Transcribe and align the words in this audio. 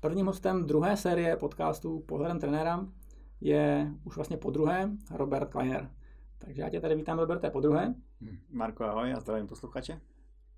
Prvním 0.00 0.26
hostem 0.26 0.66
druhé 0.66 0.96
série 0.96 1.36
podcastu 1.36 2.00
Pohledem 2.00 2.38
trenéra 2.38 2.86
je 3.40 3.92
už 4.04 4.16
vlastně 4.16 4.36
po 4.36 4.50
druhé 4.50 4.90
Robert 5.10 5.50
Kleiner. 5.50 5.90
Takže 6.38 6.62
já 6.62 6.70
tě 6.70 6.80
tady 6.80 6.94
vítám, 6.94 7.18
Roberte, 7.18 7.50
po 7.50 7.60
druhé. 7.60 7.94
Marko, 8.50 8.84
ahoj, 8.84 9.10
já 9.10 9.20
zdravím 9.20 9.46
posluchače. 9.46 10.00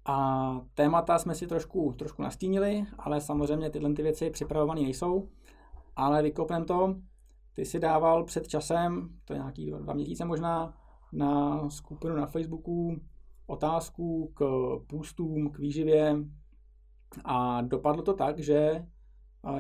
A 0.04 0.60
témata 0.74 1.18
jsme 1.18 1.34
si 1.34 1.46
trošku, 1.46 1.94
trošku 1.98 2.22
nastínili, 2.22 2.84
ale 2.98 3.20
samozřejmě 3.20 3.70
tyhle 3.70 3.92
ty 3.92 4.02
věci 4.02 4.30
připravované 4.30 4.80
nejsou. 4.80 5.28
Ale 5.96 6.22
vykopnem 6.22 6.64
to, 6.64 6.96
ty 7.52 7.64
si 7.64 7.80
dával 7.80 8.24
před 8.24 8.48
časem, 8.48 9.08
to 9.24 9.32
je 9.32 9.38
nějaký 9.38 9.70
dva 9.70 9.94
měsíce 9.94 10.24
možná, 10.24 10.74
na 11.12 11.70
skupinu 11.70 12.16
na 12.16 12.26
Facebooku 12.26 13.00
otázku 13.46 14.32
k 14.34 14.44
půstům, 14.86 15.50
k 15.50 15.58
výživě 15.58 16.16
a 17.24 17.62
dopadlo 17.62 18.02
to 18.02 18.14
tak, 18.14 18.38
že 18.38 18.86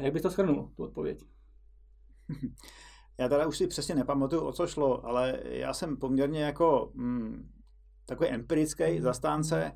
jak 0.00 0.12
bys 0.12 0.22
to 0.22 0.30
shrnul, 0.30 0.70
tu 0.76 0.84
odpověď? 0.84 1.24
Já 3.18 3.28
teda 3.28 3.46
už 3.46 3.58
si 3.58 3.66
přesně 3.66 3.94
nepamatuju, 3.94 4.42
o 4.42 4.52
co 4.52 4.66
šlo, 4.66 5.06
ale 5.06 5.40
já 5.44 5.74
jsem 5.74 5.96
poměrně 5.96 6.42
jako 6.42 6.90
mm, 6.94 7.50
takový 8.06 8.30
empirický 8.30 8.92
mhm. 8.92 9.02
zastánce, 9.02 9.72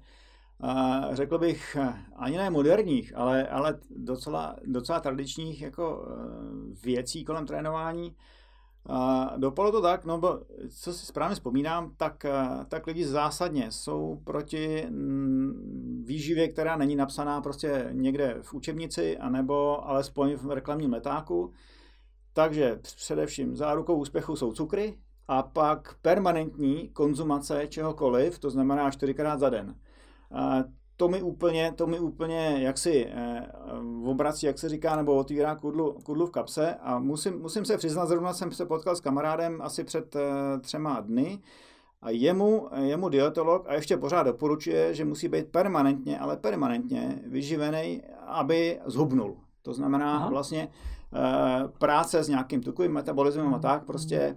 a 0.61 1.01
řekl 1.13 1.39
bych, 1.39 1.77
ani 2.17 2.37
ne 2.37 2.51
moderních, 2.51 3.17
ale, 3.17 3.49
ale 3.49 3.79
docela, 3.97 4.57
docela 4.65 5.01
tradičních 5.01 5.63
jako 5.63 6.09
e, 6.09 6.87
věcí 6.87 7.25
kolem 7.25 7.47
trénování. 7.47 8.17
A 8.89 9.33
dopadlo 9.37 9.73
to 9.73 9.83
tak, 9.83 10.05
no 10.05 10.19
bo, 10.19 10.41
co 10.69 10.93
si 10.93 11.07
správně 11.07 11.35
vzpomínám, 11.35 11.93
tak, 11.97 12.25
e, 12.25 12.33
tak 12.69 12.87
lidi 12.87 13.05
zásadně 13.05 13.71
jsou 13.71 14.21
proti 14.25 14.87
mm, 14.91 16.05
výživě, 16.07 16.49
která 16.49 16.77
není 16.77 16.97
napsaná 16.97 17.41
prostě 17.41 17.89
někde 17.93 18.39
v 18.43 18.55
učebnici, 18.55 19.19
anebo 19.19 19.89
alespoň 19.89 20.35
v 20.35 20.51
reklamním 20.51 20.93
letáku. 20.93 21.53
Takže 22.33 22.81
především 22.97 23.57
zárukou 23.57 23.97
úspěchu 23.97 24.37
jsou 24.37 24.53
cukry 24.53 24.99
a 25.29 25.43
pak 25.43 25.95
permanentní 26.03 26.89
konzumace 26.89 27.67
čehokoliv, 27.69 28.39
to 28.39 28.51
znamená 28.51 28.91
čtyřikrát 28.91 29.41
za 29.41 29.51
den. 29.51 29.75
To 30.97 31.09
mi 31.09 31.23
úplně, 31.23 31.73
to 31.77 31.87
mi 31.87 31.99
úplně 31.99 32.57
jak 32.59 32.79
si 32.79 33.07
eh, 33.07 33.49
obrací, 34.05 34.47
jak 34.47 34.59
se 34.59 34.69
říká, 34.69 34.97
nebo 34.97 35.15
otvírá 35.15 35.55
kudlu, 35.57 35.93
kudlu 35.93 36.27
v 36.27 36.31
kapse 36.31 36.75
a 36.75 36.99
musím, 36.99 37.39
musím 37.41 37.65
se 37.65 37.77
přiznat, 37.77 38.07
zrovna 38.07 38.33
jsem 38.33 38.53
se 38.53 38.67
potkal 38.67 38.97
s 38.97 39.01
kamarádem 39.01 39.63
asi 39.63 39.85
před 39.85 40.17
eh, 40.17 40.21
třema 40.61 41.01
dny 41.01 41.41
a 42.03 42.11
jemu, 42.11 42.69
jemu 42.83 43.09
dietolog 43.09 43.69
a 43.69 43.75
ještě 43.75 43.97
pořád 43.97 44.23
doporučuje, 44.23 44.95
že 44.95 45.05
musí 45.05 45.29
být 45.29 45.49
permanentně, 45.49 46.19
ale 46.19 46.37
permanentně 46.37 47.23
vyživený, 47.27 48.03
aby 48.27 48.81
zhubnul. 48.87 49.37
To 49.63 49.73
znamená 49.73 50.17
Aha. 50.17 50.29
vlastně 50.29 50.63
e, 50.63 50.69
práce 51.79 52.25
s 52.25 52.29
nějakým 52.29 52.63
tukovým 52.63 52.93
metabolismem 52.93 53.55
a 53.55 53.59
tak 53.59 53.85
prostě 53.85 54.17
e, 54.17 54.37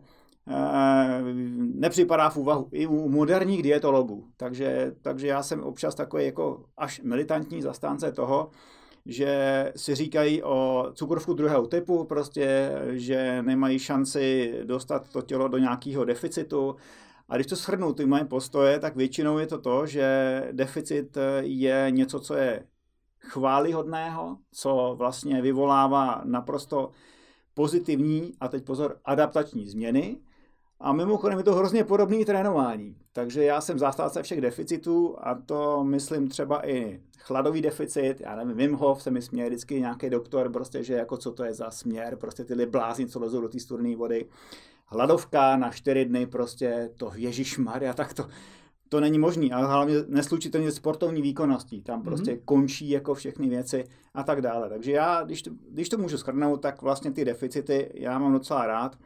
nepřipadá 1.58 2.30
v 2.30 2.38
úvahu 2.38 2.68
i 2.72 2.88
u 2.88 3.10
moderních 3.10 3.64
dietologů. 3.64 4.28
Takže, 4.38 4.96
takže 5.02 5.28
já 5.28 5.44
jsem 5.44 5.64
občas 5.64 5.96
takový 5.96 6.26
jako 6.26 6.66
až 6.78 7.02
militantní 7.04 7.62
zastánce 7.62 8.12
toho, 8.12 8.50
že 9.06 9.74
si 9.76 9.96
říkají 9.96 10.44
o 10.44 10.88
cukrovku 10.94 11.34
druhého 11.34 11.68
typu, 11.68 12.04
prostě, 12.04 12.72
že 12.92 13.42
nemají 13.42 13.80
šanci 13.80 14.54
dostat 14.64 15.10
to 15.10 15.22
tělo 15.22 15.48
do 15.48 15.58
nějakého 15.58 16.06
deficitu, 16.06 16.76
a 17.30 17.36
když 17.36 17.48
to 17.48 17.56
shrnu, 17.56 17.94
ty 17.94 18.06
moje 18.06 18.26
postoje, 18.26 18.80
tak 18.80 18.96
většinou 18.96 19.38
je 19.38 19.48
to 19.48 19.58
to, 19.58 19.86
že 19.86 20.44
deficit 20.52 21.18
je 21.40 21.88
něco, 21.90 22.20
co 22.20 22.34
je 22.34 22.64
chválihodného, 23.20 24.38
co 24.52 24.96
vlastně 24.98 25.42
vyvolává 25.42 26.22
naprosto 26.26 26.90
pozitivní, 27.54 28.32
a 28.40 28.48
teď 28.48 28.66
pozor, 28.66 29.00
adaptační 29.06 29.68
změny. 29.68 30.18
A 30.80 30.94
mimochodem 30.94 31.38
je 31.38 31.44
to 31.44 31.56
hrozně 31.56 31.84
podobný 31.84 32.26
trénování. 32.26 32.96
Takže 33.14 33.44
já 33.44 33.62
jsem 33.62 33.80
zastávce 33.80 34.24
všech 34.24 34.42
deficitů 34.42 35.16
a 35.20 35.36
to 35.36 35.84
myslím 35.84 36.28
třeba 36.28 36.68
i 36.68 37.00
chladový 37.18 37.62
deficit, 37.62 38.16
já 38.20 38.36
nevím, 38.36 38.58
Wim 38.58 38.74
Hof 38.74 39.02
se 39.02 39.12
mi 39.12 39.22
směje 39.22 39.50
vždycky 39.50 39.80
nějaký 39.80 40.10
doktor, 40.10 40.52
prostě, 40.52 40.84
že 40.84 40.94
jako 40.94 41.18
co 41.18 41.32
to 41.32 41.44
je 41.44 41.54
za 41.54 41.72
směr, 41.72 42.16
prostě 42.16 42.44
ty 42.44 42.66
blázni, 42.66 43.08
co 43.08 43.20
lezou 43.20 43.42
do 43.42 43.50
té 43.50 43.60
studené 43.60 43.96
vody 43.96 44.26
hladovka 44.90 45.58
na 45.58 45.70
čtyři 45.70 46.06
dny, 46.06 46.26
prostě 46.26 46.90
to 46.98 47.12
Ježíš 47.16 47.58
Maria, 47.58 47.94
tak 47.94 48.14
to, 48.14 48.28
to 48.90 49.00
není 49.00 49.20
možný. 49.20 49.52
A 49.52 49.58
hlavně 49.58 49.96
neslučitelně 50.08 50.72
sportovní 50.72 51.22
výkonností. 51.22 51.82
Tam 51.82 52.04
prostě 52.04 52.32
mm-hmm. 52.32 52.42
končí 52.46 52.90
jako 52.90 53.14
všechny 53.14 53.50
věci 53.50 53.84
a 54.14 54.24
tak 54.24 54.42
dále. 54.42 54.70
Takže 54.70 54.92
já, 54.92 55.24
když 55.24 55.42
to, 55.42 55.52
když 55.70 55.90
to 55.90 55.98
můžu 55.98 56.18
schrnout, 56.18 56.62
tak 56.62 56.82
vlastně 56.82 57.12
ty 57.12 57.26
deficity 57.26 57.92
já 57.94 58.20
mám 58.20 58.34
docela 58.34 58.68
rád. 58.68 58.98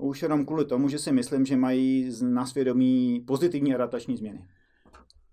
Už 0.00 0.22
jenom 0.22 0.46
kvůli 0.46 0.64
tomu, 0.64 0.88
že 0.88 0.98
si 0.98 1.12
myslím, 1.12 1.46
že 1.46 1.56
mají 1.56 2.12
na 2.22 2.46
svědomí 2.46 3.24
pozitivní 3.26 3.74
adaptační 3.74 4.16
změny. 4.16 4.48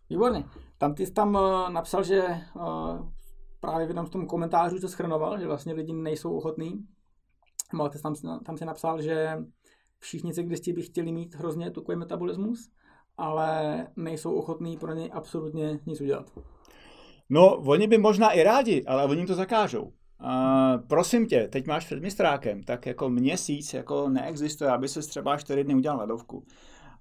Výborně. 0.09 0.45
Tam 0.77 0.93
ty 0.93 1.05
jsi 1.05 1.13
tam 1.13 1.35
uh, 1.35 1.69
napsal, 1.69 2.03
že 2.03 2.23
uh, 2.55 3.09
právě 3.59 3.85
v 3.85 3.89
jednom 3.89 4.07
z 4.07 4.09
tom 4.09 4.27
komentářů 4.27 4.79
to 4.79 4.87
schrnoval, 4.87 5.39
že 5.39 5.47
vlastně 5.47 5.73
lidi 5.73 5.93
nejsou 5.93 6.37
ochotní. 6.37 6.85
No, 7.73 7.89
tam, 7.89 8.13
tam 8.45 8.57
si 8.57 8.65
napsal, 8.65 9.01
že 9.01 9.37
všichni 9.99 10.33
cyklisti 10.33 10.73
by 10.73 10.81
chtěli 10.81 11.11
mít 11.11 11.35
hrozně 11.35 11.71
tukový 11.71 11.97
metabolismus, 11.97 12.69
ale 13.17 13.87
nejsou 13.95 14.33
ochotní 14.33 14.77
pro 14.77 14.93
něj 14.93 15.09
absolutně 15.13 15.79
nic 15.85 16.01
udělat. 16.01 16.31
No, 17.29 17.57
oni 17.57 17.87
by 17.87 17.97
možná 17.97 18.31
i 18.31 18.43
rádi, 18.43 18.83
ale 18.87 19.05
oni 19.05 19.25
to 19.25 19.35
zakážou. 19.35 19.91
Uh, 20.23 20.87
prosím 20.87 21.27
tě, 21.27 21.47
teď 21.47 21.67
máš 21.67 21.85
před 21.85 22.01
mistrákem, 22.01 22.63
tak 22.63 22.85
jako 22.85 23.09
měsíc 23.09 23.73
jako 23.73 24.09
neexistuje, 24.09 24.71
aby 24.71 24.87
se 24.87 24.99
třeba 24.99 25.37
čtyři 25.37 25.63
dny 25.63 25.75
udělal 25.75 25.99
ledovku. 25.99 26.43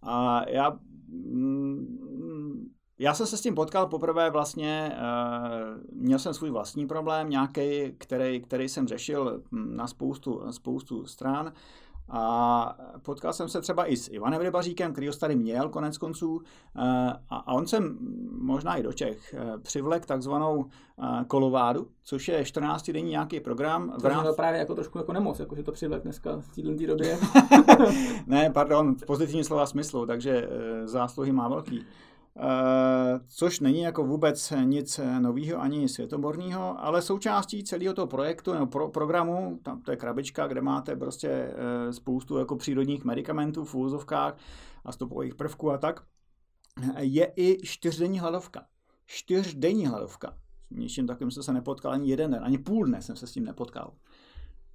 A 0.03 0.47
uh, 0.47 0.54
já, 0.54 0.78
mm, 1.09 2.66
já 2.99 3.15
jsem 3.15 3.27
se 3.27 3.37
s 3.37 3.41
tím 3.41 3.54
potkal 3.54 3.87
poprvé 3.87 4.31
vlastně, 4.31 4.97
uh, 4.97 6.00
měl 6.03 6.19
jsem 6.19 6.34
svůj 6.34 6.50
vlastní 6.50 6.87
problém, 6.87 7.31
nějaký, 7.31 7.93
který, 7.99 8.41
který 8.41 8.69
jsem 8.69 8.88
řešil 8.88 9.43
na 9.53 9.87
spoustu, 9.87 10.43
spoustu 10.50 11.06
stran. 11.06 11.53
A 12.09 12.77
potkal 13.03 13.33
jsem 13.33 13.49
se 13.49 13.61
třeba 13.61 13.87
i 13.87 13.97
s 13.97 14.09
Ivanem 14.12 14.41
Rybaříkem, 14.41 14.93
který 14.93 15.06
ho 15.06 15.15
tady 15.15 15.37
měl 15.37 15.69
konec 15.69 15.99
konců. 15.99 16.41
Eh, 16.77 17.12
a 17.31 17.53
on 17.53 17.67
jsem 17.67 17.99
možná 18.31 18.77
i 18.77 18.83
do 18.83 18.93
Čech 18.93 19.34
eh, 19.34 19.59
přivlek 19.59 20.06
takzvanou 20.06 20.66
eh, 21.03 21.25
kolovádu, 21.25 21.89
což 22.03 22.28
je 22.28 22.43
14-denní 22.43 23.11
nějaký 23.11 23.41
program. 23.41 23.93
To 24.00 24.09
je 24.09 24.33
právě 24.37 24.61
jako 24.61 24.75
trošku 24.75 24.99
jako 24.99 25.12
nemoc, 25.12 25.41
jako 25.41 25.56
že 25.56 25.62
to 25.62 25.72
přivlek 25.72 26.03
dneska 26.03 26.41
v 26.41 26.49
této 26.49 26.87
době. 26.87 27.19
ne, 28.27 28.50
pardon, 28.50 28.95
v 28.95 29.06
pozitivním 29.06 29.45
slova 29.45 29.66
smyslu, 29.66 30.06
takže 30.06 30.49
zásluhy 30.84 31.33
má 31.33 31.49
velký. 31.49 31.84
Eh, 32.39 33.21
což 33.29 33.61
není 33.61 33.81
jako 33.81 34.05
vůbec 34.05 34.53
nic 34.65 35.01
nového 35.19 35.61
ani 35.61 35.89
světoborného, 35.89 36.85
ale 36.85 37.03
součástí 37.03 37.65
celého 37.65 37.95
toho 37.95 38.07
projektu 38.07 38.53
nebo 38.53 38.67
pro, 38.67 38.89
programu, 38.89 39.61
tam 39.63 39.83
to 39.83 39.91
je 39.91 39.97
krabička, 39.97 40.47
kde 40.47 40.61
máte 40.61 40.97
prostě 40.97 41.29
eh, 41.29 41.93
spoustu 41.93 42.39
jako 42.39 42.57
přírodních 42.57 43.05
medicamentů 43.05 43.65
v 43.65 43.75
úzovkách 43.75 44.37
a 44.85 44.93
stopových 44.93 45.35
prvků 45.35 45.71
a 45.71 45.79
tak, 45.79 46.03
je 46.99 47.33
i 47.37 47.59
čtyřdenní 47.67 48.19
hladovka. 48.19 48.67
Čtyřdenní 49.07 49.87
hladovka. 49.87 50.37
Něčím 50.71 51.07
takovým 51.07 51.31
jsem 51.31 51.43
se 51.43 51.53
nepotkal 51.53 51.93
ani 51.93 52.11
jeden 52.11 52.31
den, 52.31 52.45
ani 52.45 52.59
půl 52.59 52.85
dne 52.85 53.03
jsem 53.03 53.17
se 53.17 53.27
s 53.27 53.33
tím 53.33 53.45
nepotkal. 53.45 53.93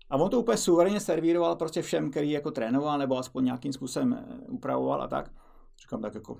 A 0.10 0.18
on 0.18 0.30
to 0.30 0.40
úplně 0.40 0.58
suverénně 0.58 1.00
servíroval 1.00 1.56
prostě 1.56 1.82
všem, 1.82 2.12
který 2.12 2.32
jako 2.32 2.52
trénoval 2.52 2.98
nebo 2.98 3.18
aspoň 3.18 3.46
nějakým 3.46 3.74
způsobem 3.74 4.14
eh, 4.14 4.48
upravoval 4.48 5.02
a 5.02 5.08
tak. 5.08 5.32
Říkám 5.82 6.02
tak 6.02 6.16
jako, 6.16 6.38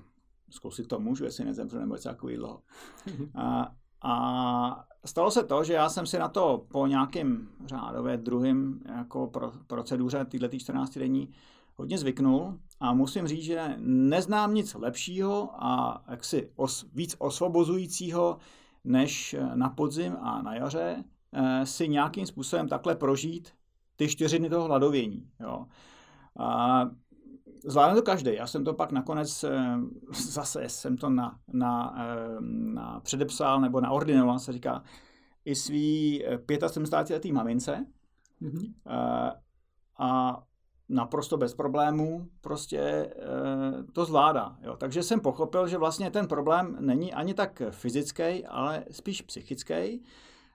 zkusit 0.52 0.88
to 0.88 1.00
můžu, 1.00 1.24
jestli 1.24 1.44
nezemřu 1.44 1.78
nebo 1.78 1.94
něco 1.94 2.08
takového. 2.08 2.62
A, 3.34 3.72
a 4.04 4.84
stalo 5.04 5.30
se 5.30 5.44
to, 5.44 5.64
že 5.64 5.72
já 5.72 5.88
jsem 5.88 6.06
si 6.06 6.18
na 6.18 6.28
to 6.28 6.66
po 6.68 6.86
nějakým 6.86 7.48
řádově 7.66 8.16
druhým 8.16 8.80
jako 8.96 9.26
pro, 9.26 9.52
proceduře 9.66 10.24
tyhle 10.24 10.48
14 10.48 10.98
denní 10.98 11.28
hodně 11.76 11.98
zvyknul 11.98 12.58
a 12.80 12.92
musím 12.92 13.26
říct, 13.26 13.44
že 13.44 13.74
neznám 13.78 14.54
nic 14.54 14.74
lepšího 14.74 15.50
a 15.64 16.02
jaksi 16.08 16.50
os, 16.56 16.86
víc 16.94 17.16
osvobozujícího, 17.18 18.38
než 18.84 19.36
na 19.54 19.68
podzim 19.68 20.16
a 20.20 20.42
na 20.42 20.54
jaře 20.54 21.04
eh, 21.32 21.66
si 21.66 21.88
nějakým 21.88 22.26
způsobem 22.26 22.68
takhle 22.68 22.94
prožít 22.94 23.52
ty 23.96 24.08
čtyři 24.08 24.38
dny 24.38 24.50
toho 24.50 24.64
hladovění. 24.64 25.30
Jo. 25.40 25.66
A 26.38 26.82
zvládne 27.64 27.94
to 27.94 28.02
každý. 28.02 28.34
Já 28.34 28.46
jsem 28.46 28.64
to 28.64 28.74
pak 28.74 28.92
nakonec, 28.92 29.44
eh, 29.44 29.76
zase 30.12 30.68
jsem 30.68 30.96
to 30.96 31.10
na, 31.10 31.38
na, 31.52 31.94
eh, 31.98 32.36
na 32.74 33.00
předepsal 33.00 33.60
nebo 33.60 33.80
naordinoval, 33.80 34.38
se 34.38 34.52
říká, 34.52 34.82
i 35.44 35.54
svý 35.54 36.24
75 36.66 37.14
letý 37.14 37.32
mamince 37.32 37.86
mm-hmm. 38.42 38.72
a 39.98 40.42
naprosto 40.88 41.36
bez 41.36 41.54
problémů 41.54 42.28
prostě 42.40 43.14
to 43.92 44.04
zvládá. 44.04 44.56
Jo. 44.62 44.76
Takže 44.76 45.02
jsem 45.02 45.20
pochopil, 45.20 45.68
že 45.68 45.78
vlastně 45.78 46.10
ten 46.10 46.28
problém 46.28 46.76
není 46.80 47.14
ani 47.14 47.34
tak 47.34 47.62
fyzický, 47.70 48.46
ale 48.46 48.84
spíš 48.90 49.22
psychický. 49.22 50.02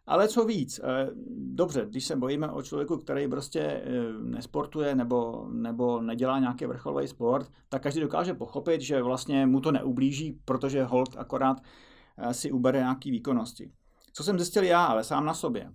Ale 0.07 0.27
co 0.27 0.45
víc, 0.45 0.79
eh, 0.83 1.09
dobře, 1.37 1.85
když 1.89 2.05
se 2.05 2.15
bojíme 2.15 2.51
o 2.51 2.61
člověku, 2.61 2.97
který 2.97 3.27
prostě 3.27 3.59
eh, 3.59 3.83
nesportuje 4.23 4.95
nebo, 4.95 5.47
nebo 5.51 6.01
nedělá 6.01 6.39
nějaký 6.39 6.65
vrcholový 6.65 7.07
sport, 7.07 7.51
tak 7.69 7.83
každý 7.83 8.01
dokáže 8.01 8.33
pochopit, 8.33 8.81
že 8.81 9.01
vlastně 9.01 9.45
mu 9.45 9.61
to 9.61 9.71
neublíží, 9.71 10.39
protože 10.45 10.83
hold 10.83 11.17
akorát 11.17 11.57
eh, 12.17 12.33
si 12.33 12.51
ubere 12.51 12.79
nějaký 12.79 13.11
výkonnosti. 13.11 13.71
Co 14.13 14.23
jsem 14.23 14.39
zjistil 14.39 14.63
já, 14.63 14.85
ale 14.85 15.03
sám 15.03 15.25
na 15.25 15.33
sobě. 15.33 15.73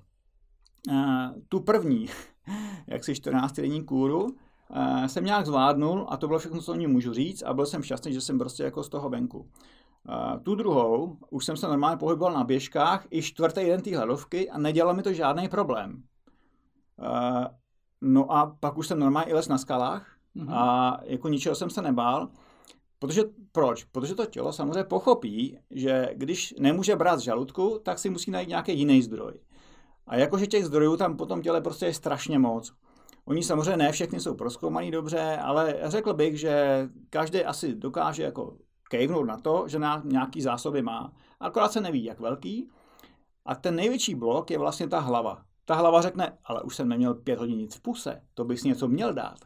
Tu 1.48 1.60
první, 1.60 2.06
jak 2.86 3.04
si 3.04 3.14
14 3.14 3.52
denní 3.52 3.84
kůru, 3.84 4.26
jsem 5.06 5.24
nějak 5.24 5.46
zvládnul 5.46 6.06
a 6.08 6.16
to 6.16 6.26
bylo 6.26 6.38
všechno, 6.38 6.60
co 6.60 6.72
o 6.72 6.74
ní 6.74 6.86
můžu 6.86 7.12
říct 7.12 7.42
a 7.42 7.54
byl 7.54 7.66
jsem 7.66 7.82
šťastný, 7.82 8.12
že 8.12 8.20
jsem 8.20 8.38
prostě 8.38 8.62
jako 8.62 8.82
z 8.82 8.88
toho 8.88 9.08
venku. 9.10 9.50
Tu 10.42 10.54
druhou, 10.54 11.16
už 11.30 11.44
jsem 11.44 11.56
se 11.56 11.68
normálně 11.68 11.96
pohyboval 11.96 12.34
na 12.34 12.44
běžkách 12.44 13.06
i 13.10 13.22
čtvrtý 13.22 13.66
den 13.66 13.80
té 13.80 13.96
hladovky 13.96 14.50
a 14.50 14.58
nedělal 14.58 14.94
mi 14.94 15.02
to 15.02 15.12
žádný 15.12 15.48
problém. 15.48 16.02
No 18.00 18.32
a 18.32 18.56
pak 18.60 18.78
už 18.78 18.86
jsem 18.86 18.98
normálně 18.98 19.30
i 19.30 19.34
les 19.34 19.48
na 19.48 19.58
skalách 19.58 20.16
mm-hmm. 20.36 20.54
a 20.54 21.00
jako 21.04 21.28
ničeho 21.28 21.54
jsem 21.54 21.70
se 21.70 21.82
nebál. 21.82 22.28
Protože 22.98 23.22
proč? 23.52 23.84
Protože 23.84 24.14
to 24.14 24.26
tělo 24.26 24.52
samozřejmě 24.52 24.84
pochopí, 24.84 25.58
že 25.70 26.10
když 26.14 26.54
nemůže 26.58 26.96
brát 26.96 27.18
z 27.18 27.22
žaludku, 27.22 27.80
tak 27.82 27.98
si 27.98 28.10
musí 28.10 28.30
najít 28.30 28.48
nějaký 28.48 28.78
jiný 28.78 29.02
zdroj. 29.02 29.32
A 30.06 30.16
jakože 30.16 30.46
těch 30.46 30.64
zdrojů 30.64 30.96
tam 30.96 31.16
potom 31.16 31.42
těle 31.42 31.60
prostě 31.60 31.86
je 31.86 31.94
strašně 31.94 32.38
moc. 32.38 32.72
Oni 33.24 33.42
samozřejmě 33.42 33.76
ne 33.76 33.92
všechny 33.92 34.20
jsou 34.20 34.34
proskoumaný 34.34 34.90
dobře, 34.90 35.38
ale 35.42 35.78
řekl 35.84 36.14
bych, 36.14 36.40
že 36.40 36.88
každý 37.10 37.44
asi 37.44 37.74
dokáže 37.74 38.22
jako 38.22 38.56
kejvnout 38.92 39.26
na 39.26 39.36
to, 39.36 39.64
že 39.68 39.80
nějaký 40.04 40.42
zásoby 40.42 40.82
má. 40.82 41.12
Akorát 41.40 41.72
se 41.72 41.80
neví, 41.80 42.04
jak 42.04 42.20
velký. 42.20 42.68
A 43.44 43.54
ten 43.54 43.74
největší 43.76 44.14
blok 44.14 44.50
je 44.50 44.58
vlastně 44.58 44.88
ta 44.88 45.00
hlava. 45.00 45.44
Ta 45.64 45.74
hlava 45.74 46.02
řekne, 46.02 46.38
ale 46.44 46.62
už 46.62 46.76
jsem 46.76 46.88
neměl 46.88 47.14
pět 47.14 47.38
hodin 47.38 47.58
nic 47.58 47.74
v 47.74 47.80
puse, 47.80 48.22
to 48.34 48.44
bys 48.44 48.64
něco 48.64 48.88
měl 48.88 49.14
dát. 49.14 49.38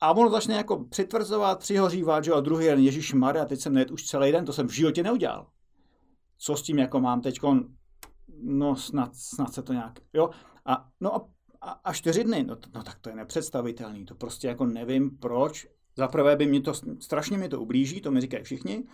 A 0.00 0.12
ono 0.12 0.30
začne 0.30 0.54
jako 0.54 0.84
přitvrzovat, 0.84 1.58
přihořívat, 1.58 2.24
že 2.24 2.32
a 2.32 2.40
druhý 2.40 2.66
den, 2.66 2.78
Ježíš 2.78 3.12
Maria, 3.14 3.44
teď 3.44 3.60
jsem 3.60 3.74
nejet 3.74 3.90
už 3.90 4.06
celý 4.06 4.32
den, 4.32 4.44
to 4.44 4.52
jsem 4.52 4.68
v 4.68 4.72
životě 4.72 5.02
neudělal. 5.02 5.46
Co 6.38 6.56
s 6.56 6.62
tím 6.62 6.78
jako 6.78 7.00
mám 7.00 7.20
teď? 7.20 7.40
No 8.42 8.76
snad, 8.76 9.16
snad 9.16 9.52
se 9.52 9.62
to 9.62 9.72
nějak, 9.72 10.00
jo. 10.12 10.30
A, 10.66 10.88
no 11.00 11.14
a, 11.14 11.28
a, 11.60 11.70
a 11.70 11.92
čtyři 11.92 12.24
dny, 12.24 12.44
no, 12.44 12.56
no 12.74 12.82
tak 12.82 12.98
to 12.98 13.08
je 13.08 13.16
nepředstavitelný, 13.16 14.04
to 14.04 14.14
prostě 14.14 14.48
jako 14.48 14.66
nevím 14.66 15.18
proč, 15.18 15.66
za 15.96 16.08
prvé 16.08 16.36
by 16.36 16.46
mě 16.46 16.60
to, 16.60 16.72
strašně 16.98 17.38
mi 17.38 17.48
to 17.48 17.60
ublíží, 17.60 18.00
to 18.00 18.10
mi 18.10 18.20
říkají 18.20 18.44
všichni, 18.44 18.84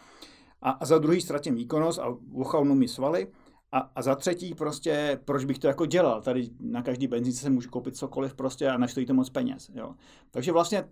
a, 0.63 0.71
a 0.71 0.85
za 0.85 0.99
druhý 0.99 1.21
ztratím 1.21 1.55
výkonnost 1.55 1.99
a 1.99 2.09
uchalnu 2.31 2.75
mi 2.75 2.89
svaly, 2.89 3.33
a, 3.73 3.79
a 3.79 4.03
za 4.03 4.15
třetí 4.15 4.55
prostě, 4.55 5.21
proč 5.25 5.45
bych 5.45 5.59
to 5.59 5.67
jako 5.67 5.87
dělal? 5.87 6.23
Tady 6.23 6.51
na 6.61 6.83
každý 6.83 7.07
benzínce 7.07 7.41
se 7.41 7.51
můžu 7.51 7.71
koupit 7.71 7.97
cokoliv 7.97 8.35
prostě 8.35 8.69
a 8.69 8.79
nestojí 8.79 9.07
to 9.07 9.15
moc 9.15 9.31
peněz. 9.31 9.71
Jo? 9.75 9.95
Takže 10.31 10.53
vlastně 10.53 10.89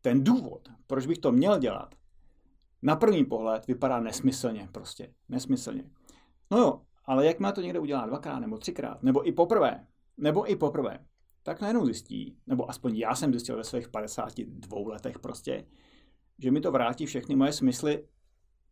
ten 0.00 0.24
důvod, 0.24 0.68
proč 0.86 1.06
bych 1.06 1.18
to 1.18 1.32
měl 1.32 1.58
dělat, 1.58 1.94
na 2.82 2.96
první 2.96 3.24
pohled 3.24 3.66
vypadá 3.66 4.00
nesmyslně 4.00 4.68
prostě. 4.72 5.14
Nesmyslně. 5.28 5.84
No 6.50 6.58
jo, 6.58 6.80
ale 7.04 7.26
jak 7.26 7.40
má 7.40 7.52
to 7.52 7.60
někdo 7.60 7.82
udělat 7.82 8.06
dvakrát 8.06 8.38
nebo 8.38 8.58
třikrát, 8.58 9.02
nebo 9.02 9.28
i 9.28 9.32
poprvé, 9.32 9.86
nebo 10.16 10.50
i 10.50 10.56
poprvé, 10.56 10.98
tak 11.48 11.60
najednou 11.60 11.84
zjistí, 11.84 12.36
nebo 12.46 12.70
aspoň 12.70 12.96
já 12.96 13.14
jsem 13.14 13.32
zjistil 13.32 13.56
ve 13.56 13.64
svých 13.64 13.88
52 13.88 14.88
letech 14.88 15.18
prostě, 15.18 15.66
že 16.38 16.50
mi 16.50 16.60
to 16.60 16.72
vrátí 16.72 17.06
všechny 17.06 17.36
moje 17.36 17.52
smysly 17.52 18.08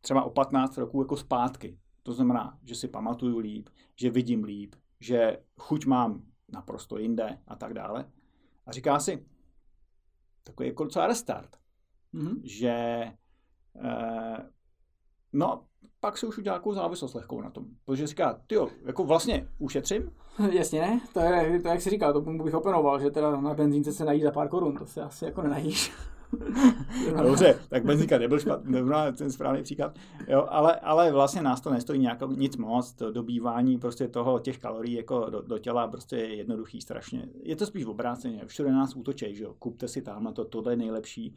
třeba 0.01 0.23
o 0.23 0.31
15 0.31 0.79
roků 0.79 1.03
jako 1.03 1.17
zpátky. 1.17 1.79
To 2.03 2.13
znamená, 2.13 2.59
že 2.65 2.75
si 2.75 2.89
pamatuju 2.89 3.39
líp, 3.39 3.69
že 3.95 4.11
vidím 4.11 4.45
líp, 4.45 4.75
že 5.01 5.39
chuť 5.57 5.87
mám 5.87 6.23
naprosto 6.49 6.99
jinde 6.99 7.39
a 7.47 7.57
tak 7.57 7.75
dále. 7.75 8.13
A 8.67 8.73
říká 8.73 8.99
si, 8.99 9.27
takový 10.43 10.69
jako 10.69 10.85
docela 10.85 11.07
restart, 11.07 11.57
mm-hmm. 12.15 12.41
že 12.45 12.77
eh, 13.85 14.51
no 15.33 15.67
pak 16.07 16.19
si 16.19 16.27
už 16.27 16.39
udělá 16.39 16.55
nějakou 16.55 16.75
závislost 16.75 17.15
lehkou 17.15 17.41
na 17.41 17.51
tom. 17.51 17.65
Protože 17.85 18.07
říká, 18.07 18.41
ty 18.47 18.57
jako 18.85 19.05
vlastně 19.05 19.49
ušetřím. 19.59 20.11
Jasně, 20.51 20.81
ne? 20.81 21.01
To 21.13 21.21
je, 21.21 21.61
to 21.63 21.69
jak 21.69 21.81
jsi 21.81 21.91
říkal, 21.91 22.13
to 22.13 22.21
bych 22.21 22.55
oponoval, 22.55 23.01
že 23.01 23.11
teda 23.11 23.41
na 23.41 23.55
benzínce 23.55 23.93
se 23.93 24.05
nají 24.05 24.23
za 24.23 24.31
pár 24.31 24.49
korun, 24.49 24.77
to 24.77 24.87
se 24.87 25.03
asi 25.03 25.25
jako 25.25 25.43
nenajíš. 25.43 25.93
Dobře, 27.23 27.59
tak 27.69 27.85
benzínka 27.85 28.19
nebyl 28.19 28.39
špatný, 28.39 28.73
nebyl 28.73 29.13
ten 29.13 29.31
správný 29.31 29.63
příklad, 29.63 29.99
jo, 30.29 30.47
ale, 30.49 30.75
ale 30.81 31.13
vlastně 31.13 31.43
nás 31.43 31.61
to 31.61 31.71
nestojí 31.71 32.01
nějak, 32.01 32.19
nic 32.37 32.57
moc, 32.57 32.93
to 32.93 33.13
dobývání 33.13 33.79
prostě 33.79 34.09
toho, 34.09 34.39
těch 34.39 34.59
kalorií 34.59 34.95
jako 34.95 35.31
do, 35.31 35.43
do 35.43 35.59
těla 35.59 35.89
prostě 35.89 36.17
je 36.17 36.35
jednoduchý 36.35 36.81
strašně. 36.81 37.29
Je 37.43 37.57
to 37.57 37.67
spíš 37.67 37.85
obráceně, 37.85 38.43
všude 38.47 38.73
nás 38.73 38.97
útočej, 38.97 39.35
že 39.35 39.45
jo, 39.45 39.55
kupte 39.59 39.89
si 39.89 40.03
tamhle 40.03 40.33
to, 40.33 40.45
tohle 40.45 40.73
je 40.73 40.77
nejlepší, 40.77 41.35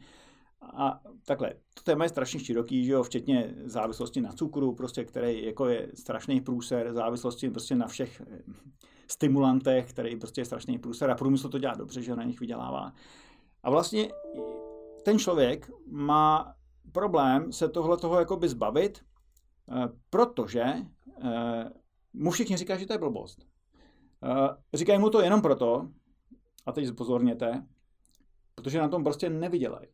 a 0.62 1.00
takhle, 1.26 1.54
to 1.74 1.82
téma 1.82 2.04
je 2.04 2.08
strašně 2.08 2.40
široký, 2.40 2.84
že 2.84 2.92
jo, 2.92 3.02
včetně 3.02 3.54
závislosti 3.64 4.20
na 4.20 4.32
cukru, 4.32 4.74
prostě, 4.74 5.04
který 5.04 5.44
jako 5.44 5.68
je 5.68 5.90
strašný 5.94 6.40
průser, 6.40 6.92
závislosti 6.92 7.50
prostě 7.50 7.74
na 7.74 7.86
všech 7.86 8.20
eh, 8.20 8.42
stimulantech, 9.06 9.90
který 9.90 10.16
prostě 10.16 10.40
je 10.40 10.44
strašný 10.44 10.78
průser 10.78 11.10
a 11.10 11.14
průmysl 11.14 11.48
to 11.48 11.58
dělá 11.58 11.74
dobře, 11.74 12.02
že 12.02 12.16
na 12.16 12.24
nich 12.24 12.40
vydělává. 12.40 12.92
A 13.62 13.70
vlastně 13.70 14.08
ten 15.04 15.18
člověk 15.18 15.70
má 15.86 16.54
problém 16.92 17.52
se 17.52 17.68
tohle 17.68 17.96
toho 17.96 18.18
jakoby 18.18 18.48
zbavit, 18.48 19.00
eh, 19.70 19.88
protože 20.10 20.64
eh, 21.24 21.70
mu 22.12 22.30
všichni 22.30 22.56
říkají, 22.56 22.80
že 22.80 22.86
to 22.86 22.92
je 22.92 22.98
blbost. 22.98 23.46
Říkají 24.74 24.98
mu 24.98 25.10
to 25.10 25.20
jenom 25.20 25.42
proto, 25.42 25.88
a 26.66 26.72
teď 26.72 26.92
pozorněte, 26.92 27.66
protože 28.54 28.78
na 28.78 28.88
tom 28.88 29.04
prostě 29.04 29.30
nevydělají 29.30 29.86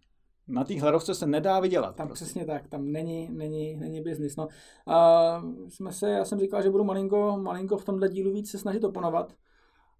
na 0.49 0.65
té 0.65 0.81
hladovce 0.81 1.15
se 1.15 1.27
nedá 1.27 1.61
vydělat. 1.61 1.97
Tam 1.97 2.07
prostě. 2.07 2.25
přesně 2.25 2.47
tak, 2.47 2.69
tam 2.69 2.93
není, 2.93 3.29
není, 3.33 3.77
není 3.77 4.01
biznis. 4.01 4.37
No. 4.37 4.49
A 4.87 5.43
jsme 5.69 5.93
se, 5.93 6.11
já 6.11 6.25
jsem 6.25 6.39
říkal, 6.39 6.63
že 6.63 6.71
budu 6.71 6.85
malinko, 6.85 7.39
malinko 7.43 7.79
v 7.79 7.85
tomhle 7.85 8.09
dílu 8.09 8.33
víc 8.33 8.51
se 8.51 8.59
snažit 8.59 8.85
oponovat. 8.85 9.33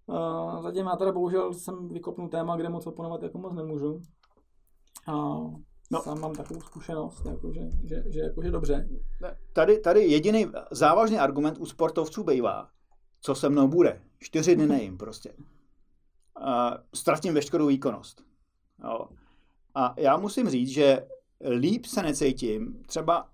A 0.07 0.61
zatím 0.61 0.85
já 0.85 0.95
teda 0.95 1.11
bohužel 1.11 1.53
jsem 1.53 1.89
vykopnul 1.89 2.29
téma, 2.29 2.57
kde 2.57 2.69
moc 2.69 2.87
oponovat 2.87 3.23
jako 3.23 3.37
moc 3.37 3.53
nemůžu. 3.53 4.01
A 5.07 5.13
no. 5.91 6.01
sám 6.03 6.19
mám 6.19 6.33
takovou 6.33 6.61
zkušenost, 6.61 7.25
jako 7.25 7.53
že, 7.53 7.61
že, 7.83 8.03
že, 8.07 8.19
jako, 8.19 8.43
že 8.43 8.51
dobře. 8.51 8.89
Tady, 9.53 9.79
tady 9.79 10.05
jediný 10.05 10.45
závažný 10.71 11.19
argument 11.19 11.57
u 11.57 11.65
sportovců 11.65 12.23
bývá, 12.23 12.69
co 13.21 13.35
se 13.35 13.49
mnou 13.49 13.67
bude. 13.67 14.01
Čtyři 14.19 14.55
dny 14.55 14.67
nejím 14.67 14.97
prostě. 14.97 15.33
Uh, 16.41 16.73
ztratím 16.93 17.33
veškerou 17.33 17.67
výkonnost. 17.67 18.23
Jo. 18.83 19.07
A 19.77 19.93
já 19.97 20.17
musím 20.17 20.49
říct, 20.49 20.69
že 20.69 21.07
líp 21.49 21.85
se 21.85 22.03
necítím, 22.03 22.83
třeba 22.85 23.29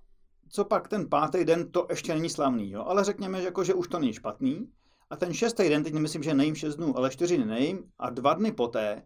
co 0.49 0.65
pak 0.65 0.87
ten 0.87 1.09
pátý 1.09 1.45
den, 1.45 1.71
to 1.71 1.87
ještě 1.89 2.13
není 2.13 2.29
slavný, 2.29 2.71
jo? 2.71 2.83
ale 2.87 3.03
řekněme, 3.03 3.37
že, 3.37 3.45
jako, 3.45 3.63
že 3.63 3.73
už 3.73 3.87
to 3.87 3.99
není 3.99 4.13
špatný. 4.13 4.67
A 5.09 5.15
ten 5.15 5.33
šestý 5.33 5.69
den, 5.69 5.83
teď 5.83 5.93
nemyslím, 5.93 6.23
že 6.23 6.33
nejím 6.33 6.55
šest 6.55 6.75
dnů, 6.75 6.97
ale 6.97 7.09
čtyři 7.09 7.37
dny 7.37 7.45
nejím 7.45 7.83
a 7.99 8.09
dva 8.09 8.33
dny 8.33 8.51
poté 8.51 9.03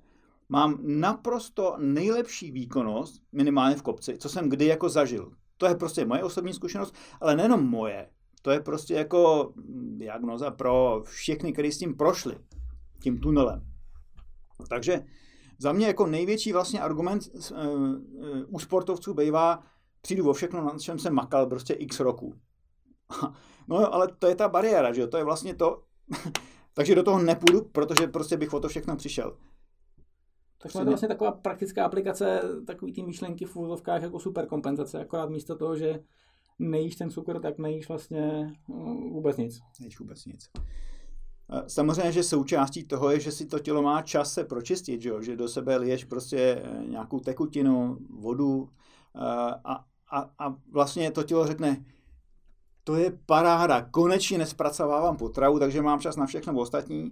mám 0.50 0.79
naprosto 0.84 1.75
nejlepší 1.79 2.51
výkonnost, 2.51 3.22
minimálně 3.32 3.75
v 3.75 3.82
kopci, 3.82 4.17
co 4.17 4.29
jsem 4.29 4.50
kdy 4.50 4.65
jako 4.65 4.89
zažil. 4.89 5.32
To 5.58 5.65
je 5.65 5.75
prostě 5.75 6.06
moje 6.06 6.24
osobní 6.24 6.53
zkušenost, 6.53 6.96
ale 7.22 7.36
nejenom 7.36 7.70
moje. 7.70 8.10
To 8.41 8.51
je 8.51 8.60
prostě 8.60 8.94
jako 8.94 9.53
diagnoza 9.98 10.51
pro 10.51 11.01
všechny, 11.06 11.53
kteří 11.53 11.72
s 11.72 11.77
tím 11.77 11.98
prošli, 11.98 12.38
tím 13.01 13.20
tunelem. 13.20 13.62
Takže 14.70 15.03
za 15.57 15.71
mě 15.71 15.87
jako 15.87 16.07
největší 16.07 16.53
vlastně 16.53 16.81
argument 16.81 17.23
uh, 17.33 17.57
uh, 17.57 18.41
u 18.47 18.59
sportovců 18.59 19.13
bývá, 19.13 19.63
přijdu 20.01 20.29
o 20.29 20.33
všechno, 20.33 20.63
na 20.63 20.79
čem 20.79 20.99
jsem 20.99 21.13
makal 21.13 21.45
prostě 21.45 21.73
x 21.73 21.99
roku. 21.99 22.33
no 23.67 23.81
jo, 23.81 23.87
ale 23.91 24.07
to 24.19 24.27
je 24.27 24.35
ta 24.35 24.49
bariéra, 24.49 24.93
že 24.93 25.01
jo, 25.01 25.07
to 25.07 25.17
je 25.17 25.23
vlastně 25.23 25.55
to, 25.55 25.83
takže 26.73 26.95
do 26.95 27.03
toho 27.03 27.19
nepůjdu, 27.19 27.61
protože 27.61 28.07
prostě 28.07 28.37
bych 28.37 28.53
o 28.53 28.59
to 28.59 28.67
všechno 28.67 28.95
přišel. 28.95 29.37
Tak 30.61 30.71
to 30.71 30.79
je 30.79 30.85
vlastně 30.85 31.07
taková 31.07 31.31
praktická 31.31 31.85
aplikace 31.85 32.41
takový 32.67 32.93
ty 32.93 33.03
myšlenky 33.03 33.45
v 33.45 33.55
úzovkách 33.55 34.01
jako 34.01 34.19
superkompenzace, 34.19 34.99
akorát 34.99 35.29
místo 35.29 35.55
toho, 35.55 35.75
že 35.75 35.99
nejíš 36.59 36.95
ten 36.95 37.09
cukr, 37.09 37.39
tak 37.39 37.57
nejíš 37.57 37.87
vlastně 37.87 38.53
uh, 38.67 39.11
vůbec 39.11 39.37
nic. 39.37 39.59
Nejíš 39.79 39.99
vůbec 39.99 40.25
nic. 40.25 40.49
Samozřejmě, 41.68 42.12
že 42.12 42.24
součástí 42.24 42.84
toho 42.84 43.12
je, 43.12 43.20
že 43.20 43.32
si 43.32 43.46
to 43.46 43.60
tělo 43.60 43.82
má 43.82 44.01
čas 44.01 44.34
se 44.34 44.44
pročistit, 44.44 45.01
že, 45.01 45.10
jo? 45.10 45.22
že 45.22 45.36
do 45.36 45.48
sebe 45.48 45.77
liješ 45.77 46.04
prostě 46.04 46.38
eh, 46.39 46.88
nějakou 46.88 47.20
tekutinu, 47.20 47.98
vodu 48.10 48.70
eh, 49.16 49.20
a, 49.63 49.86
a, 50.12 50.30
a 50.39 50.56
vlastně 50.72 51.12
to 51.12 51.24
tělo 51.24 51.48
řekne, 51.48 51.86
to 52.84 52.96
je 52.96 53.20
paráda, 53.25 53.82
konečně 53.82 54.38
nespracovávám 54.38 55.18
potravu, 55.18 55.60
takže 55.60 55.82
mám 55.82 56.00
čas 56.00 56.16
na 56.16 56.25
všechno 56.25 56.60
ostatní, 56.60 57.12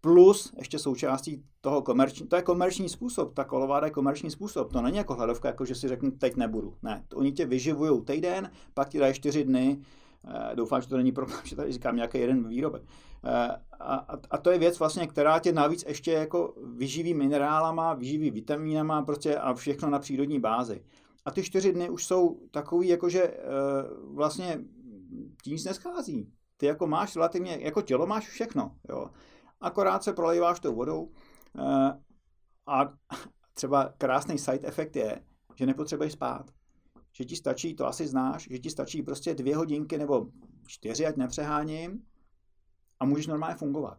plus 0.00 0.52
ještě 0.58 0.78
součástí 0.78 1.44
toho 1.60 1.82
komerční, 1.82 2.26
to 2.26 2.36
je 2.36 2.42
komerční 2.42 2.88
způsob, 2.88 3.34
ta 3.34 3.44
kolováda 3.44 3.86
je 3.86 3.92
komerční 3.92 4.30
způsob, 4.30 4.72
to 4.72 4.82
není 4.82 4.96
jako 4.96 5.14
hladovka, 5.14 5.48
jako 5.48 5.64
že 5.64 5.74
si 5.74 5.88
řeknu, 5.88 6.10
teď 6.10 6.36
nebudu. 6.36 6.76
Ne, 6.82 7.04
to 7.08 7.16
oni 7.16 7.32
tě 7.32 7.46
vyživují 7.46 8.04
týden, 8.04 8.50
pak 8.74 8.88
ti 8.88 8.98
dají 8.98 9.14
čtyři 9.14 9.44
dny, 9.44 9.78
Doufám, 10.54 10.82
že 10.82 10.88
to 10.88 10.96
není 10.96 11.12
problém, 11.12 11.40
že 11.44 11.56
tady 11.56 11.72
říkám 11.72 11.96
nějaký 11.96 12.18
jeden 12.18 12.48
výrobek. 12.48 12.82
A, 13.80 14.16
a 14.30 14.38
to 14.38 14.50
je 14.50 14.58
věc 14.58 14.78
vlastně, 14.78 15.06
která 15.06 15.38
tě 15.38 15.52
navíc 15.52 15.84
ještě 15.88 16.12
jako 16.12 16.54
vyživí 16.74 17.14
minerálama, 17.14 17.94
vyživí 17.94 18.30
vitamínama 18.30 19.02
prostě 19.02 19.36
a 19.36 19.54
všechno 19.54 19.90
na 19.90 19.98
přírodní 19.98 20.40
bázi. 20.40 20.84
A 21.24 21.30
ty 21.30 21.42
čtyři 21.42 21.72
dny 21.72 21.90
už 21.90 22.04
jsou 22.04 22.40
takový, 22.50 22.88
jakože 22.88 23.36
vlastně 24.14 24.60
ti 25.42 25.50
nic 25.50 25.64
neschází. 25.64 26.32
Ty 26.56 26.66
jako 26.66 26.86
máš 26.86 27.16
relativně, 27.16 27.58
jako 27.60 27.82
tělo 27.82 28.06
máš 28.06 28.28
všechno, 28.28 28.76
jo. 28.88 29.10
Akorát 29.60 30.04
se 30.04 30.12
prolejváš 30.12 30.60
tou 30.60 30.74
vodou 30.74 31.10
a 32.66 32.92
třeba 33.54 33.92
krásný 33.98 34.38
side 34.38 34.68
efekt 34.68 34.96
je, 34.96 35.22
že 35.54 35.66
nepotřebuješ 35.66 36.12
spát. 36.12 36.50
Že 37.12 37.24
ti 37.24 37.36
stačí, 37.36 37.74
to 37.74 37.86
asi 37.86 38.06
znáš, 38.06 38.48
že 38.50 38.58
ti 38.58 38.70
stačí 38.70 39.02
prostě 39.02 39.34
dvě 39.34 39.56
hodinky 39.56 39.98
nebo 39.98 40.26
čtyři, 40.66 41.06
ať 41.06 41.16
nepřeháním, 41.16 42.02
a 43.00 43.04
můžeš 43.04 43.26
normálně 43.26 43.56
fungovat. 43.56 43.98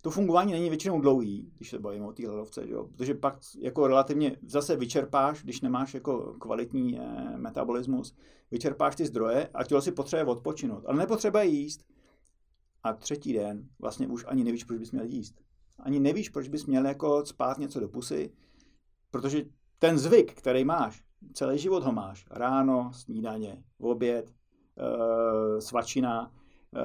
To 0.00 0.10
fungování 0.10 0.52
není 0.52 0.68
většinou 0.68 1.00
dlouhý, 1.00 1.52
když 1.56 1.70
se 1.70 1.78
bavíme 1.78 2.06
o 2.06 2.12
té 2.12 2.28
ledovce, 2.28 2.68
jo? 2.68 2.84
protože 2.84 3.14
pak 3.14 3.38
jako 3.58 3.86
relativně 3.86 4.36
zase 4.46 4.76
vyčerpáš, 4.76 5.42
když 5.42 5.60
nemáš 5.60 5.94
jako 5.94 6.34
kvalitní 6.40 7.00
eh, 7.00 7.38
metabolismus, 7.38 8.14
vyčerpáš 8.50 8.96
ty 8.96 9.06
zdroje 9.06 9.48
a 9.54 9.64
tělo 9.64 9.80
si 9.82 9.92
potřebuje 9.92 10.24
odpočinout, 10.24 10.84
ale 10.86 10.98
nepotřebuje 10.98 11.44
jíst. 11.46 11.84
A 12.82 12.92
třetí 12.92 13.32
den 13.32 13.68
vlastně 13.78 14.06
už 14.08 14.24
ani 14.28 14.44
nevíš, 14.44 14.64
proč 14.64 14.78
bys 14.78 14.92
měl 14.92 15.04
jíst. 15.04 15.40
Ani 15.78 16.00
nevíš, 16.00 16.28
proč 16.28 16.48
bys 16.48 16.66
měl 16.66 16.86
jako 16.86 17.26
spát 17.26 17.58
něco 17.58 17.80
do 17.80 17.88
pusy, 17.88 18.32
protože 19.10 19.44
ten 19.78 19.98
zvyk, 19.98 20.34
který 20.34 20.64
máš, 20.64 21.04
celý 21.32 21.58
život 21.58 21.84
ho 21.84 21.92
máš, 21.92 22.26
ráno, 22.30 22.90
snídaně, 22.94 23.62
oběd, 23.78 24.30
e, 24.30 25.60
svačina 25.60 26.32
e, 26.74 26.80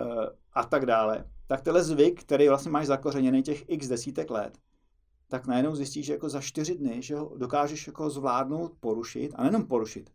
a 0.53 0.63
tak 0.63 0.86
dále, 0.86 1.25
tak 1.54 1.62
tenhle 1.62 1.84
zvyk, 1.84 2.22
který 2.22 2.48
vlastně 2.48 2.72
máš 2.72 2.88
zakořeněný 2.88 3.44
těch 3.44 3.70
x 3.70 3.88
desítek 3.88 4.32
let, 4.32 4.58
tak 5.28 5.48
najednou 5.48 5.76
zjistíš, 5.76 6.06
že 6.06 6.14
jako 6.14 6.30
za 6.30 6.42
čtyři 6.42 6.76
dny, 6.76 7.02
že 7.02 7.16
ho 7.16 7.34
dokážeš 7.38 7.88
jako 7.88 8.10
zvládnout, 8.10 8.74
porušit, 8.80 9.32
a 9.36 9.44
nejenom 9.44 9.66
porušit, 9.66 10.10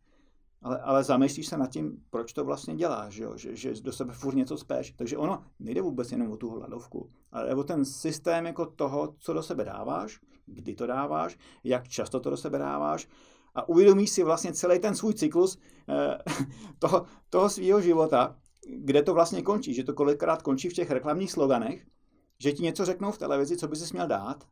ale, 0.63 0.81
ale 0.81 1.05
zamyslíš 1.05 1.47
se 1.47 1.59
nad 1.59 1.71
tím, 1.71 2.03
proč 2.11 2.33
to 2.33 2.45
vlastně 2.45 2.75
děláš, 2.75 3.15
že, 3.15 3.27
že, 3.35 3.57
že 3.57 3.83
do 3.83 3.93
sebe 3.93 4.13
furt 4.13 4.35
něco 4.35 4.57
speš. 4.57 4.95
Takže 4.97 5.17
ono 5.17 5.43
nejde 5.59 5.83
vůbec 5.83 6.13
jenom 6.13 6.33
o 6.33 6.37
tu 6.37 6.51
hladovku, 6.51 7.11
ale 7.33 7.55
o 7.55 7.65
ten 7.65 7.85
systém 7.85 8.47
jako 8.47 8.67
toho, 8.67 9.15
co 9.19 9.33
do 9.33 9.43
sebe 9.43 9.65
dáváš, 9.65 10.21
kdy 10.47 10.75
to 10.75 10.87
dáváš, 10.87 11.39
jak 11.65 11.89
často 11.89 12.21
to 12.21 12.31
do 12.31 12.37
sebe 12.37 12.59
dáváš 12.59 13.09
a 13.55 13.69
uvědomíš 13.69 14.11
si 14.11 14.23
vlastně 14.23 14.53
celý 14.53 14.79
ten 14.79 14.95
svůj 14.95 15.15
cyklus 15.15 15.59
eh, 15.89 16.19
toho, 16.79 17.07
toho 17.31 17.49
svého 17.49 17.81
života, 17.81 18.37
kde 18.77 19.03
to 19.03 19.15
vlastně 19.15 19.43
končí, 19.43 19.75
že 19.75 19.85
to 19.85 19.95
kolikrát 19.95 20.43
končí 20.43 20.69
v 20.69 20.73
těch 20.73 20.91
reklamních 20.91 21.33
sloganech, 21.33 21.87
že 22.39 22.53
ti 22.53 22.63
něco 22.63 22.85
řeknou 22.85 23.11
v 23.11 23.19
televizi, 23.19 23.57
co 23.57 23.69
by 23.69 23.77
si 23.77 23.95
měl 23.95 24.07
dát 24.07 24.45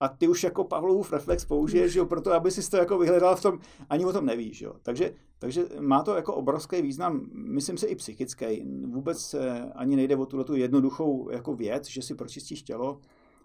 a 0.00 0.08
ty 0.08 0.28
už 0.28 0.44
jako 0.44 0.64
Pavlovův 0.64 1.12
reflex 1.12 1.44
použiješ, 1.44 1.94
jo, 1.94 2.06
proto 2.06 2.32
aby 2.32 2.50
si 2.50 2.70
to 2.70 2.76
jako 2.76 2.98
vyhledal 2.98 3.36
v 3.36 3.42
tom, 3.42 3.58
ani 3.90 4.04
o 4.04 4.12
tom 4.12 4.26
nevíš, 4.26 4.60
jo. 4.60 4.74
Takže, 4.82 5.14
takže 5.38 5.64
má 5.80 6.02
to 6.02 6.14
jako 6.14 6.34
obrovský 6.34 6.82
význam, 6.82 7.30
myslím 7.32 7.78
si 7.78 7.86
i 7.86 7.96
psychický. 7.96 8.64
Vůbec 8.86 9.34
ani 9.74 9.96
nejde 9.96 10.16
o 10.16 10.26
tuhle 10.26 10.44
tu 10.44 10.56
jednoduchou 10.56 11.30
jako 11.30 11.54
věc, 11.54 11.88
že 11.88 12.02
si 12.02 12.14
pročistíš 12.14 12.62
tělo, 12.62 13.00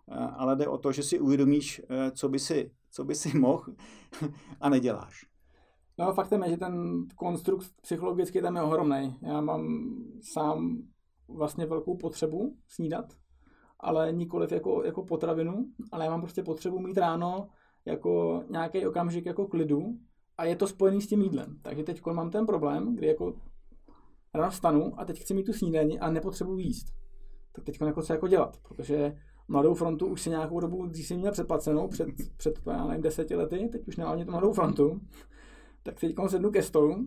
eh, 0.07 0.13
ale 0.15 0.55
jde 0.55 0.67
o 0.67 0.77
to, 0.77 0.91
že 0.91 1.03
si 1.03 1.19
uvědomíš, 1.19 1.81
eh, 1.89 2.11
co 2.11 2.29
by 2.29 2.39
si, 2.39 2.71
co 2.91 3.03
by 3.03 3.15
si 3.15 3.37
mohl 3.37 3.65
a 4.61 4.69
neděláš. 4.69 5.25
No 5.97 6.13
faktem 6.13 6.43
je, 6.43 6.49
že 6.49 6.57
ten 6.57 7.05
konstrukt 7.15 7.65
psychologicky 7.81 8.41
tam 8.41 8.55
je 8.55 8.61
ohromný. 8.61 9.17
Já 9.21 9.41
mám 9.41 9.93
sám 10.21 10.77
vlastně 11.27 11.65
velkou 11.65 11.97
potřebu 11.97 12.55
snídat, 12.67 13.05
ale 13.79 14.13
nikoliv 14.13 14.51
jako, 14.51 14.83
jako 14.83 15.03
potravinu, 15.03 15.65
ale 15.91 16.05
já 16.05 16.11
mám 16.11 16.21
prostě 16.21 16.43
potřebu 16.43 16.79
mít 16.79 16.97
ráno 16.97 17.47
jako 17.85 18.43
nějaký 18.49 18.87
okamžik 18.87 19.25
jako 19.25 19.47
klidu 19.47 19.97
a 20.37 20.45
je 20.45 20.55
to 20.55 20.67
spojený 20.67 21.01
s 21.01 21.07
tím 21.07 21.21
jídlem. 21.21 21.59
Takže 21.61 21.83
teď 21.83 22.05
mám 22.05 22.31
ten 22.31 22.45
problém, 22.45 22.95
kdy 22.95 23.07
jako 23.07 23.33
ráno 24.33 24.51
vstanu 24.51 24.99
a 24.99 25.05
teď 25.05 25.19
chci 25.21 25.33
mít 25.33 25.43
tu 25.43 25.53
snídaní 25.53 25.99
a 25.99 26.11
nepotřebuji 26.11 26.57
jíst. 26.57 26.87
Tak 27.51 27.65
teď 27.65 27.81
jako 27.81 28.01
co 28.01 28.13
jako 28.13 28.27
dělat, 28.27 28.57
protože 28.67 29.15
Mladou 29.47 29.73
frontu 29.73 30.07
už 30.07 30.21
si 30.21 30.29
nějakou 30.29 30.59
dobu, 30.59 30.85
když 30.85 31.07
jsem 31.07 31.17
měl 31.17 31.31
předplacenou, 31.31 31.87
před, 31.87 32.07
před 32.37 32.59
já 32.67 32.85
nevím, 32.87 33.01
deseti 33.01 33.35
lety, 33.35 33.69
teď 33.71 33.87
už 33.87 33.97
nemám 33.97 34.13
ani 34.13 34.25
tu 34.25 34.31
Mladou 34.31 34.53
frontu, 34.53 35.01
tak 35.85 35.99
teď 35.99 36.15
sednu 36.27 36.51
ke 36.51 36.63
stolu 36.63 37.05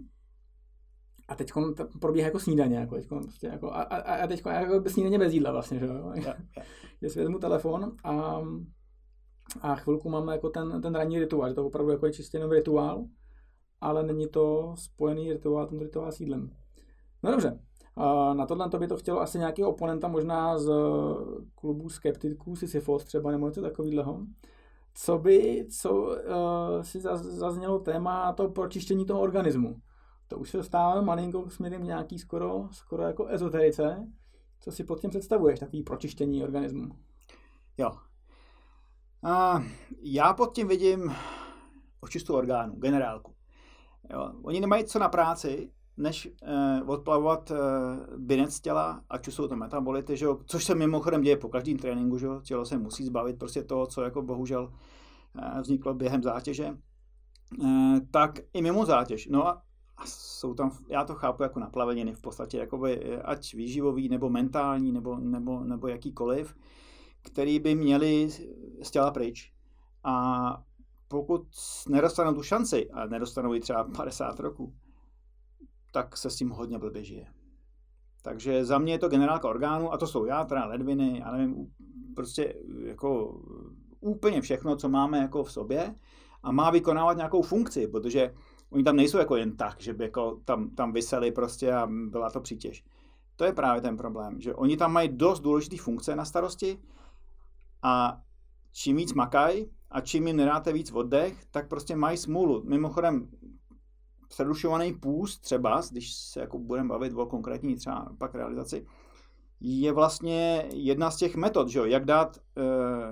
a 1.29 1.35
teď 1.35 1.53
probíhá 2.01 2.27
jako 2.27 2.39
snídaně, 2.39 2.77
jako 2.77 2.95
teď 2.95 3.09
prostě 3.09 3.47
jako, 3.47 3.73
a, 3.73 3.83
a, 3.83 4.15
a 4.25 4.27
teď 4.27 4.43
jako 4.47 4.91
snídaně 4.91 5.19
bez 5.19 5.33
jídla 5.33 5.53
vlastně, 5.53 5.79
že 5.79 5.87
jo. 5.87 6.13
že 7.03 7.09
si 7.11 7.19
vezmu 7.19 7.39
telefon 7.39 7.93
a, 8.05 8.43
a 9.61 9.75
chvilku 9.75 10.11
mám 10.11 10.29
jako 10.29 10.51
ten, 10.51 10.83
ten 10.83 10.95
ranní 10.95 11.19
rituál, 11.19 11.49
že 11.49 11.55
to 11.55 11.67
opravdu 11.67 11.93
jako 11.93 12.07
je 12.07 12.13
čistě 12.13 12.37
jenom 12.37 12.53
rituál, 12.53 13.05
ale 13.81 14.03
není 14.03 14.29
to 14.29 14.75
spojený 14.77 15.33
rituál, 15.33 15.67
ten 15.67 15.81
rituál 15.81 16.13
s 16.13 16.21
jídlem. 16.21 16.51
No 17.23 17.31
dobře, 17.31 17.59
na 18.33 18.47
tohle 18.47 18.69
to 18.69 18.79
by 18.79 18.87
to 18.87 18.97
chtělo 18.97 19.21
asi 19.21 19.39
nějaký 19.39 19.65
oponenta, 19.65 20.09
možná 20.09 20.59
z 20.59 20.73
klubu 21.55 21.89
skeptiků, 21.89 22.57
Sisyphos 22.57 23.05
třeba, 23.05 23.31
nebo 23.31 23.47
něco 23.47 23.63
takového. 23.63 24.27
Co 25.01 25.19
by, 25.19 25.67
co 25.71 25.93
uh, 25.93 26.83
si 26.83 27.01
zaznělo 27.21 27.79
téma 27.79 28.33
to 28.33 28.49
pročištění 28.49 29.07
toho 29.07 29.21
organismu 29.21 29.81
to 30.29 30.39
už 30.39 30.51
se 30.51 30.57
dostáváme 30.57 31.03
malinko 31.03 31.51
směrem 31.51 31.85
nějaký 31.85 32.19
skoro, 32.19 32.69
skoro 32.71 33.03
jako 33.03 33.27
ezoterice. 33.27 34.07
Co 34.61 34.73
si 34.73 34.85
pod 34.85 35.01
tím 35.01 35.11
představuješ, 35.11 35.61
takový 35.61 35.83
pročištění 35.83 36.45
organismu? 36.45 36.89
Jo. 37.79 37.91
A 39.23 39.63
já 40.03 40.35
pod 40.35 40.55
tím 40.55 40.69
vidím 40.69 41.15
očistu 42.01 42.35
orgánů, 42.35 42.75
generálku. 42.77 43.35
Jo. 44.11 44.33
Oni 44.43 44.61
nemají 44.61 44.85
co 44.85 44.99
na 44.99 45.09
práci, 45.09 45.73
než 45.99 46.29
eh, 46.43 46.83
odplavovat 46.87 47.51
eh, 47.51 47.57
binec 48.17 48.61
těla, 48.61 49.03
ať 49.11 49.29
už 49.29 49.35
jsou 49.35 49.49
to 49.49 49.57
metabolity, 49.57 50.17
že 50.17 50.25
jo, 50.25 50.39
což 50.47 50.65
se 50.65 50.75
mimochodem 50.75 51.23
děje 51.23 51.37
po 51.37 51.49
každém 51.49 51.77
tréninku, 51.77 52.19
že 52.19 52.27
jo, 52.27 52.41
tělo 52.41 52.65
se 52.65 52.79
musí 52.79 53.05
zbavit 53.05 53.39
prostě 53.39 53.63
toho, 53.63 53.87
co 53.87 54.03
jako 54.03 54.23
bohužel 54.23 54.73
eh, 55.39 55.61
vzniklo 55.61 55.95
během 55.95 56.23
zátěže, 56.23 56.79
eh, 57.65 58.01
tak 58.11 58.39
i 58.53 58.63
mimo 58.63 58.85
zátěž. 58.85 59.29
No 59.31 59.47
a 59.47 59.63
a 59.97 60.07
jsou 60.07 60.55
tam, 60.55 60.71
já 60.89 61.05
to 61.05 61.15
chápu 61.15 61.43
jako 61.43 61.61
naplaveniny 61.61 62.15
v 62.15 62.21
podstatě, 62.21 62.59
jakoby, 62.59 63.19
ať 63.19 63.55
výživový, 63.55 64.09
nebo 64.09 64.31
mentální, 64.31 64.93
nebo, 64.93 65.17
nebo, 65.17 65.65
nebo 65.65 65.89
jakýkoliv, 65.89 66.55
který 67.23 67.59
by 67.59 67.75
měli 67.75 68.29
z 68.83 68.91
těla 68.91 69.11
pryč. 69.11 69.53
A 70.05 70.63
pokud 71.09 71.43
nedostanou 71.89 72.35
tu 72.35 72.43
šanci, 72.43 72.91
a 72.91 73.07
nedostanou 73.07 73.53
ji 73.53 73.61
třeba 73.61 73.85
50 73.85 74.41
roků, 74.41 74.75
tak 75.93 76.17
se 76.17 76.31
s 76.31 76.37
tím 76.37 76.51
hodně 76.51 76.79
blbě 76.79 77.05
žije. 77.05 77.27
Takže 78.23 78.65
za 78.65 78.79
mě 78.79 78.93
je 78.93 78.99
to 78.99 79.09
generálka 79.09 79.49
orgánů, 79.49 79.93
a 79.93 79.99
to 79.99 80.07
jsou 80.07 80.25
játra, 80.25 80.67
ledviny, 80.67 81.19
já 81.19 81.33
nevím, 81.33 81.73
prostě 82.17 82.55
jako 82.85 83.41
úplně 84.01 84.41
všechno, 84.41 84.77
co 84.77 84.89
máme 84.89 85.19
jako 85.19 85.45
v 85.45 85.53
sobě 85.53 85.95
a 86.43 86.53
má 86.53 86.71
vykonávat 86.71 87.17
nějakou 87.17 87.43
funkci, 87.43 87.89
protože 87.89 88.35
Oni 88.71 88.85
tam 88.85 88.97
nejsou 88.97 89.19
jako 89.19 89.37
jen 89.37 89.57
tak, 89.57 89.81
že 89.81 89.95
by 89.95 90.05
jako 90.05 90.41
tam, 90.45 90.71
tam 90.71 90.93
vyseli 90.93 91.33
prostě 91.33 91.73
a 91.73 91.87
byla 91.87 92.31
to 92.31 92.41
přítěž. 92.41 92.85
To 93.37 93.45
je 93.45 93.53
právě 93.53 93.81
ten 93.81 93.97
problém, 93.97 94.41
že 94.41 94.55
oni 94.55 94.77
tam 94.77 94.93
mají 94.93 95.09
dost 95.09 95.41
důležité 95.41 95.77
funkce 95.77 96.17
na 96.17 96.25
starosti 96.25 96.79
a 97.83 98.23
čím 98.73 98.97
víc 98.97 99.13
makají 99.13 99.71
a 99.91 100.01
čím 100.01 100.27
jim 100.27 100.37
nedáte 100.37 100.73
víc 100.73 100.93
oddech, 100.93 101.45
tak 101.51 101.69
prostě 101.69 101.97
mají 101.97 102.17
smůlu. 102.17 102.63
Mimochodem, 102.65 103.29
přerušovaný 104.29 104.93
půst 104.95 105.39
třeba, 105.39 105.83
když 105.91 106.15
se 106.15 106.41
jako 106.41 106.59
budeme 106.59 106.89
bavit 106.89 107.13
o 107.13 107.27
konkrétní 107.27 107.77
třeba 107.77 108.09
pak 108.19 108.35
realizaci, 108.35 108.87
je 109.61 109.93
vlastně 109.93 110.69
jedna 110.73 111.11
z 111.11 111.17
těch 111.17 111.37
metod, 111.37 111.69
že 111.69 111.79
jo? 111.79 111.85
Jak, 111.85 112.05
dát, 112.05 112.39
eh, 112.57 112.63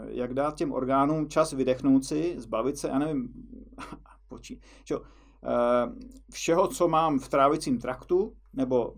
jak 0.09 0.35
dát 0.35 0.57
těm 0.57 0.73
orgánům 0.73 1.29
čas 1.29 1.53
vydechnout 1.53 2.05
si, 2.05 2.35
zbavit 2.39 2.79
se, 2.79 2.89
já 2.89 2.99
nevím, 2.99 3.33
počí, 4.29 4.61
že 4.85 4.95
jo? 4.95 5.01
Eh, 5.45 5.93
všeho, 6.33 6.69
co 6.69 6.89
mám 6.89 7.19
v 7.19 7.29
trávicím 7.29 7.79
traktu, 7.79 8.33
nebo 8.53 8.95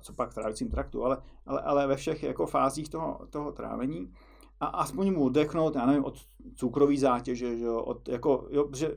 co 0.00 0.12
pak 0.12 0.30
v 0.30 0.34
trávicím 0.34 0.68
traktu, 0.68 1.04
ale, 1.04 1.18
ale, 1.46 1.60
ale 1.60 1.86
ve 1.86 1.96
všech 1.96 2.22
jako 2.22 2.46
fázích 2.46 2.88
toho, 2.88 3.26
toho 3.30 3.52
trávení 3.52 4.12
a 4.60 4.66
aspoň 4.66 5.12
mu 5.12 5.24
oddechnout, 5.24 5.74
já 5.74 5.86
nevím, 5.86 6.04
od 6.04 6.18
cukrové 6.54 6.96
zátěže, 6.96 7.56
že 7.56 7.64
jo, 7.64 7.82
od, 7.82 8.08
jako, 8.08 8.48
jo, 8.50 8.68
že 8.76 8.96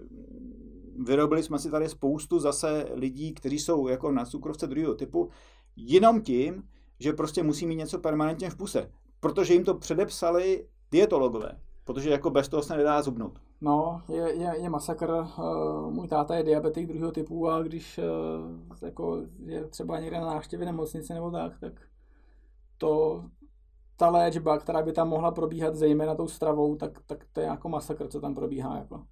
vyrobili 0.99 1.43
jsme 1.43 1.59
si 1.59 1.71
tady 1.71 1.89
spoustu 1.89 2.39
zase 2.39 2.85
lidí, 2.93 3.33
kteří 3.33 3.59
jsou 3.59 3.87
jako 3.87 4.11
na 4.11 4.25
cukrovce 4.25 4.67
druhého 4.67 4.95
typu, 4.95 5.29
jenom 5.75 6.21
tím, 6.21 6.63
že 6.99 7.13
prostě 7.13 7.43
musí 7.43 7.67
mít 7.67 7.75
něco 7.75 7.99
permanentně 7.99 8.49
v 8.49 8.55
puse, 8.55 8.91
protože 9.19 9.53
jim 9.53 9.63
to 9.63 9.73
předepsali 9.73 10.67
dietologové, 10.91 11.51
protože 11.83 12.09
jako 12.09 12.29
bez 12.29 12.49
toho 12.49 12.63
se 12.63 12.77
nedá 12.77 13.01
zubnout. 13.01 13.39
No, 13.61 14.01
je, 14.09 14.35
je, 14.35 14.53
je 14.57 14.69
masakr. 14.69 15.09
Uh, 15.09 15.91
můj 15.91 16.07
táta 16.07 16.35
je 16.35 16.43
diabetik 16.43 16.87
druhého 16.87 17.11
typu 17.11 17.49
a 17.49 17.61
když 17.61 17.97
uh, 17.97 18.77
jako 18.81 19.21
je 19.45 19.67
třeba 19.67 19.99
někde 19.99 20.19
na 20.19 20.25
návštěvě 20.25 20.65
nemocnice 20.65 21.13
nebo 21.13 21.31
tak, 21.31 21.59
tak 21.59 21.73
to, 22.77 23.23
ta 23.97 24.09
léčba, 24.09 24.57
která 24.57 24.81
by 24.81 24.91
tam 24.91 25.09
mohla 25.09 25.31
probíhat 25.31 25.75
zejména 25.75 26.15
tou 26.15 26.27
stravou, 26.27 26.75
tak, 26.75 26.99
tak 27.05 27.25
to 27.33 27.39
je 27.39 27.45
jako 27.45 27.69
masakr, 27.69 28.07
co 28.07 28.21
tam 28.21 28.35
probíhá. 28.35 28.77
Jako. 28.77 29.05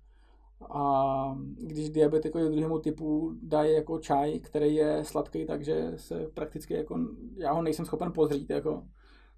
A 0.70 1.38
když 1.58 1.90
diabetikovi 1.90 2.50
druhému 2.50 2.80
typu 2.80 3.36
dají 3.42 3.74
jako 3.74 4.00
čaj, 4.00 4.40
který 4.40 4.76
je 4.76 5.06
sladký, 5.06 5.46
takže 5.46 5.94
se 5.96 6.28
prakticky 6.34 6.74
jako, 6.74 7.00
já 7.36 7.52
ho 7.52 7.62
nejsem 7.62 7.86
schopen 7.86 8.12
pozřít, 8.12 8.50
jako, 8.50 8.84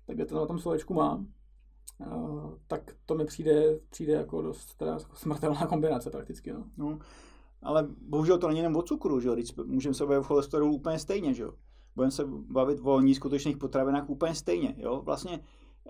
tak 0.07 0.17
je 0.17 0.25
to 0.25 0.35
na 0.35 0.45
tom 0.45 0.59
slovečku 0.59 0.93
má, 0.93 1.25
uh, 1.99 2.53
tak 2.67 2.95
to 3.05 3.15
mi 3.15 3.25
přijde, 3.25 3.79
přijde 3.89 4.13
jako 4.13 4.41
dost 4.41 4.75
teda 4.75 4.99
smrtelná 4.99 5.65
kombinace 5.67 6.09
prakticky. 6.09 6.53
No. 6.53 6.65
no 6.77 6.99
ale 7.63 7.87
bohužel 8.01 8.37
to 8.37 8.47
není 8.47 8.59
jenom 8.59 8.75
o 8.75 8.81
cukru, 8.81 9.19
že 9.19 9.29
můžeme 9.65 9.93
se 9.93 10.05
bavit 10.05 10.19
o 10.19 10.23
cholesterolu 10.23 10.75
úplně 10.75 10.99
stejně, 10.99 11.33
že 11.33 11.43
jo? 11.43 11.53
Budeme 11.95 12.11
se 12.11 12.23
bavit 12.27 12.79
o 12.83 13.01
nízkotečných 13.01 13.57
potravinách 13.57 14.09
úplně 14.09 14.35
stejně, 14.35 14.75
jo? 14.77 15.01
Vlastně 15.05 15.39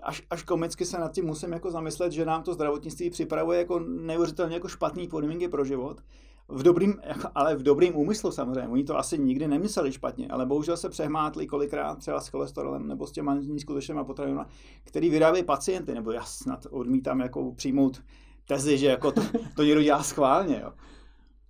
až, 0.02 0.22
až 0.30 0.42
komicky 0.42 0.84
se 0.84 0.98
nad 0.98 1.12
tím 1.12 1.24
musím 1.24 1.52
jako 1.52 1.70
zamyslet, 1.70 2.12
že 2.12 2.24
nám 2.24 2.42
to 2.42 2.54
zdravotnictví 2.54 3.10
připravuje 3.10 3.58
jako 3.58 3.78
neuvěřitelně 3.78 4.54
jako 4.54 4.68
špatný 4.68 5.08
podmínky 5.08 5.48
pro 5.48 5.64
život. 5.64 6.00
V 6.48 6.62
dobrým, 6.62 6.94
jako, 7.04 7.28
ale 7.34 7.56
v 7.56 7.62
dobrým 7.62 7.96
úmyslu 7.96 8.32
samozřejmě. 8.32 8.68
Oni 8.68 8.84
to 8.84 8.98
asi 8.98 9.18
nikdy 9.18 9.48
nemysleli 9.48 9.92
špatně, 9.92 10.28
ale 10.28 10.46
bohužel 10.46 10.76
se 10.76 10.88
přehmátli 10.88 11.46
kolikrát 11.46 11.98
třeba 11.98 12.20
s 12.20 12.28
cholesterolem 12.28 12.88
nebo 12.88 13.06
s 13.06 13.12
těma 13.12 13.34
nízkotečnými 13.34 14.04
potravinami, 14.04 14.48
který 14.84 15.10
vyrábí 15.10 15.42
pacienty, 15.42 15.94
nebo 15.94 16.12
já 16.12 16.24
snad 16.24 16.66
odmítám 16.70 17.20
jako 17.20 17.52
přijmout 17.52 18.02
tezi, 18.48 18.78
že 18.78 18.86
jako 18.86 19.12
to, 19.12 19.22
to 19.56 19.62
někdo 19.62 19.82
dělá 19.82 20.02
schválně. 20.02 20.60
Jo. 20.64 20.72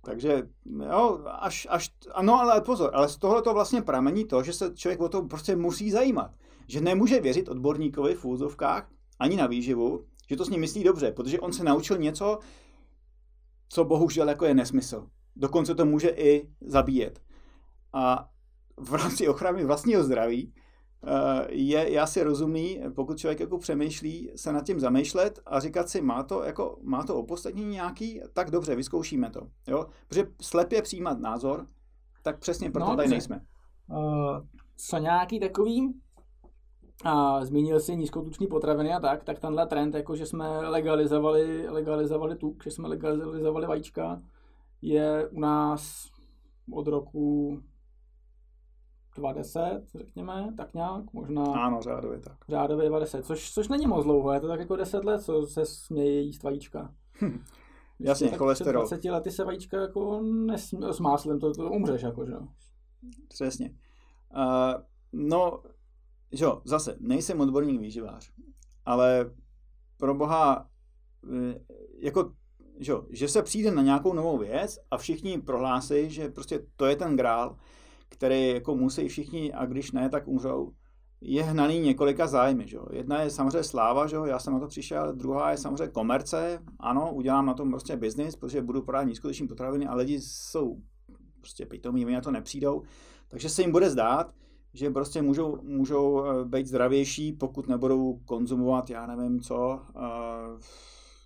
Takže 0.05 0.43
jo, 0.89 1.19
až, 1.25 1.67
až, 1.69 1.89
ano, 2.11 2.39
ale 2.39 2.61
pozor, 2.61 2.91
ale 2.93 3.09
z 3.09 3.17
tohle 3.17 3.41
to 3.41 3.53
vlastně 3.53 3.81
pramení 3.81 4.25
to, 4.25 4.43
že 4.43 4.53
se 4.53 4.71
člověk 4.75 5.01
o 5.01 5.09
to 5.09 5.21
prostě 5.21 5.55
musí 5.55 5.91
zajímat 5.91 6.31
že 6.67 6.81
nemůže 6.81 7.19
věřit 7.19 7.49
odborníkovi 7.49 8.15
v 8.15 8.25
úzovkách 8.25 8.89
ani 9.19 9.35
na 9.35 9.47
výživu, 9.47 10.05
že 10.29 10.35
to 10.35 10.45
s 10.45 10.49
ním 10.49 10.61
myslí 10.61 10.83
dobře, 10.83 11.11
protože 11.11 11.39
on 11.39 11.53
se 11.53 11.63
naučil 11.63 11.97
něco, 11.97 12.39
co 13.69 13.85
bohužel 13.85 14.29
jako 14.29 14.45
je 14.45 14.53
nesmysl. 14.53 15.07
Dokonce 15.35 15.75
to 15.75 15.85
může 15.85 16.09
i 16.09 16.49
zabíjet. 16.61 17.21
A 17.93 18.29
v 18.77 18.93
rámci 18.93 19.27
ochrany 19.27 19.65
vlastního 19.65 20.03
zdraví 20.03 20.53
eh, 21.03 21.47
je, 21.49 21.89
je 21.89 21.99
asi 21.99 22.23
rozumný, 22.23 22.81
pokud 22.95 23.17
člověk 23.17 23.39
jako 23.39 23.57
přemýšlí, 23.57 24.31
se 24.35 24.53
nad 24.53 24.65
tím 24.65 24.79
zamýšlet 24.79 25.39
a 25.45 25.59
říkat 25.59 25.89
si, 25.89 26.01
má 26.01 26.23
to, 26.23 26.43
jako, 26.43 26.79
má 26.83 27.03
to 27.03 27.15
opodstatnění 27.15 27.71
nějaký, 27.71 28.21
tak 28.33 28.51
dobře, 28.51 28.75
vyzkoušíme 28.75 29.29
to. 29.29 29.47
Jo? 29.67 29.85
Protože 30.07 30.27
slepě 30.41 30.81
přijímat 30.81 31.19
názor, 31.19 31.67
tak 32.21 32.39
přesně 32.39 32.71
proto 32.71 32.89
no, 32.89 32.95
tady 32.95 33.09
nejsme. 33.09 33.41
Uh, 33.87 34.47
co 34.77 34.97
nějaký 34.97 35.39
takový 35.39 35.93
a 37.03 37.45
zmínil 37.45 37.79
si 37.79 37.95
nízkotučný 37.95 38.47
potraviny 38.47 38.93
a 38.93 38.99
tak, 38.99 39.23
tak 39.23 39.39
tenhle 39.39 39.67
trend, 39.67 39.95
jako 39.95 40.15
že 40.15 40.25
jsme 40.25 40.69
legalizovali, 40.69 41.69
legalizovali 41.69 42.35
tuk, 42.35 42.63
že 42.63 42.71
jsme 42.71 42.87
legalizovali 42.87 43.67
vajíčka, 43.67 44.17
je 44.81 45.27
u 45.27 45.39
nás 45.39 46.09
od 46.71 46.87
roku 46.87 47.59
2010, 49.15 49.81
řekněme, 49.95 50.53
tak 50.57 50.73
nějak, 50.73 51.13
možná. 51.13 51.43
Ano, 51.43 51.81
řádově 51.81 52.19
tak. 52.19 52.37
Řádově 52.49 52.89
20, 52.89 53.25
což, 53.25 53.51
což 53.51 53.67
není 53.67 53.87
moc 53.87 54.03
dlouho, 54.03 54.33
je 54.33 54.39
to 54.39 54.47
tak 54.47 54.59
jako 54.59 54.75
10 54.75 55.05
let, 55.05 55.21
co 55.21 55.47
se 55.47 55.65
směje 55.65 56.21
jíst 56.21 56.43
vajíčka. 56.43 56.93
Hm. 57.21 57.43
Jasně, 57.99 58.29
tak 58.29 58.39
cholesterol. 58.39 58.85
Před 58.85 58.95
20 58.95 59.11
lety 59.11 59.31
se 59.31 59.43
vajíčka 59.43 59.81
jako 59.81 60.21
nesmí, 60.21 60.79
s 60.91 60.99
máslem, 60.99 61.39
to, 61.39 61.53
to 61.53 61.69
umřeš, 61.69 62.01
jako, 62.01 62.25
že 62.25 62.33
Přesně. 63.27 63.75
Uh, 64.35 64.81
no, 65.13 65.59
jo, 66.41 66.61
zase, 66.65 66.95
nejsem 66.99 67.41
odborník 67.41 67.81
výživář, 67.81 68.31
ale 68.85 69.31
pro 69.97 70.15
boha, 70.15 70.69
e, 71.33 71.59
jako, 71.99 72.33
že, 72.79 72.91
jo, 72.91 73.05
že 73.09 73.27
se 73.27 73.41
přijde 73.41 73.71
na 73.71 73.81
nějakou 73.81 74.13
novou 74.13 74.37
věc 74.37 74.79
a 74.91 74.97
všichni 74.97 75.41
prohlásí, 75.41 76.09
že 76.09 76.29
prostě 76.29 76.65
to 76.75 76.85
je 76.85 76.95
ten 76.95 77.17
grál, 77.17 77.57
který 78.09 78.49
jako 78.49 78.75
musí 78.75 79.07
všichni 79.07 79.53
a 79.53 79.65
když 79.65 79.91
ne, 79.91 80.09
tak 80.09 80.27
umřou, 80.27 80.73
je 81.21 81.43
hnaný 81.43 81.79
několika 81.79 82.27
zájmy. 82.27 82.67
Že? 82.67 82.77
Jedna 82.91 83.21
je 83.21 83.29
samozřejmě 83.29 83.63
sláva, 83.63 84.07
že? 84.07 84.17
já 84.25 84.39
jsem 84.39 84.53
na 84.53 84.59
to 84.59 84.67
přišel, 84.67 85.13
druhá 85.13 85.51
je 85.51 85.57
samozřejmě 85.57 85.87
komerce, 85.87 86.59
ano, 86.79 87.13
udělám 87.13 87.45
na 87.45 87.53
tom 87.53 87.69
prostě 87.69 87.97
biznis, 87.97 88.35
protože 88.35 88.61
budu 88.61 88.81
prodávat 88.81 89.07
nízkoteční 89.07 89.47
potraviny 89.47 89.87
a 89.87 89.95
lidi 89.95 90.21
jsou 90.21 90.81
prostě 91.39 91.65
pitomí, 91.65 92.05
mi 92.05 92.13
na 92.13 92.21
to 92.21 92.31
nepřijdou, 92.31 92.83
takže 93.27 93.49
se 93.49 93.61
jim 93.61 93.71
bude 93.71 93.89
zdát, 93.89 94.33
že 94.73 94.89
prostě 94.89 95.21
můžou, 95.21 95.61
můžou 95.61 96.25
eh, 96.25 96.45
být 96.45 96.67
zdravější, 96.67 97.33
pokud 97.33 97.67
nebudou 97.67 98.19
konzumovat, 98.25 98.89
já 98.89 99.07
nevím 99.07 99.39
co, 99.39 99.81
eh, 99.95 100.59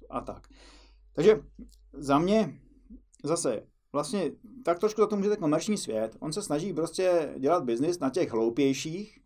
a 0.10 0.22
tak. 0.22 0.48
Takže 1.14 1.42
za 1.94 2.20
mě 2.20 2.60
zase 3.24 3.64
vlastně 3.94 4.32
tak 4.66 4.80
trošku 4.80 5.02
za 5.02 5.08
to 5.08 5.16
může 5.16 5.36
komerční 5.36 5.78
svět. 5.78 6.18
On 6.20 6.34
se 6.34 6.42
snaží 6.42 6.74
prostě 6.74 7.34
dělat 7.38 7.64
biznis 7.64 8.00
na 8.00 8.10
těch 8.10 8.32
hloupějších, 8.32 9.20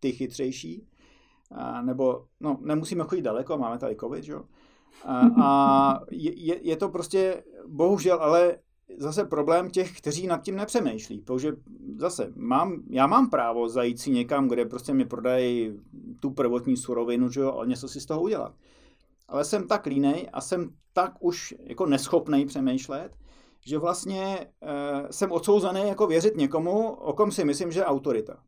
ty 0.00 0.12
chytřejší, 0.12 0.88
a, 1.50 1.82
nebo 1.82 2.26
no, 2.40 2.58
nemusíme 2.60 3.04
chodit 3.04 3.22
daleko, 3.22 3.58
máme 3.58 3.78
tady 3.78 3.96
covid, 3.96 4.28
jo. 4.28 4.44
A, 5.04 5.20
a 5.42 6.00
je, 6.10 6.68
je 6.68 6.76
to 6.76 6.88
prostě, 6.88 7.44
bohužel, 7.66 8.18
ale 8.20 8.58
zase 8.98 9.24
problém 9.24 9.70
těch, 9.70 9.98
kteří 9.98 10.26
nad 10.26 10.42
tím 10.42 10.56
nepřemýšlí. 10.56 11.18
Protože 11.20 11.52
zase 11.96 12.32
mám, 12.36 12.82
já 12.90 13.06
mám 13.06 13.30
právo 13.30 13.68
zajít 13.68 14.00
si 14.00 14.10
někam, 14.10 14.48
kde 14.48 14.64
prostě 14.64 14.94
mi 14.94 15.04
prodají 15.04 15.80
tu 16.20 16.30
prvotní 16.30 16.76
surovinu, 16.76 17.30
že 17.30 17.40
jo, 17.40 17.58
a 17.58 17.64
něco 17.64 17.88
si 17.88 18.00
z 18.00 18.06
toho 18.06 18.22
udělat. 18.22 18.54
Ale 19.28 19.44
jsem 19.44 19.68
tak 19.68 19.86
línej 19.86 20.28
a 20.32 20.40
jsem 20.40 20.70
tak 20.92 21.12
už 21.20 21.54
jako 21.60 21.86
neschopný 21.86 22.46
přemýšlet, 22.46 23.16
že 23.66 23.78
vlastně 23.78 24.46
e, 24.62 25.12
jsem 25.12 25.32
odsouzený 25.32 25.88
jako 25.88 26.06
věřit 26.06 26.36
někomu, 26.36 26.90
o 26.92 27.12
kom 27.12 27.32
si 27.32 27.44
myslím, 27.44 27.72
že 27.72 27.80
je 27.80 27.84
autorita. 27.84 28.42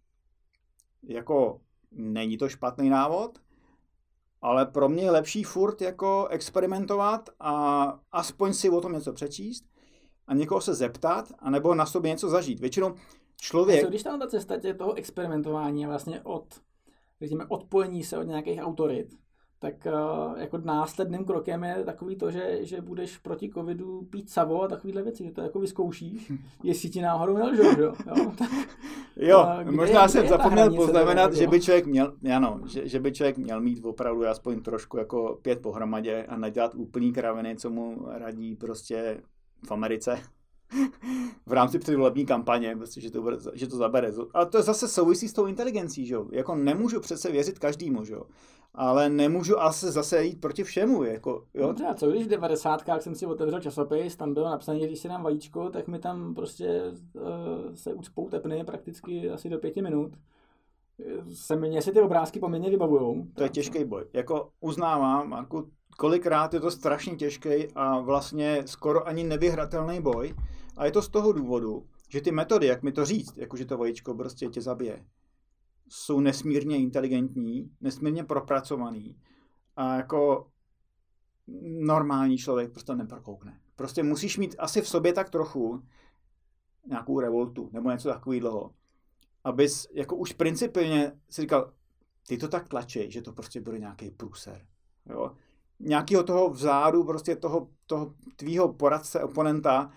Jako 1.03 1.61
není 1.91 2.37
to 2.37 2.49
špatný 2.49 2.91
návod, 2.91 3.39
ale 4.43 4.67
pro 4.67 4.89
mě 4.89 5.03
je 5.03 5.11
lepší 5.11 5.43
furt 5.43 5.83
jako 5.83 6.27
experimentovat 6.31 7.31
a 7.41 7.99
aspoň 8.13 8.53
si 8.53 8.71
o 8.71 8.81
tom 8.81 8.93
něco 8.93 9.13
přečíst, 9.13 9.65
a 10.27 10.35
někoho 10.35 10.61
se 10.61 10.75
zeptat, 10.75 11.33
anebo 11.39 11.75
na 11.75 11.87
sobě 11.87 12.11
něco 12.11 12.29
zažít. 12.29 12.61
Většinou 12.61 12.95
člověk... 13.41 13.81
Co 13.81 13.89
když 13.89 14.03
tam 14.03 14.21
ta 14.21 14.27
cesta 14.27 14.59
tě 14.59 14.75
toho 14.75 14.95
experimentování 14.95 15.83
je 15.83 15.89
vlastně 15.89 16.21
od, 16.21 16.45
řekněme, 17.21 17.45
odpojení 17.49 18.05
se 18.05 18.19
od 18.19 18.23
nějakých 18.23 18.61
autorit, 18.63 19.17
tak 19.59 19.87
uh, 19.87 20.39
jako 20.39 20.59
následným 20.59 21.25
krokem 21.25 21.65
je 21.65 21.85
takový 21.85 22.17
to, 22.17 22.31
že, 22.31 22.59
že 22.61 22.81
budeš 22.81 23.19
proti 23.19 23.51
covidu 23.51 24.03
pít 24.03 24.31
savo 24.31 24.63
a 24.63 24.69
takovýhle 24.69 25.03
věci, 25.03 25.25
že 25.25 25.31
to 25.31 25.41
jako 25.41 25.61
vyzkoušíš, 25.61 26.33
jestli 26.63 26.91
ti 26.91 27.01
náhodou 27.01 27.37
nelžou, 27.37 27.81
jo? 27.81 27.95
Jo, 28.17 28.33
tak, 28.39 28.51
jo 29.17 29.47
uh, 29.67 29.73
možná 29.73 30.03
je, 30.03 30.09
jsem 30.09 30.29
zapomněl 30.29 30.75
poznamenat, 30.75 31.35
že 31.35 31.47
by 31.47 31.61
člověk 31.61 31.87
měl, 31.87 32.13
ano, 32.37 32.61
že, 32.67 32.89
že 32.89 33.01
by 33.01 33.13
člověk 33.13 33.39
měl 33.39 33.61
mít 33.61 33.85
opravdu 33.85 34.27
aspoň 34.27 34.63
trošku 34.63 34.99
jako 34.99 35.39
pět 35.43 35.63
pohromadě 35.63 36.27
a 36.29 36.37
nedělat 36.37 36.75
úplný 36.75 37.13
kraviny, 37.13 37.57
co 37.57 37.71
mu 37.71 38.07
radí 38.09 38.57
prostě 38.57 39.21
v 39.65 39.71
Americe 39.71 40.23
v 41.47 41.53
rámci 41.53 41.79
předvolební 41.79 42.27
kampaně, 42.27 42.77
prostě, 42.77 43.01
že, 43.01 43.11
to, 43.11 43.39
že 43.55 43.67
to 43.67 43.77
zabere. 43.77 44.13
A 44.35 44.45
to 44.45 44.63
zase 44.63 44.89
souvisí 44.89 45.29
s 45.29 45.33
tou 45.33 45.47
inteligencí, 45.47 46.07
že 46.07 46.15
jo? 46.15 46.27
Jako 46.33 46.55
nemůžu 46.55 47.01
přece 47.01 47.33
věřit 47.33 47.59
každému, 47.59 48.05
že 48.05 48.13
jo? 48.13 48.23
Ale 48.75 49.09
nemůžu 49.09 49.61
asi 49.61 49.91
zase 49.91 50.25
jít 50.25 50.41
proti 50.41 50.65
všemu, 50.65 51.05
jako, 51.05 51.45
jo? 51.55 51.67
Dobře, 51.67 51.85
a 51.85 51.95
co 51.95 52.11
když 52.11 52.27
v 52.27 52.31
90. 52.31 52.83
jsem 52.99 53.15
si 53.15 53.27
otevřel 53.27 53.61
časopis, 53.61 54.17
tam 54.17 54.35
bylo 54.35 54.51
napsané, 54.51 54.81
že 54.81 54.87
když 54.87 54.99
si 54.99 55.09
dám 55.09 55.23
vajíčko, 55.23 55.71
tak 55.71 55.89
mi 55.89 55.99
tam 55.99 56.35
prostě 56.35 56.83
uh, 57.15 57.75
se 57.75 57.95
ucpou 57.95 58.29
tepny 58.29 58.65
prakticky 58.65 59.31
asi 59.31 59.49
do 59.49 59.59
pěti 59.59 59.83
minut 59.83 60.13
se 61.35 61.57
mě 61.57 61.83
si 61.83 61.93
ty 61.93 62.01
obrázky 62.01 62.41
poměrně 62.41 62.71
vybavujou. 62.71 63.27
To 63.35 63.43
je 63.43 63.49
těžký 63.49 63.85
boj. 63.85 64.05
Jako 64.13 64.51
uznávám, 64.61 65.29
Marku, 65.29 65.71
kolikrát 65.97 66.55
je 66.55 66.61
to 66.61 66.71
strašně 66.71 67.17
těžký 67.17 67.73
a 67.75 68.01
vlastně 68.01 68.63
skoro 68.67 69.09
ani 69.09 69.25
nevyhratelný 69.25 70.01
boj. 70.01 70.35
A 70.77 70.85
je 70.85 70.93
to 70.93 71.03
z 71.03 71.09
toho 71.09 71.33
důvodu, 71.33 71.87
že 72.09 72.21
ty 72.21 72.33
metody, 72.33 72.67
jak 72.67 72.83
mi 72.83 72.93
to 72.93 73.05
říct, 73.05 73.37
jakože 73.37 73.65
to 73.65 73.79
vajíčko 73.79 74.15
prostě 74.15 74.47
tě 74.47 74.63
zabije, 74.63 75.07
jsou 75.89 76.21
nesmírně 76.21 76.79
inteligentní, 76.79 77.71
nesmírně 77.81 78.25
propracovaný 78.25 79.17
a 79.77 79.97
jako 79.97 80.51
normální 81.63 82.39
člověk 82.39 82.73
prostě 82.73 82.95
neprokoukne. 82.95 83.61
Prostě 83.77 84.03
musíš 84.03 84.39
mít 84.39 84.55
asi 84.59 84.83
v 84.83 84.89
sobě 84.89 85.13
tak 85.13 85.31
trochu 85.31 85.83
nějakou 86.87 87.21
revoltu 87.21 87.71
nebo 87.73 87.91
něco 87.91 88.09
takového, 88.09 88.75
abys 89.45 89.89
jako 89.93 90.17
už 90.17 90.33
principiálně 90.33 91.13
si 91.31 91.41
říkal, 91.41 91.73
ty 92.29 92.39
to 92.39 92.49
tak 92.49 92.69
tlačí, 92.69 93.11
že 93.11 93.23
to 93.23 93.33
prostě 93.33 93.61
bude 93.61 93.79
nějaký 93.79 94.11
průser. 94.11 94.67
Jo? 95.07 95.37
Nějakého 95.81 96.23
toho 96.23 96.51
vzádu, 96.51 97.05
prostě 97.05 97.37
toho, 97.37 97.69
toho 97.87 98.15
tvýho 98.37 98.73
poradce, 98.73 99.23
oponenta, 99.23 99.91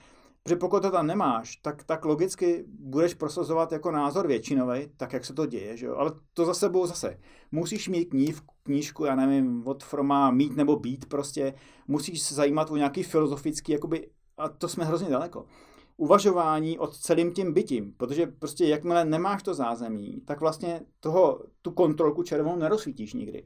Protože 0.44 0.56
pokud 0.56 0.82
to 0.82 0.92
tam 0.92 1.08
nemáš, 1.08 1.56
tak, 1.56 1.84
tak 1.84 2.06
logicky 2.06 2.65
budeš 2.68 3.13
prosazovat 3.13 3.72
jako 3.72 3.92
názor 3.92 4.28
většinový, 4.28 4.88
tak 4.98 5.13
jak 5.13 5.26
se 5.26 5.34
to 5.34 5.46
děje, 5.46 5.78
že 5.78 5.86
jo? 5.86 5.96
Ale 5.96 6.12
to 6.34 6.46
za 6.46 6.54
sebou 6.54 6.86
zase. 6.86 7.20
Musíš 7.52 7.89
mít 7.89 8.06
kníž, 8.06 8.36
knížku, 8.63 9.06
já 9.06 9.15
nevím, 9.15 9.68
od 9.68 9.84
forma 9.84 10.32
mít 10.32 10.56
nebo 10.56 10.76
být 10.76 11.06
prostě. 11.06 11.54
Musíš 11.88 12.22
se 12.22 12.36
zajímat 12.36 12.72
o 12.72 12.78
nějaký 12.78 13.04
filozofický, 13.04 13.72
jakoby, 13.72 14.10
a 14.38 14.50
to 14.50 14.68
jsme 14.68 14.86
hrozně 14.86 15.10
daleko. 15.10 15.46
Uvažování 15.98 16.80
od 16.80 16.98
celým 16.98 17.34
tím 17.34 17.54
bytím, 17.54 17.94
protože 17.98 18.28
prostě 18.28 18.65
jakmile 18.65 19.06
nemáš 19.06 19.44
to 19.44 19.54
zázemí, 19.54 20.22
tak 20.26 20.39
vlastně 20.39 20.82
toho, 21.00 21.44
tu 21.62 21.72
kontrolku 21.72 22.24
červenou 22.24 22.56
nerozsvítíš 22.56 23.13
nikdy. 23.13 23.46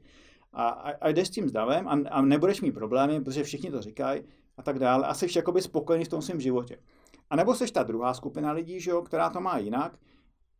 A, 0.54 0.68
a, 0.68 0.90
a 0.90 1.08
jdeš 1.08 1.28
s 1.28 1.30
tím 1.30 1.48
zdavem 1.48 1.88
a, 1.88 1.98
a 2.10 2.22
nebudeš 2.22 2.60
mít 2.60 2.72
problémy, 2.72 3.20
protože 3.20 3.42
všichni 3.42 3.70
to 3.70 3.82
říkají, 3.82 4.22
a 4.56 4.62
tak 4.62 4.78
dále 4.78 5.06
a 5.06 5.14
jsi 5.14 5.26
jakoby 5.36 5.62
spokojený 5.62 6.04
v 6.04 6.08
tom 6.08 6.22
svém 6.22 6.40
životě. 6.40 6.78
A 7.30 7.36
nebo 7.36 7.54
jsi 7.54 7.72
ta 7.72 7.82
druhá 7.82 8.14
skupina 8.14 8.52
lidí, 8.52 8.80
že 8.80 8.90
jo, 8.90 9.02
která 9.02 9.30
to 9.30 9.40
má 9.40 9.58
jinak 9.58 9.98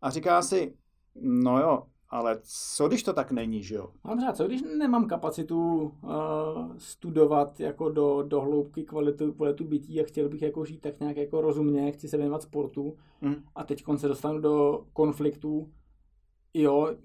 a 0.02 0.10
říká 0.10 0.42
si, 0.42 0.76
no 1.20 1.60
jo, 1.60 1.82
ale 2.08 2.40
co 2.74 2.88
když 2.88 3.02
to 3.02 3.12
tak 3.12 3.32
není, 3.32 3.62
že 3.62 3.74
jo? 3.74 3.92
Dobře, 4.08 4.26
co 4.32 4.46
když 4.46 4.62
nemám 4.78 5.06
kapacitu 5.06 5.82
uh, 5.82 6.76
studovat 6.76 7.60
jako 7.60 7.90
do, 7.90 8.22
do 8.22 8.40
hloubky 8.40 8.84
kvalitu, 8.84 9.32
kvalitu 9.32 9.64
bytí 9.64 10.00
a 10.00 10.04
chtěl 10.04 10.28
bych 10.28 10.42
jako 10.42 10.64
žít 10.64 10.80
tak 10.80 11.00
nějak 11.00 11.16
jako 11.16 11.40
rozumně, 11.40 11.92
chci 11.92 12.08
se 12.08 12.16
věnovat 12.16 12.42
sportu 12.42 12.96
mm. 13.20 13.34
a 13.54 13.64
teď 13.64 13.84
se 13.96 14.08
dostanu 14.08 14.40
do 14.40 14.86
konfliktu, 14.92 15.72
jo, 16.54 16.96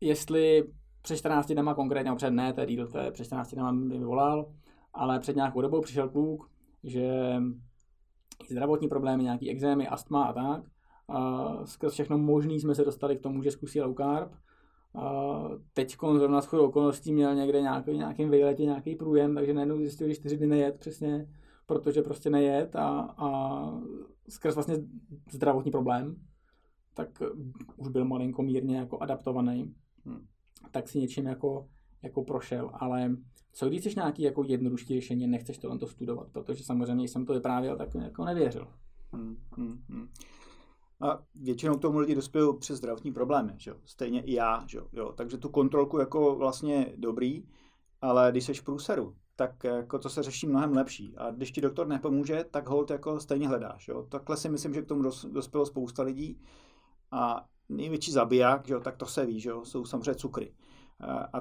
jestli 0.00 0.64
před 1.02 1.16
14 1.16 1.52
dnama 1.52 1.74
konkrétně, 1.74 2.14
před 2.14 2.30
ne, 2.30 2.52
to 2.52 2.60
je 2.60 2.66
díl, 2.66 2.88
to 2.88 2.98
je 2.98 3.10
před 3.10 3.24
14 3.24 3.54
dnama 3.54 3.72
mi 3.72 4.04
volal, 4.04 4.52
ale 4.94 5.18
před 5.18 5.36
nějakou 5.36 5.60
dobou 5.60 5.80
přišel 5.80 6.08
kluk, 6.08 6.50
že 6.84 7.36
zdravotní 8.50 8.88
problémy, 8.88 9.22
nějaký 9.22 9.50
exémy, 9.50 9.88
astma 9.88 10.24
a 10.24 10.32
tak. 10.32 10.64
A 11.08 11.48
skrz 11.66 11.92
všechno 11.92 12.18
možný 12.18 12.60
jsme 12.60 12.74
se 12.74 12.84
dostali 12.84 13.16
k 13.16 13.20
tomu, 13.20 13.42
že 13.42 13.50
zkusí 13.50 13.80
low 13.80 13.94
carb. 13.96 14.32
A 14.94 15.42
teď 15.74 15.96
zrovna 16.18 16.40
shodou 16.40 16.66
okolností 16.66 17.12
měl 17.12 17.34
někde 17.34 17.60
nějaký, 17.60 17.90
nějakým 17.90 18.30
výletě 18.30 18.64
nějaký 18.64 18.94
průjem, 18.94 19.34
takže 19.34 19.54
najednou 19.54 19.78
zjistil, 19.78 20.08
že 20.08 20.14
čtyři 20.14 20.36
dny 20.36 20.46
nejet 20.46 20.78
přesně, 20.78 21.28
protože 21.66 22.02
prostě 22.02 22.30
nejet 22.30 22.76
a, 22.76 23.14
a 23.16 23.80
skrz 24.28 24.54
vlastně 24.54 24.76
zdravotní 25.30 25.70
problém, 25.70 26.16
tak 26.94 27.22
už 27.76 27.88
byl 27.88 28.04
malinko 28.04 28.42
mírně 28.42 28.76
jako 28.76 28.98
adaptovaný, 28.98 29.74
hmm. 30.04 30.26
Tak 30.70 30.88
si 30.88 30.98
něčím 30.98 31.26
jako, 31.26 31.68
jako 32.02 32.24
prošel, 32.24 32.70
ale 32.72 33.16
co 33.52 33.68
když 33.68 33.80
chceš 33.80 33.94
nějaký 33.94 34.22
jako 34.22 34.44
jednodušší 34.44 34.94
řešení, 34.94 35.26
nechceš 35.26 35.58
to 35.58 35.86
studovat, 35.86 36.28
protože 36.32 36.64
samozřejmě 36.64 37.08
jsem 37.08 37.26
to 37.26 37.32
vyprávěl, 37.32 37.76
tak 37.76 37.94
jako 37.94 38.24
nevěřil. 38.24 38.68
Hmm, 39.12 39.36
hmm, 39.56 39.82
hmm. 39.88 40.08
A 41.00 41.18
většinou 41.34 41.76
k 41.76 41.80
tomu 41.80 41.98
lidi 41.98 42.14
dospějí 42.14 42.48
přes 42.58 42.78
zdravotní 42.78 43.12
problémy, 43.12 43.52
že? 43.56 43.74
stejně 43.84 44.22
i 44.22 44.32
já. 44.32 44.64
Že? 44.66 44.78
Jo. 44.92 45.12
Takže 45.16 45.38
tu 45.38 45.48
kontrolku 45.48 45.98
jako 45.98 46.36
vlastně 46.36 46.92
dobrý, 46.96 47.44
ale 48.00 48.30
když 48.30 48.44
jsi 48.44 48.54
v 48.54 48.62
průseru, 48.62 49.16
tak 49.36 49.64
jako 49.64 49.98
to 49.98 50.08
se 50.08 50.22
řeší 50.22 50.46
mnohem 50.46 50.72
lepší. 50.72 51.16
A 51.16 51.30
když 51.30 51.52
ti 51.52 51.60
doktor 51.60 51.88
nepomůže, 51.88 52.44
tak 52.50 52.68
hold 52.68 52.90
jako 52.90 53.20
stejně 53.20 53.48
hledáš. 53.48 53.88
Jo. 53.88 54.06
Takhle 54.08 54.36
si 54.36 54.48
myslím, 54.48 54.74
že 54.74 54.82
k 54.82 54.88
tomu 54.88 55.02
dospělo 55.32 55.66
spousta 55.66 56.02
lidí. 56.02 56.40
A 57.10 57.46
největší 57.70 58.12
zabiják, 58.12 58.66
že 58.66 58.74
jo, 58.74 58.80
tak 58.80 58.96
to 58.96 59.06
se 59.06 59.26
ví, 59.26 59.40
že 59.40 59.50
jo, 59.50 59.64
jsou 59.64 59.84
samozřejmě 59.84 60.14
cukry. 60.14 60.54
A, 61.32 61.40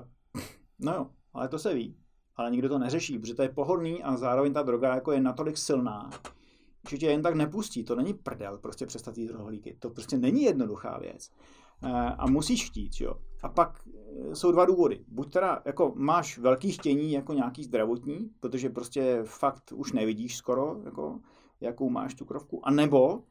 no 0.80 0.94
jo, 0.94 1.10
ale 1.34 1.48
to 1.48 1.60
se 1.60 1.74
ví. 1.74 1.98
Ale 2.36 2.52
nikdo 2.52 2.70
to 2.70 2.80
neřeší, 2.80 3.20
protože 3.20 3.34
to 3.34 3.42
je 3.42 3.50
pohodlný 3.50 4.04
a 4.04 4.18
zároveň 4.18 4.54
ta 4.54 4.62
droga 4.62 4.96
jako 4.96 5.12
je 5.12 5.22
natolik 5.22 5.58
silná, 5.58 6.10
že 6.90 6.98
tě 6.98 7.06
jen 7.06 7.22
tak 7.22 7.36
nepustí. 7.36 7.84
To 7.84 7.96
není 7.96 8.14
prdel, 8.14 8.58
prostě 8.58 8.86
přestat 8.86 9.18
jít 9.18 9.32
rohlíky. 9.32 9.78
To 9.80 9.90
prostě 9.90 10.18
není 10.18 10.44
jednoduchá 10.44 10.98
věc. 10.98 11.30
A 12.18 12.28
musíš 12.28 12.66
chtít, 12.66 13.02
jo. 13.02 13.14
A 13.44 13.50
pak 13.50 13.82
eh, 13.88 14.36
jsou 14.36 14.52
dva 14.52 14.66
důvody. 14.66 15.06
Buď 15.08 15.34
teda 15.34 15.62
jako 15.66 15.94
máš 15.96 16.38
velký 16.38 16.72
chtění 16.72 17.12
jako 17.12 17.34
nějaký 17.34 17.64
zdravotní, 17.64 18.30
protože 18.40 18.70
prostě 18.70 19.24
fakt 19.24 19.74
už 19.76 19.92
nevidíš 19.94 20.38
skoro, 20.38 20.82
jako, 20.86 21.20
jakou 21.62 21.90
máš 21.90 22.14
tu 22.14 22.26
krovku, 22.26 22.68
a 22.68 22.72
nebo 22.72 23.24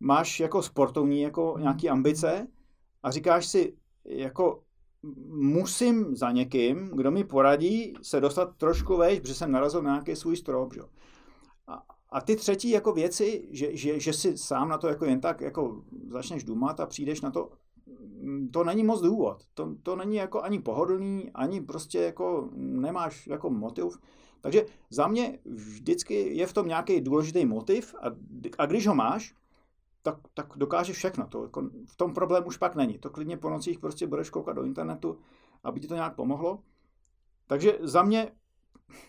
máš 0.00 0.40
jako 0.40 0.62
sportovní 0.62 1.20
jako 1.20 1.56
nějaký 1.60 1.88
ambice 1.88 2.46
a 3.02 3.10
říkáš 3.10 3.46
si, 3.46 3.76
jako 4.04 4.62
musím 5.28 6.16
za 6.16 6.30
někým, 6.30 6.90
kdo 6.94 7.10
mi 7.10 7.24
poradí 7.24 7.94
se 8.02 8.20
dostat 8.20 8.56
trošku 8.56 8.96
vejš, 8.96 9.20
protože 9.20 9.34
jsem 9.34 9.52
narazil 9.52 9.82
na 9.82 9.90
nějaký 9.90 10.16
svůj 10.16 10.36
strop. 10.36 10.74
Že? 10.74 10.80
A, 11.66 11.82
a 12.10 12.20
ty 12.20 12.36
třetí 12.36 12.70
jako 12.70 12.92
věci, 12.92 13.48
že, 13.50 13.76
že, 13.76 14.00
že 14.00 14.12
si 14.12 14.38
sám 14.38 14.68
na 14.68 14.78
to 14.78 14.88
jako 14.88 15.04
jen 15.04 15.20
tak 15.20 15.40
jako 15.40 15.82
začneš 16.08 16.44
důmat 16.44 16.80
a 16.80 16.86
přijdeš 16.86 17.20
na 17.20 17.30
to, 17.30 17.50
to 18.52 18.64
není 18.64 18.84
moc 18.84 19.00
důvod. 19.00 19.42
To, 19.54 19.74
to 19.82 19.96
není 19.96 20.16
jako 20.16 20.42
ani 20.42 20.58
pohodlný, 20.58 21.30
ani 21.34 21.60
prostě 21.60 21.98
jako 21.98 22.48
nemáš 22.54 23.26
jako 23.26 23.50
motiv. 23.50 23.98
Takže 24.40 24.66
za 24.90 25.08
mě 25.08 25.38
vždycky 25.44 26.36
je 26.36 26.46
v 26.46 26.52
tom 26.52 26.68
nějaký 26.68 27.00
důležitý 27.00 27.46
motiv 27.46 27.94
a, 28.02 28.06
a 28.58 28.66
když 28.66 28.86
ho 28.86 28.94
máš, 28.94 29.34
tak, 30.02 30.16
tak 30.34 30.46
dokáže 30.56 30.92
všechno. 30.92 31.26
To, 31.26 31.42
jako, 31.42 31.62
v 31.86 31.96
tom 31.96 32.14
problém 32.14 32.46
už 32.46 32.56
pak 32.56 32.74
není. 32.74 32.98
To 32.98 33.10
klidně 33.10 33.36
po 33.36 33.50
nocích 33.50 33.78
prostě 33.78 34.06
budeš 34.06 34.30
koukat 34.30 34.56
do 34.56 34.64
internetu, 34.64 35.18
aby 35.64 35.80
ti 35.80 35.88
to 35.88 35.94
nějak 35.94 36.14
pomohlo. 36.14 36.62
Takže 37.46 37.78
za 37.80 38.02
mě 38.02 38.32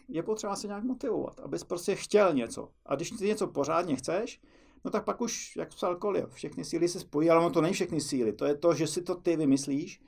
je 0.07 0.23
potřeba 0.23 0.55
se 0.55 0.67
nějak 0.67 0.83
motivovat, 0.83 1.39
abys 1.39 1.63
prostě 1.63 1.95
chtěl 1.95 2.33
něco. 2.33 2.69
A 2.85 2.95
když 2.95 3.11
ty 3.11 3.25
něco 3.25 3.47
pořádně 3.47 3.95
chceš, 3.95 4.41
no 4.85 4.91
tak 4.91 5.05
pak 5.05 5.21
už, 5.21 5.55
jak 5.55 5.69
psal 5.69 5.95
Kolio, 5.95 6.27
všechny 6.27 6.65
síly 6.65 6.87
se 6.87 6.99
spojí, 6.99 7.29
ale 7.29 7.39
ono 7.39 7.49
to 7.49 7.61
není 7.61 7.73
všechny 7.73 8.01
síly. 8.01 8.33
To 8.33 8.45
je 8.45 8.55
to, 8.55 8.73
že 8.73 8.87
si 8.87 9.01
to 9.01 9.15
ty 9.15 9.35
vymyslíš, 9.35 10.01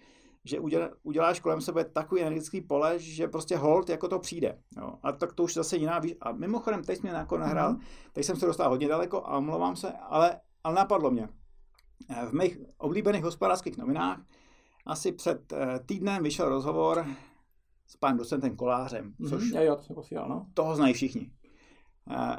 že 0.45 0.59
uděláš 1.03 1.39
kolem 1.39 1.61
sebe 1.61 1.85
takový 1.85 2.21
energetický 2.21 2.61
pole, 2.61 2.99
že 2.99 3.27
prostě 3.27 3.57
hold 3.57 3.89
jako 3.89 4.07
to 4.07 4.19
přijde. 4.19 4.59
Jo. 4.77 4.93
A 5.03 5.11
tak 5.11 5.33
to 5.33 5.43
už 5.43 5.53
zase 5.53 5.77
jiná 5.77 5.99
víš. 5.99 6.15
A 6.21 6.31
mimochodem, 6.31 6.83
teď 6.83 7.01
mě 7.01 7.11
jako 7.11 7.37
nahrál, 7.37 7.73
mm-hmm. 7.73 7.81
teď 8.13 8.25
jsem 8.25 8.35
se 8.35 8.45
dostal 8.45 8.69
hodně 8.69 8.87
daleko 8.87 9.17
a 9.25 9.37
omlouvám 9.37 9.75
se, 9.75 9.91
ale 9.91 10.39
ale 10.63 10.75
napadlo 10.75 11.11
mě. 11.11 11.29
Eh, 12.09 12.25
v 12.25 12.33
mých 12.33 12.57
oblíbených 12.77 13.23
hospodářských 13.23 13.77
novinách 13.77 14.21
asi 14.85 15.11
před 15.11 15.53
eh, 15.53 15.79
týdnem 15.85 16.23
vyšel 16.23 16.49
rozhovor 16.49 17.05
s 17.87 17.97
panem 17.97 18.17
docentem 18.17 18.55
Kolářem, 18.55 19.13
mhm, 19.19 19.29
což 19.29 19.43
mm-hmm, 19.43 19.61
jo, 19.61 19.75
to 19.75 19.93
posílal, 19.93 20.29
no. 20.29 20.47
toho 20.53 20.75
znají 20.75 20.93
všichni. 20.93 21.31
Eh, 22.09 22.35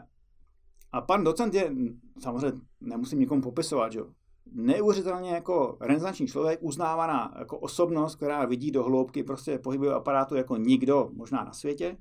a 0.92 1.00
pan 1.00 1.24
docent 1.24 1.54
je, 1.54 1.72
samozřejmě 2.18 2.60
nemusím 2.80 3.18
nikomu 3.18 3.42
popisovat, 3.42 3.92
že 3.92 4.00
neuvěřitelně 4.52 5.30
jako 5.30 5.76
renesanční 5.80 6.26
člověk, 6.26 6.58
uznávaná 6.62 7.34
jako 7.38 7.58
osobnost, 7.58 8.16
která 8.16 8.44
vidí 8.44 8.70
do 8.70 8.84
hloubky 8.84 9.24
prostě 9.24 9.58
pohybového 9.58 9.96
aparátu 9.96 10.36
jako 10.36 10.56
nikdo 10.56 11.10
možná 11.12 11.44
na 11.44 11.52
světě. 11.52 11.96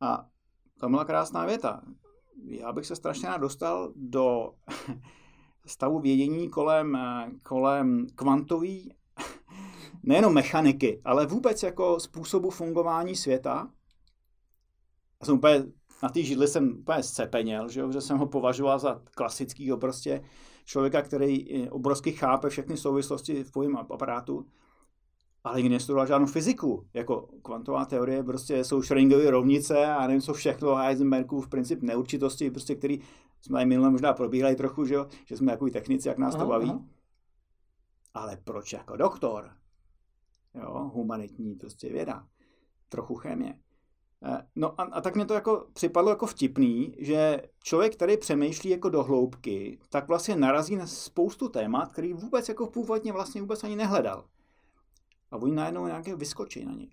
A 0.00 0.28
tam 0.80 0.90
byla 0.90 1.04
krásná 1.04 1.46
věta 1.46 1.82
já 2.44 2.72
bych 2.72 2.86
se 2.86 2.96
strašně 2.96 3.28
rád 3.28 3.38
dostal 3.38 3.92
do 3.96 4.54
stavu 5.66 6.00
vědění 6.00 6.48
kolem, 6.48 6.98
kolem 7.42 8.06
kvantový, 8.14 8.94
nejenom 10.02 10.34
mechaniky, 10.34 11.00
ale 11.04 11.26
vůbec 11.26 11.62
jako 11.62 12.00
způsobu 12.00 12.50
fungování 12.50 13.16
světa. 13.16 13.70
Já 15.20 15.26
jsem 15.26 15.34
úplně, 15.34 15.64
na 16.02 16.08
té 16.08 16.22
židli 16.22 16.48
jsem 16.48 16.78
úplně 16.80 17.02
zcepeněl, 17.02 17.68
že, 17.68 17.82
že 17.92 18.00
jsem 18.00 18.18
ho 18.18 18.26
považoval 18.26 18.78
za 18.78 19.02
klasického 19.04 19.78
prostě 19.78 20.22
člověka, 20.64 21.02
který 21.02 21.64
eh, 21.64 21.70
obrovsky 21.70 22.12
chápe 22.12 22.48
všechny 22.48 22.76
souvislosti 22.76 23.44
v 23.44 23.52
pojím 23.52 23.76
aparátu 23.76 24.46
ale 25.44 25.56
nikdy 25.56 25.74
nestudoval 25.74 26.06
žádnou 26.06 26.26
fyziku. 26.26 26.86
Jako 26.94 27.28
kvantová 27.42 27.84
teorie 27.84 28.24
prostě 28.24 28.64
jsou 28.64 28.80
Schrödingerovy 28.80 29.28
rovnice 29.28 29.86
a 29.86 30.06
nevím 30.06 30.20
co 30.20 30.34
všechno, 30.34 30.74
Heisenbergův 30.74 31.48
princip 31.48 31.82
neurčitosti, 31.82 32.50
prostě, 32.50 32.74
který 32.74 33.00
jsme 33.40 33.66
minule 33.66 33.90
možná 33.90 34.12
probírali 34.12 34.56
trochu, 34.56 34.84
že, 34.84 34.94
jo? 34.94 35.06
že 35.26 35.36
jsme 35.36 35.52
takový 35.52 35.70
technici, 35.70 36.08
jak 36.08 36.18
nás 36.18 36.34
aha, 36.34 36.44
to 36.44 36.48
baví. 36.48 36.70
Aha. 36.70 36.84
Ale 38.14 38.38
proč 38.44 38.72
jako 38.72 38.96
doktor? 38.96 39.50
Jo, 40.54 40.90
humanitní 40.94 41.54
prostě 41.54 41.88
věda. 41.88 42.26
Trochu 42.88 43.14
chemie. 43.14 43.54
Eh, 44.24 44.46
no 44.56 44.80
a, 44.80 44.84
a 44.84 45.00
tak 45.00 45.14
mě 45.14 45.26
to 45.26 45.34
jako 45.34 45.66
připadlo 45.72 46.10
jako 46.10 46.26
vtipný, 46.26 46.94
že 46.98 47.42
člověk, 47.62 47.96
který 47.96 48.16
přemýšlí 48.16 48.70
jako 48.70 48.88
do 48.88 49.02
hloubky, 49.02 49.78
tak 49.88 50.08
vlastně 50.08 50.36
narazí 50.36 50.76
na 50.76 50.86
spoustu 50.86 51.48
témat, 51.48 51.92
který 51.92 52.12
vůbec 52.12 52.48
jako 52.48 52.66
původně 52.66 53.12
vlastně 53.12 53.40
vůbec 53.40 53.64
ani 53.64 53.76
nehledal 53.76 54.24
a 55.30 55.36
oni 55.36 55.54
najednou 55.54 55.86
nějaké 55.86 56.16
vyskočí 56.16 56.64
na 56.64 56.72
ně. 56.72 56.86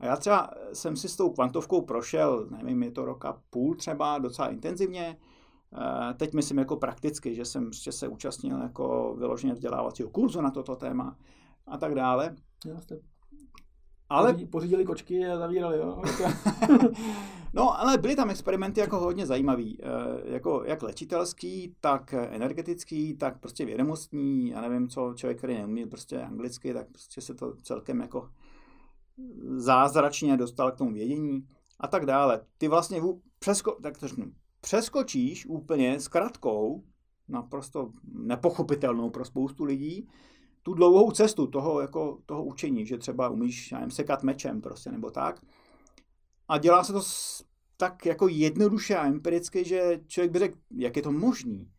A 0.00 0.06
já 0.06 0.16
třeba 0.16 0.50
jsem 0.72 0.96
si 0.96 1.08
s 1.08 1.16
tou 1.16 1.30
kvantovkou 1.30 1.80
prošel, 1.82 2.46
nevím, 2.50 2.82
je 2.82 2.90
to 2.90 3.04
roka 3.04 3.42
půl 3.50 3.74
třeba, 3.74 4.18
docela 4.18 4.48
intenzivně. 4.48 5.16
Eh, 5.74 6.14
teď 6.14 6.34
myslím 6.34 6.58
jako 6.58 6.76
prakticky, 6.76 7.34
že 7.34 7.44
jsem 7.44 7.64
prostě 7.64 7.92
se 7.92 8.08
účastnil 8.08 8.62
jako 8.62 9.14
vyloženě 9.18 9.52
vzdělávacího 9.52 10.10
kurzu 10.10 10.40
na 10.40 10.50
toto 10.50 10.76
téma 10.76 11.16
a 11.66 11.78
tak 11.78 11.94
dále. 11.94 12.36
Ale... 14.08 14.34
Pořídili 14.34 14.84
kočky 14.84 15.26
a 15.26 15.38
zavírali, 15.38 15.78
jo. 15.78 16.02
no, 17.54 17.80
ale 17.80 17.98
byly 17.98 18.16
tam 18.16 18.30
experimenty 18.30 18.80
jako 18.80 18.98
hodně 18.98 19.26
zajímavý. 19.26 19.78
E, 19.82 19.86
jako 20.32 20.62
jak 20.66 20.82
léčitelský, 20.82 21.74
tak 21.80 22.14
energetický, 22.14 23.16
tak 23.16 23.40
prostě 23.40 23.64
vědomostní. 23.64 24.48
Já 24.48 24.60
nevím, 24.60 24.88
co 24.88 25.14
člověk, 25.16 25.38
který 25.38 25.54
neumí 25.54 25.86
prostě 25.86 26.22
anglicky, 26.22 26.74
tak 26.74 26.88
prostě 26.88 27.20
se 27.20 27.34
to 27.34 27.54
celkem 27.62 28.00
jako 28.00 28.30
zázračně 29.56 30.36
dostal 30.36 30.72
k 30.72 30.76
tomu 30.76 30.92
vědění 30.92 31.48
a 31.80 31.88
tak 31.88 32.06
dále. 32.06 32.40
Ty 32.58 32.68
vlastně 32.68 33.02
přesko, 33.38 33.76
tak 33.82 33.98
to 33.98 34.08
řeknu, 34.08 34.32
přeskočíš 34.60 35.46
úplně 35.46 36.00
s 36.00 36.08
kratkou, 36.08 36.84
naprosto 37.28 37.90
nepochopitelnou 38.04 39.10
pro 39.10 39.24
spoustu 39.24 39.64
lidí, 39.64 40.08
tu 40.62 40.74
dlouhou 40.74 41.10
cestu 41.10 41.46
toho, 41.46 41.80
jako, 41.80 42.18
toho 42.26 42.44
učení, 42.44 42.86
že 42.86 42.98
třeba 42.98 43.28
umíš, 43.28 43.70
nevím, 43.70 43.90
sekat 43.90 44.22
mečem 44.22 44.60
prostě, 44.60 44.90
nebo 44.90 45.10
tak. 45.10 45.40
A 46.48 46.58
dělá 46.58 46.84
se 46.84 46.92
to 46.92 47.02
s, 47.02 47.44
tak 47.76 48.06
jako 48.06 48.28
jednoduše 48.28 48.96
a 48.96 49.06
empiricky, 49.06 49.64
že 49.64 50.00
člověk 50.06 50.32
by 50.32 50.38
řekl, 50.38 50.58
jak 50.70 50.96
je 50.96 51.02
to 51.02 51.12
možný, 51.12 51.70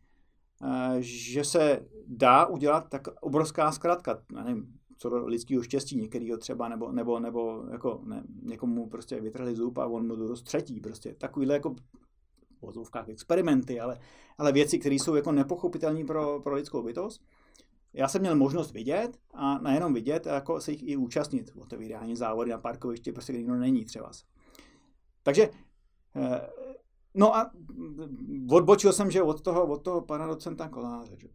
e, 0.64 0.96
že 1.00 1.44
se 1.44 1.86
dá 2.06 2.46
udělat 2.46 2.88
tak 2.88 3.08
obrovská 3.20 3.72
zkratka, 3.72 4.22
nevím, 4.32 4.80
co 4.98 5.08
do 5.08 5.26
lidského 5.26 5.62
štěstí 5.62 5.96
některého 5.96 6.38
třeba, 6.38 6.68
nebo, 6.68 6.92
nebo, 6.92 7.20
nebo 7.20 7.64
jako 7.70 8.00
ne, 8.04 8.22
někomu 8.42 8.88
prostě 8.88 9.20
vytrhli 9.20 9.56
zub 9.56 9.78
a 9.78 9.86
on 9.86 10.06
mu 10.06 10.16
to 10.16 10.34
třetí 10.34 10.80
prostě. 10.80 11.14
Takovýhle 11.14 11.54
jako 11.54 11.74
v 12.62 13.08
experimenty, 13.08 13.80
ale, 13.80 13.98
ale 14.38 14.52
věci, 14.52 14.78
které 14.78 14.94
jsou 14.94 15.14
jako 15.14 15.32
nepochopitelné 15.32 16.04
pro, 16.04 16.40
pro 16.40 16.54
lidskou 16.54 16.82
bytost. 16.82 17.22
Já 17.92 18.08
jsem 18.08 18.20
měl 18.20 18.36
možnost 18.36 18.72
vidět 18.72 19.18
a 19.34 19.58
nejenom 19.58 19.94
vidět, 19.94 20.26
a 20.26 20.34
jako 20.34 20.60
se 20.60 20.72
jich 20.72 20.88
i 20.88 20.96
účastnit. 20.96 21.50
Otevírání 21.56 22.16
závody 22.16 22.50
na 22.50 22.58
parkovišti, 22.58 23.12
prostě 23.12 23.32
nikdo 23.32 23.54
není 23.54 23.84
třeba. 23.84 24.10
Takže 25.22 25.48
eh, 26.16 26.50
No 27.14 27.36
a 27.36 27.50
odbočil 28.50 28.92
jsem, 28.92 29.10
že 29.10 29.22
od 29.22 29.40
toho, 29.42 29.66
od 29.66 29.82
toho 29.82 30.00
pana 30.00 30.26
docenta 30.26 30.68
Koláře, 30.68 31.16
že 31.16 31.28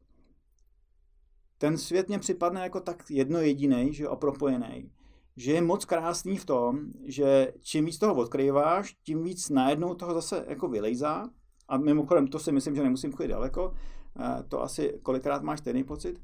ten 1.57 1.77
svět 1.77 2.07
mě 2.07 2.19
připadne 2.19 2.61
jako 2.61 2.79
tak 2.79 3.03
jedno 3.09 3.39
jediný, 3.39 3.93
že 3.93 4.07
a 4.07 4.15
propojený, 4.15 4.91
že 5.37 5.51
je 5.51 5.61
moc 5.61 5.85
krásný 5.85 6.37
v 6.37 6.45
tom, 6.45 6.79
že 7.05 7.53
čím 7.61 7.85
víc 7.85 7.97
toho 7.97 8.15
odkrýváš, 8.15 8.93
tím 9.03 9.23
víc 9.23 9.49
najednou 9.49 9.93
toho 9.93 10.13
zase 10.13 10.45
jako 10.47 10.67
vylejzá. 10.67 11.29
A 11.67 11.77
mimochodem, 11.77 12.27
to 12.27 12.39
si 12.39 12.51
myslím, 12.51 12.75
že 12.75 12.83
nemusím 12.83 13.11
chodit 13.13 13.27
daleko, 13.27 13.73
eh, 14.19 14.43
to 14.43 14.63
asi 14.63 14.99
kolikrát 15.03 15.43
máš 15.43 15.59
stejný 15.59 15.83
pocit, 15.83 16.21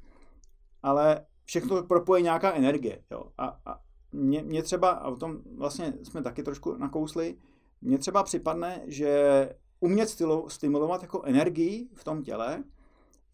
ale 0.84 1.26
všechno 1.46 1.84
propoje 1.84 2.22
nějaká 2.22 2.54
energie. 2.54 3.04
Jo. 3.12 3.24
A, 3.38 3.58
a 3.66 3.80
mě, 4.12 4.44
mě 4.44 4.64
třeba, 4.64 4.90
a 4.90 5.08
o 5.08 5.16
tom 5.16 5.38
vlastně 5.58 5.94
jsme 6.04 6.22
taky 6.22 6.44
trošku 6.44 6.78
nakousli, 6.78 7.36
mně 7.82 7.98
třeba 7.98 8.24
připadne, 8.24 8.82
že 8.86 9.50
umět 9.80 10.10
stimulovat 10.48 11.02
jako 11.02 11.22
energii 11.24 11.90
v 11.94 12.04
tom 12.04 12.24
těle, 12.24 12.64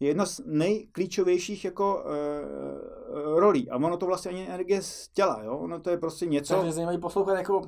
je 0.00 0.08
jedna 0.08 0.26
z 0.26 0.40
nejklíčovějších 0.46 1.64
jako 1.64 2.04
uh, 2.04 3.38
rolí. 3.38 3.70
A 3.70 3.76
ono 3.76 3.96
to 3.96 4.06
vlastně 4.06 4.30
ani 4.30 4.48
energie 4.48 4.82
z 4.82 5.08
těla, 5.08 5.42
jo? 5.42 5.58
Ono 5.58 5.80
to 5.80 5.90
je 5.90 5.98
prostě 5.98 6.26
něco... 6.26 6.54
Takže 6.54 6.72
zajímavý 6.72 6.98
poslouchat 6.98 7.34
jako 7.34 7.58
uh, 7.58 7.66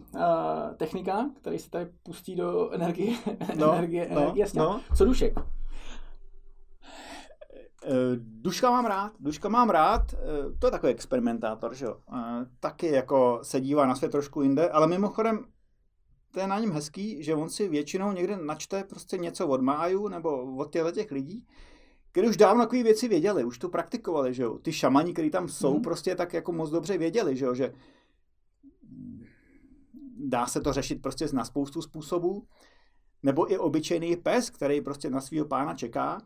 technika, 0.77 1.31
který 1.41 1.59
se 1.59 1.71
tady 1.71 1.87
pustí 2.03 2.37
do 2.37 2.71
energie, 2.71 3.17
no, 3.57 3.73
energie, 3.73 4.09
no, 4.11 4.21
energie 4.21 4.47
z 4.47 4.53
těla. 4.53 4.65
No. 4.65 4.81
Co 4.97 5.05
dušek? 5.05 5.35
Duška 8.17 8.71
mám 8.71 8.87
rád, 8.87 9.13
Duška 9.21 9.49
mám 9.49 9.71
rád, 9.71 10.03
to 10.59 10.67
je 10.67 10.71
takový 10.71 10.93
experimentátor, 10.93 11.75
že 11.75 11.85
jo. 11.85 11.97
Taky 12.61 12.87
jako 12.87 13.39
se 13.43 13.61
dívá 13.61 13.87
na 13.87 13.95
svět 13.95 14.13
trošku 14.13 14.43
jinde, 14.43 14.71
ale 14.71 14.87
mimochodem 14.87 15.45
to 16.31 16.41
je 16.41 16.47
na 16.47 16.59
něm 16.59 16.73
hezký, 16.73 17.23
že 17.23 17.35
on 17.35 17.49
si 17.49 17.69
většinou 17.69 18.13
někde 18.13 18.37
načte 18.37 18.85
prostě 18.85 19.19
něco 19.19 19.49
od 19.49 19.63
máju 19.63 20.09
nebo 20.09 20.57
od 20.57 20.73
těchto 20.73 20.93
těch 20.93 21.11
lidí 21.11 21.47
kteří 22.13 22.29
už 22.29 22.37
dávno 22.37 22.63
takové 22.63 22.83
věci 22.83 23.09
věděli, 23.09 23.45
už 23.45 23.59
to 23.59 23.69
praktikovali, 23.69 24.35
že 24.35 24.43
jo. 24.43 24.59
Ty 24.59 24.73
šamani, 24.73 25.13
kteří 25.13 25.31
tam 25.31 25.49
jsou, 25.49 25.77
mm. 25.77 25.83
prostě 25.83 26.15
tak 26.15 26.33
jako 26.33 26.53
moc 26.53 26.71
dobře 26.71 26.99
věděli, 26.99 27.37
že 27.37 27.45
jo, 27.45 27.55
že 27.55 27.73
dá 30.19 30.47
se 30.47 30.61
to 30.61 30.73
řešit 30.73 31.03
prostě 31.03 31.27
na 31.33 31.45
spoustu 31.45 31.83
způsobů, 31.83 32.47
nebo 33.23 33.53
i 33.53 33.59
obyčejný 33.59 34.17
pes, 34.17 34.51
který 34.51 34.81
prostě 34.81 35.11
na 35.11 35.21
svého 35.21 35.47
pána 35.47 35.75
čeká, 35.75 36.21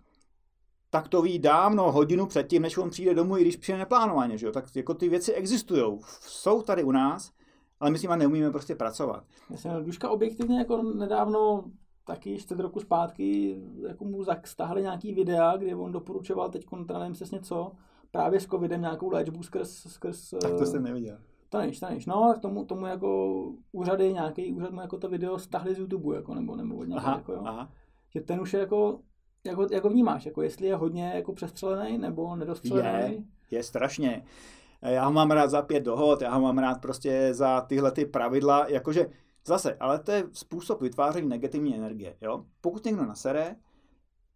tak 0.94 1.09
to 1.09 1.22
ví 1.22 1.38
dávno, 1.38 1.92
hodinu 1.92 2.26
předtím, 2.26 2.62
než 2.62 2.78
on 2.78 2.90
přijde 2.90 3.14
domů, 3.14 3.38
i 3.38 3.40
když 3.40 3.57
přijde 3.57 3.78
neplánovaně, 3.78 4.38
že 4.38 4.46
jo? 4.46 4.52
tak 4.52 4.76
jako 4.76 4.94
ty 4.94 5.09
věci 5.09 5.33
existují, 5.33 5.98
jsou 6.20 6.62
tady 6.62 6.85
u 6.85 6.92
nás, 6.92 7.33
ale 7.80 7.90
my 7.90 7.98
s 7.98 8.02
nimi 8.02 8.14
neumíme 8.16 8.50
prostě 8.50 8.74
pracovat. 8.74 9.24
Já 9.50 9.57
jsem 9.57 9.85
Duška 9.85 10.11
objektivně 10.11 10.59
jako 10.59 10.83
nedávno 10.83 11.64
taky 12.07 12.38
čtvrt 12.38 12.61
roku 12.61 12.80
zpátky 12.80 13.57
jako 13.88 14.04
mu 14.04 14.24
stáhli 14.44 14.83
nějaký 14.83 15.14
videa, 15.14 15.57
kde 15.57 15.76
on 15.76 15.92
doporučoval 15.92 16.48
teď, 16.48 16.64
teda 16.87 16.98
nevím 16.98 17.14
přesně 17.14 17.40
co, 17.40 17.72
právě 18.11 18.40
s 18.40 18.46
covidem 18.46 18.80
nějakou 18.80 19.11
léčbu 19.11 19.42
skrz... 19.42 19.70
skrz 19.70 20.30
tak 20.42 20.54
to 20.59 20.66
jsem 20.66 20.83
neviděl. 20.83 21.18
To 21.48 21.59
nevíš, 21.59 21.80
to 21.80 21.87
nevíš. 21.87 22.07
No, 22.07 22.35
k 22.37 22.38
tomu, 22.38 22.64
tomu 22.64 22.87
jako 22.87 23.42
úřady, 23.72 24.12
nějaký 24.12 24.52
úřad 24.52 24.70
mu 24.70 24.80
jako 24.80 24.98
to 24.98 25.09
video 25.09 25.38
stahli 25.38 25.74
z 25.74 25.78
YouTube, 25.78 26.16
jako, 26.16 26.35
nebo, 26.35 26.57
nebo 26.57 26.76
od 26.76 26.85
nějaké, 26.85 27.11
jako, 27.11 27.33
jo. 27.33 27.42
Aha. 27.44 27.70
Že 28.09 28.20
ten 28.20 28.40
už 28.40 28.52
je 28.52 28.61
jako, 28.61 29.00
jako, 29.44 29.66
jako 29.70 29.88
vnímáš, 29.88 30.26
jako 30.26 30.42
jestli 30.42 30.66
je 30.66 30.76
hodně 30.76 31.12
jako 31.14 31.33
přestřelený 31.33 31.98
nebo 31.98 32.37
nedostřelený. 32.37 33.26
Je, 33.50 33.59
je 33.59 33.62
strašně. 33.62 34.24
Já 34.83 35.04
ho 35.04 35.12
mám 35.12 35.30
rád 35.30 35.50
za 35.50 35.62
pět 35.62 35.80
dohod, 35.80 36.22
já 36.22 36.35
ho 36.35 36.40
mám 36.40 36.59
rád 36.59 36.80
prostě 36.80 37.35
za 37.35 37.61
tyhle 37.61 37.92
ty 37.92 38.07
pravidla, 38.07 38.66
jakože 38.68 39.07
Zase, 39.46 39.76
ale 39.80 39.98
to 39.98 40.12
je 40.12 40.24
způsob 40.33 40.83
vytváření 40.83 41.28
negativní 41.28 41.76
energie. 41.76 42.16
Jo? 42.20 42.44
Pokud 42.61 42.85
někdo 42.85 43.04
nasere, 43.04 43.57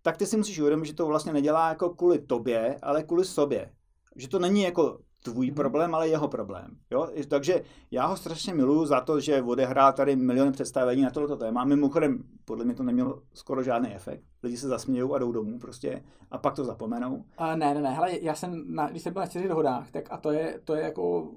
tak 0.03 0.17
ty 0.17 0.27
si 0.27 0.37
musíš 0.37 0.59
uvědomit, 0.59 0.87
že 0.87 0.95
to 0.95 1.07
vlastně 1.07 1.33
nedělá 1.33 1.69
jako 1.69 1.91
kvůli 1.91 2.19
tobě, 2.19 2.79
ale 2.83 3.03
kvůli 3.03 3.25
sobě. 3.25 3.73
Že 4.17 4.29
to 4.29 4.39
není 4.39 4.63
jako 4.63 4.99
tvůj 5.23 5.47
mhm. 5.47 5.55
problém, 5.55 5.95
ale 5.95 6.09
jeho 6.09 6.29
problém. 6.29 6.77
Jo? 6.91 7.09
Takže 7.29 7.63
já 7.91 8.07
ho 8.07 8.17
strašně 8.17 8.55
miluju 8.55 8.87
za 8.87 9.01
to, 9.01 9.21
že 9.21 9.43
odehrál 9.43 9.93
tady 9.93 10.17
miliony 10.17 10.53
představení 10.53 11.03
na 11.03 11.11
tohleto 11.11 11.37
téma. 11.37 11.65
Mimochodem, 11.65 12.25
podle 12.45 12.65
mě 12.65 12.75
to 12.75 12.83
nemělo 12.83 13.23
skoro 13.35 13.63
žádný 13.63 13.95
efekt. 13.95 14.25
Lidi 14.43 14.57
se 14.57 14.69
zasmějou 14.69 15.15
a 15.15 15.19
jdou 15.19 15.33
domů 15.33 15.59
prostě 15.59 16.05
a 16.31 16.39
pak 16.39 16.55
to 16.55 16.65
zapomenou. 16.65 17.25
A 17.39 17.57
ne, 17.57 17.75
ne, 17.75 17.81
ne, 17.81 17.91
hele, 17.91 18.19
já 18.21 18.35
jsem, 18.35 18.75
na, 18.75 18.91
když 18.91 19.03
jsem 19.03 19.13
byl 19.13 19.23
na 19.23 19.27
čtyři 19.27 19.49
dohodách, 19.49 19.91
tak 19.91 20.05
a 20.11 20.17
to 20.17 20.33
je, 20.33 20.61
to 20.65 20.75
je 20.75 20.83
jako 20.83 21.31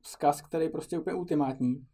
vzkaz, 0.00 0.42
který 0.42 0.68
prostě 0.68 0.96
je 0.96 1.00
úplně 1.00 1.16
ultimátní 1.16 1.86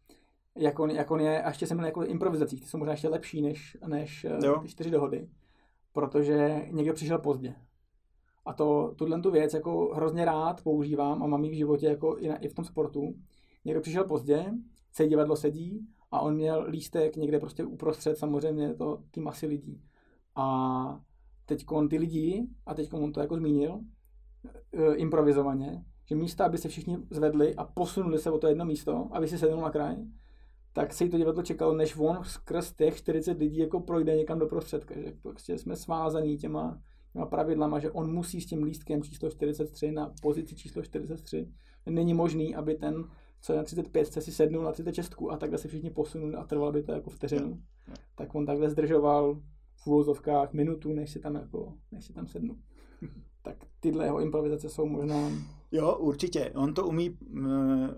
jak 0.57 0.79
on, 0.79 0.91
jak 0.91 1.11
on 1.11 1.21
je, 1.21 1.43
a 1.43 1.49
ještě 1.49 1.67
jsem 1.67 1.77
měl 1.77 1.87
jako 1.87 2.05
improvizacích, 2.05 2.61
ty 2.61 2.67
jsou 2.67 2.79
možná 2.79 2.93
ještě 2.93 3.09
lepší 3.09 3.43
než, 3.43 3.77
než 3.87 4.25
eh, 4.25 4.47
jo. 4.47 4.59
ty 4.63 4.69
čtyři 4.69 4.91
dohody, 4.91 5.29
protože 5.93 6.67
někdo 6.71 6.93
přišel 6.93 7.19
pozdě. 7.19 7.55
A 8.51 8.53
to, 8.53 8.95
tuhle 8.97 9.21
tu 9.21 9.31
věc 9.31 9.55
jako 9.55 9.93
hrozně 9.95 10.25
rád 10.25 10.63
používám 10.63 11.23
a 11.23 11.27
mám 11.27 11.45
ji 11.45 11.51
v 11.51 11.55
životě 11.55 11.87
jako 11.87 12.17
i, 12.19 12.29
na, 12.29 12.37
i 12.37 12.49
v 12.49 12.55
tom 12.55 12.65
sportu. 12.65 13.15
Někdo 13.65 13.81
přišel 13.81 14.05
pozdě, 14.05 14.53
celé 14.93 15.09
divadlo 15.09 15.37
sedí 15.37 15.87
a 16.11 16.21
on 16.21 16.35
měl 16.35 16.67
lístek 16.69 17.17
někde 17.17 17.39
prostě 17.39 17.65
uprostřed 17.65 18.19
samozřejmě 18.19 18.75
to, 18.75 19.03
ty 19.11 19.21
masy 19.21 19.47
lidí. 19.47 19.83
A 20.37 21.01
teď 21.47 21.65
ty 21.91 21.99
lidi, 21.99 22.47
a 22.67 22.75
teď 22.75 22.93
on 22.93 23.13
to 23.13 23.21
jako 23.21 23.37
zmínil, 23.37 23.81
eh, 24.73 24.95
improvizovaně, 24.95 25.85
že 26.05 26.15
místa, 26.15 26.45
aby 26.45 26.59
se 26.59 26.69
všichni 26.69 26.99
zvedli 27.11 27.55
a 27.55 27.65
posunuli 27.65 28.19
se 28.19 28.31
o 28.31 28.39
to 28.39 28.47
jedno 28.47 28.65
místo, 28.65 29.09
aby 29.13 29.29
si 29.29 29.39
sedl 29.39 29.57
na 29.57 29.71
kraj, 29.71 29.97
tak 30.73 30.93
se 30.93 31.05
jí 31.05 31.11
to 31.11 31.19
divadlo 31.19 31.43
čekalo, 31.43 31.75
než 31.75 31.97
on 31.97 32.19
skrz 32.23 32.73
těch 32.73 32.97
40 32.97 33.39
lidí 33.39 33.59
jako 33.59 33.81
projde 33.81 34.17
někam 34.17 34.39
do 34.39 34.47
prostředka, 34.47 35.01
že 35.01 35.13
prostě 35.23 35.59
jsme 35.59 35.77
svázaní 35.77 36.37
těma 36.37 36.81
pravidlama, 37.27 37.79
že 37.79 37.91
on 37.91 38.13
musí 38.13 38.41
s 38.41 38.47
tím 38.47 38.63
lístkem 38.63 39.03
číslo 39.03 39.31
43 39.31 39.93
na 39.93 40.13
pozici 40.23 40.57
číslo 40.57 40.83
43. 40.83 41.49
Není 41.87 42.15
možný, 42.15 42.55
aby 42.55 42.75
ten, 42.75 43.05
co 43.41 43.53
je 43.53 43.57
na 43.57 43.65
35, 43.65 44.07
si 44.07 44.33
sednul 44.33 44.65
na 44.65 44.73
36 44.73 45.15
a 45.31 45.37
takhle 45.37 45.59
se 45.59 45.69
všichni 45.69 45.91
posunuli 45.91 46.35
a 46.35 46.45
trvalo 46.45 46.73
by 46.73 46.83
to 46.83 46.93
jako 46.93 47.11
vteřinu. 47.11 47.63
Tak 48.15 48.35
on 48.35 48.47
takhle 48.47 48.71
zdržoval 48.71 49.41
v 49.77 49.87
úvozovkách 49.87 50.53
minutu, 50.53 50.93
než 50.93 51.11
si 51.11 51.21
tam, 51.21 51.35
jako, 51.35 51.75
než 51.93 52.05
si 52.05 52.13
tam 52.13 52.27
sednu. 52.27 52.57
tak 53.43 53.57
tyhle 53.81 54.05
jeho 54.05 54.21
improvizace 54.21 54.69
jsou 54.69 54.87
možná 54.87 55.31
Jo, 55.73 55.97
určitě. 55.97 56.53
On 56.55 56.75
to 56.75 56.87
umí 56.87 57.11
uh, 57.11 57.47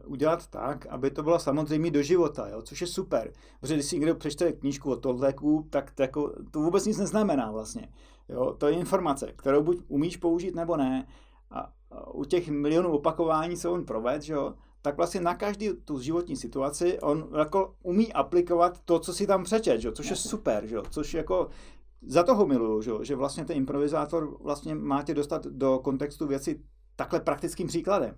udělat 0.07 0.47
tak, 0.47 0.87
aby 0.87 1.11
to 1.11 1.23
bylo 1.23 1.39
samozřejmě 1.39 1.91
do 1.91 2.03
života, 2.03 2.49
jo, 2.49 2.63
což 2.63 2.81
je 2.81 2.87
super. 2.87 3.33
Protože 3.61 3.75
když 3.75 3.87
si 3.87 3.99
někdo 3.99 4.15
přečte 4.15 4.53
knížku 4.53 4.91
o 4.91 4.97
Tolteku, 4.97 5.67
tak 5.71 5.91
to, 5.91 6.03
jako, 6.03 6.33
to 6.51 6.61
vůbec 6.61 6.87
nic 6.87 6.99
neznamená 6.99 7.51
vlastně. 7.51 7.89
Jo, 8.29 8.55
to 8.59 8.67
je 8.67 8.75
informace, 8.75 9.33
kterou 9.37 9.63
buď 9.63 9.83
umíš 9.89 10.17
použít 10.17 10.55
nebo 10.55 10.77
ne. 10.77 11.07
A, 11.51 11.73
u 12.13 12.25
těch 12.25 12.49
milionů 12.49 12.93
opakování, 12.93 13.57
co 13.57 13.73
on 13.73 13.85
proved, 13.85 14.23
že 14.23 14.33
jo, 14.33 14.55
tak 14.83 14.97
vlastně 14.97 15.21
na 15.21 15.35
každý 15.35 15.71
tu 15.85 16.01
životní 16.01 16.37
situaci 16.37 17.01
on 17.01 17.29
jako 17.39 17.75
umí 17.83 18.13
aplikovat 18.13 18.81
to, 18.85 18.99
co 18.99 19.15
si 19.15 19.27
tam 19.27 19.45
přečet, 19.45 19.81
že? 19.81 19.93
což 19.93 20.11
je 20.11 20.17
super, 20.17 20.67
že? 20.67 20.77
což 20.91 21.15
jako 21.15 21.49
za 22.03 22.23
toho 22.23 22.47
miluju, 22.47 22.83
že? 22.83 22.93
že 23.03 23.17
vlastně 23.17 23.45
ten 23.45 23.57
improvizátor 23.57 24.37
vlastně 24.41 24.75
má 24.75 25.03
tě 25.03 25.15
dostat 25.15 25.47
do 25.47 25.79
kontextu 25.85 26.27
věci 26.27 26.61
takhle 26.97 27.21
praktickým 27.21 27.67
příkladem. 27.67 28.17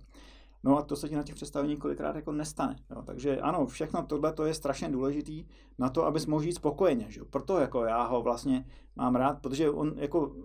No 0.65 0.77
a 0.77 0.81
to 0.81 0.95
se 0.95 1.09
ti 1.09 1.15
na 1.15 1.23
těch 1.23 1.35
představeních 1.35 1.79
kolikrát 1.79 2.15
jako 2.15 2.31
nestane. 2.31 2.75
Jo. 2.91 3.01
Takže 3.05 3.39
ano, 3.39 3.65
všechno 3.65 4.03
tohle 4.03 4.33
to 4.33 4.45
je 4.45 4.53
strašně 4.53 4.89
důležitý 4.89 5.45
na 5.77 5.89
to, 5.89 6.05
abys 6.05 6.25
mohl 6.25 6.43
žít 6.43 6.53
spokojeně. 6.53 7.05
Že? 7.09 7.21
Proto 7.29 7.59
jako 7.59 7.83
já 7.83 8.03
ho 8.03 8.21
vlastně 8.21 8.65
mám 8.95 9.15
rád, 9.15 9.41
protože 9.41 9.69
on 9.69 9.93
jako 9.95 10.35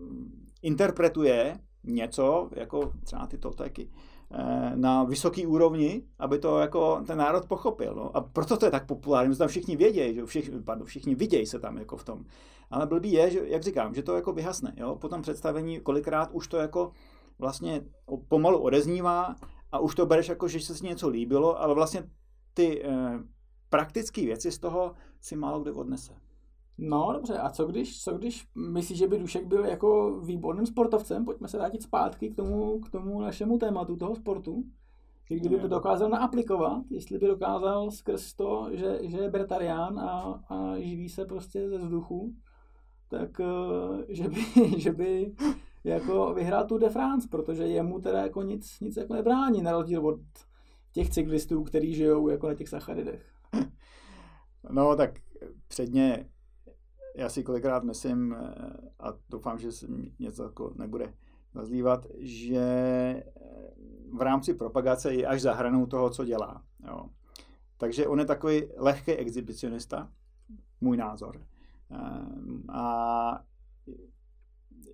interpretuje 0.62 1.59
něco, 1.85 2.50
jako 2.52 2.92
třeba 3.04 3.26
ty 3.26 3.38
toteky, 3.38 3.90
eh, 4.30 4.72
na 4.74 5.04
vysoký 5.04 5.46
úrovni, 5.46 6.02
aby 6.18 6.38
to 6.38 6.59
jako 6.59 7.02
ten 7.06 7.18
národ 7.18 7.46
pochopil. 7.46 7.94
No. 7.94 8.16
A 8.16 8.20
proto 8.20 8.56
to 8.56 8.64
je 8.64 8.70
tak 8.70 8.87
populární, 8.87 9.37
tam 9.37 9.48
všichni 9.48 9.76
vědějí, 9.76 10.14
že 10.14 10.26
všichni, 10.26 10.62
pardon, 10.62 10.87
všichni 10.87 11.14
vidějí 11.14 11.46
se 11.46 11.59
tam 11.59 11.78
jako 11.78 11.96
v 11.96 12.04
tom. 12.04 12.24
Ale 12.70 12.87
blbý 12.87 13.12
je, 13.12 13.30
že, 13.30 13.40
jak 13.44 13.62
říkám, 13.62 13.94
že 13.94 14.02
to 14.02 14.14
jako 14.14 14.33
vyhasne. 14.33 14.74
Jo? 14.76 14.96
Po 14.96 15.09
tom 15.09 15.22
představení 15.22 15.80
kolikrát 15.80 16.30
už 16.33 16.48
to 16.48 16.56
jako 16.56 16.90
vlastně 17.38 17.83
pomalu 18.28 18.59
odeznívá 18.59 19.35
a 19.72 19.78
už 19.78 19.94
to 19.94 20.06
bereš 20.06 20.28
jako, 20.28 20.48
že 20.48 20.61
se 20.61 20.74
si 20.74 20.87
něco 20.87 21.09
líbilo, 21.09 21.62
ale 21.62 21.74
vlastně 21.74 22.11
ty 22.54 22.85
eh, 22.85 23.18
praktické 23.68 24.20
věci 24.20 24.52
z 24.52 24.59
toho 24.59 24.94
si 25.20 25.37
málo 25.37 25.61
kdo 25.61 25.74
odnese. 25.74 26.12
No 26.78 27.12
dobře, 27.12 27.38
a 27.38 27.50
co 27.50 27.66
když, 27.66 28.02
co 28.02 28.18
když 28.18 28.48
myslíš, 28.54 28.98
že 28.98 29.09
by 29.09 29.18
Dušek 29.18 29.46
byl 29.46 29.64
jako 29.64 30.20
výborným 30.20 30.66
sportovcem? 30.66 31.24
Pojďme 31.24 31.48
se 31.48 31.59
vrátit 31.59 31.83
zpátky 31.83 32.30
k 32.30 32.37
tomu, 32.37 32.80
k 32.80 32.90
tomu 32.90 33.20
našemu 33.20 33.59
tématu 33.59 33.96
toho 33.96 34.16
sportu. 34.16 34.64
Kdyby 35.28 35.61
to 35.61 35.68
dokázal 35.68 36.09
naaplikovat, 36.09 36.83
jestli 36.90 37.18
by 37.18 37.26
dokázal 37.26 37.90
skrz 37.90 38.35
to, 38.35 38.68
že, 38.72 38.98
že 39.02 39.18
je 39.18 39.30
bertarián 39.30 40.00
a, 40.00 40.42
a 40.48 40.78
živí 40.78 41.09
se 41.09 41.24
prostě 41.24 41.68
ze 41.68 41.78
vzduchu, 41.78 42.35
tak 43.09 43.40
eh, 43.40 44.04
že 44.09 44.28
by, 44.28 44.44
že 44.76 44.92
by 44.92 45.35
jako 45.84 46.34
vyhrál 46.34 46.66
tu 46.66 46.78
de 46.78 46.90
France, 46.90 47.28
protože 47.30 47.66
jemu 47.66 48.00
teda 48.00 48.22
jako 48.22 48.42
nic, 48.42 48.80
nic 48.80 48.96
jako 48.96 49.14
nebrání, 49.14 49.62
na 49.62 49.72
rozdíl 49.72 50.06
od 50.06 50.20
těch 50.92 51.10
cyklistů, 51.10 51.64
kteří 51.64 51.94
žijou 51.94 52.28
jako 52.28 52.48
na 52.48 52.54
těch 52.54 52.68
sacharidech. 52.68 53.26
No 54.70 54.96
tak 54.96 55.10
předně 55.68 56.26
já 57.16 57.28
si 57.28 57.42
kolikrát 57.42 57.84
myslím, 57.84 58.32
eh, 58.32 58.46
a 59.00 59.12
doufám, 59.28 59.58
že 59.58 59.72
se 59.72 59.86
něco 60.18 60.42
jako 60.42 60.72
nebude 60.76 61.14
zazlívat, 61.54 62.06
že 62.18 62.58
eh, 62.58 63.24
v 64.12 64.20
rámci 64.20 64.54
propagace 64.54 65.14
je 65.14 65.26
až 65.26 65.42
za 65.42 65.54
hranou 65.54 65.86
toho, 65.86 66.10
co 66.10 66.24
dělá. 66.24 66.62
Jo. 66.86 67.08
Takže 67.76 68.06
on 68.06 68.18
je 68.18 68.24
takový 68.24 68.62
lehký 68.76 69.12
exhibicionista, 69.12 70.12
můj 70.80 70.96
názor. 70.96 71.46
Eh, 71.90 71.96
a 72.72 73.44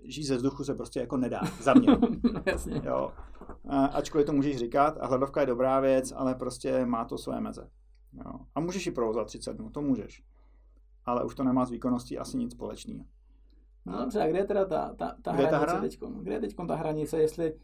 žít 0.04 0.24
ze 0.24 0.36
vzduchu 0.36 0.64
se 0.64 0.74
prostě 0.74 1.00
jako 1.00 1.16
nedá, 1.16 1.40
za 1.60 1.74
mě. 1.74 1.88
Jasně. 2.46 2.82
Jo. 2.84 3.12
Ačkoliv 3.92 4.26
to 4.26 4.32
můžeš 4.32 4.56
říkat, 4.56 4.98
a 5.00 5.06
hladovka 5.06 5.40
je 5.40 5.46
dobrá 5.46 5.80
věc, 5.80 6.12
ale 6.16 6.34
prostě 6.34 6.86
má 6.86 7.04
to 7.04 7.18
své 7.18 7.40
meze. 7.40 7.70
Jo. 8.12 8.32
A 8.54 8.60
můžeš 8.60 8.86
ji 8.86 8.92
provozovat 8.92 9.26
30 9.26 9.56
dnů, 9.56 9.70
to 9.70 9.82
můžeš. 9.82 10.22
Ale 11.04 11.24
už 11.24 11.34
to 11.34 11.44
nemá 11.44 11.66
s 11.66 11.70
výkonností 11.70 12.18
asi 12.18 12.36
nic 12.36 12.52
společného. 12.52 13.04
No 13.86 13.98
dobře, 13.98 14.22
a 14.22 14.26
kde 14.26 14.38
je 14.38 14.44
teda 14.44 14.64
ta, 14.64 14.94
ta, 14.94 15.16
ta 15.22 15.32
kde 15.32 15.46
hranice 15.46 15.66
ta 15.66 15.72
hra? 15.72 15.80
teďkon? 15.80 16.14
Kde 16.22 16.34
je 16.34 16.40
teďkon 16.40 16.66
ta 16.66 16.74
hranice, 16.74 17.18
jestli 17.18 17.54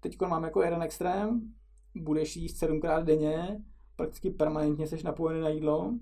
teďkon 0.00 0.30
mám 0.30 0.44
jako 0.44 0.62
jeden 0.62 0.82
extrém, 0.82 1.52
budeš 1.94 2.36
jíst 2.36 2.56
sedmkrát 2.56 3.04
denně, 3.04 3.62
prakticky 3.96 4.30
permanentně 4.30 4.86
jsi 4.86 5.04
napojený 5.04 5.40
na 5.40 5.48
jídlo, 5.48 5.94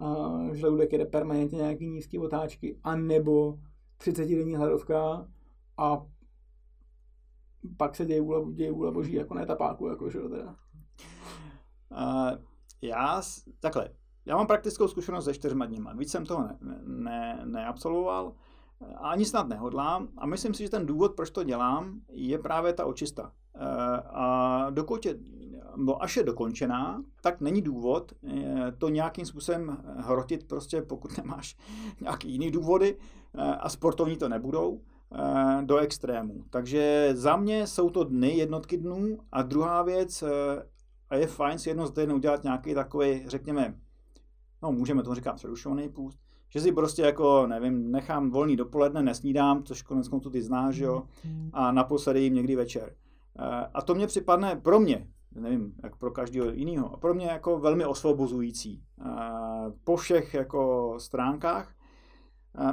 a 0.00 0.38
žaludek 0.52 0.92
jede 0.92 1.04
permanentně 1.04 1.56
nějaký 1.56 1.86
nízké 1.86 2.20
otáčky, 2.20 2.78
anebo 2.84 3.58
30-denní 4.04 4.56
hladovka 4.56 5.26
a 5.78 6.06
pak 7.76 7.96
se 7.96 8.06
děje 8.06 8.20
vůle, 8.20 8.52
děje 8.52 8.72
vůle 8.72 8.92
boží, 8.92 9.12
jako 9.12 9.34
ne 9.34 9.46
tapáku, 9.46 9.88
jako, 9.88 10.10
že 10.10 10.18
teda. 10.18 10.56
Uh, 11.90 12.38
já, 12.82 13.22
takhle, 13.60 13.88
já 14.26 14.36
mám 14.36 14.46
praktickou 14.46 14.88
zkušenost 14.88 15.24
se 15.24 15.34
čtyřma 15.34 15.66
dníma. 15.66 15.92
Víc 15.92 16.10
jsem 16.10 16.26
toho 16.26 16.48
ne, 16.84 17.44
ne, 17.44 17.66
a 18.96 19.10
ani 19.10 19.24
snad 19.24 19.48
nehodlám. 19.48 20.08
A 20.18 20.26
myslím 20.26 20.54
si, 20.54 20.62
že 20.62 20.68
ten 20.68 20.86
důvod, 20.86 21.16
proč 21.16 21.30
to 21.30 21.44
dělám, 21.44 22.00
je 22.08 22.38
právě 22.38 22.72
ta 22.72 22.86
očista. 22.86 23.22
Uh, 23.22 23.62
a 24.04 24.66
dokud 24.70 25.06
je, 25.06 25.18
bo 25.76 26.02
až 26.02 26.16
je 26.16 26.22
dokončená, 26.22 27.04
tak 27.22 27.40
není 27.40 27.62
důvod 27.62 28.12
eh, 28.28 28.72
to 28.78 28.88
nějakým 28.88 29.26
způsobem 29.26 29.76
hrotit, 29.96 30.48
prostě 30.48 30.82
pokud 30.82 31.16
nemáš 31.16 31.56
nějaký 32.00 32.32
jiný 32.32 32.50
důvody 32.50 32.96
a 33.60 33.68
sportovní 33.68 34.16
to 34.16 34.28
nebudou, 34.28 34.80
do 35.64 35.76
extrému. 35.76 36.44
Takže 36.50 37.10
za 37.12 37.36
mě 37.36 37.66
jsou 37.66 37.90
to 37.90 38.04
dny, 38.04 38.36
jednotky 38.36 38.76
dnů 38.76 39.18
a 39.32 39.42
druhá 39.42 39.82
věc, 39.82 40.24
a 41.10 41.16
je 41.16 41.26
fajn 41.26 41.58
si 41.58 41.70
jedno 41.70 41.86
z 41.86 41.90
den 41.90 42.12
udělat 42.12 42.44
nějaký 42.44 42.74
takový, 42.74 43.22
řekněme, 43.26 43.74
no 44.62 44.72
můžeme 44.72 45.02
to 45.02 45.14
říkat 45.14 45.32
přerušovaný 45.32 45.88
půst, 45.88 46.18
že 46.48 46.60
si 46.60 46.72
prostě 46.72 47.02
jako, 47.02 47.46
nevím, 47.46 47.90
nechám 47.90 48.30
volný 48.30 48.56
dopoledne, 48.56 49.02
nesnídám, 49.02 49.62
což 49.62 49.82
konec 49.82 50.08
konců 50.08 50.30
ty 50.30 50.42
znáš, 50.42 50.76
jo, 50.76 51.02
a 51.52 51.72
naposledy 51.72 52.20
jim 52.20 52.34
někdy 52.34 52.56
večer. 52.56 52.94
Eh, 53.38 53.66
a 53.74 53.82
to 53.82 53.94
mě 53.94 54.06
připadne 54.06 54.56
pro 54.56 54.80
mě, 54.80 55.08
nevím, 55.34 55.74
jak 55.82 55.96
pro 55.96 56.10
každého 56.10 56.50
jiného, 56.50 56.96
pro 56.96 57.14
mě 57.14 57.26
jako 57.26 57.58
velmi 57.58 57.84
osvobozující. 57.84 58.82
Eh, 59.00 59.04
po 59.84 59.96
všech 59.96 60.34
jako 60.34 60.94
stránkách, 60.98 61.70
eh, 61.70 61.83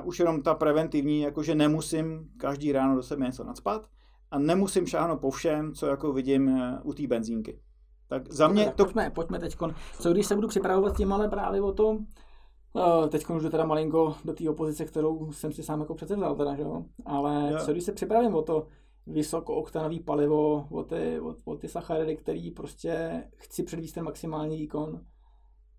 už 0.03 0.19
jenom 0.19 0.41
ta 0.41 0.53
preventivní, 0.53 1.21
jakože 1.21 1.55
nemusím 1.55 2.29
každý 2.37 2.71
ráno 2.71 2.95
do 2.95 3.03
sebe 3.03 3.25
něco 3.25 3.43
nadspat 3.43 3.87
a 4.31 4.39
nemusím 4.39 4.85
šáhnout 4.85 5.21
po 5.21 5.31
všem, 5.31 5.73
co 5.73 5.87
jako 5.87 6.13
vidím 6.13 6.61
u 6.83 6.93
té 6.93 7.07
benzínky. 7.07 7.59
Tak 8.07 8.31
za 8.31 8.47
mě... 8.47 8.73
To... 8.75 8.83
Pojďme, 8.83 9.09
pojďme 9.09 9.39
teď. 9.39 9.57
Co 9.99 10.11
když 10.11 10.25
se 10.25 10.35
budu 10.35 10.47
připravovat 10.47 10.97
tím, 10.97 11.13
ale 11.13 11.29
právě 11.29 11.61
o 11.61 11.71
tom, 11.71 12.05
Uh, 12.73 13.07
teď 13.09 13.29
už 13.29 13.43
jdu 13.43 13.49
teda 13.49 13.65
malinko 13.65 14.15
do 14.25 14.33
té 14.33 14.49
opozice, 14.49 14.85
kterou 14.85 15.31
jsem 15.31 15.51
si 15.51 15.63
sám 15.63 15.79
jako 15.79 15.95
přece 15.95 16.15
vzal 16.15 16.35
teda, 16.35 16.55
že 16.55 16.61
jo? 16.61 16.85
Ale 17.05 17.49
jo. 17.51 17.59
co 17.65 17.71
když 17.71 17.83
se 17.83 17.91
připravím 17.91 18.35
o 18.35 18.41
to 18.41 18.67
vysokooktanový 19.07 19.99
palivo, 19.99 20.67
o 20.69 20.83
ty, 20.83 21.19
o, 21.19 21.35
o 21.45 21.55
ty 21.55 21.67
sacharidy, 21.67 22.15
který 22.15 22.51
prostě 22.51 23.23
chci 23.35 23.63
předvíst 23.63 23.95
ten 23.95 24.03
maximální 24.03 24.57
výkon 24.57 25.01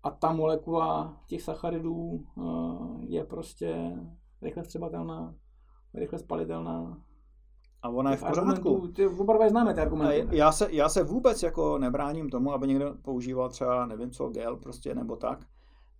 a 0.03 0.11
ta 0.11 0.33
molekula 0.33 1.21
těch 1.27 1.41
sacharidů 1.41 2.25
uh, 2.35 3.03
je 3.03 3.23
prostě 3.23 3.97
rychle 4.41 4.63
vstřebatelná, 4.63 5.35
rychle 5.93 6.19
spalitelná, 6.19 6.97
a 7.83 7.89
ona 7.89 8.11
je 8.11 8.17
v 8.17 8.23
pořádku. 8.23 8.87
Ty 8.87 9.07
oba 9.07 9.49
známe 9.49 9.73
ty 9.73 9.81
argumenty. 9.81 10.37
Já 10.37 10.51
se, 10.51 10.67
já 10.71 10.89
se 10.89 11.03
vůbec 11.03 11.43
jako 11.43 11.77
nebráním 11.77 12.29
tomu, 12.29 12.53
aby 12.53 12.67
někdo 12.67 12.95
používal 13.01 13.49
třeba, 13.49 13.85
nevím 13.85 14.11
co, 14.11 14.29
gel 14.29 14.57
prostě 14.57 14.95
nebo 14.95 15.15
tak, 15.15 15.45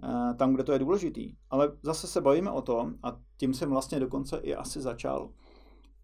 eh, 0.03 0.33
tam, 0.33 0.53
kde 0.53 0.63
to 0.63 0.71
je 0.71 0.79
důležitý. 0.79 1.35
Ale 1.49 1.71
zase 1.81 2.07
se 2.07 2.21
bavíme 2.21 2.51
o 2.51 2.61
tom, 2.61 2.95
a 3.03 3.17
tím 3.37 3.53
jsem 3.53 3.69
vlastně 3.69 3.99
dokonce 3.99 4.37
i 4.37 4.55
asi 4.55 4.81
začal, 4.81 5.29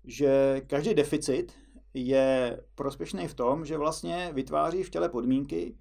že 0.04 0.62
každý 0.68 0.94
deficit 0.94 1.54
je 1.94 2.62
prospěšný 2.76 3.28
v 3.28 3.34
tom, 3.34 3.66
že 3.66 3.78
vlastně 3.78 4.32
vytváří 4.34 4.84
v 4.84 4.90
těle 4.90 5.10
podmínky, 5.10 5.78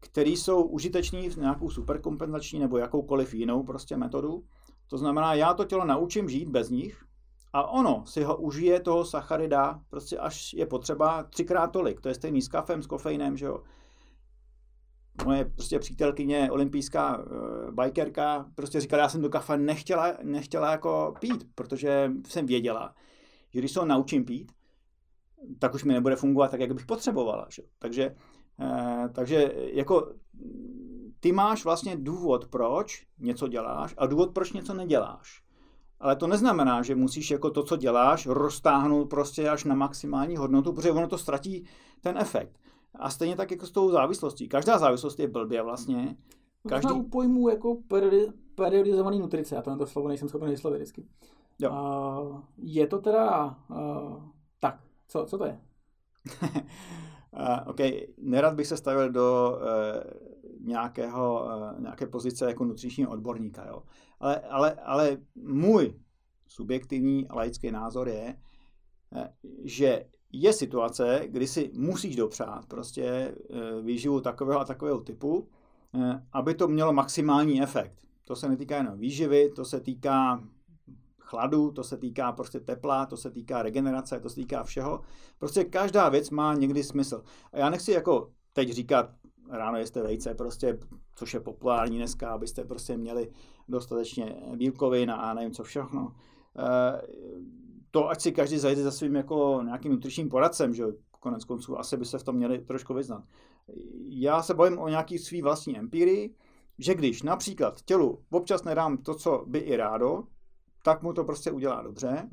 které 0.00 0.30
jsou 0.30 0.62
užitečné 0.62 1.30
v 1.30 1.36
nějakou 1.36 1.70
superkompenzační 1.70 2.58
nebo 2.58 2.78
jakoukoliv 2.78 3.34
jinou 3.34 3.62
prostě 3.62 3.96
metodu. 3.96 4.44
To 4.86 4.98
znamená, 4.98 5.34
já 5.34 5.54
to 5.54 5.64
tělo 5.64 5.84
naučím 5.84 6.28
žít 6.28 6.48
bez 6.48 6.70
nich, 6.70 7.04
a 7.52 7.70
ono 7.70 8.06
si 8.06 8.22
ho 8.22 8.36
užije 8.36 8.80
toho 8.80 9.04
sacharida 9.04 9.80
prostě 9.90 10.18
až 10.18 10.52
je 10.52 10.66
potřeba 10.66 11.22
třikrát 11.22 11.66
tolik. 11.66 12.00
To 12.00 12.08
je 12.08 12.14
stejný 12.14 12.42
s 12.42 12.48
kafem, 12.48 12.82
s 12.82 12.86
kofeinem, 12.86 13.36
že 13.36 13.46
jo. 13.46 13.62
Moje 15.24 15.44
prostě 15.44 15.78
přítelkyně, 15.78 16.50
olympijská 16.50 17.18
uh, 17.18 17.24
bikerka, 17.70 18.46
prostě 18.54 18.80
říkala, 18.80 19.02
já 19.02 19.08
jsem 19.08 19.20
do 19.20 19.28
kafe 19.28 19.56
nechtěla, 19.56 20.12
nechtěla 20.22 20.70
jako 20.70 21.14
pít, 21.20 21.46
protože 21.54 22.12
jsem 22.26 22.46
věděla, 22.46 22.94
že 23.54 23.58
když 23.58 23.72
se 23.72 23.80
ho 23.80 23.86
naučím 23.86 24.24
pít, 24.24 24.52
tak 25.58 25.74
už 25.74 25.84
mi 25.84 25.92
nebude 25.92 26.16
fungovat 26.16 26.50
tak, 26.50 26.60
jak 26.60 26.74
bych 26.74 26.86
potřebovala. 26.86 27.46
Že? 27.50 27.62
Takže, 27.78 28.14
takže 29.12 29.54
jako 29.72 30.12
ty 31.20 31.32
máš 31.32 31.64
vlastně 31.64 31.96
důvod, 31.96 32.48
proč 32.48 33.06
něco 33.18 33.48
děláš 33.48 33.94
a 33.98 34.06
důvod, 34.06 34.30
proč 34.30 34.52
něco 34.52 34.74
neděláš. 34.74 35.42
Ale 36.00 36.16
to 36.16 36.26
neznamená, 36.26 36.82
že 36.82 36.94
musíš 36.94 37.30
jako 37.30 37.50
to, 37.50 37.62
co 37.62 37.76
děláš, 37.76 38.26
roztáhnout 38.26 39.10
prostě 39.10 39.48
až 39.48 39.64
na 39.64 39.74
maximální 39.74 40.36
hodnotu, 40.36 40.72
protože 40.72 40.90
ono 40.90 41.08
to 41.08 41.18
ztratí 41.18 41.64
ten 42.00 42.18
efekt. 42.18 42.58
A 42.94 43.10
stejně 43.10 43.36
tak 43.36 43.50
jako 43.50 43.66
s 43.66 43.70
tou 43.70 43.90
závislostí. 43.90 44.48
Každá 44.48 44.78
závislost 44.78 45.20
je 45.20 45.28
blbě 45.28 45.62
vlastně. 45.62 46.16
Každý... 46.68 46.86
Možná 46.86 47.00
u 47.00 47.08
pojmu 47.08 47.48
jako 47.48 47.76
periodizovaný 48.54 49.18
nutrice, 49.18 49.54
já 49.54 49.62
to 49.62 49.70
na 49.70 49.76
to 49.76 49.86
slovo 49.86 50.08
nejsem 50.08 50.28
schopen 50.28 50.50
vyslovit 50.50 50.76
vždycky. 50.76 51.06
Jo. 51.58 51.70
Uh, 51.70 52.40
je 52.56 52.86
to 52.86 52.98
teda, 52.98 53.56
uh, 53.70 54.22
tak, 54.60 54.80
co, 55.08 55.24
co 55.24 55.38
to 55.38 55.44
je? 55.44 55.60
uh, 57.32 57.68
OK, 57.70 57.78
nerad 58.18 58.54
bych 58.54 58.66
se 58.66 58.76
stavil 58.76 59.10
do 59.10 59.58
uh, 59.58 60.66
nějakého, 60.66 61.44
uh, 61.44 61.80
nějaké 61.80 62.06
pozice 62.06 62.44
jako 62.46 62.64
nutričního 62.64 63.10
odborníka, 63.10 63.66
jo. 63.68 63.82
Ale, 64.20 64.40
ale, 64.40 64.74
ale 64.74 65.18
můj 65.34 65.94
subjektivní 66.50 67.26
laický 67.30 67.70
názor 67.70 68.08
je, 68.08 68.36
eh, 69.16 69.32
že 69.64 70.04
je 70.32 70.52
situace, 70.52 71.22
kdy 71.26 71.46
si 71.46 71.70
musíš 71.74 72.16
dopřát 72.16 72.66
prostě 72.66 73.04
eh, 73.04 73.34
výživu 73.82 74.20
takového 74.20 74.60
a 74.60 74.64
takového 74.64 75.00
typu, 75.00 75.48
eh, 75.94 76.22
aby 76.32 76.54
to 76.54 76.68
mělo 76.68 76.92
maximální 76.92 77.62
efekt. 77.62 78.06
To 78.24 78.36
se 78.36 78.48
netýká 78.48 78.76
jenom 78.76 78.98
výživy, 78.98 79.50
to 79.50 79.64
se 79.64 79.80
týká 79.80 80.44
chladu, 81.30 81.70
to 81.70 81.84
se 81.84 81.96
týká 81.96 82.32
prostě 82.32 82.60
tepla, 82.60 83.06
to 83.06 83.16
se 83.16 83.30
týká 83.30 83.62
regenerace, 83.62 84.20
to 84.20 84.28
se 84.28 84.34
týká 84.36 84.62
všeho. 84.62 85.00
Prostě 85.38 85.64
každá 85.64 86.08
věc 86.08 86.30
má 86.30 86.54
někdy 86.54 86.82
smysl. 86.82 87.22
A 87.52 87.58
já 87.58 87.70
nechci 87.70 87.92
jako 87.92 88.30
teď 88.52 88.70
říkat, 88.70 89.10
ráno 89.50 89.78
jste 89.78 90.02
vejce, 90.02 90.34
prostě, 90.34 90.78
což 91.14 91.34
je 91.34 91.40
populární 91.40 91.96
dneska, 91.96 92.30
abyste 92.30 92.64
prostě 92.64 92.96
měli 92.96 93.30
dostatečně 93.68 94.36
bílkovin 94.56 95.10
a 95.10 95.34
nevím 95.34 95.52
co 95.52 95.64
všechno. 95.64 96.14
Eh, 96.58 97.02
to, 97.90 98.08
ať 98.08 98.20
si 98.20 98.32
každý 98.32 98.58
zajde 98.58 98.82
za 98.82 98.90
svým 98.90 99.14
jako 99.14 99.60
nějakým 99.64 99.92
nutričním 99.92 100.28
poradcem, 100.28 100.74
že 100.74 100.84
konec 101.20 101.44
konců 101.44 101.78
asi 101.78 101.96
by 101.96 102.04
se 102.04 102.18
v 102.18 102.22
tom 102.22 102.36
měli 102.36 102.58
trošku 102.58 102.94
vyznat. 102.94 103.24
Já 104.08 104.42
se 104.42 104.54
bojím 104.54 104.78
o 104.78 104.88
nějaký 104.88 105.18
svý 105.18 105.42
vlastní 105.42 105.78
empirii, 105.78 106.34
že 106.78 106.94
když 106.94 107.22
například 107.22 107.82
tělu 107.82 108.22
občas 108.30 108.64
nedám 108.64 108.98
to, 108.98 109.14
co 109.14 109.44
by 109.46 109.58
i 109.58 109.76
rádo, 109.76 110.24
tak 110.82 111.02
mu 111.02 111.12
to 111.12 111.24
prostě 111.24 111.50
udělá 111.50 111.82
dobře. 111.82 112.28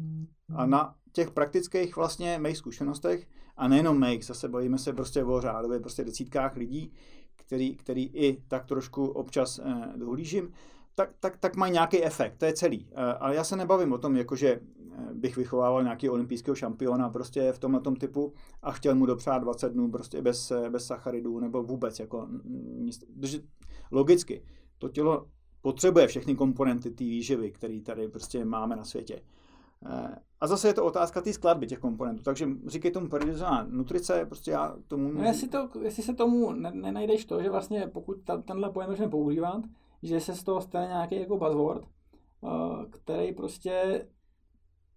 A 0.56 0.66
na 0.66 0.96
těch 1.12 1.32
praktických 1.32 1.96
vlastně 1.96 2.40
mých 2.40 2.58
zkušenostech, 2.58 3.28
a 3.58 3.68
nejenom 3.68 4.00
mých, 4.00 4.26
zase 4.26 4.48
bojíme 4.48 4.78
se 4.78 4.94
prostě 4.94 5.24
o 5.24 5.42
řádově 5.42 5.80
prostě 5.80 6.04
desítkách 6.04 6.56
lidí, 6.56 6.94
který, 7.36 7.76
který 7.76 8.04
i 8.04 8.44
tak 8.48 8.66
trošku 8.66 9.08
občas 9.08 9.60
eh, 9.60 9.98
dohlížím, 9.98 10.54
tak, 10.98 11.10
tak, 11.20 11.38
tak 11.38 11.56
mají 11.56 11.74
nějaký 11.74 12.04
efekt, 12.04 12.38
to 12.38 12.46
je 12.46 12.54
celý. 12.54 12.88
Eh, 12.92 12.96
ale 12.96 13.36
já 13.36 13.44
se 13.44 13.56
nebavím 13.56 13.94
o 13.94 13.98
tom, 13.98 14.16
jakože 14.16 14.50
eh, 14.50 15.14
bych 15.14 15.38
vychovával 15.38 15.84
nějaký 15.84 16.10
olympijského 16.10 16.56
šampiona 16.56 17.10
prostě 17.10 17.52
v 17.52 17.60
tomhle 17.60 17.82
typu 18.00 18.34
a 18.62 18.72
chtěl 18.72 18.96
mu 18.96 19.06
dopřát 19.06 19.40
20 19.40 19.74
dnů 19.74 19.92
prostě 19.92 20.22
bez, 20.22 20.52
eh, 20.52 20.70
bez 20.70 20.86
sacharidů 20.86 21.40
nebo 21.40 21.64
vůbec 21.64 22.00
jako 22.00 22.28
nic. 22.78 23.04
Logicky, 23.92 24.44
to 24.78 24.90
tělo 24.90 25.28
potřebuje 25.62 26.08
všechny 26.08 26.36
komponenty 26.36 26.92
té 26.92 27.04
výživy, 27.04 27.52
které 27.52 27.82
tady 27.82 28.08
prostě 28.08 28.46
máme 28.46 28.76
na 28.76 28.84
světě. 28.84 29.22
A 30.42 30.48
zase 30.48 30.68
je 30.68 30.74
to 30.74 30.86
otázka 30.86 31.22
té 31.22 31.34
skladby 31.34 31.68
těch 31.68 31.80
komponentů. 31.80 32.24
Takže 32.24 32.48
říkej 32.68 32.92
tomu 32.92 33.10
periodizovaná 33.10 33.68
nutrice, 33.70 34.26
prostě 34.26 34.52
já 34.52 34.76
tomu... 34.88 35.12
No 35.14 35.24
jestli, 35.24 35.48
to, 35.48 35.70
jestli 35.82 36.04
se 36.04 36.14
tomu 36.14 36.52
nenajdeš 36.52 37.26
to, 37.26 37.44
že 37.44 37.50
vlastně 37.50 37.88
pokud 37.94 38.18
ta, 38.24 38.38
tenhle 38.38 38.70
pojem 38.70 38.90
začne 38.90 39.08
používat, 39.08 39.62
že 40.04 40.20
se 40.20 40.36
z 40.36 40.44
toho 40.44 40.62
stane 40.62 40.88
nějaký 40.88 41.20
jako 41.20 41.38
buzzword, 41.38 41.84
uh, 42.42 42.86
který 42.90 43.34
prostě 43.34 44.06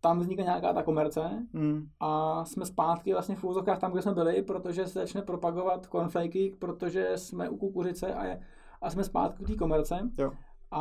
tam 0.01 0.19
vznikne 0.19 0.45
nějaká 0.45 0.73
ta 0.73 0.83
komerce 0.83 1.21
hmm. 1.55 1.89
a 2.01 2.45
jsme 2.45 2.67
zpátky 2.67 3.13
vlastně 3.13 3.37
v 3.37 3.45
úzokách 3.45 3.79
tam, 3.79 3.93
kde 3.93 4.03
jsme 4.03 4.15
byli, 4.15 4.43
protože 4.43 4.87
se 4.87 4.99
začne 4.99 5.23
propagovat 5.23 5.87
cornflakey, 5.87 6.55
protože 6.59 7.13
jsme 7.15 7.49
u 7.49 7.57
kukuřice 7.57 8.15
a, 8.15 8.25
je, 8.25 8.41
a 8.83 8.91
jsme 8.91 9.05
zpátky 9.05 9.43
u 9.43 9.47
té 9.47 9.55
komerce. 9.55 10.11
Jo. 10.19 10.33
A, 10.71 10.81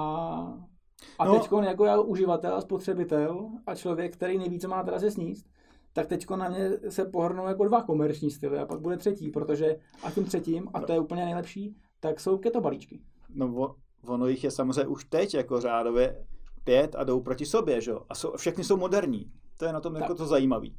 a 1.20 1.26
no. 1.26 1.40
teď 1.40 1.52
jako 1.68 1.86
já 1.86 2.00
uživatel 2.02 2.56
a 2.56 2.62
spotřebitel 2.62 3.50
a 3.68 3.76
člověk, 3.76 4.14
který 4.14 4.38
neví, 4.38 4.60
co 4.60 4.68
má 4.68 4.84
teda 4.84 5.00
se 5.00 5.12
sníst, 5.12 5.50
tak 5.94 6.08
teď 6.08 6.30
na 6.30 6.50
mě 6.50 6.72
se 6.90 7.06
pohrnou 7.06 7.48
jako 7.48 7.66
dva 7.66 7.84
komerční 7.84 8.32
styly 8.32 8.60
a 8.60 8.66
pak 8.66 8.82
bude 8.82 8.98
třetí, 8.98 9.30
protože 9.30 9.78
a 10.04 10.12
tím 10.12 10.26
třetím, 10.26 10.68
a 10.74 10.82
to 10.82 10.92
je 10.92 11.00
úplně 11.00 11.26
nejlepší, 11.26 11.76
tak 12.00 12.20
jsou 12.20 12.38
keto 12.38 12.62
balíčky. 12.62 13.02
No 13.30 13.76
ono 14.08 14.28
jich 14.28 14.44
je 14.44 14.52
samozřejmě 14.52 14.88
už 14.88 15.06
teď 15.06 15.34
jako 15.34 15.62
řádově 15.62 16.26
pět 16.64 16.96
a 16.96 17.04
jdou 17.04 17.20
proti 17.20 17.46
sobě, 17.46 17.82
že? 17.82 17.92
A 18.10 18.16
jsou, 18.16 18.32
všechny 18.38 18.64
jsou 18.64 18.78
moderní. 18.78 19.32
To 19.58 19.66
je 19.66 19.74
na 19.74 19.80
tom 19.80 19.96
jako 19.96 20.16
to 20.16 20.26
zajímavý. 20.26 20.76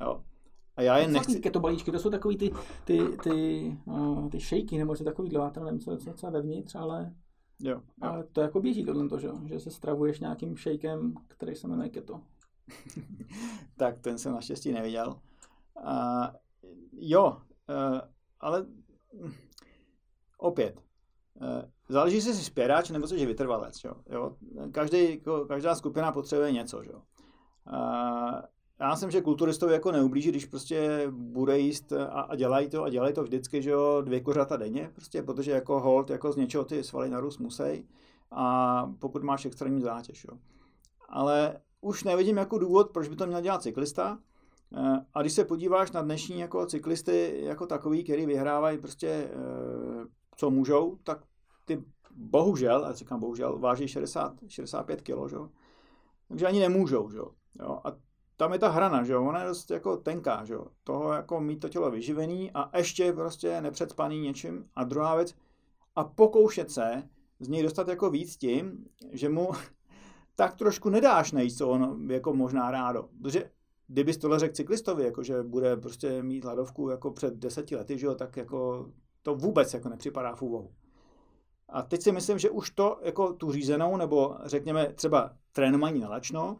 Jo. 0.00 0.22
A 0.76 0.82
já 0.82 0.98
jen 0.98 1.12
nechci... 1.12 1.40
Keto 1.40 1.60
balíčky, 1.60 1.92
to 1.92 1.98
jsou 1.98 2.10
takový 2.10 2.36
ty, 2.36 2.50
ty, 2.84 3.00
ty, 3.22 3.76
uh, 3.84 4.28
ty 4.28 4.40
shaky, 4.40 4.78
nebo 4.78 4.92
něco 4.92 5.04
takový, 5.04 5.32
já 5.32 5.52
nevím, 5.64 5.80
co, 5.80 5.96
co, 5.96 6.12
co 6.12 6.26
je 6.26 6.30
vevnitř, 6.30 6.74
ale, 6.74 7.12
jo, 7.60 7.70
jo. 7.70 7.82
ale 8.00 8.24
to 8.24 8.40
jako 8.40 8.60
běží 8.60 8.84
tohle, 8.84 9.08
to, 9.08 9.18
že? 9.18 9.28
že 9.44 9.60
se 9.60 9.70
stravuješ 9.70 10.20
nějakým 10.20 10.56
shakem, 10.56 11.14
který 11.28 11.54
se 11.54 11.68
jmenuje 11.68 11.88
keto. 11.88 12.20
tak 13.76 13.98
ten 13.98 14.18
jsem 14.18 14.32
naštěstí 14.32 14.72
neviděl. 14.72 15.20
Uh, 15.84 16.26
jo, 16.92 17.26
uh, 17.68 18.00
ale 18.40 18.66
opět, 20.38 20.82
uh, 21.40 21.62
Záleží, 21.92 22.16
jestli 22.16 22.34
jsi 22.34 22.44
spěrač 22.44 22.90
nebo 22.90 23.06
jsi 23.06 23.26
vytrvalec. 23.26 23.84
Jo? 23.84 23.94
Jo? 24.10 24.36
Každý, 24.72 25.10
jako, 25.10 25.44
každá 25.44 25.74
skupina 25.74 26.12
potřebuje 26.12 26.52
něco. 26.52 26.82
Jo? 26.82 27.02
A 27.66 28.42
já 28.82 28.90
myslím, 28.90 29.10
že 29.10 29.20
kulturistovi 29.20 29.72
jako 29.72 29.92
neublíží, 29.92 30.28
když 30.28 30.44
prostě 30.44 31.06
bude 31.10 31.58
jíst 31.58 31.92
a, 31.92 32.20
a 32.20 32.36
dělají 32.36 32.68
to 32.68 32.82
a 32.82 32.90
dělají 32.90 33.14
to 33.14 33.22
vždycky, 33.22 33.62
že 33.62 33.70
jo, 33.70 34.02
dvě 34.04 34.20
kořata 34.20 34.56
denně, 34.56 34.90
prostě, 34.94 35.22
protože 35.22 35.50
jako 35.50 35.80
hold, 35.80 36.10
jako 36.10 36.32
z 36.32 36.36
něčeho 36.36 36.64
ty 36.64 36.84
svaly 36.84 37.10
narůst 37.10 37.38
musí 37.38 37.88
a 38.30 38.86
pokud 38.98 39.22
máš 39.22 39.44
extrémní 39.44 39.82
zátěž, 39.82 40.24
jo. 40.24 40.38
Ale 41.08 41.60
už 41.80 42.04
nevidím 42.04 42.36
jako 42.36 42.58
důvod, 42.58 42.90
proč 42.90 43.08
by 43.08 43.16
to 43.16 43.26
měl 43.26 43.40
dělat 43.40 43.62
cyklista, 43.62 44.18
a 45.14 45.20
když 45.20 45.32
se 45.32 45.44
podíváš 45.44 45.92
na 45.92 46.02
dnešní 46.02 46.40
jako 46.40 46.66
cyklisty 46.66 47.40
jako 47.42 47.66
takový, 47.66 48.04
který 48.04 48.26
vyhrávají 48.26 48.78
prostě 48.78 49.08
eh, 49.08 49.30
co 50.36 50.50
můžou, 50.50 50.98
tak 51.04 51.24
ty 51.64 51.84
bohužel, 52.16 52.84
a 52.84 52.92
říkám 52.92 53.20
bohužel, 53.20 53.58
váží 53.58 53.88
60, 53.88 54.34
65 54.48 55.02
kg, 55.02 55.30
že? 55.30 55.36
takže 56.28 56.46
ani 56.46 56.60
nemůžou. 56.60 57.10
Že? 57.10 57.18
Jo? 57.18 57.80
A 57.84 57.92
tam 58.42 58.52
je 58.52 58.58
ta 58.58 58.68
hrana, 58.68 59.04
že 59.04 59.16
ona 59.16 59.40
je 59.42 59.48
dost 59.48 59.70
jako 59.70 59.96
tenká, 59.96 60.44
že 60.44 60.54
toho 60.84 61.12
jako 61.12 61.40
mít 61.40 61.60
to 61.60 61.68
tělo 61.68 61.90
vyživený 61.90 62.50
a 62.54 62.78
ještě 62.78 63.12
prostě 63.12 63.60
nepředspaný 63.60 64.20
něčím. 64.20 64.68
A 64.74 64.84
druhá 64.84 65.16
věc, 65.16 65.34
a 65.96 66.04
pokoušet 66.04 66.70
se 66.70 67.02
z 67.40 67.48
něj 67.48 67.62
dostat 67.62 67.88
jako 67.88 68.10
víc 68.10 68.36
tím, 68.36 68.84
že 69.12 69.28
mu 69.28 69.48
tak 70.36 70.54
trošku 70.54 70.90
nedáš 70.90 71.32
nejít, 71.32 71.56
co 71.56 71.68
on 71.68 72.10
jako 72.10 72.34
možná 72.34 72.70
rádo. 72.70 73.08
Protože 73.22 73.50
kdybys 73.86 74.18
tohle 74.18 74.38
řekl 74.38 74.54
cyklistovi, 74.54 75.04
jako 75.04 75.22
že 75.22 75.42
bude 75.42 75.76
prostě 75.76 76.22
mít 76.22 76.44
hladovku 76.44 76.88
jako 76.88 77.10
před 77.10 77.34
deseti 77.34 77.76
lety, 77.76 77.98
že 77.98 78.06
jo, 78.06 78.14
tak 78.14 78.36
jako 78.36 78.90
to 79.22 79.34
vůbec 79.34 79.74
jako 79.74 79.88
nepřipadá 79.88 80.34
v 80.34 80.42
úvahu. 80.42 80.70
A 81.68 81.82
teď 81.82 82.02
si 82.02 82.12
myslím, 82.12 82.38
že 82.38 82.50
už 82.50 82.70
to 82.70 82.98
jako 83.02 83.32
tu 83.32 83.52
řízenou, 83.52 83.96
nebo 83.96 84.36
řekněme 84.44 84.92
třeba 84.92 85.32
trénování 85.52 86.00
na 86.00 86.08
lačno, 86.08 86.58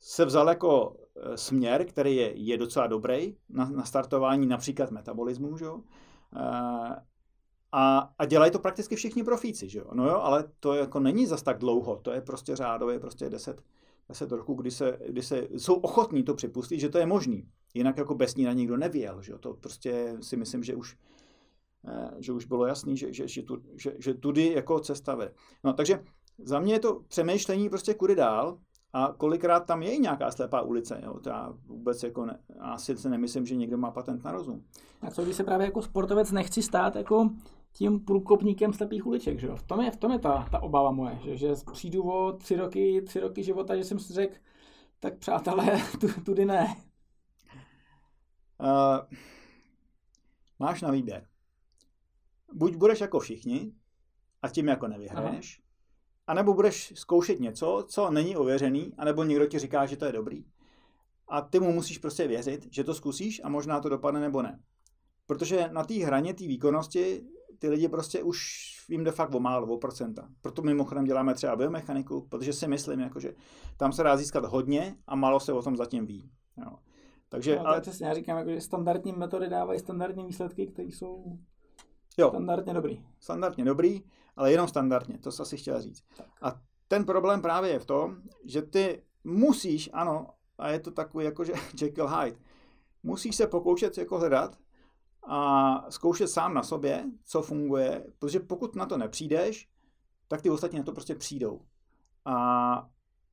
se 0.00 0.24
vzal 0.24 0.48
jako 0.48 0.96
e, 1.16 1.36
směr, 1.36 1.84
který 1.84 2.16
je, 2.16 2.32
je 2.34 2.58
docela 2.58 2.86
dobrý 2.86 3.36
na, 3.48 3.68
na 3.68 3.84
startování 3.84 4.46
například 4.46 4.90
metabolismu, 4.90 5.56
že 5.56 5.64
jo? 5.64 5.80
E, 6.36 6.40
a, 7.72 8.12
a 8.18 8.24
dělají 8.24 8.52
to 8.52 8.58
prakticky 8.58 8.96
všichni 8.96 9.24
profíci, 9.24 9.68
že 9.68 9.78
jo? 9.78 9.86
No 9.92 10.08
jo, 10.08 10.16
ale 10.16 10.44
to 10.60 10.74
jako 10.74 11.00
není 11.00 11.26
zas 11.26 11.42
tak 11.42 11.58
dlouho, 11.58 11.96
to 11.96 12.12
je 12.12 12.20
prostě 12.20 12.56
řádově 12.56 13.00
prostě 13.00 13.30
10, 13.30 13.62
10 14.08 14.32
roků, 14.32 14.54
kdy 14.54 14.70
se, 14.70 14.98
kdy 15.08 15.22
se 15.22 15.48
jsou 15.50 15.74
ochotní 15.74 16.22
to 16.22 16.34
připustit, 16.34 16.80
že 16.80 16.88
to 16.88 16.98
je 16.98 17.06
možný. 17.06 17.48
Jinak 17.74 17.98
jako 17.98 18.14
bez 18.14 18.34
ní 18.34 18.44
na 18.44 18.52
nikdo 18.52 18.76
nevěl, 18.76 19.22
že 19.22 19.32
jo? 19.32 19.38
To 19.38 19.54
prostě 19.54 20.16
si 20.20 20.36
myslím, 20.36 20.62
že 20.62 20.74
už 20.74 20.96
Eh, 21.88 22.10
že 22.18 22.32
už 22.32 22.44
bylo 22.44 22.66
jasný, 22.66 22.96
že, 22.96 23.12
že, 23.12 23.28
že, 23.28 23.42
tu, 23.42 23.62
že, 23.76 23.94
že 23.98 24.14
tudy 24.14 24.52
jako 24.52 24.80
cesta 24.80 25.14
vede. 25.14 25.34
No, 25.64 25.72
takže 25.72 26.04
za 26.38 26.60
mě 26.60 26.74
je 26.74 26.78
to 26.78 27.00
přemýšlení 27.08 27.68
prostě 27.68 27.94
kudy 27.94 28.14
dál 28.14 28.58
a 28.92 29.12
kolikrát 29.16 29.60
tam 29.60 29.82
je 29.82 29.98
nějaká 29.98 30.30
slepá 30.30 30.60
ulice. 30.60 31.00
Jo? 31.04 31.20
To 31.20 31.28
já 31.28 31.54
vůbec 31.66 32.02
jako 32.02 32.26
ne, 32.26 32.38
asi 32.58 32.96
se 32.96 33.10
nemyslím, 33.10 33.46
že 33.46 33.56
někdo 33.56 33.78
má 33.78 33.90
patent 33.90 34.24
na 34.24 34.32
rozum. 34.32 34.64
A 35.00 35.10
co 35.10 35.24
když 35.24 35.36
se 35.36 35.44
právě 35.44 35.64
jako 35.64 35.82
sportovec 35.82 36.32
nechci 36.32 36.62
stát 36.62 36.96
jako 36.96 37.30
tím 37.72 38.00
průkopníkem 38.00 38.72
slepých 38.72 39.06
uliček, 39.06 39.38
že 39.38 39.46
jo? 39.46 39.56
V 39.56 39.62
tom 39.62 39.80
je, 39.80 39.90
v 39.90 39.96
tom 39.96 40.12
je 40.12 40.18
ta, 40.18 40.48
ta 40.50 40.62
obava 40.62 40.90
moje, 40.90 41.18
že, 41.24 41.36
že 41.36 41.52
přijdu 41.72 42.10
o 42.10 42.32
tři 42.32 42.56
roky, 42.56 43.02
tři 43.02 43.20
roky 43.20 43.42
života, 43.42 43.76
že 43.76 43.84
jsem 43.84 43.98
si 43.98 44.12
řekl, 44.12 44.34
tak 45.00 45.18
přátelé, 45.18 45.80
tu, 46.00 46.08
tudy 46.24 46.44
ne. 46.44 46.76
Uh, 48.60 49.18
máš 50.58 50.82
na 50.82 50.90
výběr 50.90 51.30
buď 52.52 52.76
budeš 52.76 53.00
jako 53.00 53.20
všichni 53.20 53.72
a 54.42 54.48
tím 54.48 54.68
jako 54.68 54.88
nevyhraješ, 54.88 55.62
anebo 56.26 56.54
budeš 56.54 56.92
zkoušet 56.96 57.40
něco, 57.40 57.84
co 57.88 58.10
není 58.10 58.36
ověřený, 58.36 58.92
anebo 58.98 59.24
někdo 59.24 59.46
ti 59.46 59.58
říká, 59.58 59.86
že 59.86 59.96
to 59.96 60.04
je 60.04 60.12
dobrý. 60.12 60.44
A 61.28 61.40
ty 61.40 61.60
mu 61.60 61.72
musíš 61.72 61.98
prostě 61.98 62.28
věřit, 62.28 62.68
že 62.70 62.84
to 62.84 62.94
zkusíš 62.94 63.40
a 63.44 63.48
možná 63.48 63.80
to 63.80 63.88
dopadne 63.88 64.20
nebo 64.20 64.42
ne. 64.42 64.60
Protože 65.26 65.68
na 65.72 65.84
té 65.84 65.94
hraně 65.94 66.34
té 66.34 66.46
výkonnosti 66.46 67.22
ty 67.58 67.68
lidi 67.68 67.88
prostě 67.88 68.22
už 68.22 68.40
jim 68.88 69.04
de 69.04 69.10
fakt 69.10 69.34
o 69.34 69.40
málo, 69.40 69.66
o 69.66 69.78
procenta. 69.78 70.28
Proto 70.40 70.62
mimochodem 70.62 71.04
děláme 71.04 71.34
třeba 71.34 71.56
biomechaniku, 71.56 72.26
protože 72.28 72.52
si 72.52 72.68
myslím, 72.68 73.00
jako, 73.00 73.20
že 73.20 73.34
tam 73.76 73.92
se 73.92 74.02
dá 74.02 74.16
získat 74.16 74.44
hodně 74.44 74.96
a 75.06 75.16
málo 75.16 75.40
se 75.40 75.52
o 75.52 75.62
tom 75.62 75.76
zatím 75.76 76.06
ví. 76.06 76.30
Jo. 76.56 76.78
Takže, 77.28 77.56
no, 77.56 77.66
ale... 77.66 77.80
přesně, 77.80 78.06
já 78.06 78.14
říkám, 78.14 78.38
jako, 78.38 78.50
že 78.50 78.60
standardní 78.60 79.12
metody 79.12 79.48
dávají 79.48 79.80
standardní 79.80 80.26
výsledky, 80.26 80.66
které 80.66 80.88
jsou 80.88 81.38
Jo. 82.18 82.28
Standardně 82.28 82.74
dobrý. 82.74 83.04
Standardně 83.20 83.64
dobrý, 83.64 84.02
ale 84.36 84.52
jenom 84.52 84.68
standardně, 84.68 85.18
to 85.18 85.32
jsi 85.32 85.42
asi 85.42 85.56
chtěl 85.56 85.82
říct. 85.82 86.02
Tak. 86.16 86.26
A 86.42 86.60
ten 86.88 87.04
problém 87.04 87.42
právě 87.42 87.70
je 87.70 87.78
v 87.78 87.86
tom, 87.86 88.16
že 88.44 88.62
ty 88.62 89.02
musíš, 89.24 89.90
ano, 89.92 90.26
a 90.58 90.68
je 90.68 90.80
to 90.80 90.90
takový 90.90 91.24
jako, 91.24 91.44
že 91.44 91.52
Jekyll 91.80 92.08
Hyde, 92.08 92.38
musíš 93.02 93.36
se 93.36 93.46
pokoušet 93.46 93.98
jako 93.98 94.18
hledat 94.18 94.58
a 95.26 95.90
zkoušet 95.90 96.28
sám 96.28 96.54
na 96.54 96.62
sobě, 96.62 97.04
co 97.24 97.42
funguje, 97.42 98.06
protože 98.18 98.40
pokud 98.40 98.76
na 98.76 98.86
to 98.86 98.98
nepřijdeš, 98.98 99.68
tak 100.28 100.42
ty 100.42 100.50
ostatní 100.50 100.78
na 100.78 100.84
to 100.84 100.92
prostě 100.92 101.14
přijdou. 101.14 101.60
A, 102.24 102.88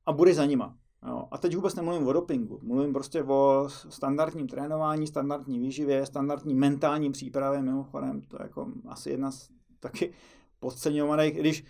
a 0.06 0.12
bude 0.12 0.34
za 0.34 0.44
nima. 0.44 0.76
Jo. 1.06 1.28
A 1.30 1.38
teď 1.38 1.56
vůbec 1.56 1.74
nemluvím 1.74 2.06
o 2.06 2.12
dopingu, 2.12 2.60
mluvím 2.62 2.92
prostě 2.92 3.22
o 3.22 3.68
standardním 3.88 4.48
trénování, 4.48 5.06
standardní 5.06 5.58
výživě, 5.58 6.06
standardní 6.06 6.54
mentální 6.54 7.12
přípravě, 7.12 7.62
mimochodem, 7.62 8.22
to 8.22 8.36
je 8.36 8.42
jako 8.42 8.72
asi 8.88 9.10
jedna 9.10 9.30
z 9.30 9.48
taky 9.80 10.12
podceňovaných, 10.60 11.38
když, 11.38 11.64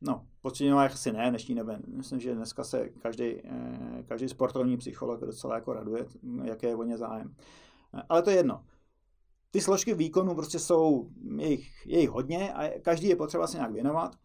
no, 0.00 0.26
podceňovaných 0.42 0.92
asi 0.92 1.12
ne, 1.12 1.30
dnešní 1.30 1.54
nebe, 1.54 1.78
myslím, 1.86 2.20
že 2.20 2.34
dneska 2.34 2.64
se 2.64 2.88
každý, 2.88 3.24
eh, 3.24 4.02
každý 4.06 4.28
sportovní 4.28 4.76
psycholog 4.76 5.20
docela 5.20 5.54
jako 5.54 5.72
raduje, 5.72 6.06
jaké 6.44 6.68
je 6.68 6.76
o 6.76 6.82
ně 6.82 6.98
zájem. 6.98 7.34
Ale 8.08 8.22
to 8.22 8.30
je 8.30 8.36
jedno. 8.36 8.64
Ty 9.50 9.60
složky 9.60 9.94
výkonu 9.94 10.34
prostě 10.34 10.58
jsou, 10.58 11.10
jejich, 11.36 11.86
jejich 11.86 12.10
hodně 12.10 12.52
a 12.52 12.80
každý 12.80 13.08
je 13.08 13.16
potřeba 13.16 13.46
se 13.46 13.56
nějak 13.56 13.72
věnovat. 13.72 14.16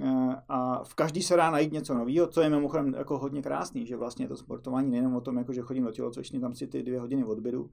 Eh, 0.00 0.36
a 0.48 0.84
v 0.84 0.94
každý 0.94 1.22
se 1.22 1.36
dá 1.36 1.50
najít 1.50 1.72
něco 1.72 1.94
nového, 1.94 2.26
co 2.26 2.40
je 2.40 2.50
mimochodem 2.50 2.94
jako 2.94 3.18
hodně 3.18 3.42
krásný, 3.42 3.86
že 3.86 3.96
vlastně 3.96 4.28
to 4.28 4.36
sportování 4.36 4.90
nejenom 4.90 5.16
o 5.16 5.20
tom, 5.20 5.36
jako 5.36 5.52
že 5.52 5.60
chodím 5.60 5.84
do 5.84 5.92
tělocvičny, 5.92 6.40
tam 6.40 6.54
si 6.54 6.66
ty 6.66 6.82
dvě 6.82 7.00
hodiny 7.00 7.24
odbydu, 7.24 7.70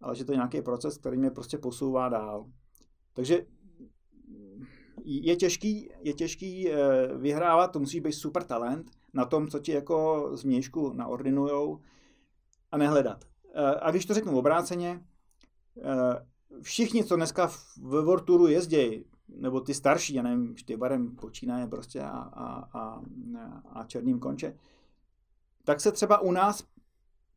ale 0.00 0.16
že 0.16 0.24
to 0.24 0.32
je 0.32 0.36
nějaký 0.36 0.62
proces, 0.62 0.98
který 0.98 1.16
mě 1.16 1.30
prostě 1.30 1.58
posouvá 1.58 2.08
dál. 2.08 2.46
Takže 3.12 3.46
je 5.06 5.36
těžký, 5.36 5.90
je 6.00 6.12
těžký 6.12 6.70
eh, 6.70 6.76
vyhrávat, 7.16 7.72
to 7.72 7.78
musí 7.78 8.00
být 8.00 8.12
super 8.12 8.42
talent 8.42 8.90
na 9.14 9.24
tom, 9.24 9.48
co 9.48 9.58
ti 9.58 9.72
jako 9.72 10.30
z 10.32 10.44
měšku 10.44 10.92
naordinujou 10.92 11.80
a 12.72 12.78
nehledat. 12.78 13.24
Eh, 13.54 13.74
a 13.80 13.90
když 13.90 14.06
to 14.06 14.14
řeknu 14.14 14.38
obráceně, 14.38 15.00
všichni, 16.62 17.04
co 17.04 17.16
dneska 17.16 17.46
v 17.46 17.78
World 17.78 18.24
Touru 18.24 18.46
jezdí, 18.46 19.04
nebo 19.28 19.60
ty 19.60 19.74
starší, 19.74 20.14
já 20.14 20.22
nevím, 20.22 20.56
Štybarem 20.56 21.16
počínaje 21.16 21.66
prostě 21.66 22.00
a, 22.00 22.08
a, 22.08 22.78
a, 22.78 23.02
a 23.72 23.84
Černým 23.84 24.18
konče, 24.18 24.56
tak 25.64 25.80
se 25.80 25.92
třeba 25.92 26.18
u 26.18 26.32
nás 26.32 26.64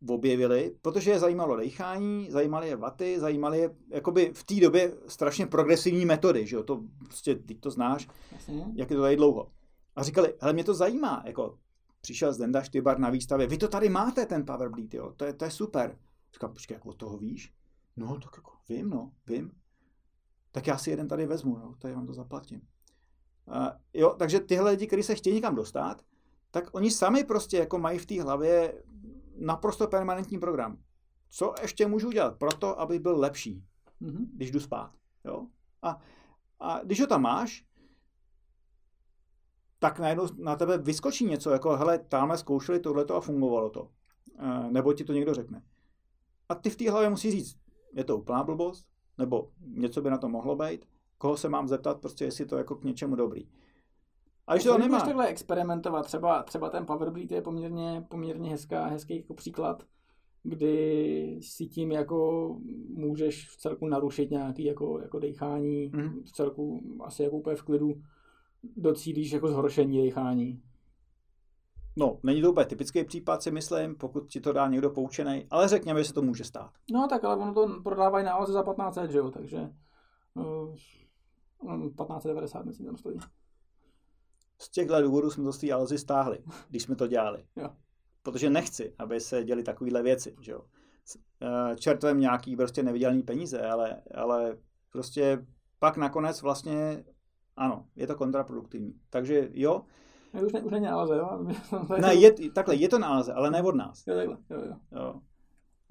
objevili, 0.07 0.75
protože 0.81 1.11
je 1.11 1.19
zajímalo 1.19 1.57
dechání, 1.57 2.31
zajímaly 2.31 2.67
je 2.67 2.75
vaty, 2.75 3.19
zajímaly 3.19 3.59
je 3.59 3.75
jakoby 3.89 4.31
v 4.33 4.43
té 4.43 4.55
době 4.55 4.93
strašně 5.07 5.45
progresivní 5.45 6.05
metody, 6.05 6.47
že 6.47 6.55
jo, 6.55 6.63
to 6.63 6.83
prostě, 7.05 7.35
teď 7.35 7.59
to 7.59 7.71
znáš, 7.71 8.07
Jasně. 8.31 8.65
jak 8.75 8.89
je 8.89 8.95
to 8.95 9.01
tady 9.01 9.15
dlouho. 9.15 9.51
A 9.95 10.03
říkali, 10.03 10.33
hele, 10.41 10.53
mě 10.53 10.63
to 10.63 10.73
zajímá, 10.73 11.23
jako 11.25 11.57
přišel 12.01 12.33
Zdenda 12.33 12.61
Štybar 12.61 12.99
na 12.99 13.09
výstavě, 13.09 13.47
vy 13.47 13.57
to 13.57 13.67
tady 13.67 13.89
máte, 13.89 14.25
ten 14.25 14.45
Power 14.45 14.69
Bleed, 14.69 14.93
jo, 14.93 15.13
to 15.17 15.25
je, 15.25 15.33
to 15.33 15.45
je 15.45 15.51
super. 15.51 15.97
Říkám, 16.33 16.53
počkej, 16.53 16.75
jak 16.75 16.85
od 16.85 16.97
toho 16.97 17.17
víš? 17.17 17.53
No, 17.97 18.19
tak 18.19 18.31
jako 18.37 18.51
vím, 18.69 18.89
no, 18.89 19.11
vím 19.27 19.51
tak 20.51 20.67
já 20.67 20.77
si 20.77 20.89
jeden 20.89 21.07
tady 21.07 21.25
vezmu, 21.25 21.57
jo, 21.57 21.73
tady 21.79 21.93
vám 21.93 22.05
to 22.05 22.13
zaplatím. 22.13 22.61
Uh, 23.47 23.67
jo, 23.93 24.15
takže 24.19 24.39
tyhle 24.39 24.71
lidi, 24.71 24.87
kteří 24.87 25.03
se 25.03 25.15
chtějí 25.15 25.35
někam 25.35 25.55
dostat, 25.55 26.01
tak 26.51 26.69
oni 26.71 26.91
sami 26.91 27.23
prostě 27.23 27.57
jako 27.57 27.77
mají 27.77 27.99
v 27.99 28.05
té 28.05 28.21
hlavě 28.21 28.83
naprosto 29.39 29.87
permanentní 29.87 30.39
program. 30.39 30.77
Co 31.29 31.53
ještě 31.61 31.87
můžu 31.87 32.11
dělat 32.11 32.37
pro 32.37 32.53
to, 32.53 32.79
aby 32.79 32.99
byl 32.99 33.19
lepší, 33.19 33.63
mm-hmm. 34.01 34.27
když 34.33 34.51
jdu 34.51 34.59
spát. 34.59 34.91
Jo? 35.25 35.47
A, 35.81 35.99
a 36.59 36.79
když 36.83 37.01
ho 37.01 37.07
tam 37.07 37.21
máš, 37.21 37.65
tak 39.79 39.99
najednou 39.99 40.27
na 40.37 40.55
tebe 40.55 40.77
vyskočí 40.77 41.25
něco, 41.25 41.49
jako 41.49 41.77
hele, 41.77 41.99
tamhle 41.99 42.37
zkoušeli 42.37 42.79
tohleto 42.79 43.15
a 43.15 43.21
fungovalo 43.21 43.69
to. 43.69 43.91
E, 44.39 44.71
nebo 44.71 44.93
ti 44.93 45.03
to 45.03 45.13
někdo 45.13 45.33
řekne. 45.33 45.63
A 46.49 46.55
ty 46.55 46.69
v 46.69 46.75
té 46.75 46.91
hlavě 46.91 47.09
musí 47.09 47.31
říct, 47.31 47.57
je 47.93 48.03
to 48.03 48.17
úplná 48.17 48.43
blbost, 48.43 48.87
nebo 49.17 49.51
něco 49.67 50.01
by 50.01 50.09
na 50.09 50.17
to 50.17 50.29
mohlo 50.29 50.55
být, 50.55 50.85
koho 51.17 51.37
se 51.37 51.49
mám 51.49 51.67
zeptat, 51.67 52.01
prostě 52.01 52.25
jestli 52.25 52.45
to 52.45 52.57
jako 52.57 52.75
k 52.75 52.83
něčemu 52.83 53.15
dobrý. 53.15 53.47
A 54.49 54.53
když 54.53 54.63
to 54.63 54.77
nemá... 54.77 54.99
takhle 54.99 55.27
experimentovat, 55.27 56.05
třeba, 56.05 56.43
třeba 56.43 56.69
ten 56.69 56.85
Powerbleed 56.85 57.31
je 57.31 57.41
poměrně, 57.41 58.05
poměrně 58.09 58.49
hezká, 58.49 58.85
hezký 58.85 59.17
jako 59.17 59.33
příklad, 59.33 59.83
kdy 60.43 61.39
si 61.41 61.65
tím 61.65 61.91
jako 61.91 62.49
můžeš 62.89 63.49
v 63.49 63.57
celku 63.57 63.87
narušit 63.87 64.31
nějaký 64.31 64.63
jako, 64.63 64.99
jako 65.01 65.19
dechání, 65.19 65.91
mm. 65.93 66.23
v 66.23 66.31
celku 66.31 66.83
asi 67.03 67.23
jako 67.23 67.37
úplně 67.37 67.55
v 67.55 67.63
klidu 67.63 68.01
docílíš 68.63 69.31
jako 69.31 69.47
zhoršení 69.47 70.05
dechání. 70.05 70.61
No, 71.97 72.19
není 72.23 72.41
to 72.41 72.51
úplně 72.51 72.65
typický 72.65 73.03
případ, 73.03 73.43
si 73.43 73.51
myslím, 73.51 73.95
pokud 73.95 74.27
ti 74.27 74.41
to 74.41 74.53
dá 74.53 74.67
někdo 74.67 74.89
poučený, 74.89 75.45
ale 75.49 75.67
řekněme, 75.67 75.99
že 75.99 76.07
se 76.07 76.13
to 76.13 76.21
může 76.21 76.43
stát. 76.43 76.71
No 76.91 77.07
tak, 77.07 77.23
ale 77.23 77.35
ono 77.35 77.53
to 77.53 77.81
prodávají 77.83 78.25
na 78.25 78.33
Alze 78.33 78.53
za 78.53 78.63
15 78.63 78.97
že 79.09 79.17
jo, 79.17 79.31
takže 79.31 79.69
uh, 80.33 80.75
eh, 81.69 81.89
1590 81.89 82.65
myslím 82.65 82.85
tam 82.85 82.97
stojí. 82.97 83.19
Z 84.61 84.69
těchto 84.69 85.01
důvodů 85.01 85.31
jsme 85.31 85.43
to 85.43 85.53
z 85.53 85.57
té 85.57 85.71
Alzy 85.71 85.97
stáhli, 85.97 86.39
když 86.69 86.83
jsme 86.83 86.95
to 86.95 87.07
dělali. 87.07 87.45
jo. 87.55 87.69
Protože 88.23 88.49
nechci, 88.49 88.93
aby 88.99 89.19
se 89.19 89.43
děli 89.43 89.63
takovéhle 89.63 90.03
věci, 90.03 90.35
že 90.41 90.51
jo. 90.51 90.61
Eh, 91.41 91.75
čertovem 91.75 92.19
nějaký 92.19 92.55
prostě 92.55 92.83
nevydělený 92.83 93.23
peníze, 93.23 93.61
ale, 93.61 94.01
ale 94.15 94.57
prostě 94.91 95.45
pak 95.79 95.97
nakonec 95.97 96.41
vlastně 96.41 97.03
ano, 97.57 97.85
je 97.95 98.07
to 98.07 98.15
kontraproduktivní. 98.15 98.93
Takže 99.09 99.49
jo, 99.53 99.85
už, 100.45 100.53
ne, 100.53 100.61
už 100.61 100.71
není 100.71 100.85
náleze, 100.85 101.17
jo? 101.17 101.45
ne, 102.01 102.15
je, 102.15 102.51
takhle, 102.51 102.75
je 102.75 102.89
to 102.89 102.99
náleze, 102.99 103.33
ale 103.33 103.51
ne 103.51 103.63
od 103.63 103.75
nás. 103.75 104.07
Jo, 104.07 104.15
takhle, 104.15 104.37
jo, 104.49 104.57
jo. 104.61 104.75
jo. 104.91 105.21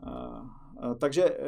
Uh, 0.07 0.89
uh, 0.89 0.95
takže, 0.99 1.39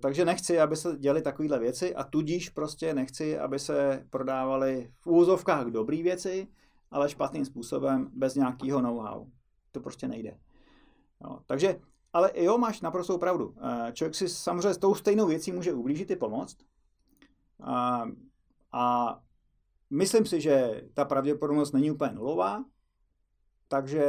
takže 0.00 0.24
nechci, 0.24 0.60
aby 0.60 0.76
se 0.76 0.96
děli 0.98 1.22
takovéhle 1.22 1.58
věci 1.58 1.94
a 1.94 2.04
tudíž 2.04 2.48
prostě 2.48 2.94
nechci, 2.94 3.38
aby 3.38 3.58
se 3.58 4.06
prodávaly 4.10 4.92
v 5.00 5.06
úzovkách 5.06 5.66
dobré 5.66 6.02
věci, 6.02 6.48
ale 6.90 7.08
špatným 7.08 7.44
způsobem, 7.44 8.10
bez 8.12 8.34
nějakého 8.34 8.80
know-how. 8.80 9.26
To 9.72 9.80
prostě 9.80 10.08
nejde. 10.08 10.38
Jo, 11.24 11.38
takže, 11.46 11.80
ale 12.12 12.30
jo, 12.34 12.58
máš 12.58 12.80
naprostou 12.80 13.18
pravdu. 13.18 13.54
Člověk 13.92 14.14
si 14.14 14.28
samozřejmě 14.28 14.74
s 14.74 14.78
tou 14.78 14.94
stejnou 14.94 15.26
věcí 15.26 15.52
může 15.52 15.72
ublížit 15.72 16.10
i 16.10 16.16
pomoct. 16.16 16.56
A, 17.62 18.04
a 18.72 19.16
Myslím 19.90 20.26
si, 20.26 20.40
že 20.40 20.82
ta 20.94 21.04
pravděpodobnost 21.04 21.72
není 21.72 21.90
úplně 21.90 22.12
nulová, 22.12 22.64
takže 23.68 24.04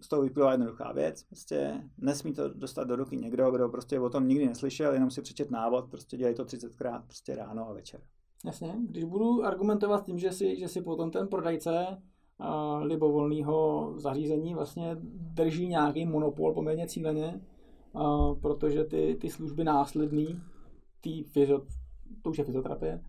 z 0.00 0.08
toho 0.08 0.22
vyplývá 0.22 0.52
jednoduchá 0.52 0.92
věc. 0.92 1.22
Prostě 1.22 1.82
nesmí 1.98 2.32
to 2.32 2.48
dostat 2.48 2.84
do 2.84 2.96
ruky 2.96 3.16
někdo, 3.16 3.50
kdo 3.50 3.68
prostě 3.68 4.00
o 4.00 4.10
tom 4.10 4.28
nikdy 4.28 4.46
neslyšel, 4.46 4.92
jenom 4.92 5.10
si 5.10 5.22
přečet 5.22 5.50
návod, 5.50 5.90
prostě 5.90 6.16
dělají 6.16 6.36
to 6.36 6.44
30krát 6.44 7.02
prostě 7.02 7.34
ráno 7.34 7.68
a 7.68 7.72
večer. 7.72 8.00
Jasně, 8.44 8.74
když 8.88 9.04
budu 9.04 9.44
argumentovat 9.44 10.06
tím, 10.06 10.18
že 10.18 10.32
si, 10.32 10.58
že 10.58 10.68
si 10.68 10.82
potom 10.82 11.10
ten 11.10 11.28
prodajce 11.28 11.86
uh, 12.40 12.82
libovolného 12.82 13.92
zařízení 13.96 14.54
vlastně 14.54 14.96
drží 15.12 15.68
nějaký 15.68 16.06
monopol 16.06 16.54
poměrně 16.54 16.86
cíleně, 16.86 17.40
uh, 17.92 18.40
protože 18.40 18.84
ty, 18.84 19.16
ty 19.20 19.30
služby 19.30 19.64
následný, 19.64 20.40
ty 21.00 21.22
fyzio, 21.22 21.62
to 22.22 22.30
už 22.30 22.38
je 22.38 22.44
fyzioterapie, 22.44 23.04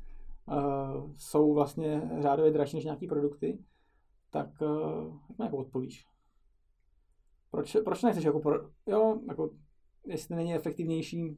uh, 0.47 1.11
jsou 1.17 1.53
vlastně 1.53 2.11
řádově 2.19 2.51
dražší 2.51 2.75
než 2.75 2.85
nějaký 2.85 3.07
produkty, 3.07 3.59
tak 4.29 4.49
uh, 4.61 5.13
jak 5.29 5.39
jako 5.39 5.57
odpovíš? 5.57 6.07
Proč, 7.51 7.77
proč 7.83 8.03
nechceš 8.03 8.23
jako, 8.23 8.39
pro, 8.39 8.69
jo, 8.87 9.19
jako, 9.27 9.49
jestli 10.05 10.35
není 10.35 10.53
efektivnější, 10.53 11.37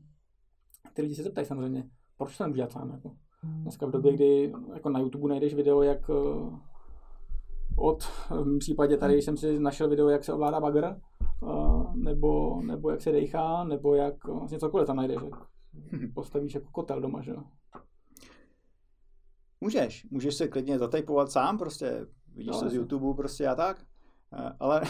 ty 0.93 1.01
lidi 1.01 1.15
se 1.15 1.23
zeptají 1.23 1.47
samozřejmě, 1.47 1.89
proč 2.17 2.37
to 2.37 2.43
nemůžu 2.43 2.55
dělat 2.55 2.71
sám, 2.71 2.89
jako. 2.89 3.15
Dneska 3.43 3.85
v 3.85 3.91
době, 3.91 4.13
kdy 4.13 4.53
jako 4.73 4.89
na 4.89 4.99
YouTube 4.99 5.29
najdeš 5.29 5.53
video, 5.53 5.81
jak 5.81 6.09
uh, 6.09 6.59
od, 7.75 8.03
v 8.29 8.57
případě 8.59 8.97
tady 8.97 9.21
jsem 9.21 9.37
si 9.37 9.59
našel 9.59 9.89
video, 9.89 10.09
jak 10.09 10.23
se 10.23 10.33
ovládá 10.33 10.59
bagr, 10.59 10.95
uh, 11.41 11.95
nebo, 11.95 12.61
nebo 12.61 12.89
jak 12.89 13.01
se 13.01 13.11
dejchá, 13.11 13.63
nebo 13.63 13.95
jak 13.95 14.27
vlastně 14.27 14.59
cokoliv 14.59 14.87
tam 14.87 14.95
najdeš. 14.95 15.17
Postavíš 16.15 16.55
jako 16.55 16.71
kotel 16.71 17.01
doma, 17.01 17.21
že 17.21 17.31
jo. 17.31 17.43
Můžeš, 19.61 20.07
můžeš 20.11 20.35
se 20.35 20.47
klidně 20.47 20.79
zatejpovat 20.79 21.31
sám, 21.31 21.57
prostě 21.57 22.05
vidíš 22.35 22.51
no, 22.51 22.59
se 22.59 22.69
z 22.69 22.73
YouTube 22.73 23.13
prostě 23.17 23.47
a 23.47 23.55
tak, 23.55 23.85
eh, 24.33 24.51
ale, 24.59 24.81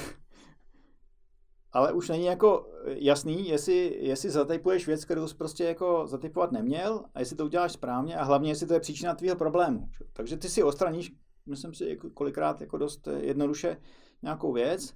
ale 1.71 1.93
už 1.93 2.09
není 2.09 2.25
jako 2.25 2.69
jasný, 2.85 3.49
jestli, 3.49 3.97
jestli 3.99 4.29
zatejpuješ 4.29 4.87
věc, 4.87 5.05
kterou 5.05 5.27
jsi 5.27 5.35
prostě 5.35 5.63
jako 5.63 6.07
zatejpovat 6.07 6.51
neměl 6.51 7.05
a 7.15 7.19
jestli 7.19 7.35
to 7.35 7.45
uděláš 7.45 7.71
správně 7.71 8.17
a 8.17 8.23
hlavně, 8.23 8.51
jestli 8.51 8.67
to 8.67 8.73
je 8.73 8.79
příčina 8.79 9.15
tvýho 9.15 9.35
problému. 9.35 9.89
Takže 10.13 10.37
ty 10.37 10.49
si 10.49 10.63
ostraníš, 10.63 11.11
myslím 11.45 11.73
si, 11.73 11.85
jako 11.85 12.09
kolikrát 12.09 12.61
jako 12.61 12.77
dost 12.77 13.07
jednoduše 13.17 13.77
nějakou 14.21 14.53
věc, 14.53 14.93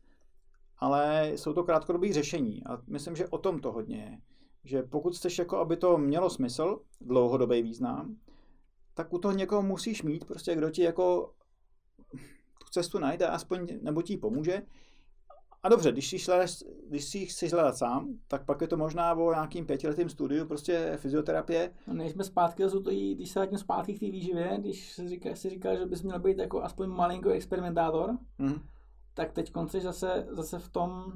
ale 0.78 1.32
jsou 1.36 1.54
to 1.54 1.64
krátkodobé 1.64 2.14
řešení 2.14 2.64
a 2.66 2.82
myslím, 2.88 3.16
že 3.16 3.28
o 3.28 3.38
tom 3.38 3.60
to 3.60 3.72
hodně 3.72 3.98
je. 3.98 4.18
Že 4.64 4.84
pokud 4.84 5.16
chceš, 5.16 5.40
jako 5.40 5.58
aby 5.58 5.78
to 5.78 5.98
mělo 5.98 6.30
smysl, 6.30 6.80
dlouhodobý 7.02 7.62
význam, 7.62 8.16
tak 8.94 9.14
u 9.14 9.18
toho 9.18 9.34
někoho 9.34 9.62
musíš 9.62 10.04
mít, 10.04 10.26
prostě 10.26 10.56
kdo 10.56 10.70
ti 10.70 10.84
jako 10.84 11.34
tu 12.60 12.70
cestu 12.72 13.00
najde, 13.00 13.28
aspoň, 13.28 13.68
nebo 13.82 14.02
ti 14.02 14.18
pomůže. 14.18 14.62
A 15.64 15.70
dobře, 15.70 15.92
když 15.92 16.10
si, 16.10 16.32
hledáš, 16.32 16.64
když 16.90 17.06
si 17.06 17.26
chceš 17.26 17.54
hledat 17.54 17.78
sám, 17.78 18.08
tak 18.28 18.46
pak 18.46 18.62
je 18.62 18.68
to 18.68 18.78
možná 18.78 19.14
o 19.14 19.34
nějakým 19.34 19.66
pětiletým 19.66 20.10
studiu 20.10 20.46
prostě 20.46 20.94
fyzioterapie. 20.98 21.72
No 21.88 21.94
nejsme 21.94 22.24
zpátky, 22.24 22.64
to 22.84 22.90
jí, 22.90 23.16
když 23.16 23.30
se 23.30 23.40
vrátím 23.40 23.58
zpátky 23.58 23.94
k 23.94 24.00
té 24.00 24.06
výživě, 24.06 24.58
když 24.60 24.94
si 24.94 25.08
říká, 25.08 25.36
si 25.36 25.50
říká, 25.50 25.76
že 25.76 25.86
bys 25.86 26.04
měl 26.04 26.20
být 26.20 26.38
jako 26.38 26.64
aspoň 26.64 26.90
malinko 26.90 27.30
experimentátor, 27.30 28.18
mm. 28.38 28.60
tak 29.14 29.32
teď 29.32 29.52
jsi 29.68 29.82
zase, 29.82 30.28
zase 30.30 30.60
v 30.60 30.70
tom, 30.70 31.14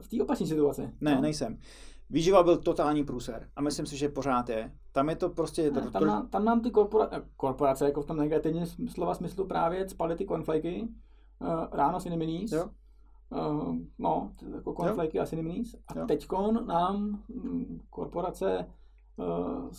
v 0.00 0.08
té 0.08 0.22
opačné 0.22 0.46
situaci. 0.46 0.90
Ne, 1.00 1.14
no? 1.14 1.20
nejsem. 1.20 1.58
Výživa 2.10 2.42
byl 2.42 2.56
totální 2.56 3.04
průser 3.04 3.48
a 3.56 3.62
myslím 3.62 3.86
si, 3.86 3.96
že 3.96 4.08
pořád 4.08 4.48
je. 4.48 4.72
Tam 4.92 5.08
je 5.08 5.16
to 5.16 5.28
prostě... 5.28 5.70
Ne, 5.70 5.90
tam, 5.90 6.06
nám, 6.06 6.28
tam 6.28 6.44
nám 6.44 6.60
ty 6.60 6.70
korpora, 6.70 7.10
korporace, 7.36 7.84
jako 7.84 8.02
v 8.02 8.06
tom 8.06 8.16
negativním 8.16 8.66
slova 8.88 9.14
smyslu 9.14 9.46
právě 9.46 9.88
spaly 9.88 10.16
ty 10.16 10.24
konfliky, 10.24 10.88
uh, 11.38 11.48
ráno 11.72 12.00
si 12.00 12.10
neminíš, 12.10 12.50
Uh, 13.30 13.76
no, 13.98 14.32
jako 14.54 14.72
konflikty 14.72 15.20
asi 15.20 15.36
neminíš. 15.36 15.76
A 15.88 16.06
teď 16.06 16.26
nám 16.66 17.22
mm, 17.28 17.80
korporace 17.90 18.66
uh, 19.16 19.70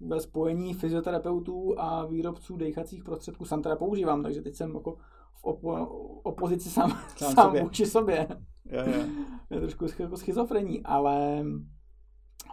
ve 0.00 0.20
spojení 0.20 0.74
fyzioterapeutů 0.74 1.80
a 1.80 2.04
výrobců 2.04 2.56
dechacích 2.56 3.04
prostředků 3.04 3.44
sám 3.44 3.62
teda 3.62 3.76
používám, 3.76 4.22
takže 4.22 4.42
teď 4.42 4.54
jsem 4.54 4.74
jako 4.74 4.96
v 5.32 5.44
opo- 5.44 5.88
opozici 6.22 6.70
sám, 6.70 6.90
sám, 7.16 7.34
sám 7.34 7.46
sobě. 7.46 7.62
vůči 7.62 7.86
sobě. 7.86 8.28
Jo, 8.64 8.82
jo. 8.86 9.04
je 9.50 9.60
trošku 9.60 9.86
jako 9.98 10.16
schizofrení, 10.16 10.82
ale 10.82 11.44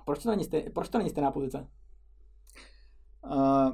proč 0.06 0.24
to 0.24 0.30
není, 0.30 0.44
stej, 0.44 0.70
proč 0.70 0.90
to 0.90 0.98
není 0.98 1.10
stejná 1.10 1.32
pozice? 1.32 1.68
Uh, 3.26 3.72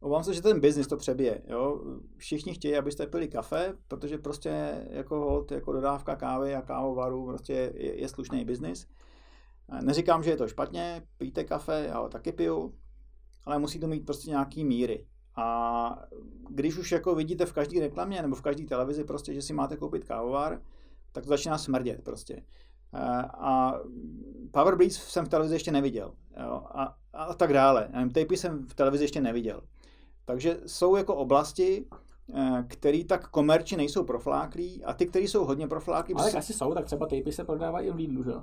obávám 0.00 0.24
se, 0.24 0.34
že 0.34 0.42
ten 0.42 0.60
biznis 0.60 0.86
to 0.86 0.96
přebije. 0.96 1.42
Jo? 1.46 1.80
Všichni 2.16 2.54
chtějí, 2.54 2.76
abyste 2.76 3.06
pili 3.06 3.28
kafe, 3.28 3.74
protože 3.88 4.18
prostě 4.18 4.84
jako, 4.90 5.46
jako 5.50 5.72
dodávka 5.72 6.16
kávy 6.16 6.54
a 6.54 6.62
kávovaru 6.62 7.26
prostě 7.26 7.52
je, 7.52 8.00
je 8.00 8.08
slušný 8.08 8.44
biznis. 8.44 8.86
Neříkám, 9.80 10.22
že 10.22 10.30
je 10.30 10.36
to 10.36 10.48
špatně, 10.48 11.02
pijte 11.18 11.44
kafe, 11.44 11.84
já 11.88 11.98
ho 11.98 12.08
taky 12.08 12.32
piju, 12.32 12.74
ale 13.44 13.58
musí 13.58 13.80
to 13.80 13.86
mít 13.86 14.06
prostě 14.06 14.30
nějaký 14.30 14.64
míry. 14.64 15.06
A 15.36 16.02
když 16.50 16.78
už 16.78 16.92
jako 16.92 17.14
vidíte 17.14 17.46
v 17.46 17.52
každé 17.52 17.80
reklamě 17.80 18.22
nebo 18.22 18.36
v 18.36 18.42
každé 18.42 18.64
televizi 18.64 19.04
prostě, 19.04 19.34
že 19.34 19.42
si 19.42 19.52
máte 19.52 19.76
koupit 19.76 20.04
kávovar, 20.04 20.60
tak 21.12 21.24
to 21.24 21.28
začíná 21.28 21.58
smrdět 21.58 22.04
prostě. 22.04 22.42
A 23.28 23.74
Power 24.50 24.76
Breeze 24.76 25.00
jsem 25.00 25.24
v 25.24 25.28
televizi 25.28 25.54
ještě 25.54 25.72
neviděl. 25.72 26.14
Jo? 26.44 26.62
A, 26.64 26.96
a 27.12 27.34
tak 27.34 27.52
dále. 27.52 27.88
Tapy 28.14 28.36
jsem 28.36 28.66
v 28.66 28.74
televizi 28.74 29.04
ještě 29.04 29.20
neviděl. 29.20 29.62
Takže 30.28 30.60
jsou 30.66 30.96
jako 30.96 31.14
oblasti, 31.14 31.86
které 32.68 33.04
tak 33.04 33.28
komerčně 33.28 33.76
nejsou 33.76 34.04
profláklí 34.04 34.84
a 34.84 34.92
ty, 34.92 35.06
které 35.06 35.24
jsou 35.24 35.44
hodně 35.44 35.68
profláklí. 35.68 36.14
Ale 36.14 36.32
asi 36.32 36.52
jsou, 36.52 36.74
tak 36.74 36.84
třeba 36.84 37.06
tapy 37.06 37.32
se 37.32 37.44
prodávají 37.44 37.88
i 37.88 37.90
v 37.90 37.94
Lidlu, 37.94 38.22
že 38.22 38.30
jo? 38.30 38.42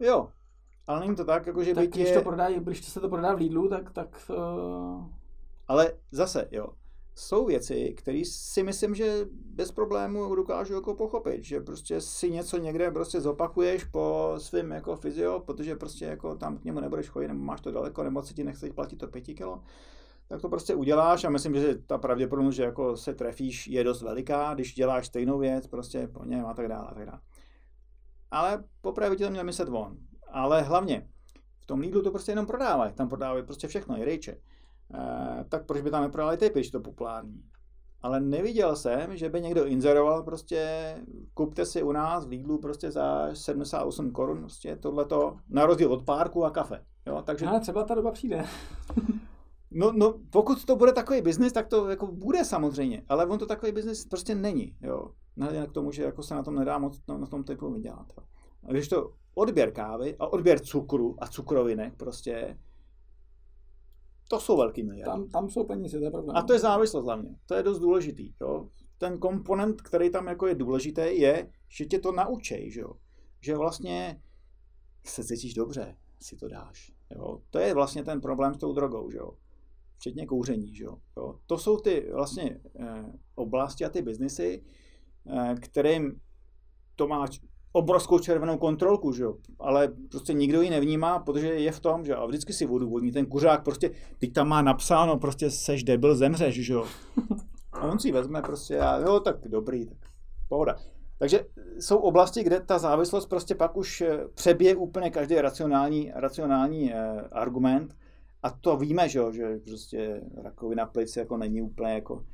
Jo, 0.00 0.28
ale 0.86 1.00
není 1.00 1.16
to 1.16 1.24
tak, 1.24 1.46
jako 1.46 1.64
že 1.64 1.74
tak 1.74 1.84
by 1.84 1.88
tě... 1.88 2.00
když, 2.00 2.12
to 2.12 2.22
prodá, 2.22 2.50
když 2.50 2.84
se 2.84 3.00
to 3.00 3.08
prodá 3.08 3.34
v 3.34 3.38
Lidlu, 3.38 3.68
tak... 3.68 3.90
tak 3.92 4.30
uh... 4.30 5.06
Ale 5.68 5.92
zase, 6.10 6.48
jo, 6.50 6.66
jsou 7.14 7.46
věci, 7.46 7.94
které 7.98 8.22
si 8.24 8.62
myslím, 8.62 8.94
že 8.94 9.26
bez 9.30 9.72
problému 9.72 10.34
dokážu 10.34 10.74
jako 10.74 10.94
pochopit, 10.94 11.44
že 11.44 11.60
prostě 11.60 12.00
si 12.00 12.30
něco 12.30 12.58
někde 12.58 12.90
prostě 12.90 13.20
zopakuješ 13.20 13.84
po 13.84 14.34
svým 14.38 14.70
jako 14.70 14.96
fyzio, 14.96 15.40
protože 15.40 15.76
prostě 15.76 16.04
jako 16.04 16.34
tam 16.34 16.58
k 16.58 16.64
němu 16.64 16.80
nebudeš 16.80 17.08
chodit, 17.08 17.28
nebo 17.28 17.40
máš 17.40 17.60
to 17.60 17.70
daleko, 17.70 18.02
nebo 18.02 18.22
si 18.22 18.34
ti 18.34 18.44
nechce 18.44 18.72
platit 18.72 18.96
to 18.96 19.08
pěti 19.08 19.34
kilo, 19.34 19.62
tak 20.28 20.40
to 20.40 20.48
prostě 20.48 20.74
uděláš 20.74 21.24
a 21.24 21.30
myslím, 21.30 21.54
že 21.54 21.74
ta 21.74 21.98
pravděpodobnost, 21.98 22.54
že 22.54 22.62
jako 22.62 22.96
se 22.96 23.14
trefíš, 23.14 23.66
je 23.66 23.84
dost 23.84 24.02
veliká, 24.02 24.54
když 24.54 24.74
děláš 24.74 25.06
stejnou 25.06 25.38
věc, 25.38 25.66
prostě 25.66 26.08
po 26.08 26.24
něm 26.24 26.46
a 26.46 26.54
tak 26.54 26.68
dále 26.68 26.88
a 26.88 26.94
tak 26.94 27.06
dále. 27.06 27.20
Ale 28.30 28.64
poprvé 28.80 29.10
by 29.10 29.16
ti 29.16 29.24
to 29.24 29.30
měl 29.30 29.44
myslet 29.44 29.68
on. 29.68 29.96
Ale 30.28 30.62
hlavně, 30.62 31.08
v 31.60 31.66
tom 31.66 31.80
Lidlu 31.80 32.02
to 32.02 32.10
prostě 32.10 32.32
jenom 32.32 32.46
prodávají, 32.46 32.92
tam 32.92 33.08
prodávají 33.08 33.44
prostě 33.44 33.68
všechno, 33.68 33.98
i 33.98 34.04
rejče. 34.04 34.36
Eh, 34.94 35.44
tak 35.48 35.66
proč 35.66 35.80
by 35.82 35.90
tam 35.90 36.02
neprodali 36.02 36.36
typy, 36.36 36.58
když 36.58 36.70
to 36.70 36.80
populární. 36.80 37.42
Ale 38.02 38.20
neviděl 38.20 38.76
jsem, 38.76 39.16
že 39.16 39.28
by 39.28 39.40
někdo 39.40 39.64
inzeroval 39.64 40.22
prostě, 40.22 40.94
kupte 41.34 41.66
si 41.66 41.82
u 41.82 41.92
nás 41.92 42.26
v 42.26 42.28
Lidlu 42.28 42.58
prostě 42.58 42.90
za 42.90 43.34
78 43.34 44.10
korun, 44.10 44.38
prostě 44.38 44.76
tohleto, 44.76 45.36
na 45.48 45.66
rozdíl 45.66 45.92
od 45.92 46.04
párku 46.04 46.44
a 46.44 46.50
kafe. 46.50 46.84
Jo, 47.06 47.22
takže... 47.22 47.46
Ale 47.46 47.60
třeba 47.60 47.84
ta 47.84 47.94
doba 47.94 48.10
přijde. 48.10 48.44
no, 49.74 49.92
no, 49.92 50.20
pokud 50.30 50.64
to 50.64 50.76
bude 50.76 50.92
takový 50.92 51.22
biznis, 51.22 51.52
tak 51.52 51.68
to 51.68 51.90
jako 51.90 52.06
bude 52.06 52.44
samozřejmě, 52.44 53.02
ale 53.08 53.26
on 53.26 53.38
to 53.38 53.46
takový 53.46 53.72
biznis 53.72 54.06
prostě 54.06 54.34
není, 54.34 54.76
jo. 54.80 55.10
Nehledě 55.36 55.66
k 55.66 55.72
tomu, 55.72 55.92
že 55.92 56.02
jako 56.02 56.22
se 56.22 56.34
na 56.34 56.42
tom 56.42 56.54
nedá 56.54 56.78
moc 56.78 57.00
na, 57.08 57.18
na 57.18 57.26
tom 57.26 57.44
typu 57.44 57.72
vydělat. 57.72 58.06
Jo. 58.18 58.24
A 58.64 58.72
když 58.72 58.88
to 58.88 59.12
odběr 59.34 59.72
kávy 59.72 60.16
a 60.18 60.26
odběr 60.26 60.60
cukru 60.60 61.16
a 61.18 61.26
cukrovinek 61.26 61.96
prostě, 61.96 62.58
to 64.28 64.40
jsou 64.40 64.56
velký 64.56 64.82
miliardy. 64.82 65.10
Tam, 65.10 65.28
tam 65.28 65.50
jsou 65.50 65.64
peníze, 65.64 65.98
to 65.98 66.04
je 66.04 66.10
pravda. 66.10 66.32
A 66.32 66.42
to 66.42 66.52
je 66.52 66.58
závislost 66.58 67.04
hlavně. 67.04 67.36
To 67.46 67.54
je 67.54 67.62
dost 67.62 67.78
důležitý. 67.78 68.34
Jo? 68.40 68.68
Ten 68.98 69.18
komponent, 69.18 69.82
který 69.82 70.10
tam 70.10 70.26
jako 70.26 70.46
je 70.46 70.54
důležitý, 70.54 71.20
je, 71.20 71.52
že 71.68 71.84
tě 71.84 71.98
to 71.98 72.12
naučej, 72.12 72.70
že, 72.70 72.80
jo? 72.80 72.92
že 73.40 73.56
vlastně 73.56 74.22
se 75.04 75.24
cítíš 75.24 75.54
dobře, 75.54 75.96
si 76.20 76.36
to 76.36 76.48
dáš. 76.48 76.92
Jo? 77.10 77.42
To 77.50 77.58
je 77.58 77.74
vlastně 77.74 78.04
ten 78.04 78.20
problém 78.20 78.54
s 78.54 78.58
tou 78.58 78.72
drogou, 78.72 79.10
že 79.10 79.18
jo? 79.18 79.30
Včetně 80.02 80.26
kouření. 80.26 80.74
Že 80.74 80.84
jo? 80.84 80.98
To 81.46 81.58
jsou 81.58 81.76
ty 81.76 82.10
vlastně 82.14 82.60
eh, 82.80 83.04
oblasti 83.34 83.84
a 83.84 83.88
ty 83.88 84.02
biznisy, 84.02 84.62
eh, 85.30 85.54
kterým 85.60 86.20
to 86.96 87.08
má 87.08 87.26
obrovskou 87.72 88.18
červenou 88.18 88.58
kontrolku, 88.58 89.12
že 89.12 89.22
jo, 89.22 89.36
ale 89.60 89.88
prostě 90.10 90.32
nikdo 90.32 90.62
ji 90.62 90.70
nevnímá, 90.70 91.18
protože 91.18 91.46
je 91.46 91.72
v 91.72 91.80
tom, 91.80 92.04
že 92.04 92.14
a 92.14 92.26
vždycky 92.26 92.52
si 92.52 92.66
odůvodní 92.66 93.12
ten 93.12 93.26
kuřák, 93.26 93.64
prostě 93.64 93.90
teď 94.18 94.32
tam 94.32 94.48
má 94.48 94.62
napsáno, 94.62 95.18
prostě 95.18 95.50
seš 95.50 95.84
debil, 95.84 96.14
zemřeš, 96.14 96.54
že 96.54 96.72
jo. 96.72 96.86
A 97.72 97.80
on 97.82 97.98
si 97.98 98.12
vezme 98.12 98.42
prostě 98.42 98.80
a 98.80 98.98
jo, 98.98 99.20
tak 99.20 99.48
dobrý, 99.48 99.86
tak 99.86 99.98
pohoda. 100.48 100.76
Takže 101.18 101.46
jsou 101.80 101.96
oblasti, 101.96 102.42
kde 102.42 102.60
ta 102.60 102.78
závislost 102.78 103.26
prostě 103.26 103.54
pak 103.54 103.76
už 103.76 104.00
eh, 104.00 104.28
přebije 104.34 104.76
úplně 104.76 105.10
každý 105.10 105.34
racionální, 105.34 106.12
racionální 106.14 106.92
argument 107.32 107.94
a 108.42 108.50
to 108.50 108.76
víme, 108.76 109.08
že, 109.08 109.18
jo, 109.18 109.32
že 109.32 109.58
prostě 109.64 110.22
rakovina 110.42 110.86
plic 110.86 111.16
jako 111.16 111.36
není 111.36 111.62
úplně 111.62 111.92
jako 111.92 112.24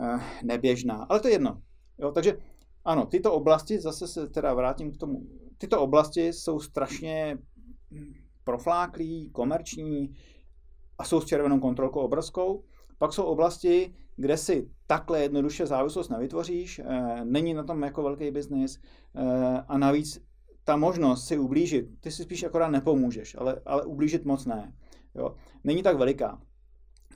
eh, 0.00 0.20
neběžná, 0.44 1.06
ale 1.08 1.20
to 1.20 1.28
je 1.28 1.34
jedno. 1.34 1.62
Jo, 1.98 2.12
takže 2.12 2.38
ano, 2.84 3.06
tyto 3.06 3.32
oblasti, 3.32 3.80
zase 3.80 4.08
se 4.08 4.28
teda 4.28 4.54
vrátím 4.54 4.92
k 4.92 4.96
tomu, 4.96 5.26
tyto 5.58 5.80
oblasti 5.80 6.32
jsou 6.32 6.60
strašně 6.60 7.38
profláklí, 8.44 9.30
komerční 9.30 10.16
a 10.98 11.04
jsou 11.04 11.20
s 11.20 11.24
červenou 11.24 11.60
kontrolkou 11.60 12.00
obrovskou. 12.00 12.64
Pak 12.98 13.12
jsou 13.12 13.24
oblasti, 13.24 13.94
kde 14.16 14.36
si 14.36 14.70
takhle 14.86 15.22
jednoduše 15.22 15.66
závislost 15.66 16.08
nevytvoříš, 16.08 16.78
eh, 16.78 17.24
není 17.24 17.54
na 17.54 17.64
tom 17.64 17.82
jako 17.82 18.02
velký 18.02 18.30
biznis 18.30 18.80
eh, 19.14 19.64
a 19.68 19.78
navíc 19.78 20.22
ta 20.64 20.76
možnost 20.76 21.26
si 21.26 21.38
ublížit, 21.38 22.00
ty 22.00 22.10
si 22.10 22.22
spíš 22.22 22.42
akorát 22.42 22.68
nepomůžeš, 22.68 23.36
ale, 23.38 23.60
ale 23.66 23.84
ublížit 23.84 24.24
moc 24.24 24.46
ne. 24.46 24.72
Jo. 25.14 25.34
Není 25.64 25.82
tak 25.82 25.96
veliká. 25.96 26.40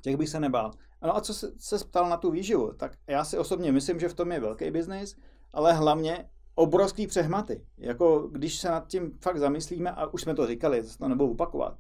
Těch 0.01 0.17
bych 0.17 0.29
se 0.29 0.41
nebál. 0.41 0.71
No 1.03 1.17
a 1.17 1.21
co 1.21 1.35
se, 1.35 1.53
se 1.59 1.79
ptal 1.79 2.09
na 2.09 2.17
tu 2.17 2.31
výživu, 2.31 2.73
tak 2.73 2.93
já 3.07 3.25
si 3.25 3.39
osobně 3.39 3.73
myslím, 3.73 4.01
že 4.01 4.09
v 4.09 4.15
tom 4.15 4.33
je 4.33 4.41
velký 4.41 4.71
biznis, 4.71 5.17
ale 5.53 5.73
hlavně 5.73 6.29
obrovský 6.55 7.07
přehmaty. 7.07 7.65
Jako 7.79 8.29
když 8.33 8.59
se 8.59 8.69
nad 8.69 8.87
tím 8.87 9.19
fakt 9.21 9.39
zamyslíme, 9.39 9.91
a 9.91 10.07
už 10.07 10.23
jsme 10.23 10.35
to 10.35 10.47
říkali, 10.47 10.83
to 10.99 11.09
nebudu 11.09 11.31
opakovat, 11.31 11.79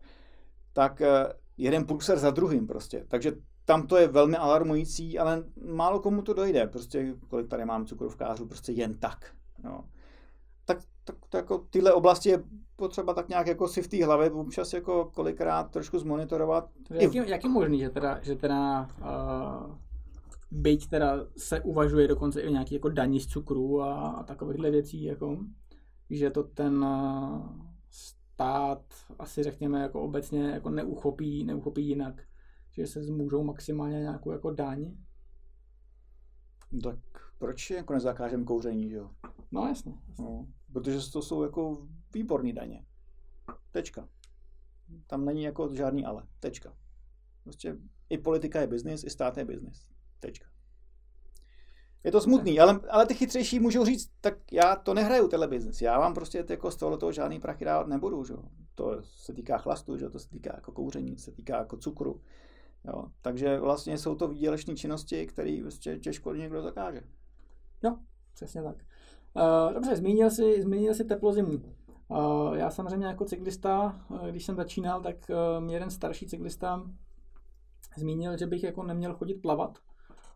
tak 0.73 1.01
eh, 1.01 1.33
jeden 1.57 1.85
průser 1.85 2.19
za 2.19 2.31
druhým 2.31 2.67
prostě. 2.67 3.05
Takže 3.09 3.33
tam 3.65 3.87
to 3.87 3.97
je 3.97 4.09
velmi 4.09 4.37
alarmující, 4.37 5.19
ale 5.19 5.45
málo 5.65 6.01
komu 6.01 6.23
to 6.23 6.35
dojde. 6.35 6.67
Prostě 6.67 7.15
kolik 7.29 7.49
tady 7.49 7.65
mám 7.65 7.87
cukrovkářů, 7.87 8.47
prostě 8.47 8.73
jen 8.73 8.95
tak. 8.95 9.35
Jo. 9.65 9.85
Tak, 11.09 11.17
tak 11.29 11.43
jako 11.43 11.59
tyhle 11.59 11.93
oblasti 11.93 12.29
je 12.29 12.43
potřeba 12.77 13.15
tak 13.15 13.29
nějak 13.29 13.47
jako 13.47 13.69
si 13.69 13.83
v 13.83 13.89
té 13.89 14.05
hlavě 14.05 14.31
občas 14.31 14.73
jako 14.73 15.11
kolikrát 15.15 15.71
trošku 15.71 15.99
zmonitorovat. 15.99 16.71
Jak 16.91 17.15
je, 17.15 17.29
jak 17.29 17.45
je 17.45 17.51
možný, 17.51 17.79
že 17.79 17.91
teda, 17.91 18.21
že 18.23 18.37
teda 18.37 18.89
uh, 19.01 19.77
byť 20.51 20.89
teda 20.89 21.27
se 21.37 21.61
uvažuje 21.61 22.09
dokonce 22.09 22.41
i 22.41 22.47
o 22.47 22.51
nějaký 22.51 22.75
jako 22.75 22.89
daní 22.89 23.21
z 23.21 23.27
cukru 23.27 23.83
a, 23.83 24.09
a 24.09 24.23
takovýchhle 24.23 24.71
věcí, 24.71 25.05
jako, 25.05 25.39
že 26.11 26.31
to 26.31 26.43
ten 26.43 26.85
uh, 26.85 27.47
stát 27.91 28.83
asi 29.19 29.43
řekněme 29.43 29.81
jako 29.81 30.03
obecně 30.03 30.43
jako 30.43 30.71
neuchopí, 30.71 31.45
neuchopí 31.45 31.89
jinak, 31.89 32.23
že 32.71 32.87
se 32.87 33.03
zmůžou 33.03 33.45
maximálně 33.45 34.01
nějakou 34.01 34.33
jako 34.33 34.51
daň. 34.51 34.97
Tak 36.83 36.99
proč 37.39 37.71
jako 37.71 37.93
nezakážeme 37.93 38.45
kouření, 38.45 38.91
že 38.91 38.97
jo? 38.97 39.11
No 39.53 39.67
jasně. 39.67 39.95
jasně. 40.09 40.25
No, 40.25 40.47
protože 40.79 41.11
to 41.11 41.23
jsou 41.23 41.43
jako 41.43 41.87
výborné 42.15 42.53
daně. 42.53 42.85
Tečka. 43.71 44.09
Tam 45.07 45.25
není 45.25 45.43
jako 45.43 45.75
žádný 45.75 46.05
ale. 46.05 46.23
Tečka. 46.41 46.77
Prostě 47.45 47.77
i 48.11 48.19
politika 48.19 48.61
je 48.61 48.67
biznis, 48.67 49.05
i 49.05 49.11
stát 49.11 49.37
je 49.37 49.45
biznis. 49.45 49.89
Tečka. 50.21 50.49
Je 52.05 52.13
to 52.13 52.21
smutný, 52.21 52.61
ale, 52.61 52.81
ale 52.91 53.07
ty 53.07 53.15
chytřejší 53.15 53.61
můžou 53.61 53.85
říct, 53.85 54.11
tak 54.21 54.53
já 54.53 54.77
to 54.77 54.95
nehraju, 54.95 55.29
tenhle 55.29 55.49
biznis. 55.49 55.83
Já 55.83 55.99
vám 55.99 56.15
prostě 56.15 56.45
jako 56.51 56.71
z 56.71 56.77
tohoto 56.77 57.13
žádný 57.13 57.41
prachy 57.41 57.65
dávat 57.65 57.87
nebudu. 57.87 58.25
Že? 58.25 58.35
To 58.75 59.03
se 59.03 59.33
týká 59.33 59.59
chlastu, 59.59 59.97
že? 59.97 60.11
to 60.11 60.19
se 60.19 60.29
týká 60.29 60.53
jako 60.55 60.73
kouření, 60.73 61.19
se 61.19 61.33
týká 61.33 61.59
jako 61.59 61.77
cukru. 61.77 62.21
Jo? 62.85 63.05
Takže 63.23 63.61
vlastně 63.61 63.99
jsou 63.99 64.15
to 64.15 64.29
výdělečné 64.29 64.77
činnosti, 64.77 65.27
které 65.27 65.59
prostě 65.63 65.99
těžko 65.99 66.35
někdo 66.35 66.63
zakáže. 66.63 67.03
Jo, 67.85 67.97
přesně 68.35 68.63
tak. 68.63 68.77
Uh, 69.39 69.75
dobře, 69.75 69.97
zmínil 69.97 70.31
jsi, 70.31 70.63
zmínil 70.63 70.95
jsi 70.95 71.05
teplo 71.05 71.33
zimu. 71.33 71.63
Uh, 72.09 72.55
já 72.55 72.71
samozřejmě 72.71 73.07
jako 73.07 73.25
cyklista, 73.25 74.01
uh, 74.09 74.29
když 74.29 74.45
jsem 74.45 74.57
začínal, 74.57 75.01
tak 75.01 75.17
mě 75.61 75.77
jeden 75.77 75.91
starší 75.91 76.27
cyklista 76.27 76.83
zmínil, 77.97 78.37
že 78.37 78.47
bych 78.47 78.63
jako 78.63 78.83
neměl 78.83 79.15
chodit 79.15 79.35
plavat, 79.35 79.79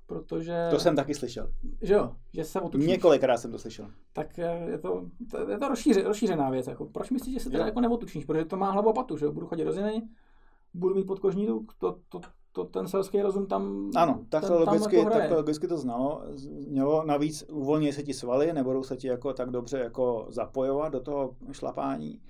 protože... 0.07 0.69
To 0.71 0.79
jsem 0.79 0.97
taky 0.97 1.15
slyšel. 1.15 1.53
Že 1.83 1.95
jo, 1.95 2.17
že 2.35 2.45
se 2.45 2.61
otučíš. 2.61 2.89
Několikrát 2.89 3.37
jsem 3.37 3.53
to 3.53 3.59
slyšel. 3.59 3.91
Tak 4.13 4.39
je 4.67 4.79
to, 4.79 5.07
to 5.31 5.51
je 5.51 5.59
to 5.59 5.69
rozšíře, 5.69 6.03
rozšířená 6.03 6.51
věc. 6.51 6.67
Jako. 6.67 6.87
Proč 6.87 7.11
myslíš, 7.11 7.35
že 7.35 7.41
se 7.41 7.51
teda 7.51 7.67
jako 7.67 7.81
neotučíš? 7.81 8.25
Protože 8.25 8.45
to 8.45 8.57
má 8.57 8.71
hlavu 8.71 8.89
a 8.89 8.93
patu, 8.93 9.17
že 9.17 9.25
jo? 9.25 9.33
Budu 9.33 9.47
chodit 9.47 9.65
do 9.65 9.73
zimy, 9.73 10.03
budu 10.75 10.95
mít 10.95 11.07
podkožní 11.07 11.47
tuk, 11.47 11.75
to, 11.79 11.99
to, 12.09 12.21
to, 12.53 12.65
ten 12.65 12.89
selský 12.89 13.23
rozum 13.23 13.47
tam 13.47 13.91
Ano, 13.97 14.25
takhle 14.29 14.59
logicky, 14.59 14.97
jako 14.97 15.11
takhle 15.11 15.37
logicky 15.37 15.69
to 15.69 15.79
znalo. 15.79 16.23
Mělo 16.69 17.05
navíc 17.05 17.45
uvolní 17.51 17.93
se 17.93 18.03
ti 18.03 18.15
svaly, 18.15 18.53
nebudou 18.53 18.83
se 18.83 18.97
ti 18.97 19.09
jako 19.09 19.33
tak 19.33 19.51
dobře 19.51 19.79
jako 19.79 20.27
zapojovat 20.31 20.93
do 20.93 21.01
toho 21.01 21.37
šlapání. 21.53 22.23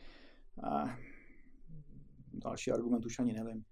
A 0.63 0.85
další 2.33 2.73
argument 2.73 3.07
už 3.07 3.19
ani 3.19 3.33
nevím. 3.33 3.65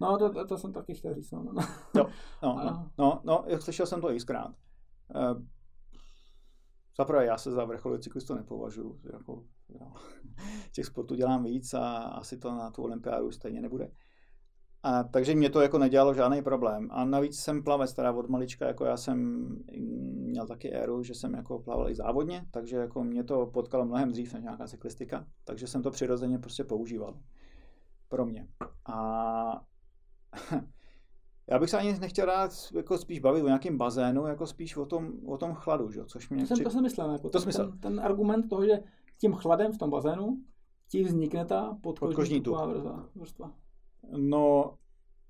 No, 0.00 0.18
to, 0.18 0.30
to, 0.32 0.46
to 0.46 0.58
jsem 0.58 0.72
taky 0.72 0.94
chtěl 0.94 1.14
říct. 1.14 1.30
No, 1.30 1.42
no. 1.42 1.62
Jo, 1.96 2.06
no, 2.42 2.54
no, 2.64 2.90
no, 2.98 3.22
no, 3.24 3.60
slyšel 3.60 3.86
jsem 3.86 4.00
to 4.00 4.08
xkrát. 4.16 4.50
Uh, 5.14 5.42
Zaprvé 6.96 7.26
já 7.26 7.38
se 7.38 7.50
za 7.50 7.64
vrcholový 7.64 8.02
cyklistu 8.02 8.34
nepovažuji. 8.34 9.00
Jako, 9.12 9.44
jo. 9.68 9.92
Těch 10.72 10.86
sportů 10.86 11.14
dělám 11.14 11.44
víc 11.44 11.74
a 11.74 11.98
asi 11.98 12.38
to 12.38 12.50
na 12.50 12.70
tu 12.70 12.82
olympiádu 12.82 13.32
stejně 13.32 13.60
nebude. 13.60 13.90
A, 14.82 15.02
takže 15.02 15.34
mě 15.34 15.50
to 15.50 15.60
jako 15.60 15.78
nedělalo 15.78 16.14
žádný 16.14 16.42
problém. 16.42 16.88
A 16.90 17.04
navíc 17.04 17.40
jsem 17.40 17.64
plavec, 17.64 17.94
teda 17.94 18.12
od 18.12 18.28
malička, 18.28 18.66
jako 18.66 18.84
já 18.84 18.96
jsem 18.96 19.48
měl 20.32 20.46
taky 20.46 20.72
éru, 20.72 21.02
že 21.02 21.14
jsem 21.14 21.34
jako 21.34 21.58
plaval 21.58 21.90
i 21.90 21.94
závodně, 21.94 22.46
takže 22.50 22.76
jako 22.76 23.04
mě 23.04 23.24
to 23.24 23.46
potkalo 23.46 23.84
mnohem 23.84 24.12
dřív 24.12 24.34
než 24.34 24.42
nějaká 24.42 24.66
cyklistika, 24.66 25.26
takže 25.44 25.66
jsem 25.66 25.82
to 25.82 25.90
přirozeně 25.90 26.38
prostě 26.38 26.64
používal 26.64 27.18
pro 28.08 28.26
mě. 28.26 28.48
A 28.86 29.66
já 31.50 31.58
bych 31.58 31.70
se 31.70 31.78
ani 31.78 31.98
nechtěl 31.98 32.26
rád 32.26 32.50
jako 32.74 32.98
spíš 32.98 33.18
bavit 33.18 33.42
o 33.42 33.46
nějakém 33.46 33.78
bazénu, 33.78 34.26
jako 34.26 34.46
spíš 34.46 34.76
o 34.76 34.86
tom, 34.86 35.12
o 35.26 35.36
tom 35.36 35.54
chladu, 35.54 35.90
že? 35.90 36.04
což 36.04 36.28
mě... 36.30 36.42
To 36.42 36.46
jsem, 36.46 36.56
při... 36.56 36.64
to 36.64 36.70
jsem 36.70 36.82
myslel, 36.82 37.12
jako 37.12 37.22
to 37.22 37.30
ten, 37.30 37.42
smysl. 37.42 37.70
ten, 37.70 37.78
ten, 37.78 38.00
argument 38.00 38.48
toho, 38.48 38.64
že 38.64 38.82
tím 39.18 39.32
chladem 39.32 39.72
v 39.72 39.78
tom 39.78 39.90
bazénu 39.90 40.42
ti 40.88 41.04
vznikne 41.04 41.44
ta 41.44 41.78
podkožní, 41.82 42.14
podkožní 42.14 42.40
tuková 42.40 43.08
vrstva. 43.14 43.52
No, 44.10 44.74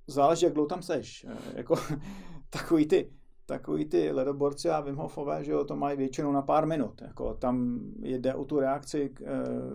záleží, 0.06 0.44
jak 0.44 0.54
dlouho 0.54 0.68
tam 0.68 0.82
seš. 0.82 1.26
Eh, 1.28 1.36
jako 1.54 1.76
takový 2.50 2.86
ty, 2.86 3.12
takový 3.46 3.84
ty 3.84 4.12
ledoborci 4.12 4.70
a 4.70 4.80
Wim 4.80 4.96
Hofové, 4.96 5.44
že 5.44 5.52
jo, 5.52 5.64
to 5.64 5.76
mají 5.76 5.96
většinou 5.96 6.32
na 6.32 6.42
pár 6.42 6.66
minut. 6.66 7.02
Jako 7.02 7.34
tam 7.34 7.80
jde 8.02 8.34
o 8.34 8.44
tu 8.44 8.60
reakci, 8.60 9.14
eh, 9.20 9.26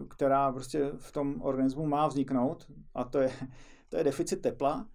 která 0.09 0.51
prostě 0.51 0.91
v 0.97 1.11
tom 1.11 1.41
organismu 1.41 1.85
má 1.85 2.07
vzniknout 2.07 2.65
a 2.93 3.03
to 3.03 3.19
je, 3.19 3.31
to 3.89 3.97
je 3.97 4.03
deficit 4.03 4.41
tepla, 4.41 4.87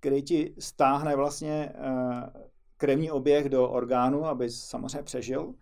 který 0.00 0.22
ti 0.22 0.54
stáhne 0.58 1.16
vlastně 1.16 1.72
eh, 1.74 2.30
krevní 2.76 3.10
oběh 3.10 3.48
do 3.48 3.68
orgánu, 3.70 4.24
aby 4.26 4.50
samozřejmě 4.50 5.02
přežil 5.02 5.54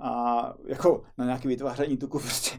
a 0.00 0.54
jako 0.66 1.02
na 1.18 1.24
nějaké 1.24 1.48
vytváření 1.48 1.96
tuku 1.96 2.18
prostě 2.18 2.58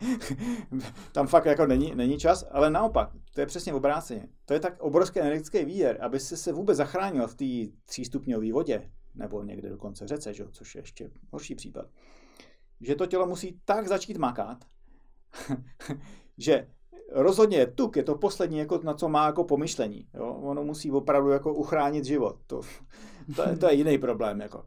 tam 1.11 1.27
fakt 1.27 1.45
jako 1.45 1.65
není, 1.65 1.95
není 1.95 2.17
čas, 2.17 2.45
ale 2.51 2.69
naopak, 2.69 3.09
to 3.33 3.41
je 3.41 3.45
přesně 3.45 3.73
obráceně. 3.73 4.27
To 4.45 4.53
je 4.53 4.59
tak 4.59 4.81
obrovský 4.81 5.19
energetický 5.19 5.65
výjer, 5.65 5.97
aby 6.01 6.19
se 6.19 6.37
se 6.37 6.53
vůbec 6.53 6.77
zachránil 6.77 7.27
v 7.27 7.35
té 7.35 7.77
třístupňové 7.85 8.53
vodě, 8.53 8.91
nebo 9.15 9.43
někde 9.43 9.69
dokonce 9.69 10.07
řece, 10.07 10.33
že? 10.33 10.45
což 10.51 10.75
je 10.75 10.81
ještě 10.81 11.11
horší 11.31 11.55
případ, 11.55 11.85
že 12.81 12.95
to 12.95 13.05
tělo 13.05 13.25
musí 13.25 13.59
tak 13.65 13.87
začít 13.87 14.17
makat, 14.17 14.65
že 16.37 16.67
rozhodně 17.11 17.67
tuk 17.67 17.95
je 17.95 18.03
to 18.03 18.15
poslední, 18.15 18.57
jako 18.57 18.79
na 18.83 18.93
co 18.93 19.09
má 19.09 19.25
jako 19.25 19.43
pomyšlení. 19.43 20.07
Jo? 20.13 20.25
Ono 20.25 20.63
musí 20.63 20.91
opravdu 20.91 21.29
jako 21.29 21.53
uchránit 21.53 22.05
život. 22.05 22.39
To, 22.47 22.61
to, 23.35 23.49
je, 23.49 23.57
to 23.57 23.65
je 23.65 23.73
jiný 23.73 23.97
problém. 23.97 24.41
Jako. 24.41 24.65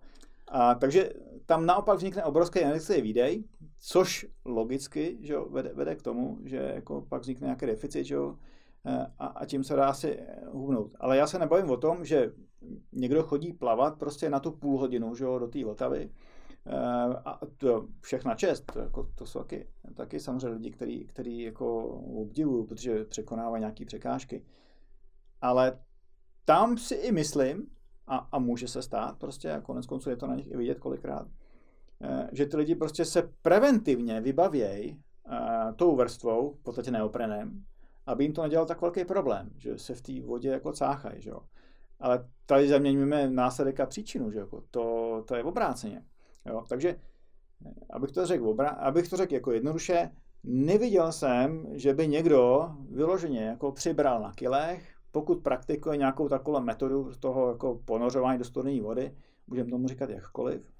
A, 0.48 0.74
takže 0.74 1.10
tam 1.46 1.66
naopak 1.66 1.96
vznikne 1.96 2.24
obrovský 2.24 2.60
energetický 2.60 3.02
výdej, 3.02 3.44
což 3.78 4.26
logicky 4.44 5.18
že 5.20 5.32
jo, 5.32 5.48
vede, 5.50 5.72
vede, 5.74 5.96
k 5.96 6.02
tomu, 6.02 6.38
že 6.44 6.56
jako 6.56 7.00
pak 7.08 7.22
vznikne 7.22 7.44
nějaký 7.44 7.66
deficit 7.66 8.04
že 8.04 8.14
jo, 8.14 8.38
e, 8.86 9.06
a, 9.18 9.26
a 9.26 9.44
tím 9.46 9.64
se 9.64 9.76
dá 9.76 9.94
si 9.94 10.20
hubnout. 10.50 10.96
Ale 11.00 11.16
já 11.16 11.26
se 11.26 11.38
nebavím 11.38 11.70
o 11.70 11.76
tom, 11.76 12.04
že 12.04 12.32
někdo 12.92 13.22
chodí 13.22 13.52
plavat 13.52 13.98
prostě 13.98 14.30
na 14.30 14.40
tu 14.40 14.52
půl 14.52 14.78
hodinu 14.78 15.14
že 15.14 15.24
jo, 15.24 15.38
do 15.38 15.48
té 15.48 15.64
Vltavy 15.64 16.10
e, 16.66 16.76
a 17.24 17.40
to 17.56 17.88
všechna 18.00 18.34
čest, 18.34 18.72
to, 18.72 18.78
jako, 18.78 19.10
to 19.14 19.26
jsou 19.26 19.38
taky, 19.38 19.68
taky 19.94 20.20
samozřejmě 20.20 20.48
lidi, 20.48 20.70
který, 20.70 21.06
který 21.06 21.40
jako 21.40 21.86
obdivují, 22.22 22.66
protože 22.66 23.04
překonávají 23.04 23.60
nějaké 23.60 23.84
překážky. 23.84 24.44
Ale 25.40 25.78
tam 26.44 26.78
si 26.78 26.94
i 26.94 27.12
myslím, 27.12 27.66
a, 28.06 28.28
a 28.32 28.38
může 28.38 28.68
se 28.68 28.82
stát, 28.82 29.18
prostě 29.18 29.52
a 29.52 29.60
konec 29.60 29.86
konců 29.86 30.10
je 30.10 30.16
to 30.16 30.26
na 30.26 30.34
nich 30.34 30.50
i 30.50 30.56
vidět 30.56 30.78
kolikrát, 30.78 31.26
eh, 32.02 32.28
že 32.32 32.46
ty 32.46 32.56
lidi 32.56 32.74
prostě 32.74 33.04
se 33.04 33.30
preventivně 33.42 34.20
vybavějí 34.20 35.00
eh, 35.32 35.72
tou 35.76 35.96
vrstvou, 35.96 36.54
v 36.54 36.62
podstatě 36.62 36.90
neoprenem, 36.90 37.64
aby 38.06 38.24
jim 38.24 38.32
to 38.32 38.42
nedělal 38.42 38.66
tak 38.66 38.80
velký 38.80 39.04
problém, 39.04 39.50
že 39.56 39.78
se 39.78 39.94
v 39.94 40.02
té 40.02 40.20
vodě 40.20 40.48
jako 40.48 40.72
cáchají, 40.72 41.22
že 41.22 41.30
jo. 41.30 41.40
Ale 42.00 42.28
tady 42.46 42.68
zaměňujeme 42.68 43.30
následek 43.30 43.80
a 43.80 43.86
příčinu, 43.86 44.30
že 44.30 44.38
jo. 44.38 44.48
To, 44.70 45.24
to 45.26 45.34
je 45.34 45.44
obráceně. 45.44 46.02
Jo. 46.46 46.64
Takže, 46.68 46.88
eh, 47.66 47.70
abych 47.90 48.12
to 48.12 48.26
řekl, 48.26 48.56
abych 48.78 49.08
to 49.08 49.16
řekl 49.16 49.34
jako 49.34 49.52
jednoduše, 49.52 50.10
neviděl 50.44 51.12
jsem, 51.12 51.66
že 51.72 51.94
by 51.94 52.08
někdo 52.08 52.70
vyloženě 52.90 53.44
jako 53.44 53.72
přibral 53.72 54.20
na 54.22 54.32
kilech, 54.32 54.93
pokud 55.14 55.42
praktikuje 55.42 55.96
nějakou 55.96 56.28
takovou 56.28 56.60
metodu 56.60 57.10
toho 57.20 57.48
jako 57.48 57.80
ponořování 57.84 58.38
do 58.38 58.44
studené 58.44 58.82
vody, 58.82 59.16
můžeme 59.46 59.70
tomu 59.70 59.88
říkat 59.88 60.10
jakkoliv, 60.10 60.72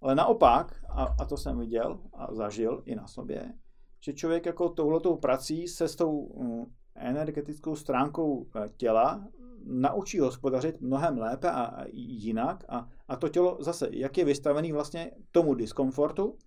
ale 0.00 0.14
naopak, 0.14 0.84
a, 0.88 1.14
a 1.20 1.24
to 1.24 1.36
jsem 1.36 1.58
viděl 1.58 2.00
a 2.12 2.34
zažil 2.34 2.82
i 2.86 2.94
na 2.94 3.06
sobě, 3.06 3.54
že 4.00 4.12
člověk 4.12 4.46
jako 4.46 4.68
touhletou 4.68 5.16
prací 5.16 5.68
se 5.68 5.88
s 5.88 5.96
tou 5.96 6.42
mm, 6.42 6.64
energetickou 6.94 7.76
stránkou 7.76 8.46
e, 8.56 8.68
těla 8.76 9.28
naučí 9.64 10.18
hospodařit 10.18 10.80
mnohem 10.80 11.18
lépe 11.18 11.50
a 11.50 11.84
jinak. 11.92 12.64
A, 12.68 12.88
a 13.08 13.16
to 13.16 13.28
tělo 13.28 13.56
zase, 13.60 13.88
jak 13.92 14.18
je 14.18 14.24
vystavený 14.24 14.72
vlastně 14.72 15.10
tomu 15.32 15.54
diskomfortu, 15.54 16.38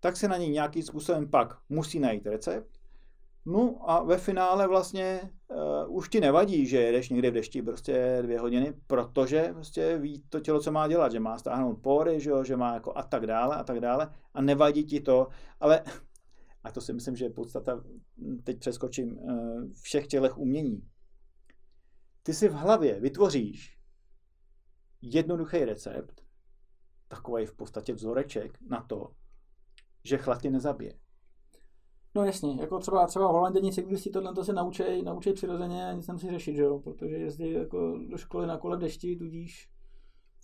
tak 0.00 0.16
se 0.16 0.28
na 0.28 0.36
něj 0.36 0.50
nějakým 0.50 0.82
způsobem 0.82 1.30
pak 1.30 1.58
musí 1.68 2.00
najít 2.00 2.26
recept 2.26 2.73
No 3.46 3.90
a 3.90 4.02
ve 4.02 4.18
finále 4.18 4.68
vlastně 4.68 5.30
uh, 5.48 5.96
už 5.96 6.08
ti 6.08 6.20
nevadí, 6.20 6.66
že 6.66 6.80
jedeš 6.80 7.08
někde 7.08 7.30
v 7.30 7.34
dešti 7.34 7.62
prostě 7.62 8.18
dvě 8.22 8.40
hodiny, 8.40 8.74
protože 8.86 9.50
prostě 9.52 9.98
ví 9.98 10.24
to 10.28 10.40
tělo, 10.40 10.60
co 10.60 10.72
má 10.72 10.88
dělat, 10.88 11.12
že 11.12 11.20
má 11.20 11.38
stáhnout 11.38 11.74
pory, 11.74 12.20
že, 12.20 12.30
jo, 12.30 12.44
že 12.44 12.56
má 12.56 12.74
jako 12.74 12.98
a 12.98 13.02
tak 13.02 13.26
dále 13.26 13.56
a 13.56 13.64
tak 13.64 13.80
dále 13.80 14.14
a 14.34 14.42
nevadí 14.42 14.84
ti 14.84 15.00
to, 15.00 15.28
ale 15.60 15.84
a 16.64 16.70
to 16.70 16.80
si 16.80 16.92
myslím, 16.92 17.16
že 17.16 17.24
je 17.24 17.30
podstata, 17.30 17.84
teď 18.44 18.58
přeskočím, 18.58 19.18
uh, 19.18 19.72
všech 19.82 20.06
těchto 20.06 20.36
umění. 20.36 20.88
Ty 22.22 22.34
si 22.34 22.48
v 22.48 22.52
hlavě 22.52 23.00
vytvoříš 23.00 23.78
jednoduchý 25.02 25.64
recept, 25.64 26.22
takový 27.08 27.46
v 27.46 27.54
podstatě 27.54 27.92
vzoreček 27.92 28.58
na 28.70 28.82
to, 28.82 29.10
že 30.04 30.18
chlad 30.18 30.42
tě 30.42 30.50
nezabije. 30.50 31.03
No 32.14 32.24
jasně, 32.24 32.56
jako 32.60 32.78
třeba, 32.78 33.06
třeba 33.06 33.26
holanděni 33.26 33.72
cyklisti 33.72 34.10
tohle 34.10 34.34
to 34.34 34.44
se 34.44 34.52
naučí, 34.52 35.02
naučí 35.04 35.32
přirozeně 35.32 35.88
a 35.88 35.92
nic 35.92 36.06
nemusí 36.06 36.30
řešit, 36.30 36.54
že 36.54 36.62
jo? 36.62 36.78
protože 36.78 37.16
jezdí 37.16 37.52
jako 37.52 37.98
do 38.08 38.16
školy 38.16 38.46
na 38.46 38.58
kole 38.58 38.76
v 38.76 38.80
dešti, 38.80 39.16
tudíž, 39.16 39.68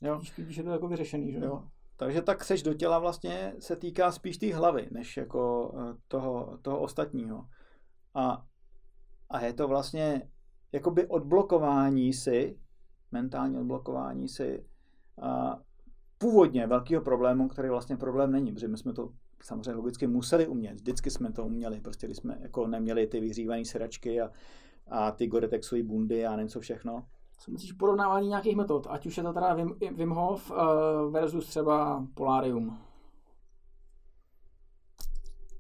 jo. 0.03 0.15
tudíž, 0.15 0.31
tudíž 0.31 0.57
je 0.57 0.63
to 0.63 0.71
jako 0.71 0.89
vyřešený. 0.89 1.33
Že? 1.33 1.39
Jo. 1.39 1.65
Takže 1.97 2.23
tak 2.23 2.45
seš 2.45 2.63
do 2.63 2.75
těla 2.75 2.99
vlastně 2.99 3.55
se 3.59 3.77
týká 3.77 4.13
spíš 4.13 4.39
té 4.39 4.55
hlavy, 4.55 4.89
než 4.91 5.17
jako 5.17 5.73
eh, 5.79 5.95
toho, 6.09 6.59
toho 6.63 6.81
ostatního. 6.81 7.45
A, 8.15 8.45
a 9.31 9.41
je 9.41 9.53
to 9.53 9.69
vlastně 9.69 10.31
jakoby 10.73 11.07
odblokování 11.07 12.13
si, 12.13 12.59
mentální 13.13 13.59
odblokování 13.59 14.29
si 14.29 14.67
a 15.23 15.61
původně 16.19 16.67
velkého 16.67 17.03
problému, 17.03 17.49
který 17.49 17.69
vlastně 17.69 17.97
problém 17.97 18.33
není, 18.33 18.53
protože 18.53 18.69
my 18.69 18.77
jsme 18.77 18.93
to 18.93 19.13
samozřejmě 19.43 19.73
logicky 19.73 20.07
museli 20.07 20.47
umět. 20.47 20.75
Vždycky 20.75 21.11
jsme 21.11 21.33
to 21.33 21.47
uměli, 21.47 21.81
prostě 21.81 22.07
když 22.07 22.17
jsme 22.17 22.39
jako 22.41 22.67
neměli 22.67 23.07
ty 23.07 23.21
vyhřívané 23.21 23.65
sračky 23.65 24.21
a, 24.21 24.31
a 24.89 25.11
ty 25.11 25.27
Goretexové 25.27 25.83
bundy 25.83 26.27
a 26.27 26.37
něco 26.37 26.61
všechno. 26.61 27.05
Co 27.39 27.51
myslíš 27.51 27.73
porovnávání 27.73 28.29
nějakých 28.29 28.57
metod, 28.57 28.87
ať 28.91 29.07
už 29.07 29.17
je 29.17 29.23
to 29.23 29.33
teda 29.33 29.55
Wim, 29.55 29.75
Wim 29.97 30.11
Hof 30.11 30.51
uh, 30.51 30.57
versus 31.13 31.47
třeba 31.47 32.07
Polarium? 32.15 32.79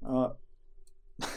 Uh, 0.00 0.26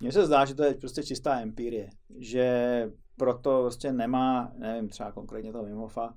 Mně 0.00 0.12
se 0.12 0.26
zdá, 0.26 0.44
že 0.44 0.54
to 0.54 0.62
je 0.62 0.74
prostě 0.74 1.02
čistá 1.02 1.40
empirie, 1.40 1.90
že 2.18 2.92
proto 3.16 3.60
prostě 3.60 3.92
nemá, 3.92 4.52
nevím, 4.56 4.88
třeba 4.88 5.12
konkrétně 5.12 5.52
to 5.52 5.62
Wim 5.62 5.76
Hofa, 5.76 6.14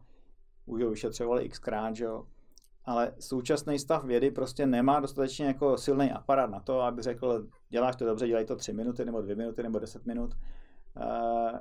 už 0.66 0.84
ho 0.84 0.90
vyšetřovali 0.90 1.50
xkrát, 1.50 1.96
že 1.96 2.04
jo, 2.04 2.28
ale 2.86 3.14
současný 3.20 3.80
stav 3.80 4.04
vědy 4.04 4.32
prostě 4.32 4.66
nemá 4.66 5.00
dostatečně 5.00 5.46
jako 5.46 5.78
silný 5.78 6.12
aparát 6.12 6.50
na 6.50 6.60
to, 6.60 6.82
aby 6.82 7.02
řekl, 7.02 7.48
děláš 7.70 7.96
to 7.96 8.06
dobře, 8.06 8.28
dělej 8.28 8.46
to 8.46 8.56
tři 8.56 8.74
minuty, 8.74 9.06
nebo 9.06 9.22
dvě 9.22 9.36
minuty, 9.36 9.64
nebo 9.64 9.80
deset 9.80 10.06
minut. 10.06 10.34
Eh, 10.98 11.60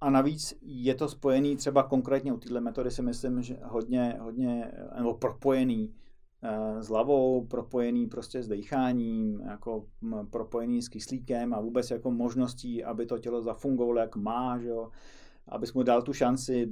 a 0.00 0.10
navíc 0.10 0.54
je 0.62 0.94
to 0.94 1.08
spojený 1.08 1.56
třeba 1.56 1.82
konkrétně 1.82 2.32
u 2.32 2.38
této 2.38 2.60
metody 2.60 2.90
si 2.90 3.02
myslím, 3.02 3.42
že 3.42 3.58
hodně, 3.64 4.16
hodně 4.20 4.72
nebo 4.96 5.14
propojený 5.14 5.94
eh, 6.42 6.82
s 6.82 6.88
lavou, 6.88 7.46
propojený 7.46 8.06
prostě 8.06 8.42
s 8.42 8.48
dýcháním, 8.48 9.40
jako 9.40 9.86
propojený 10.30 10.82
s 10.82 10.88
kyslíkem 10.88 11.54
a 11.54 11.60
vůbec 11.60 11.90
jako 11.90 12.10
možností, 12.10 12.84
aby 12.84 13.06
to 13.06 13.18
tělo 13.18 13.42
zafungovalo, 13.42 13.98
jak 13.98 14.16
má, 14.16 14.58
že 14.58 14.68
jo? 14.68 14.90
abys 15.48 15.72
mu 15.72 15.82
dal 15.82 16.02
tu 16.02 16.12
šanci, 16.12 16.70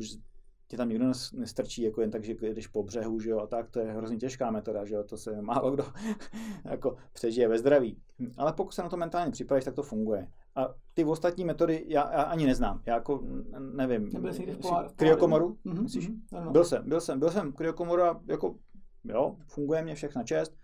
tě 0.70 0.76
tam 0.76 0.88
nikdo 0.88 1.04
nestrčí 1.32 1.82
jako 1.82 2.00
jen 2.00 2.10
tak, 2.10 2.24
že 2.24 2.34
jdeš 2.42 2.66
po 2.66 2.82
břehu, 2.82 3.20
že 3.20 3.30
jo, 3.30 3.38
a 3.38 3.46
tak, 3.46 3.70
to 3.70 3.80
je 3.80 3.92
hrozně 3.92 4.16
těžká 4.16 4.50
metoda, 4.50 4.84
že 4.84 4.94
jo, 4.94 5.04
to 5.04 5.16
se 5.16 5.42
málo 5.42 5.70
kdo 5.70 5.84
jako 6.64 6.96
přežije 7.12 7.48
ve 7.48 7.58
zdraví. 7.58 7.98
Ale 8.36 8.52
pokud 8.52 8.72
se 8.72 8.82
na 8.82 8.88
to 8.88 8.96
mentálně 8.96 9.32
připravíš, 9.32 9.64
tak 9.64 9.74
to 9.74 9.82
funguje. 9.82 10.28
A 10.56 10.74
ty 10.94 11.04
ostatní 11.04 11.44
metody 11.44 11.84
já, 11.88 12.12
já 12.12 12.22
ani 12.22 12.46
neznám. 12.46 12.82
Já 12.86 12.94
jako 12.94 13.22
nevím. 13.58 14.10
Nebyl 14.12 14.32
jsi 14.32 14.58
v 14.88 14.92
kryokomoru? 14.96 15.56
Mm-hmm, 15.66 15.84
mm-hmm, 15.84 16.52
byl 16.52 16.64
jsem, 16.64 16.88
byl 16.88 17.00
jsem, 17.00 17.18
byl 17.18 17.30
jsem 17.30 17.52
kryokomoru 17.52 18.02
a 18.02 18.20
jako 18.26 18.54
jo, 19.04 19.36
funguje 19.46 19.82
mě 19.82 19.94
všechna 19.94 20.22
čest, 20.22 20.56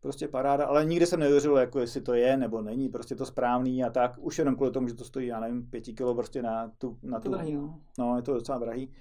prostě 0.00 0.28
paráda, 0.28 0.66
ale 0.66 0.84
nikdy 0.84 1.06
jsem 1.06 1.20
nevěřil, 1.20 1.56
jako 1.56 1.80
jestli 1.80 2.00
to 2.00 2.14
je 2.14 2.36
nebo 2.36 2.62
není, 2.62 2.88
prostě 2.88 3.14
to 3.14 3.26
správný 3.26 3.84
a 3.84 3.90
tak, 3.90 4.18
už 4.18 4.38
jenom 4.38 4.54
kvůli 4.54 4.70
tomu, 4.70 4.88
že 4.88 4.94
to 4.94 5.04
stojí, 5.04 5.26
já 5.26 5.40
nevím, 5.40 5.70
pěti 5.70 5.92
kilo 5.92 6.14
prostě 6.14 6.42
na 6.42 6.72
tu, 6.78 6.98
na 7.02 7.20
tu, 7.20 7.30
to 7.30 7.36
drahý, 7.36 7.54
no. 7.54 7.80
no. 7.98 8.16
je 8.16 8.22
to 8.22 8.34
docela 8.34 8.58
drahý, 8.58 8.92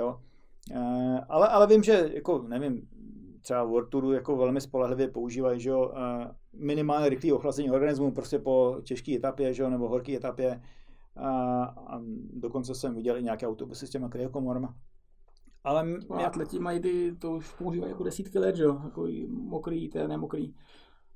jo. 0.00 0.20
E, 0.72 0.80
ale, 1.28 1.48
ale 1.48 1.66
vím, 1.66 1.82
že 1.82 2.10
jako, 2.14 2.42
nevím, 2.48 2.88
třeba 3.40 3.64
World 3.64 3.90
Touru 3.90 4.12
jako 4.12 4.36
velmi 4.36 4.60
spolehlivě 4.60 5.08
používají, 5.08 5.60
že 5.60 5.70
jo, 5.70 5.92
e, 5.96 6.30
minimálně 6.52 7.08
rychlé 7.08 7.32
ochlazení 7.32 7.70
organismu 7.70 8.12
prostě 8.12 8.38
po 8.38 8.80
těžké 8.84 9.14
etapě, 9.14 9.54
že 9.54 9.62
jo, 9.62 9.70
nebo 9.70 9.88
horké 9.88 10.16
etapě. 10.16 10.62
A, 11.16 11.62
a 11.64 12.00
dokonce 12.32 12.74
jsem 12.74 12.94
viděl 12.94 13.16
i 13.16 13.22
nějaké 13.22 13.46
autobusy 13.46 13.86
s 13.86 13.90
těma 13.90 14.08
kryokomorama. 14.08 14.74
Ale 15.64 15.88
já... 16.20 16.26
atleti 16.26 16.58
mají 16.58 16.80
ty, 16.80 17.16
to 17.18 17.32
už 17.32 17.52
používají 17.52 17.90
jako 17.90 18.04
desítky 18.04 18.38
let, 18.38 18.56
že 18.56 18.62
jo, 18.62 18.80
jako 18.84 19.06
mokrý, 19.28 19.88
té 19.88 20.08
nemokrý. 20.08 20.54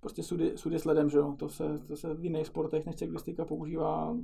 Prostě 0.01 0.23
sudy, 0.23 0.53
sudy 0.57 0.79
s 0.79 0.85
ledem, 0.85 1.11
že 1.11 1.19
jo, 1.19 1.35
to 1.39 1.49
se, 1.49 1.79
to 1.87 1.97
se 1.97 2.15
v 2.15 2.25
jiných 2.25 2.47
sportech 2.47 2.87
než 2.87 2.97
cyklistika 2.97 3.45
používá, 3.45 4.17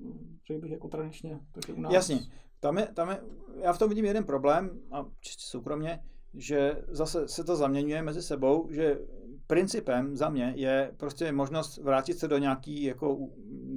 řekl 0.47 0.61
bych, 0.61 0.71
jako 0.71 0.89
tradičně. 0.89 1.41
Takže 1.53 1.73
u 1.73 1.81
nás... 1.81 1.93
Jasně, 1.93 2.21
tam 2.61 2.79
je, 2.79 2.87
tam 2.95 3.11
je, 3.11 3.21
já 3.63 3.73
v 3.73 3.79
tom 3.79 3.89
vidím 3.89 4.05
jeden 4.05 4.25
problém, 4.25 4.81
a 4.93 5.07
čistě 5.21 5.45
soukromně, 5.47 6.01
že 6.35 6.83
zase 6.89 7.29
se 7.29 7.45
to 7.45 7.57
zaměňuje 7.57 8.03
mezi 8.03 8.23
sebou, 8.23 8.69
že 8.71 8.99
principem 9.47 10.17
za 10.17 10.29
mě 10.29 10.53
je 10.57 10.95
prostě 10.97 11.33
možnost 11.33 11.79
vrátit 11.79 12.19
se 12.19 12.29
do 12.29 12.39
nějaký 12.39 12.83
jako 12.83 13.19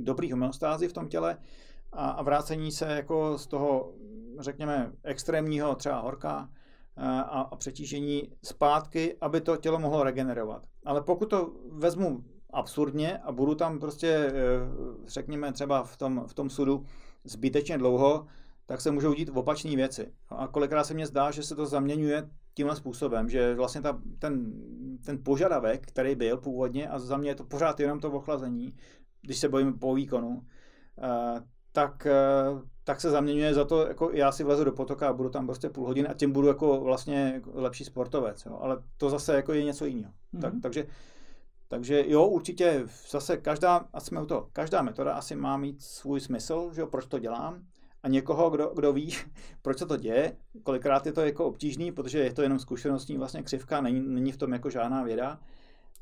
dobrý 0.03 0.31
homeostázy 0.31 0.87
v 0.87 0.93
tom 0.93 1.07
těle 1.07 1.37
a, 1.91 2.09
a 2.09 2.21
vrácení 2.21 2.71
se 2.71 2.85
jako 2.85 3.37
z 3.37 3.47
toho, 3.47 3.93
řekněme, 4.39 4.91
extrémního 5.03 5.75
třeba 5.75 5.99
horka 5.99 6.49
a, 6.99 7.41
a 7.41 7.55
přetížení 7.55 8.29
zpátky, 8.43 9.17
aby 9.21 9.41
to 9.41 9.57
tělo 9.57 9.79
mohlo 9.79 10.03
regenerovat. 10.03 10.63
Ale 10.85 11.01
pokud 11.01 11.25
to 11.25 11.53
vezmu 11.71 12.23
absurdně 12.53 13.17
a 13.17 13.31
budu 13.31 13.55
tam 13.55 13.79
prostě, 13.79 14.07
e, 14.07 14.33
řekněme 15.05 15.53
třeba 15.53 15.83
v 15.83 15.97
tom, 15.97 16.23
v 16.27 16.33
tom 16.33 16.49
sudu 16.49 16.85
zbytečně 17.23 17.77
dlouho, 17.77 18.25
tak 18.65 18.81
se 18.81 18.91
můžou 18.91 19.13
dít 19.13 19.29
opačné 19.33 19.75
věci. 19.75 20.13
A 20.29 20.47
kolikrát 20.47 20.83
se 20.83 20.93
mně 20.93 21.07
zdá, 21.07 21.31
že 21.31 21.43
se 21.43 21.55
to 21.55 21.65
zaměňuje 21.65 22.29
tímhle 22.53 22.75
způsobem, 22.75 23.29
že 23.29 23.55
vlastně 23.55 23.81
ta, 23.81 24.01
ten, 24.19 24.53
ten 25.05 25.23
požadavek, 25.23 25.87
který 25.87 26.15
byl 26.15 26.37
původně, 26.37 26.89
a 26.89 26.99
za 26.99 27.17
mě 27.17 27.29
je 27.29 27.35
to 27.35 27.43
pořád 27.43 27.79
jenom 27.79 27.99
to 27.99 28.11
ochlazení, 28.11 28.75
když 29.21 29.37
se 29.37 29.49
bojíme 29.49 29.73
po 29.73 29.95
výkonu, 29.95 30.41
eh, 31.03 31.41
tak, 31.71 32.05
eh, 32.05 32.13
tak 32.83 33.01
se 33.01 33.09
zaměňuje 33.09 33.53
za 33.53 33.65
to, 33.65 33.87
jako 33.87 34.09
já 34.13 34.31
si 34.31 34.43
vlezu 34.43 34.63
do 34.63 34.71
potoka 34.71 35.09
a 35.09 35.13
budu 35.13 35.29
tam 35.29 35.45
prostě 35.45 35.69
půl 35.69 35.87
hodiny 35.87 36.07
a 36.07 36.13
tím 36.13 36.31
budu 36.31 36.47
jako 36.47 36.79
vlastně 36.81 37.41
lepší 37.53 37.85
sportovec, 37.85 38.45
jo. 38.45 38.59
ale 38.61 38.77
to 38.97 39.09
zase 39.09 39.35
jako 39.35 39.53
je 39.53 39.63
něco 39.63 39.85
jiného. 39.85 40.13
Mm-hmm. 40.33 40.41
Tak, 40.41 40.53
takže, 40.61 40.87
takže 41.67 42.03
jo, 42.07 42.27
určitě 42.27 42.83
zase 43.09 43.37
každá, 43.37 43.85
a 43.93 43.99
jsme 43.99 44.21
u 44.21 44.25
toho, 44.25 44.49
každá 44.53 44.81
metoda 44.81 45.13
asi 45.13 45.35
má 45.35 45.57
mít 45.57 45.83
svůj 45.83 46.19
smysl, 46.19 46.71
že 46.73 46.81
jo, 46.81 46.87
proč 46.87 47.05
to 47.05 47.19
dělám, 47.19 47.63
a 48.03 48.07
někoho, 48.07 48.49
kdo, 48.49 48.71
kdo 48.75 48.93
ví, 48.93 49.15
proč 49.61 49.77
se 49.77 49.85
to 49.85 49.97
děje. 49.97 50.37
Kolikrát 50.63 51.05
je 51.05 51.11
to 51.11 51.21
jako 51.21 51.45
obtížný, 51.45 51.91
protože 51.91 52.19
je 52.19 52.33
to 52.33 52.41
jenom 52.41 52.59
zkušenostní 52.59 53.17
vlastně 53.17 53.43
křivka, 53.43 53.81
není, 53.81 53.99
není 53.99 54.31
v 54.31 54.37
tom 54.37 54.53
jako 54.53 54.69
žádná 54.69 55.03
věda. 55.03 55.39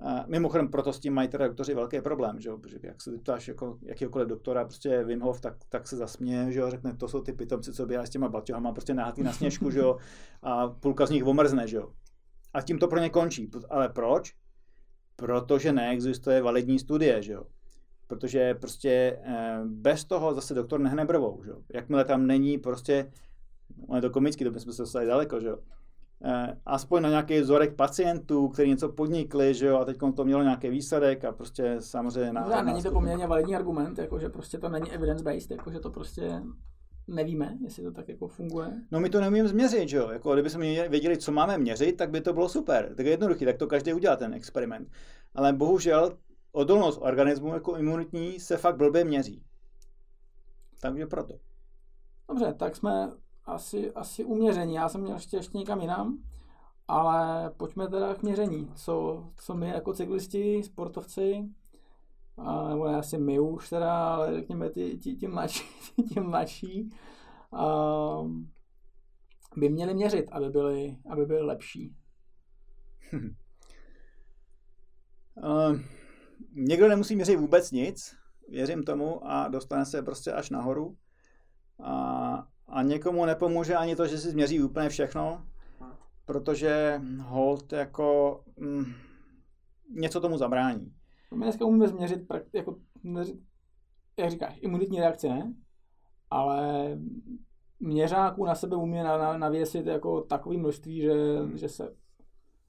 A 0.04 0.26
mimochodem 0.28 0.68
proto 0.68 0.94
s 0.94 1.00
tím 1.00 1.14
mají 1.14 1.28
teda 1.28 1.48
doktoři 1.48 1.74
velký 1.74 2.02
problém, 2.02 2.40
že 2.40 2.50
protože 2.62 2.80
jak 2.84 3.02
se 3.02 3.18
ptáš 3.18 3.48
jako 3.48 3.78
jakýkoliv 3.82 4.28
doktora, 4.28 4.66
prostě 4.66 5.04
Wim 5.04 5.22
Hof, 5.22 5.42
tak, 5.42 5.56
tak 5.70 5.88
se 5.88 5.98
zasměje, 5.98 6.52
že 6.52 6.60
jo, 6.60 6.72
řekne, 6.72 6.96
to 6.96 7.08
jsou 7.08 7.22
ty 7.22 7.34
pitomci, 7.34 7.74
co 7.74 7.86
běhají 7.86 8.08
s 8.08 8.10
těma 8.10 8.30
baťohama, 8.30 8.72
prostě 8.72 8.94
nahatý 8.94 9.24
na 9.24 9.34
sněžku, 9.34 9.72
že 9.72 9.80
jo, 9.80 9.98
a 10.44 10.68
půlka 10.68 11.06
z 11.06 11.10
nich 11.10 11.26
omrzne, 11.26 11.68
že 11.68 11.78
jo. 11.78 11.92
A 12.54 12.62
tím 12.62 12.80
to 12.80 12.88
pro 12.88 13.00
ně 13.00 13.10
končí. 13.10 13.50
Ale 13.70 13.90
proč? 13.90 14.34
Protože 15.16 15.74
neexistuje 15.74 16.42
validní 16.42 16.80
studie, 16.80 17.24
že 17.24 17.34
jo 17.34 17.44
protože 18.08 18.54
prostě 18.54 19.20
eh, 19.24 19.62
bez 19.66 20.06
toho 20.06 20.34
zase 20.34 20.54
doktor 20.54 20.80
nehne 20.80 21.06
brvou, 21.06 21.44
že? 21.44 21.52
Jakmile 21.74 22.06
tam 22.06 22.28
není 22.28 22.58
prostě, 22.58 23.12
on 23.88 23.96
je 23.96 24.02
to 24.02 24.10
komický, 24.10 24.44
to 24.44 24.52
bychom 24.52 24.74
se 24.74 24.82
dostali 24.82 25.06
daleko, 25.06 25.40
že 25.40 25.48
jo? 25.48 25.58
Eh, 26.24 26.58
aspoň 26.66 27.02
na 27.02 27.10
nějaký 27.10 27.40
vzorek 27.40 27.76
pacientů, 27.76 28.48
kteří 28.48 28.70
něco 28.70 28.90
podnikli, 28.90 29.54
že 29.54 29.68
jo, 29.68 29.78
a 29.78 29.86
teď 29.86 29.98
to 30.16 30.26
mělo 30.26 30.44
nějaký 30.44 30.70
výsledek 30.70 31.26
a 31.26 31.32
prostě 31.32 31.76
samozřejmě... 31.80 32.34
Na, 32.34 32.48
no, 32.48 32.64
není 32.64 32.84
to 32.84 32.92
poměrně 32.92 33.28
validní 33.28 33.56
argument, 33.56 33.98
jako 33.98 34.20
že 34.20 34.30
prostě 34.30 34.58
to 34.58 34.70
není 34.70 34.92
evidence-based, 34.92 35.52
jako 35.52 35.72
že 35.72 35.80
to 35.80 35.90
prostě 35.90 36.42
nevíme, 37.08 37.58
jestli 37.64 37.84
to 37.84 37.92
tak 37.92 38.10
jako 38.10 38.28
funguje. 38.28 38.74
No 38.92 39.00
my 39.00 39.10
to 39.10 39.22
neumíme 39.22 39.48
změřit, 39.48 39.90
že 39.90 39.98
jo? 39.98 40.10
Jako, 40.10 40.34
kdyby 40.34 40.50
jsme 40.50 40.90
věděli, 40.90 41.18
co 41.18 41.32
máme 41.32 41.58
měřit, 41.58 41.98
tak 41.98 42.10
by 42.10 42.22
to 42.22 42.34
bylo 42.34 42.50
super. 42.50 42.94
Tak 42.96 43.06
je 43.06 43.12
jednoduchý, 43.12 43.46
tak 43.46 43.58
to 43.58 43.68
každý 43.68 43.94
udělá 43.94 44.16
ten 44.16 44.34
experiment. 44.34 44.90
Ale 45.36 45.54
bohužel 45.54 46.18
odolnost 46.52 47.00
organismu 47.02 47.54
jako 47.54 47.78
imunitní 47.78 48.40
se 48.40 48.58
fakt 48.58 48.78
blbě 48.78 49.04
měří. 49.04 49.44
Takže 50.82 51.06
proto. 51.06 51.34
Dobře, 52.30 52.54
tak 52.54 52.76
jsme 52.76 53.12
asi, 53.48 53.92
asi 53.92 54.24
uměření. 54.24 54.74
Já 54.74 54.90
jsem 54.90 55.02
měl 55.02 55.16
ještě, 55.16 55.38
ještě 55.38 55.58
někam 55.58 55.82
jinam, 55.82 56.18
ale 56.88 57.50
pojďme 57.58 57.88
teda 57.88 58.16
k 58.16 58.24
měření. 58.24 58.72
Co, 58.76 59.26
co 59.36 59.54
my 59.54 59.70
jako 59.70 59.94
cyklisti, 59.94 60.64
sportovci, 60.64 61.50
a, 62.38 62.70
nebo 62.70 62.88
ne 62.88 62.96
asi 62.96 63.18
my 63.18 63.40
už 63.40 63.70
teda, 63.70 64.16
ale 64.16 64.34
řekněme 64.34 64.70
ti, 64.70 64.98
ti, 64.98 65.16
ti 65.16 65.28
mladší, 65.28 65.64
ti 66.14 66.20
mladší 66.20 66.90
a, 67.52 67.68
by 69.56 69.70
měli 69.70 69.94
měřit, 69.94 70.28
aby 70.32 70.50
byli, 70.50 70.98
aby 71.10 71.26
byli 71.26 71.42
lepší. 71.42 71.96
uh, 75.36 75.80
někdo 76.52 76.88
nemusí 76.88 77.16
měřit 77.16 77.36
vůbec 77.36 77.72
nic, 77.72 78.16
věřím 78.50 78.84
tomu, 78.84 79.28
a 79.32 79.48
dostane 79.48 79.86
se 79.86 80.02
prostě 80.02 80.32
až 80.32 80.50
nahoru. 80.50 80.98
A, 81.84 82.48
a 82.68 82.82
někomu 82.82 83.26
nepomůže 83.26 83.76
ani 83.76 83.96
to, 83.96 84.08
že 84.08 84.18
si 84.18 84.30
změří 84.30 84.64
úplně 84.64 84.90
všechno, 84.90 85.46
protože 86.26 87.02
hold 87.20 87.74
jako 87.74 88.40
mm, 88.58 88.86
něco 89.90 90.22
tomu 90.22 90.38
zabrání. 90.38 90.94
My 91.34 91.44
dneska 91.46 91.66
umíme 91.66 91.88
změřit, 91.88 92.22
jako, 92.54 92.80
jak 94.20 94.32
říkáš, 94.32 94.60
imunitní 94.62 95.00
reakci 95.00 95.30
ne, 95.30 95.54
ale 96.30 96.92
měřáků 97.80 98.46
na 98.46 98.56
sebe 98.56 98.76
umí 98.76 98.98
navěsit 99.38 99.86
jako 99.86 100.22
takový 100.22 100.58
množství, 100.58 101.02
že, 101.02 101.14
že 101.56 101.70
se 101.70 101.96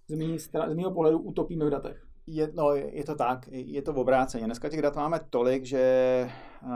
z 0.09 0.75
mého 0.75 0.91
pohledu 0.91 1.19
utopíme 1.19 1.67
v 1.67 1.71
datech. 1.71 2.08
Je, 2.31 2.51
no, 2.55 2.75
je 2.75 3.05
to 3.05 3.15
tak, 3.15 3.49
je 3.51 3.83
to 3.83 3.93
v 3.93 3.99
obráceně. 3.99 4.45
Dneska 4.45 4.69
těch 4.69 4.83
dat 4.83 4.97
máme 4.97 5.21
tolik, 5.31 5.65
že 5.65 6.31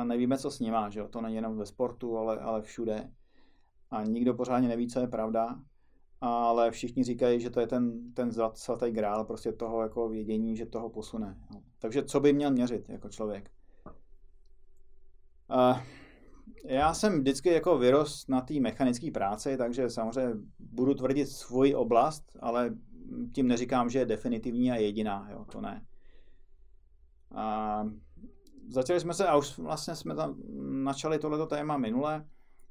nevíme, 0.05 0.39
co 0.39 0.51
s 0.51 0.61
nima, 0.61 0.91
že 0.91 1.01
jo? 1.01 1.09
To 1.09 1.21
není 1.21 1.35
jenom 1.35 1.57
ve 1.57 1.67
sportu, 1.67 2.19
ale, 2.19 2.39
ale 2.39 2.63
všude. 2.63 3.11
A 3.91 4.05
nikdo 4.05 4.35
pořádně 4.35 4.69
neví, 4.69 4.89
co 4.89 5.01
je 5.01 5.07
pravda. 5.07 5.61
Ale 6.21 6.71
všichni 6.71 7.05
říkají, 7.05 7.41
že 7.41 7.51
to 7.51 7.61
je 7.61 7.67
ten, 7.67 8.13
ten 8.15 8.31
svatý 8.55 8.91
grál 8.91 9.25
prostě 9.25 9.53
toho 9.53 9.83
jako 9.83 10.09
vědění, 10.09 10.57
že 10.57 10.67
toho 10.67 10.91
posune. 10.91 11.37
Takže 11.79 12.05
co 12.05 12.21
by 12.21 12.33
měl 12.33 12.51
měřit 12.51 12.89
jako 12.89 13.09
člověk? 13.09 13.51
Uh, 15.51 15.79
já 16.65 16.95
jsem 16.95 17.21
vždycky 17.21 17.49
jako 17.49 17.79
vyrost 17.79 18.29
na 18.29 18.41
té 18.41 18.61
mechanické 18.61 19.11
práci, 19.11 19.57
takže 19.57 19.91
samozřejmě 19.91 20.35
budu 20.59 20.95
tvrdit 20.95 21.27
svoji 21.27 21.75
oblast, 21.75 22.25
ale 22.41 22.75
tím 23.33 23.49
neříkám, 23.49 23.91
že 23.91 23.99
je 23.99 24.07
definitivní 24.07 24.73
a 24.73 24.75
jediná, 24.75 25.29
jo, 25.31 25.45
to 25.53 25.61
ne. 25.61 25.87
A 27.35 27.87
začali 28.69 29.01
jsme 29.01 29.15
se, 29.15 29.27
a 29.27 29.37
už 29.37 29.59
vlastně 29.59 29.95
jsme 29.95 30.15
tam 30.15 30.35
načali 30.85 31.19
tohleto 31.19 31.47
téma 31.47 31.77
minule, 31.77 32.27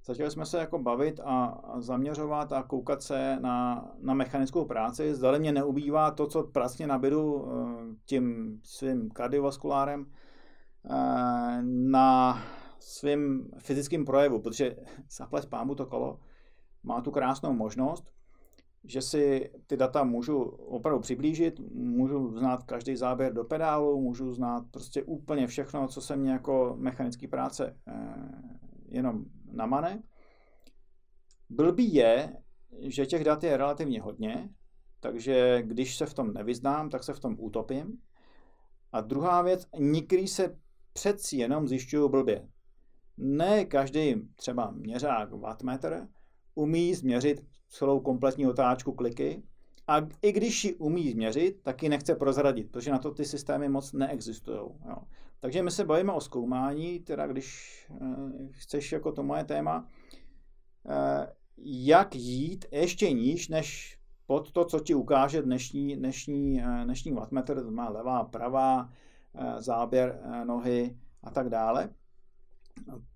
začali 0.06 0.32
jsme 0.32 0.46
se 0.46 0.58
jako 0.58 0.80
bavit 0.80 1.20
a, 1.24 1.62
zaměřovat 1.78 2.54
a 2.54 2.64
koukat 2.64 3.02
se 3.02 3.38
na, 3.42 3.88
na 4.00 4.14
mechanickou 4.14 4.66
práci. 4.66 5.16
Zdali 5.16 5.40
mě 5.40 5.52
neubývá 5.52 6.12
to, 6.12 6.28
co 6.28 6.44
pracně 6.44 6.88
nabidu 6.88 7.46
eh, 7.46 7.96
tím 8.06 8.60
svým 8.64 9.10
kardiovaskulárem, 9.10 10.06
eh, 10.86 11.62
na 11.64 12.42
svým 12.80 13.52
fyzickým 13.60 14.06
projevu, 14.06 14.42
protože 14.42 14.76
zaplať 15.12 15.46
pámu 15.46 15.76
to 15.76 15.86
kolo 15.86 16.20
má 16.84 17.02
tu 17.02 17.12
krásnou 17.12 17.54
možnost, 17.54 18.14
že 18.84 19.02
si 19.02 19.52
ty 19.68 19.78
data 19.78 20.04
můžu 20.04 20.42
opravdu 20.44 21.00
přiblížit, 21.00 21.60
můžu 21.74 22.38
znát 22.38 22.64
každý 22.64 22.96
záběr 22.96 23.34
do 23.34 23.44
pedálu, 23.44 24.02
můžu 24.02 24.34
znát 24.34 24.64
prostě 24.72 25.04
úplně 25.04 25.48
všechno, 25.48 25.88
co 25.88 26.02
se 26.02 26.16
mě 26.16 26.32
jako 26.32 26.76
mechanický 26.80 27.28
práce 27.28 27.78
eh, 27.88 27.94
jenom 28.88 29.26
namane. 29.52 30.04
Blbý 31.50 31.94
je, 31.94 32.38
že 32.80 33.06
těch 33.06 33.24
dat 33.24 33.44
je 33.44 33.58
relativně 33.58 34.02
hodně, 34.02 34.50
takže 35.00 35.62
když 35.66 35.98
se 35.98 36.06
v 36.06 36.14
tom 36.14 36.34
nevyznám, 36.34 36.90
tak 36.90 37.04
se 37.04 37.14
v 37.14 37.20
tom 37.20 37.36
utopím. 37.40 37.98
A 38.92 39.02
druhá 39.02 39.42
věc, 39.42 39.68
někdy 39.80 40.28
se 40.28 40.58
přeci 40.94 41.38
jenom 41.38 41.68
zjišťují 41.68 42.10
blbě. 42.10 42.48
Ne 43.18 43.66
každý 43.66 44.16
třeba 44.36 44.72
měřák 44.72 45.32
wattmetr 45.32 46.08
umí 46.56 46.96
změřit 46.96 47.51
celou 47.72 48.00
kompletní 48.00 48.48
otáčku 48.48 48.92
kliky 48.92 49.44
a 49.88 50.08
i 50.22 50.32
když 50.32 50.66
ji 50.66 50.76
umí 50.76 51.12
změřit, 51.12 51.60
tak 51.62 51.84
ji 51.84 51.90
nechce 51.90 52.16
prozradit, 52.16 52.72
protože 52.72 52.92
na 52.92 52.98
to 53.00 53.12
ty 53.12 53.26
systémy 53.26 53.70
moc 53.70 53.94
neexistují. 53.94 54.60
Jo. 54.90 54.98
Takže 55.40 55.64
my 55.64 55.72
se 55.72 55.86
bavíme 55.86 56.14
o 56.14 56.22
zkoumání, 56.22 57.00
teda 57.00 57.28
když 57.28 57.78
e, 57.92 58.06
chceš 58.52 58.92
jako 58.92 59.12
to 59.12 59.24
moje 59.24 59.44
téma, 59.44 59.90
e, 60.90 61.28
jak 61.64 62.16
jít 62.16 62.66
ještě 62.72 63.12
níž 63.12 63.48
než 63.48 63.98
pod 64.32 64.52
to, 64.52 64.66
co 64.66 64.80
ti 64.80 64.96
ukáže 64.96 65.42
dnešní, 65.42 65.96
dnešní, 65.96 66.64
eh, 66.64 66.86
dnešní 66.86 67.12
wattmetr, 67.12 67.64
to 67.64 67.72
má 67.72 67.90
levá, 67.90 68.24
pravá, 68.24 68.90
záběr 69.58 70.20
nohy 70.44 70.98
a 71.24 71.32
tak 71.32 71.50
dále. 71.50 71.90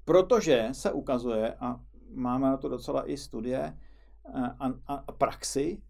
Protože 0.05 0.69
se 0.71 0.91
ukazuje, 0.91 1.53
a 1.59 1.79
máme 2.13 2.47
na 2.47 2.57
to 2.57 2.69
docela 2.69 3.09
i 3.09 3.17
studie 3.17 3.77
a, 4.33 4.67
a, 4.87 4.93
a 5.07 5.11
praxi, 5.11 5.81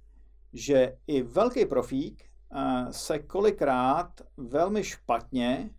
že 0.53 0.97
i 1.07 1.21
velký 1.21 1.65
profík 1.65 2.23
se 2.91 3.19
kolikrát 3.19 4.21
velmi 4.37 4.83
špatně 4.83 5.69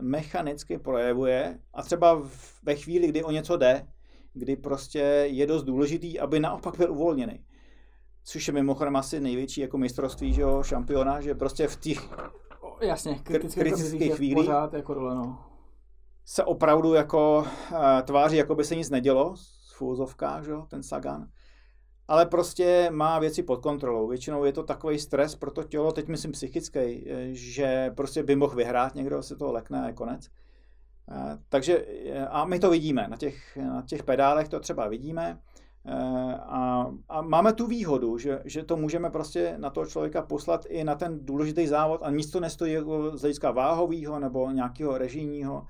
mechanicky 0.00 0.78
projevuje 0.78 1.58
a 1.74 1.82
třeba 1.82 2.22
ve 2.62 2.76
chvíli, 2.76 3.08
kdy 3.08 3.24
o 3.24 3.30
něco 3.30 3.56
jde, 3.56 3.86
kdy 4.32 4.56
prostě 4.56 4.98
je 5.28 5.46
dost 5.46 5.62
důležitý, 5.62 6.20
aby 6.20 6.40
naopak 6.40 6.76
byl 6.76 6.92
uvolněný. 6.92 7.44
Což 8.24 8.46
je 8.46 8.54
mimochodem 8.54 8.96
asi 8.96 9.20
největší 9.20 9.60
jako 9.60 9.78
mistrovství, 9.78 10.32
že 10.32 10.42
jo, 10.42 10.62
šampiona, 10.62 11.20
že 11.20 11.34
prostě 11.34 11.68
v 11.68 11.76
těch 11.76 12.08
Jasně, 12.80 13.18
kritických 13.54 14.14
chvílích 14.14 14.34
pořád 14.34 14.74
jako 14.74 14.94
dole, 14.94 15.14
no 15.14 15.52
se 16.24 16.44
opravdu 16.44 16.94
jako 16.94 17.46
tváří, 18.04 18.36
jako 18.36 18.54
by 18.54 18.64
se 18.64 18.76
nic 18.76 18.90
nedělo, 18.90 19.34
v 19.74 19.82
úzovkách, 19.82 20.44
že, 20.44 20.52
ten 20.68 20.82
Sagan. 20.82 21.28
Ale 22.12 22.26
prostě 22.26 22.90
má 22.90 23.18
věci 23.18 23.42
pod 23.42 23.60
kontrolou. 23.60 24.08
Většinou 24.08 24.44
je 24.44 24.52
to 24.52 24.62
takový 24.62 24.98
stres 24.98 25.34
pro 25.34 25.50
to 25.50 25.64
tělo, 25.64 25.92
teď 25.92 26.08
myslím 26.08 26.32
psychický, 26.32 26.78
eh, 26.78 27.28
že 27.32 27.90
prostě 27.96 28.22
by 28.22 28.36
mohl 28.36 28.56
vyhrát, 28.56 28.94
někdo 28.94 29.22
se 29.22 29.36
toho 29.36 29.52
lekne 29.52 29.82
a 29.82 29.86
je 29.86 29.92
konec. 29.92 30.30
Uh, 31.10 31.16
takže, 31.48 31.86
a 32.30 32.44
my 32.44 32.58
to 32.58 32.70
vidíme, 32.70 33.06
na 33.08 33.16
těch, 33.16 33.56
na 33.56 33.82
těch 33.82 34.02
pedálech 34.02 34.48
to 34.48 34.60
třeba 34.60 34.88
vidíme. 34.88 35.38
A, 36.38 36.86
a 37.08 37.22
máme 37.22 37.52
tu 37.52 37.66
výhodu, 37.66 38.18
že, 38.18 38.42
že 38.44 38.62
to 38.62 38.76
můžeme 38.76 39.10
prostě 39.10 39.54
na 39.56 39.70
toho 39.70 39.86
člověka 39.86 40.22
poslat 40.22 40.66
i 40.68 40.84
na 40.84 40.94
ten 40.94 41.26
důležitý 41.26 41.66
závod 41.66 42.00
a 42.02 42.10
nic 42.10 42.30
to 42.30 42.40
nestojí 42.40 42.72
jako 42.72 43.16
z 43.16 43.20
hlediska 43.20 43.50
váhového 43.50 44.18
nebo 44.18 44.50
nějakého 44.50 44.98
režijního 44.98 45.66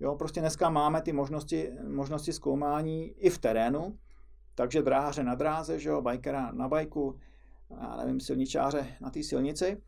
Jo, 0.00 0.14
prostě 0.14 0.40
dneska 0.40 0.70
máme 0.70 1.02
ty 1.02 1.12
možnosti, 1.12 1.70
možnosti 1.88 2.32
zkoumání 2.32 3.14
i 3.18 3.30
v 3.30 3.38
terénu, 3.38 3.98
takže 4.60 4.82
dráhaře 4.82 5.24
na 5.24 5.34
dráze, 5.34 5.78
že 5.78 5.88
jo, 5.88 6.02
bajkera 6.02 6.52
na 6.52 6.68
bajku, 6.68 7.18
já 7.70 7.96
nevím, 7.96 8.20
silničáře 8.20 8.96
na 9.00 9.10
té 9.10 9.22
silnici 9.22 9.82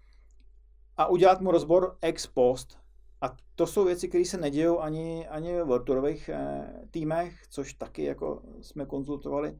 a 0.96 1.06
udělat 1.06 1.40
mu 1.40 1.50
rozbor 1.50 1.96
ex 2.00 2.26
post. 2.26 2.78
A 3.20 3.36
to 3.54 3.66
jsou 3.66 3.84
věci, 3.84 4.08
které 4.08 4.24
se 4.24 4.36
nedějou 4.36 4.80
ani, 4.80 5.28
ani 5.28 5.62
v 5.62 5.64
worldtourových 5.64 6.28
eh, 6.28 6.72
týmech, 6.90 7.34
což 7.50 7.74
taky 7.74 8.04
jako 8.04 8.42
jsme 8.60 8.86
konzultovali 8.86 9.58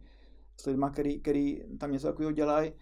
s 0.57 0.67
lidmi, 0.67 0.87
který, 0.93 1.21
který 1.21 1.63
tam 1.79 1.93
něco 1.93 2.07
takového 2.07 2.33
dělají. 2.33 2.73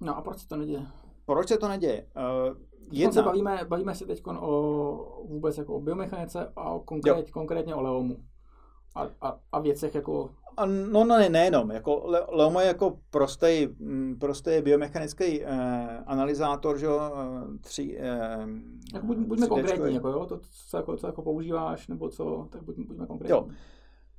No 0.00 0.16
a 0.16 0.22
proč 0.22 0.38
se 0.38 0.48
to 0.48 0.56
neděje? 0.56 0.86
Proč 1.26 1.48
se 1.48 1.56
to 1.56 1.68
neděje? 1.68 2.06
Uh, 2.16 2.56
jedna. 2.90 3.12
se 3.12 3.22
bavíme, 3.22 3.64
bavíme 3.68 3.94
se 3.94 4.06
teď 4.06 4.22
o 4.26 5.24
vůbec 5.28 5.58
jako 5.58 5.74
o 5.74 5.80
biomechanice 5.80 6.52
a 6.56 6.70
o 6.70 6.80
konkrét, 6.80 7.30
konkrétně 7.30 7.74
o 7.74 7.82
Leomu. 7.82 8.24
A, 8.94 9.08
a, 9.20 9.40
a 9.52 9.60
věcech 9.60 9.94
jako... 9.94 10.30
A 10.56 10.66
no, 10.66 11.04
no 11.04 11.18
ne, 11.18 11.28
nejenom. 11.28 11.70
Jako 11.70 12.02
Le, 12.04 12.22
Leomo 12.28 12.60
je 12.60 12.66
jako 12.66 12.98
prostý, 13.10 13.68
mm, 13.78 14.16
prostý 14.20 14.50
biomechanický 14.60 15.44
eh, 15.44 15.48
analyzátor, 16.06 16.78
že 16.78 16.86
jo, 16.86 17.00
eh, 17.00 17.58
tři... 17.60 17.96
Eh, 18.00 18.46
jako 18.94 19.06
buď, 19.06 19.16
buďme 19.18 19.46
konkrétní, 19.46 19.94
jako 19.94 20.08
jo, 20.08 20.26
to, 20.26 20.40
co 20.68 20.76
jako, 20.76 20.96
co 20.96 21.06
jako 21.06 21.22
používáš, 21.22 21.88
nebo 21.88 22.08
co, 22.08 22.48
tak 22.50 22.62
buď, 22.62 22.76
buďme 22.78 23.06
konkrétní. 23.06 23.30
Jo. 23.30 23.48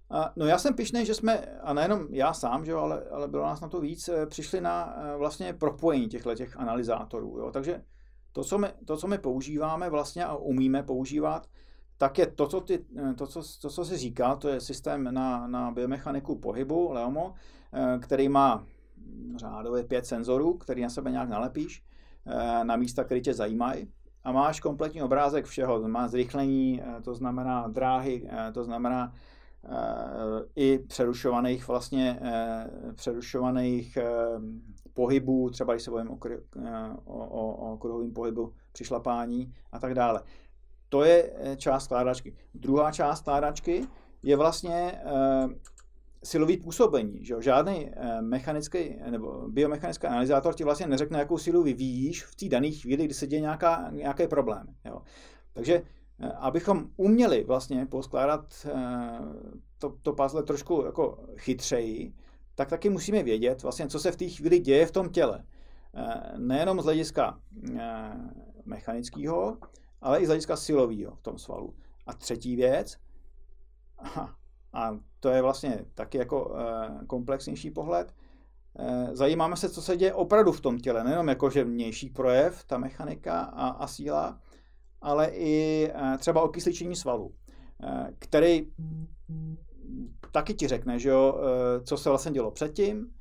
A, 0.09 0.33
no 0.35 0.45
já 0.45 0.57
jsem 0.57 0.73
pišnej, 0.73 1.05
že 1.05 1.13
jsme, 1.13 1.37
a 1.61 1.73
nejenom 1.73 2.07
já 2.09 2.33
sám, 2.33 2.65
že 2.65 2.71
jo, 2.71 2.79
ale, 2.79 3.03
ale 3.11 3.27
bylo 3.27 3.43
nás 3.43 3.61
na 3.61 3.67
to 3.67 3.79
víc, 3.79 4.09
eh, 4.09 4.25
přišli 4.25 4.61
na 4.61 4.95
eh, 4.97 5.17
vlastně 5.17 5.53
propojení 5.53 6.07
těchto 6.07 6.35
těch 6.35 6.59
analyzátorů. 6.59 7.37
Jo. 7.39 7.51
Takže 7.51 7.83
to 8.31 8.43
co, 8.43 8.57
my, 8.57 8.67
to, 8.85 8.97
co 8.97 9.07
my 9.07 9.17
používáme 9.17 9.89
vlastně 9.89 10.25
a 10.25 10.35
umíme 10.35 10.83
používat, 10.83 11.47
tak 11.97 12.17
je 12.17 12.27
to, 12.27 12.47
co, 12.47 12.61
ty, 12.61 12.85
eh, 12.97 13.13
to, 13.13 13.27
co, 13.27 13.41
to, 13.61 13.69
co 13.69 13.85
si 13.85 13.97
říká, 13.97 14.35
to 14.35 14.49
je 14.49 14.61
systém 14.61 15.13
na, 15.13 15.47
na 15.47 15.71
biomechaniku 15.71 16.35
pohybu, 16.35 16.91
Leomo, 16.91 17.33
který 18.01 18.29
má 18.29 18.65
řádově 19.35 19.83
pět 19.83 20.05
senzorů, 20.05 20.53
který 20.53 20.81
na 20.81 20.89
sebe 20.89 21.11
nějak 21.11 21.29
nalepíš, 21.29 21.83
na 22.63 22.75
místa, 22.75 23.03
které 23.03 23.21
tě 23.21 23.33
zajímají 23.33 23.87
a 24.23 24.31
máš 24.31 24.59
kompletní 24.59 25.01
obrázek 25.01 25.45
všeho. 25.45 25.87
Má 25.87 26.07
zrychlení, 26.07 26.81
to 27.03 27.13
znamená 27.13 27.67
dráhy, 27.67 28.29
to 28.53 28.63
znamená 28.63 29.13
Eh, 29.67 30.43
i 30.55 30.79
přerušovaných 30.79 31.67
vlastně 31.67 32.19
eh, 32.21 32.69
přerušovaných 32.95 33.97
eh, 33.97 34.05
pohybů, 34.93 35.49
třeba 35.49 35.73
když 35.73 35.83
se 35.83 35.91
bavím 35.91 36.11
o, 36.11 36.17
o, 37.05 37.27
o, 37.27 37.73
o 37.73 37.77
pohybu 38.13 38.53
při 38.71 38.83
šlapání 38.83 39.53
a 39.71 39.79
tak 39.79 39.93
dále. 39.93 40.21
To 40.95 41.03
je 41.03 41.33
část 41.57 41.83
skládačky. 41.83 42.35
Druhá 42.53 42.91
část 42.91 43.19
skládačky 43.19 43.87
je 44.23 44.35
vlastně 44.35 45.01
silový 46.23 46.57
působení. 46.57 47.25
Že? 47.25 47.35
Žádný 47.39 47.91
mechanický 48.21 48.95
nebo 49.09 49.49
biomechanický 49.49 50.07
analyzátor 50.07 50.53
ti 50.53 50.63
vlastně 50.63 50.87
neřekne, 50.87 51.19
jakou 51.19 51.37
silu 51.37 51.63
vyvíjíš 51.63 52.23
v 52.23 52.35
té 52.35 52.49
dané 52.49 52.71
chvíli, 52.71 53.05
kdy 53.05 53.13
se 53.13 53.27
děje 53.27 53.41
nějaká, 53.41 53.89
nějaký 53.91 54.27
problém. 54.27 54.67
Jo? 54.85 55.01
Takže 55.53 55.81
Eh, 56.19 56.31
abychom 56.31 56.89
uměli 56.97 57.43
vlastně 57.43 57.85
poskládat 57.85 58.67
eh, 58.67 59.19
to, 59.77 59.95
to 60.01 60.13
puzzle 60.13 60.43
trošku 60.43 60.83
jako 60.85 61.25
chytřeji, 61.37 62.13
tak 62.55 62.69
taky 62.69 62.89
musíme 62.89 63.23
vědět 63.23 63.63
vlastně, 63.63 63.87
co 63.87 63.99
se 63.99 64.11
v 64.11 64.15
té 64.15 64.29
chvíli 64.29 64.59
děje 64.59 64.85
v 64.85 64.91
tom 64.91 65.09
těle. 65.09 65.43
Eh, 65.95 66.37
nejenom 66.37 66.81
z 66.81 66.83
hlediska 66.83 67.39
mechanického, 68.65 69.57
ale 70.01 70.19
i 70.19 70.25
z 70.25 70.27
hlediska 70.27 70.55
silového 70.55 71.15
v 71.15 71.21
tom 71.21 71.37
svalu. 71.37 71.75
A 72.07 72.13
třetí 72.13 72.55
věc, 72.55 72.97
a 74.73 74.97
to 75.19 75.29
je 75.29 75.41
vlastně 75.41 75.85
taky 75.93 76.17
jako 76.17 76.55
komplexnější 77.07 77.71
pohled, 77.71 78.13
zajímáme 79.11 79.55
se, 79.55 79.69
co 79.69 79.81
se 79.81 79.97
děje 79.97 80.13
opravdu 80.13 80.51
v 80.51 80.61
tom 80.61 80.79
těle, 80.79 81.03
nejenom 81.03 81.27
jako, 81.27 81.49
že 81.49 81.63
vnější 81.63 82.09
projev, 82.09 82.63
ta 82.63 82.77
mechanika 82.77 83.39
a, 83.41 83.67
a 83.67 83.87
síla, 83.87 84.39
ale 85.01 85.27
i 85.27 85.91
eh, 85.93 86.17
třeba 86.17 86.41
okysličení 86.41 86.95
svalů, 86.95 87.33
eh, 87.83 88.11
který 88.19 88.67
taky 90.31 90.53
ti 90.53 90.67
řekne, 90.67 90.99
že 90.99 91.09
jo, 91.09 91.39
eh, 91.39 91.81
co 91.83 91.97
se 91.97 92.09
vlastně 92.09 92.31
dělo 92.31 92.51
předtím, 92.51 93.11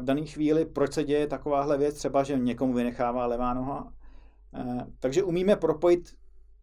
v 0.00 0.04
dané 0.04 0.26
chvíli, 0.26 0.64
proč 0.64 0.92
se 0.92 1.04
děje 1.04 1.26
takováhle 1.26 1.78
věc, 1.78 1.94
třeba, 1.94 2.22
že 2.22 2.38
někomu 2.38 2.72
vynechává 2.72 3.26
levá 3.26 3.54
noha. 3.54 3.92
Takže 5.00 5.22
umíme 5.22 5.56
propojit 5.56 6.16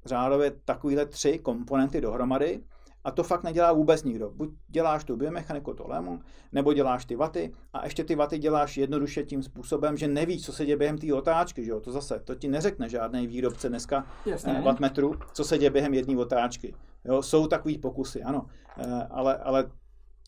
řádově 0.06 0.52
takovéhle 0.66 1.06
tři 1.06 1.40
komponenty 1.40 2.02
dohromady 2.02 2.64
A 3.04 3.12
to 3.12 3.24
fakt 3.24 3.44
nedělá 3.44 3.74
vůbec 3.74 4.04
nikdo. 4.04 4.30
Buď 4.30 4.50
děláš 4.68 5.04
tu 5.04 5.16
biomechaniku, 5.16 5.74
to 5.74 5.88
lemon, 5.88 6.20
nebo 6.52 6.74
děláš 6.74 7.06
ty 7.06 7.16
vaty 7.16 7.54
a 7.74 7.84
ještě 7.84 8.04
ty 8.04 8.16
vaty 8.16 8.40
děláš 8.40 8.78
jednoduše 8.78 9.24
tím 9.24 9.44
způsobem, 9.44 9.98
že 9.98 10.08
nevíš, 10.08 10.46
co 10.46 10.54
se 10.54 10.66
děje 10.66 10.78
během 10.78 10.98
té 10.98 11.14
otáčky. 11.14 11.66
Že 11.66 11.72
jo? 11.72 11.80
To 11.80 11.92
zase, 11.92 12.20
to 12.20 12.36
ti 12.36 12.48
neřekne 12.48 12.90
žádný 12.90 13.28
výrobce 13.28 13.70
dneska 13.70 14.06
Jasně. 14.26 14.62
wattmetru, 14.66 15.16
co 15.34 15.44
se 15.44 15.58
děje 15.58 15.70
během 15.70 15.94
jedné 15.94 16.18
otáčky. 16.18 16.74
Jo? 17.06 17.22
Jsou 17.22 17.48
takový 17.48 17.78
pokusy, 17.78 18.24
ano, 18.24 18.46
eh, 18.78 19.08
ale, 19.10 19.38
ale 19.38 19.72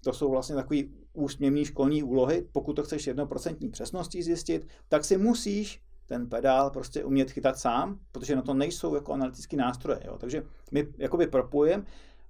to 0.04 0.14
jsou 0.14 0.32
vlastně 0.32 0.56
takový 0.56 0.94
úsměvný 1.14 1.66
školní 1.66 2.04
úlohy. 2.04 2.48
Pokud 2.52 2.74
to 2.74 2.84
chceš 2.84 3.08
jednoprocentní 3.08 3.70
přesností 3.70 4.24
zjistit, 4.24 4.68
tak 4.90 5.06
si 5.06 5.18
musíš 5.18 5.82
ten 6.06 6.30
pedál 6.30 6.70
prostě 6.70 7.04
umět 7.04 7.32
chytat 7.32 7.58
sám, 7.58 8.00
protože 8.12 8.36
na 8.36 8.42
to 8.42 8.54
nejsou 8.54 8.96
jako 8.96 9.14
analytické 9.14 9.58
nástroje. 9.58 10.00
Jo? 10.06 10.18
Takže 10.18 10.44
my 10.72 10.88
jakoby 10.98 11.28
propojujeme 11.28 11.84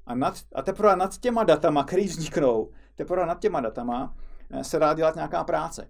a, 0.05 0.15
nad, 0.15 0.35
a 0.55 0.61
teprve 0.61 0.95
nad 0.95 1.17
těma 1.17 1.43
datama, 1.43 1.83
které 1.83 2.03
vzniknou, 2.03 2.71
teprve 2.95 3.25
nad 3.25 3.39
těma 3.39 3.61
datama 3.61 4.15
eh, 4.51 4.63
se 4.63 4.79
dá 4.79 4.93
dělat 4.93 5.15
nějaká 5.15 5.43
práce. 5.43 5.87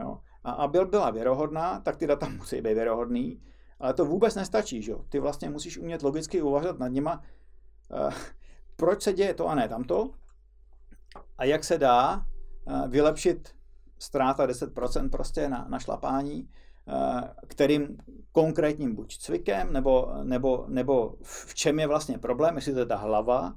Jo? 0.00 0.18
A 0.44 0.50
aby 0.50 0.78
byla 0.84 1.10
věrohodná, 1.10 1.80
tak 1.80 1.96
ty 1.96 2.06
data 2.06 2.28
musí 2.28 2.56
být 2.60 2.74
věrohodný, 2.74 3.42
ale 3.80 3.94
to 3.94 4.04
vůbec 4.04 4.34
nestačí. 4.34 4.82
Že? 4.82 4.94
Ty 5.08 5.18
vlastně 5.18 5.50
musíš 5.50 5.78
umět 5.78 6.02
logicky 6.02 6.42
uvažovat 6.42 6.78
nad 6.78 6.88
nima, 6.88 7.22
uh, 7.90 8.12
proč 8.76 9.02
se 9.02 9.12
děje 9.12 9.34
to 9.34 9.48
a 9.48 9.54
ne 9.54 9.68
tamto, 9.68 10.10
a 11.38 11.44
jak 11.44 11.64
se 11.64 11.78
dá 11.78 12.16
uh, 12.64 12.88
vylepšit 12.88 13.54
ztráta 13.98 14.46
10% 14.46 15.10
prostě 15.10 15.48
na, 15.48 15.66
na 15.68 15.78
šlapání, 15.78 16.48
kterým 17.46 17.98
konkrétním 18.32 18.94
buď 18.94 19.18
cvikem, 19.18 19.72
nebo, 19.72 20.12
nebo, 20.22 20.64
nebo 20.68 21.14
v 21.22 21.54
čem 21.54 21.78
je 21.78 21.86
vlastně 21.86 22.18
problém, 22.18 22.56
jestli 22.56 22.72
to 22.72 22.78
je 22.78 22.86
ta 22.86 22.96
hlava, 22.96 23.54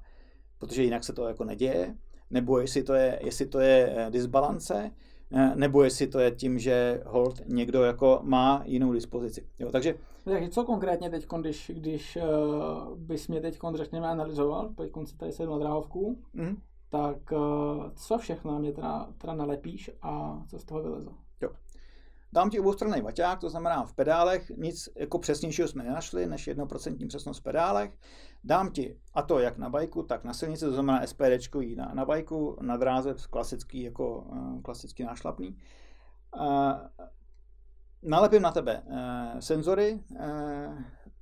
protože 0.60 0.84
jinak 0.84 1.04
se 1.04 1.14
to 1.14 1.28
jako 1.28 1.44
neděje, 1.44 1.96
nebo 2.30 2.60
jestli 2.60 2.84
to 2.84 2.94
je, 2.94 3.20
jestli 3.24 3.46
to 3.46 3.60
je 3.60 3.94
eh, 3.96 4.12
disbalance, 4.12 4.92
eh, 5.32 5.56
nebo 5.56 5.84
jestli 5.84 6.08
to 6.08 6.20
je 6.20 6.32
tím, 6.32 6.60
že 6.60 7.02
hold 7.06 7.42
někdo 7.46 7.84
jako 7.84 8.20
má 8.24 8.64
jinou 8.66 8.94
dispozici. 8.94 9.48
Jo, 9.60 9.72
takže 9.72 9.96
takže 10.24 10.50
co 10.50 10.64
konkrétně 10.64 11.10
teď, 11.10 11.28
když, 11.42 11.72
když 11.74 12.18
uh, 12.18 12.98
bys 12.98 13.28
mě 13.28 13.42
teď, 13.42 13.60
řekněme, 13.74 14.08
analyzoval, 14.08 14.70
teď 14.70 14.92
si 15.06 15.18
tady 15.18 15.32
sedm 15.32 15.52
na 15.52 15.58
dráhovku, 15.58 16.18
mm. 16.34 16.56
tak 16.90 17.32
uh, 17.32 17.90
co 17.96 18.18
všechno 18.18 18.60
mě 18.60 18.72
teda, 18.72 19.10
teda 19.18 19.34
nalepíš 19.34 19.92
a 20.02 20.44
co 20.48 20.60
z 20.60 20.64
toho 20.64 20.84
vyleze? 20.84 21.10
Dám 22.34 22.50
ti 22.50 22.60
oboustranný 22.60 23.02
vaťák, 23.02 23.40
to 23.40 23.50
znamená 23.50 23.84
v 23.84 23.94
pedálech 23.94 24.52
nic 24.58 24.90
jako 24.96 25.20
přesnějšího 25.20 25.68
jsme 25.68 25.84
nenašli, 25.84 26.26
než 26.26 26.48
1% 26.48 27.08
přesnost 27.08 27.40
v 27.40 27.44
pedálech. 27.44 27.98
Dám 28.44 28.72
ti, 28.72 28.98
a 29.14 29.22
to 29.22 29.40
jak 29.40 29.58
na 29.58 29.70
bajku, 29.70 30.04
tak 30.04 30.24
na 30.24 30.34
silnici, 30.34 30.66
to 30.66 30.72
znamená 30.72 31.08
SPD 31.08 31.56
na, 31.76 31.92
na 31.94 32.06
bajku, 32.06 32.58
na 32.62 32.78
dráze 32.78 33.16
klasický, 33.30 33.84
jako 33.84 34.22
uh, 34.22 34.62
klasický 34.62 35.04
nášlapný. 35.04 35.58
Uh, 36.40 36.72
nalepím 38.04 38.42
na 38.42 38.52
tebe 38.52 38.84
uh, 38.86 39.40
senzory, 39.40 40.04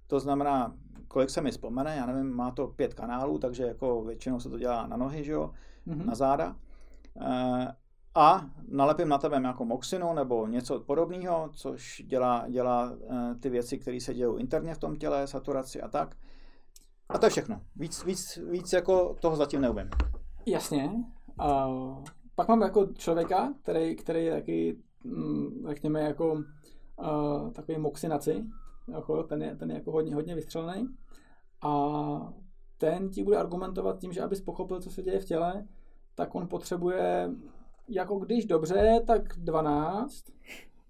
to 0.08 0.20
znamená, 0.20 0.76
kolik 1.08 1.30
se 1.30 1.42
mi 1.42 1.52
vzpomene, 1.52 1.96
já 1.96 2.06
nevím, 2.06 2.36
má 2.36 2.52
to 2.52 2.68
pět 2.68 2.94
kanálů, 2.94 3.40
takže 3.40 3.64
jako 3.64 4.04
většinou 4.04 4.40
se 4.40 4.50
to 4.50 4.60
dělá 4.60 4.88
na 4.88 4.98
nohy, 4.98 5.24
že 5.24 5.32
jo, 5.32 5.54
mm-hmm. 5.88 6.06
na 6.06 6.16
záda. 6.16 6.56
A 8.16 8.46
nalepím 8.68 9.10
na 9.10 9.18
tebe 9.18 9.42
jako 9.44 9.66
moxinu 9.66 10.14
nebo 10.14 10.48
něco 10.48 10.80
podobného, 10.80 11.50
což 11.54 12.02
dělá, 12.06 12.46
dělá 12.50 12.92
uh, 12.92 13.36
ty 13.40 13.50
věci, 13.50 13.78
které 13.78 14.02
se 14.02 14.14
dějí 14.14 14.40
interně 14.40 14.74
v 14.74 14.78
tom 14.78 14.96
těle, 14.96 15.28
saturaci 15.28 15.82
a 15.82 15.88
tak. 15.88 16.16
A 17.10 17.18
to 17.18 17.26
je 17.26 17.30
všechno. 17.30 17.62
Víc, 17.76 18.06
víc, 18.06 18.40
víc 18.52 18.74
jako 18.74 19.16
toho 19.20 19.36
zatím 19.36 19.62
neumím. 19.62 19.90
Jasně. 20.46 20.92
Uh, 21.44 22.04
pak 22.36 22.48
mám 22.48 22.62
jako 22.62 22.86
člověka, 22.86 23.54
který, 23.64 23.96
který 23.96 24.26
je 24.26 24.32
taky, 24.32 24.78
mm, 25.04 25.66
řekněme, 25.68 26.02
jako 26.02 26.34
uh, 26.34 27.52
takový 27.52 27.78
moxinaci. 27.78 28.46
Jako, 28.88 29.24
ten, 29.24 29.42
je, 29.42 29.56
ten 29.56 29.70
je 29.70 29.76
jako 29.76 29.92
hodně, 29.92 30.16
hodně 30.16 30.36
vystřelený. 30.36 30.88
A 31.62 31.74
ten 32.78 33.10
ti 33.10 33.24
bude 33.24 33.38
argumentovat 33.38 34.00
tím, 34.00 34.14
že 34.14 34.22
abys 34.22 34.42
pochopil, 34.42 34.82
co 34.82 34.92
se 34.92 35.02
děje 35.02 35.20
v 35.20 35.26
těle, 35.26 35.68
tak 36.16 36.36
on 36.36 36.48
potřebuje 36.48 37.30
jako 37.90 38.20
když 38.20 38.46
dobře, 38.46 39.02
tak 39.08 39.22
12 39.38 40.24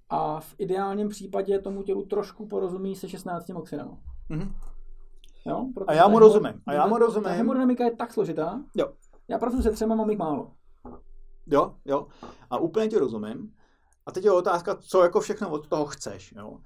a 0.10 0.39
v 0.39 0.56
ideálním 0.58 1.10
případě 1.10 1.60
tomu 1.60 1.84
tělu 1.84 2.06
trošku 2.06 2.47
porozumí 2.47 2.95
se 2.95 3.10
16 3.10 3.50
moxinama. 3.50 3.97
Mm-hmm. 4.30 4.54
Jo? 5.45 5.66
a 5.88 5.93
já 5.93 6.08
mu 6.08 6.20
rozumím. 6.20 6.62
A 6.68 6.74
já 6.74 6.88
mu 6.88 6.97
rozumím. 6.97 7.24
Ta 7.24 7.30
hemodynamika 7.30 7.84
je 7.84 7.95
tak 7.95 8.14
složitá. 8.14 8.64
Jo. 8.76 8.93
Já 9.28 9.39
pracuji 9.39 9.64
se 9.64 9.72
třema, 9.72 9.95
mám 9.95 10.10
jich 10.10 10.20
málo. 10.20 10.52
Jo, 11.47 11.76
jo. 11.86 12.08
A 12.50 12.58
úplně 12.58 12.88
ti 12.88 12.97
rozumím. 12.97 13.54
A 14.06 14.12
teď 14.12 14.26
je 14.26 14.32
otázka, 14.32 14.76
co 14.76 15.04
jako 15.04 15.20
všechno 15.20 15.50
od 15.50 15.68
toho 15.68 15.86
chceš. 15.86 16.34
Jo? 16.38 16.58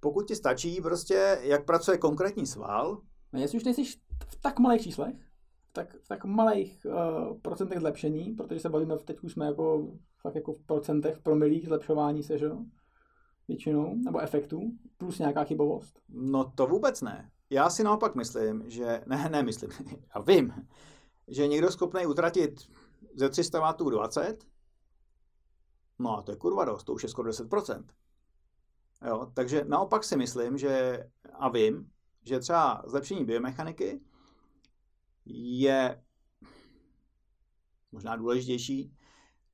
Pokud 0.00 0.28
ti 0.28 0.36
stačí 0.36 0.80
prostě, 0.80 1.38
jak 1.42 1.64
pracuje 1.64 1.98
konkrétní 1.98 2.46
sval. 2.46 3.00
No 3.32 3.40
jestli 3.40 3.58
už 3.58 3.64
nejsi 3.64 3.84
v 4.26 4.36
tak 4.40 4.58
malých 4.58 4.82
číslech, 4.82 5.14
tak, 5.74 5.94
v 5.94 6.08
tak 6.08 6.24
malých 6.24 6.86
uh, 6.86 7.38
procentech 7.42 7.78
zlepšení, 7.78 8.32
protože 8.32 8.60
se 8.60 8.68
bavíme, 8.68 8.98
teď 8.98 9.20
už 9.20 9.32
jsme 9.32 9.46
jako, 9.46 9.92
fakt 10.20 10.34
jako 10.34 10.52
v 10.52 10.62
procentech, 10.62 11.16
v 11.16 11.22
promilích 11.22 11.66
zlepšování 11.66 12.22
se, 12.22 12.38
že 12.38 12.50
Většinou, 13.48 13.94
nebo 13.94 14.20
efektů, 14.20 14.72
plus 14.98 15.18
nějaká 15.18 15.44
chybovost. 15.44 16.00
No 16.08 16.52
to 16.54 16.66
vůbec 16.66 17.02
ne. 17.02 17.30
Já 17.50 17.70
si 17.70 17.84
naopak 17.84 18.14
myslím, 18.14 18.70
že, 18.70 19.02
ne, 19.06 19.28
ne 19.28 19.42
myslím, 19.42 19.70
já 20.14 20.20
vím, 20.20 20.66
že 21.28 21.48
někdo 21.48 21.70
schopný 21.70 22.06
utratit 22.06 22.60
ze 23.14 23.28
300 23.28 23.72
W 23.72 23.90
20, 23.90 24.44
no 25.98 26.18
a 26.18 26.22
to 26.22 26.32
je 26.32 26.36
kurva 26.36 26.64
dost, 26.64 26.84
to 26.84 26.92
už 26.92 27.02
je 27.02 27.08
skoro 27.08 27.30
10%. 27.30 27.84
Jo, 29.06 29.30
takže 29.34 29.64
naopak 29.64 30.04
si 30.04 30.16
myslím, 30.16 30.58
že 30.58 31.04
a 31.32 31.48
vím, 31.48 31.90
že 32.22 32.38
třeba 32.38 32.82
zlepšení 32.86 33.24
biomechaniky 33.24 34.00
je 35.26 36.02
možná 37.92 38.16
důležitější 38.16 38.92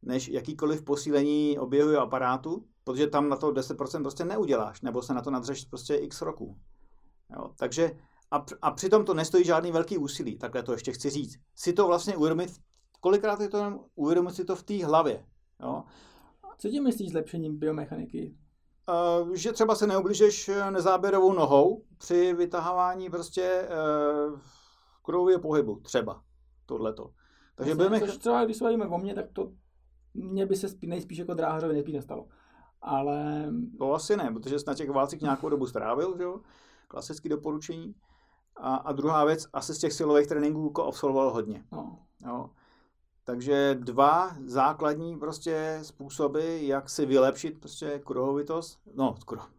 než 0.03 0.29
jakýkoliv 0.29 0.85
posílení 0.85 1.59
oběhu 1.59 1.99
aparátu, 1.99 2.65
protože 2.85 3.07
tam 3.07 3.29
na 3.29 3.37
to 3.37 3.53
10% 3.53 4.03
prostě 4.03 4.25
neuděláš, 4.25 4.81
nebo 4.81 5.03
se 5.03 5.15
na 5.15 5.23
to 5.23 5.31
nadřeš 5.31 5.65
prostě 5.65 5.95
x 5.95 6.23
roků. 6.23 6.59
Jo, 7.37 7.55
takže 7.59 7.91
a, 8.31 8.45
a 8.63 8.71
přitom 8.71 9.05
to 9.05 9.15
nestojí 9.15 9.45
žádný 9.45 9.73
velký 9.73 9.99
úsilí, 9.99 10.39
takhle 10.39 10.63
to 10.63 10.73
ještě 10.73 10.93
chci 10.93 11.11
říct. 11.11 11.37
Si 11.57 11.73
to 11.73 11.87
vlastně 11.87 12.17
uvědomit, 12.17 12.51
kolikrát 13.01 13.41
je 13.41 13.49
to 13.49 13.57
jenom 13.57 13.81
uvědomit 13.95 14.35
si 14.35 14.45
to 14.45 14.57
v 14.57 14.63
té 14.63 14.85
hlavě. 14.85 15.27
Jo. 15.63 15.85
Co 16.59 16.69
tím 16.69 16.85
myslíš 16.85 17.11
zlepšením 17.11 17.59
biomechaniky? 17.59 18.35
Uh, 19.23 19.35
že 19.35 19.53
třeba 19.53 19.75
se 19.75 19.87
neubližeš 19.87 20.51
nezáběrovou 20.71 21.33
nohou 21.33 21.85
při 21.99 22.35
vytahování 22.35 23.11
prostě 23.11 23.69
uh, 24.33 24.41
kruhového 25.03 25.41
pohybu, 25.41 25.81
třeba 25.81 26.23
tohleto. 26.67 27.11
Takže 27.55 27.75
budeme... 27.75 28.01
Což 28.01 28.17
třeba, 28.17 28.45
když 28.45 28.57
se 28.57 28.65
bavíme 28.65 28.87
o 28.87 28.99
mně, 28.99 29.15
tak 29.15 29.27
to 29.33 29.53
mě 30.15 30.47
by 30.47 30.57
se 30.57 30.69
spí, 30.69 30.87
nejspíš 30.87 31.19
jako 31.19 31.35
dráhařovi 31.35 31.73
nejspíš 31.73 31.95
nestalo. 31.95 32.29
Ale... 32.83 33.51
To 33.79 33.95
asi 33.95 34.17
ne, 34.17 34.31
protože 34.33 34.59
jsi 34.59 34.65
na 34.67 34.75
těch 34.75 34.91
válcích 34.91 35.23
nějakou 35.23 35.49
dobu 35.49 35.67
strávil, 35.67 36.17
že 36.17 36.23
jo? 36.23 36.41
Klasické 36.89 37.29
doporučení. 37.29 37.95
A, 38.57 38.75
a 38.75 38.93
druhá 38.93 39.25
věc, 39.25 39.47
asi 39.53 39.75
z 39.75 39.79
těch 39.79 39.93
silových 39.93 40.27
tréninků 40.27 40.65
jako 40.65 40.85
absolvoval 40.85 41.31
hodně. 41.31 41.65
No. 41.73 41.99
Jo. 42.27 42.51
Takže 43.25 43.77
dva 43.81 44.37
základní 44.45 45.19
prostě 45.19 45.79
způsoby, 45.83 46.67
jak 46.67 46.91
si 46.91 47.07
vylepšit 47.07 47.61
prostě 47.61 47.99
kruhovitost. 48.05 48.81
No, 48.95 49.15
kruh. 49.27 49.53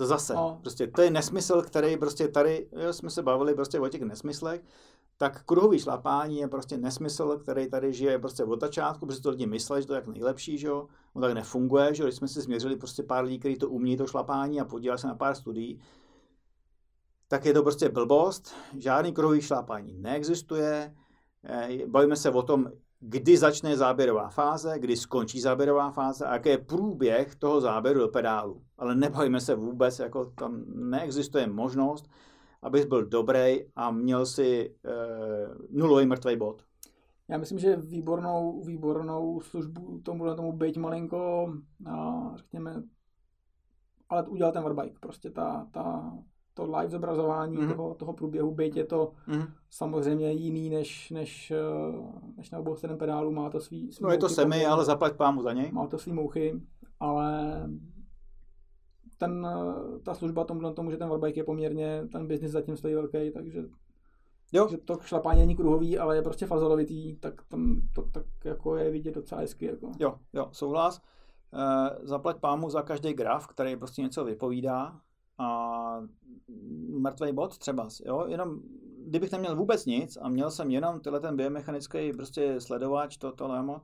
To 0.00 0.06
zase, 0.06 0.34
no. 0.34 0.58
prostě 0.60 0.86
to 0.86 1.02
je 1.02 1.10
nesmysl, 1.10 1.62
který 1.62 1.96
prostě 1.96 2.28
tady, 2.28 2.68
jo, 2.72 2.92
jsme 2.92 3.10
se 3.10 3.22
bavili 3.22 3.54
prostě 3.54 3.80
o 3.80 3.88
těch 3.88 4.02
nesmyslech, 4.02 4.62
tak 5.16 5.44
kruhový 5.44 5.78
šlapání 5.78 6.38
je 6.38 6.48
prostě 6.48 6.78
nesmysl, 6.78 7.38
který 7.38 7.70
tady 7.70 7.92
žije 7.92 8.18
prostě 8.18 8.44
od 8.44 8.60
začátku, 8.60 9.06
protože 9.06 9.20
to 9.20 9.30
lidi 9.30 9.46
myslí, 9.46 9.80
že 9.80 9.86
to 9.86 9.92
je 9.92 9.96
jak 9.96 10.06
nejlepší, 10.06 10.58
že 10.58 10.66
jo. 10.66 10.88
On 11.12 11.22
tak 11.22 11.32
nefunguje, 11.32 11.94
že 11.94 12.02
jo. 12.02 12.06
Když 12.06 12.16
jsme 12.16 12.28
si 12.28 12.40
změřili 12.40 12.76
prostě 12.76 13.02
pár 13.02 13.24
lidí, 13.24 13.38
kteří 13.38 13.56
to 13.56 13.68
umí, 13.68 13.96
to 13.96 14.06
šlapání 14.06 14.60
a 14.60 14.64
podívali 14.64 14.98
se 14.98 15.06
na 15.06 15.14
pár 15.14 15.34
studií, 15.34 15.80
tak 17.28 17.44
je 17.44 17.52
to 17.52 17.62
prostě 17.62 17.88
blbost. 17.88 18.54
Žádný 18.78 19.12
kruhový 19.12 19.40
šlapání 19.40 19.94
neexistuje. 19.98 20.94
Eh, 21.44 21.86
bavíme 21.86 22.16
se 22.16 22.30
o 22.30 22.42
tom, 22.42 22.70
kdy 23.00 23.36
začne 23.36 23.76
záběrová 23.76 24.28
fáze, 24.28 24.78
kdy 24.78 24.96
skončí 24.96 25.40
záběrová 25.40 25.90
fáze 25.90 26.26
a 26.26 26.32
jaký 26.32 26.48
je 26.48 26.58
průběh 26.58 27.34
toho 27.34 27.60
záběru 27.60 28.00
do 28.00 28.08
pedálu. 28.08 28.62
Ale 28.78 28.94
nebojíme 28.94 29.40
se 29.40 29.54
vůbec, 29.54 29.98
jako 29.98 30.24
tam 30.24 30.64
neexistuje 30.66 31.46
možnost, 31.46 32.08
abys 32.62 32.84
byl 32.84 33.06
dobrý 33.06 33.58
a 33.76 33.90
měl 33.90 34.26
si 34.26 34.74
e, 34.84 34.92
nulový 35.70 36.06
mrtvý 36.06 36.36
bod. 36.36 36.62
Já 37.28 37.38
myslím, 37.38 37.58
že 37.58 37.76
výbornou, 37.76 38.62
výbornou 38.62 39.40
službu 39.40 40.00
tomu, 40.04 40.34
tomu 40.34 40.52
být 40.52 40.76
malinko, 40.76 41.54
a, 41.86 42.30
řekněme, 42.36 42.82
ale 44.08 44.26
udělal 44.26 44.52
ten 44.52 44.62
Warbike. 44.62 44.96
Prostě 45.00 45.30
ta, 45.30 45.66
ta, 45.70 46.12
to 46.60 46.76
live 46.76 46.90
zobrazování 46.90 47.56
mm. 47.56 47.68
toho, 47.68 47.94
toho 47.94 48.12
průběhu, 48.12 48.54
byť 48.54 48.76
je 48.76 48.84
to 48.84 49.12
mm. 49.26 49.42
samozřejmě 49.70 50.32
jiný 50.32 50.70
než, 50.70 51.10
než, 51.10 51.50
eh, 51.50 51.56
než 52.36 52.50
na 52.50 52.58
obou 52.58 52.76
pedálu, 52.96 53.32
má 53.32 53.50
to 53.50 53.60
svý, 53.60 53.92
svý 53.92 54.04
No 54.04 54.10
je 54.10 54.18
to 54.18 54.28
semi, 54.28 54.66
ale 54.66 54.84
zaplať 54.84 55.16
pámu 55.16 55.42
za 55.42 55.52
něj. 55.52 55.72
Má 55.72 55.86
to 55.86 55.98
svý 55.98 56.12
mouchy, 56.12 56.60
ale 57.00 57.62
ten, 59.18 59.46
ta 60.02 60.14
služba 60.14 60.44
tomu, 60.44 60.72
tomu, 60.72 60.90
že 60.90 60.96
ten 60.96 61.08
warbike 61.08 61.40
je 61.40 61.44
poměrně, 61.44 62.02
ten 62.12 62.26
biznis 62.26 62.52
zatím 62.52 62.76
stojí 62.76 62.94
velký, 62.94 63.30
takže 63.30 63.64
Jo. 64.52 64.68
že 64.70 64.78
to 64.78 64.98
šlapání 65.02 65.40
není 65.40 65.56
kruhový, 65.56 65.98
ale 65.98 66.16
je 66.16 66.22
prostě 66.22 66.46
fazolovitý, 66.46 67.16
tak 67.16 67.42
tam 67.48 67.80
to 67.94 68.02
tak 68.02 68.24
jako 68.44 68.76
je 68.76 68.90
vidět 68.90 69.14
docela 69.14 69.40
hezky. 69.40 69.66
Jako. 69.66 69.92
Jo, 69.98 70.14
jo, 70.32 70.48
souhlas. 70.52 71.02
E, 71.52 72.06
zaplať 72.06 72.36
pámu 72.36 72.70
za 72.70 72.82
každý 72.82 73.12
graf, 73.12 73.46
který 73.46 73.76
prostě 73.76 74.02
něco 74.02 74.24
vypovídá 74.24 75.00
a 75.38 76.00
mrtvý 76.88 77.32
bod 77.32 77.58
třeba, 77.58 77.88
jo, 78.04 78.24
jenom 78.28 78.60
kdybych 79.06 79.32
neměl 79.32 79.56
vůbec 79.56 79.86
nic 79.86 80.18
a 80.20 80.28
měl 80.28 80.50
jsem 80.50 80.70
jenom 80.70 81.00
tyhle 81.00 81.20
ten 81.20 81.36
biomechanický 81.36 82.12
prostě 82.12 82.60
sledovač, 82.60 83.16
to, 83.16 83.34
lemo, 83.48 83.80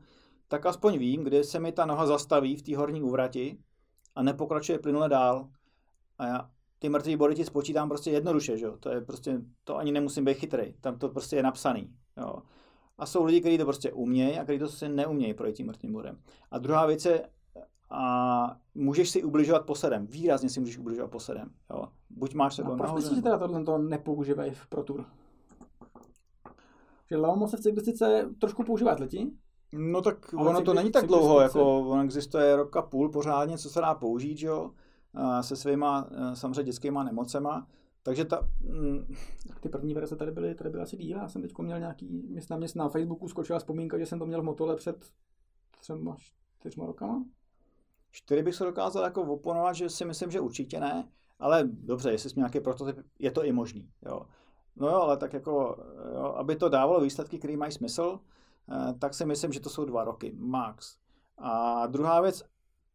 tak 0.49 0.67
aspoň 0.67 0.99
vím, 0.99 1.25
kde 1.25 1.45
se 1.45 1.61
mi 1.61 1.73
ta 1.73 1.87
noha 1.87 2.07
zastaví 2.07 2.57
v 2.57 2.63
té 2.63 2.77
horní 2.77 3.03
úvrati 3.03 3.59
a 4.15 4.23
nepokračuje 4.23 4.79
plynule 4.79 5.09
dál. 5.09 5.49
A 6.19 6.27
já 6.27 6.51
ty 6.79 6.89
mrtvý 6.89 7.17
body 7.17 7.35
ti 7.35 7.45
spočítám 7.45 7.89
prostě 7.89 8.11
jednoduše, 8.11 8.59
že 8.59 8.65
jo? 8.65 8.77
To 8.81 8.91
je 8.91 9.01
prostě, 9.01 9.41
to 9.65 9.77
ani 9.77 9.93
nemusím 9.93 10.25
být 10.25 10.35
chytrý, 10.35 10.75
tam 10.81 10.99
to 10.99 11.09
prostě 11.09 11.37
je 11.37 11.43
napsaný, 11.43 11.91
jo? 12.17 12.39
A 12.99 13.07
jsou 13.07 13.25
lidi, 13.25 13.41
kteří 13.41 13.59
to 13.59 13.65
prostě 13.65 13.93
umějí 13.93 14.39
a 14.39 14.45
kteří 14.45 14.59
to 14.59 14.65
prostě 14.65 14.89
neumějí 14.89 15.35
projít 15.35 15.57
tím 15.57 15.67
mrtvým 15.67 15.93
bodem. 15.93 16.19
A 16.51 16.59
druhá 16.59 16.87
věc 16.87 17.05
je, 17.05 17.29
a 17.91 18.57
můžeš 18.75 19.11
si 19.11 19.23
ubližovat 19.23 19.67
posedem. 19.67 20.07
Výrazně 20.07 20.51
si 20.51 20.61
můžeš 20.61 20.79
ubližovat 20.79 21.11
posedem. 21.11 21.51
Jo. 21.71 21.89
Buď 22.11 22.35
máš 22.35 22.55
se 22.55 22.65
no, 22.65 22.77
Proč 22.77 22.93
myslíš, 22.93 23.17
že 23.17 23.23
teda 23.23 23.39
tohle 23.39 23.65
to 23.65 23.79
nepoužívají 23.79 24.51
v 24.55 24.67
Pro 24.67 24.83
Tour? 24.83 25.05
Že 27.11 27.17
Leomo 27.17 27.49
se 27.49 27.57
v 27.57 27.61
cyklistice 27.61 28.29
trošku 28.39 28.65
používá 28.65 28.97
letí? 29.01 29.39
No 29.73 30.03
tak 30.03 30.35
Ale 30.35 30.51
ono 30.51 30.63
to 30.63 30.75
není 30.75 30.91
tak 30.91 31.07
dlouho, 31.07 31.41
jako 31.41 31.81
on 31.81 32.01
existuje 32.01 32.57
rok 32.57 32.77
a 32.77 32.83
půl 32.83 33.09
pořádně, 33.09 33.59
co 33.59 33.71
se 33.71 33.81
dá 33.81 33.95
použít, 33.95 34.43
jo, 34.43 34.71
se 35.41 35.57
svýma 35.57 36.09
samozřejmě 36.35 36.63
dětskýma 36.63 37.05
nemocema. 37.05 37.67
Takže 38.03 38.25
ta... 38.25 38.49
Mm, 38.61 39.07
ty 39.61 39.69
první 39.69 39.95
verze 39.95 40.17
tady 40.17 40.31
byly, 40.31 40.55
tady 40.55 40.71
byly 40.71 40.83
asi 40.83 40.97
díl. 40.97 41.19
Já 41.19 41.29
jsem 41.29 41.43
teď 41.43 41.59
měl 41.59 41.79
nějaký, 41.79 42.23
měst 42.29 42.51
na, 42.51 42.57
měst 42.57 42.77
na 42.77 42.89
Facebooku 42.89 43.29
skočila 43.29 43.59
vzpomínka, 43.59 43.99
že 43.99 44.07
jsem 44.07 44.19
to 44.19 44.27
měl 44.27 44.43
v 44.43 44.45
Motole 44.45 44.77
před 44.77 45.07
třema, 45.81 46.17
čtyřma 46.59 46.87
rokama. 46.87 47.25
Čtyři 48.17 48.43
bych 48.43 48.55
se 48.55 48.65
dokázal 48.65 49.05
jako 49.05 49.23
oponovat, 49.23 49.77
že 49.77 49.91
si 49.91 50.05
myslím, 50.05 50.31
že 50.31 50.41
určitě 50.41 50.81
ne, 50.81 51.09
ale 51.39 51.65
dobře, 51.65 52.11
jestli 52.11 52.31
jsme 52.31 52.41
nějaký 52.41 52.61
prototyp, 52.61 52.97
je 53.19 53.31
to 53.31 53.45
i 53.45 53.53
možný. 53.53 53.91
Jo. 54.07 54.23
No 54.77 54.89
jo, 54.89 54.95
ale 54.95 55.17
tak 55.17 55.33
jako, 55.33 55.77
jo, 56.15 56.35
aby 56.37 56.57
to 56.57 56.69
dávalo 56.69 57.01
výsledky, 57.01 57.39
které 57.39 57.57
mají 57.57 57.73
smysl, 57.73 58.21
eh, 58.21 58.95
tak 58.99 59.15
si 59.15 59.27
myslím, 59.27 59.53
že 59.53 59.61
to 59.61 59.71
jsou 59.71 59.85
dva 59.85 60.05
roky, 60.05 60.35
max. 60.39 60.97
A 61.39 61.87
druhá 61.87 62.21
věc, 62.21 62.43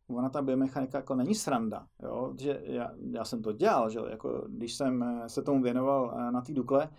ona 0.07 0.29
ta 0.29 0.41
biomechanika 0.41 0.97
jako 0.97 1.15
není 1.15 1.35
sranda, 1.35 1.87
jo, 2.03 2.33
že 2.39 2.61
já, 2.63 2.91
já 3.11 3.25
jsem 3.25 3.41
to 3.41 3.51
dělal, 3.51 3.89
že 3.89 3.99
jako 4.09 4.45
když 4.47 4.73
jsem 4.73 5.23
se 5.27 5.41
tomu 5.41 5.61
věnoval 5.61 6.13
eh, 6.13 6.31
na 6.31 6.41
té 6.41 6.53
Dukle, 6.53 6.89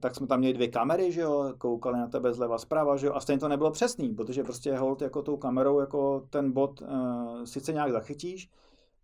tak 0.00 0.14
jsme 0.14 0.26
tam 0.26 0.38
měli 0.38 0.54
dvě 0.54 0.68
kamery, 0.68 1.12
že 1.12 1.20
jo, 1.20 1.54
koukali 1.58 1.98
na 1.98 2.06
tebe 2.06 2.34
zleva 2.34 2.58
zprava, 2.58 2.96
že 2.96 3.06
jo, 3.06 3.12
a 3.14 3.20
stejně 3.20 3.40
to 3.40 3.48
nebylo 3.48 3.70
přesný, 3.70 4.14
protože 4.14 4.42
prostě 4.42 4.76
hold 4.76 5.02
jako 5.02 5.22
tou 5.22 5.36
kamerou 5.36 5.80
jako 5.80 6.26
ten 6.30 6.52
bod 6.52 6.82
uh, 6.82 7.44
sice 7.44 7.72
nějak 7.72 7.92
zachytíš, 7.92 8.50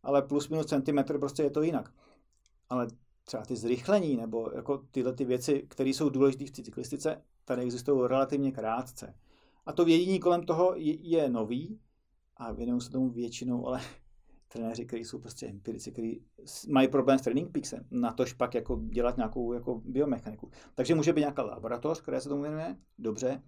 ale 0.02 0.22
plus 0.22 0.48
minus 0.48 0.66
centimetr 0.66 1.18
prostě 1.18 1.42
je 1.42 1.50
to 1.50 1.62
jinak. 1.62 1.92
Ale 2.68 2.86
třeba 3.24 3.44
ty 3.44 3.56
zrychlení 3.56 4.16
nebo 4.16 4.50
jako 4.54 4.78
tyhle 4.90 5.12
ty 5.12 5.24
věci, 5.24 5.66
které 5.68 5.90
jsou 5.90 6.08
důležité 6.08 6.44
v 6.44 6.50
cyklistice, 6.50 7.22
tady 7.44 7.62
existují 7.62 8.08
relativně 8.08 8.52
krátce. 8.52 9.14
A 9.66 9.72
to 9.72 9.84
vědění 9.84 10.20
kolem 10.20 10.42
toho 10.42 10.72
je, 10.76 10.94
je 11.00 11.28
nový 11.30 11.80
a 12.36 12.52
věnují 12.52 12.80
se 12.80 12.90
tomu 12.90 13.10
většinou, 13.10 13.66
ale 13.66 13.80
trenéři, 14.52 14.86
kteří 14.86 15.04
jsou 15.04 15.18
prostě 15.18 15.46
empirici, 15.46 15.92
kteří 15.92 16.22
mají 16.68 16.88
problém 16.88 17.18
s 17.18 17.22
training 17.22 17.52
peaksem, 17.52 17.86
na 17.90 18.12
tož 18.12 18.32
pak 18.32 18.54
jako 18.54 18.80
dělat 18.92 19.16
nějakou 19.16 19.52
jako 19.52 19.80
biomechaniku. 19.84 20.50
Takže 20.74 20.94
může 20.94 21.12
být 21.12 21.20
nějaká 21.20 21.42
laboratoř, 21.42 22.00
která 22.00 22.20
se 22.20 22.28
tomu 22.28 22.42
věnuje, 22.42 22.76
dobře, 22.98 23.42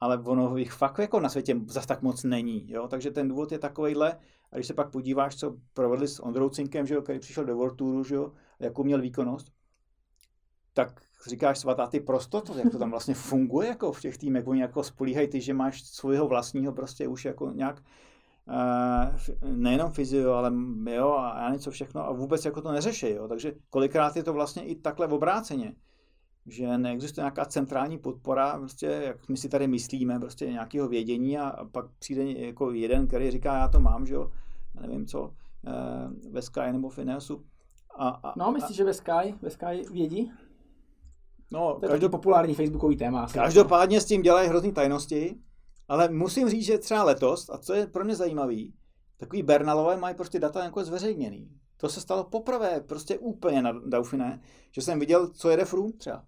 ale 0.00 0.18
ono 0.18 0.56
jich 0.56 0.72
fakt 0.72 0.98
jako 0.98 1.20
na 1.20 1.28
světě 1.28 1.56
zase 1.66 1.86
tak 1.86 2.02
moc 2.02 2.24
není, 2.24 2.70
jo? 2.70 2.88
takže 2.88 3.10
ten 3.10 3.28
důvod 3.28 3.52
je 3.52 3.58
takovejhle, 3.58 4.18
a 4.52 4.56
když 4.56 4.66
se 4.66 4.74
pak 4.74 4.90
podíváš, 4.90 5.36
co 5.36 5.56
provedli 5.72 6.08
s 6.08 6.22
Ondrou 6.22 6.48
Cinkem, 6.48 6.86
že 6.86 6.94
jo, 6.94 7.02
který 7.02 7.18
přišel 7.18 7.44
do 7.44 7.56
World 7.56 7.78
Touru, 7.78 8.04
že 8.04 8.14
jo, 8.14 8.32
jakou 8.58 8.84
měl 8.84 9.00
výkonnost, 9.00 9.52
tak 10.72 11.00
říkáš 11.28 11.58
svatá 11.58 11.86
ty 11.86 12.00
prostoto, 12.00 12.58
jak 12.58 12.70
to 12.70 12.78
tam 12.78 12.90
vlastně 12.90 13.14
funguje 13.14 13.68
jako 13.68 13.92
v 13.92 14.00
těch 14.00 14.18
týmech, 14.18 14.46
oni 14.46 14.60
jako 14.60 14.82
spolíhají 14.82 15.28
ty, 15.28 15.40
že 15.40 15.54
máš 15.54 15.82
svého 15.82 16.28
vlastního 16.28 16.72
prostě 16.72 17.08
už 17.08 17.24
jako 17.24 17.50
nějak 17.50 17.82
nejenom 19.42 19.90
fyzio, 19.90 20.32
ale 20.32 20.52
jo, 20.90 21.12
a 21.12 21.42
já 21.42 21.50
něco 21.52 21.70
všechno 21.70 22.06
a 22.06 22.12
vůbec 22.12 22.44
jako 22.44 22.62
to 22.62 22.72
neřeší, 22.72 23.10
jo. 23.10 23.28
Takže 23.28 23.52
kolikrát 23.70 24.16
je 24.16 24.22
to 24.22 24.32
vlastně 24.32 24.64
i 24.64 24.74
takhle 24.74 25.06
v 25.06 25.12
obráceně, 25.14 25.74
že 26.46 26.78
neexistuje 26.78 27.22
nějaká 27.22 27.44
centrální 27.44 27.98
podpora, 27.98 28.58
prostě, 28.58 28.86
jak 28.86 29.28
my 29.28 29.36
si 29.36 29.48
tady 29.48 29.66
myslíme, 29.66 30.20
prostě 30.20 30.46
nějakého 30.46 30.88
vědění 30.88 31.38
a 31.38 31.64
pak 31.72 31.86
přijde 31.98 32.32
jako 32.32 32.72
jeden, 32.72 33.06
který 33.06 33.30
říká, 33.30 33.54
já 33.54 33.68
to 33.68 33.80
mám, 33.80 34.06
že 34.06 34.14
jo, 34.14 34.30
nevím 34.80 35.06
co, 35.06 35.34
eh, 35.66 36.30
ve 36.30 36.42
Sky 36.42 36.72
nebo 36.72 36.88
v 36.88 36.98
Ineosu. 36.98 37.44
A, 37.96 38.08
a, 38.08 38.32
no, 38.36 38.52
myslíš, 38.52 38.76
a, 38.76 38.78
že 38.78 38.84
ve 38.84 38.94
Sky, 38.94 39.34
ve 39.42 39.50
Sky 39.50 39.82
vědí? 39.92 40.32
No, 41.50 41.76
to 41.80 41.86
je 41.86 41.90
každop... 41.90 42.10
populární 42.10 42.54
facebookový 42.54 42.96
téma. 42.96 43.26
Každopádně 43.34 44.00
s 44.00 44.04
tím 44.04 44.22
dělají 44.22 44.48
hrozný 44.48 44.72
tajnosti, 44.72 45.36
ale 45.88 46.08
musím 46.08 46.48
říct, 46.48 46.64
že 46.64 46.78
třeba 46.78 47.02
letos, 47.04 47.50
a 47.50 47.58
co 47.58 47.74
je 47.74 47.86
pro 47.86 48.04
mě 48.04 48.16
zajímavý, 48.16 48.74
takový 49.16 49.42
Bernalové 49.42 49.96
mají 49.96 50.14
prostě 50.14 50.38
data 50.38 50.64
jako 50.64 50.84
zveřejněný. 50.84 51.50
To 51.76 51.88
se 51.88 52.00
stalo 52.00 52.24
poprvé, 52.24 52.80
prostě 52.80 53.18
úplně 53.18 53.62
na 53.62 53.72
Dauphiné, 53.86 54.40
že 54.72 54.82
jsem 54.82 55.00
viděl, 55.00 55.28
co 55.28 55.50
jede 55.50 55.64
Froome 55.64 55.92
třeba. 55.92 56.24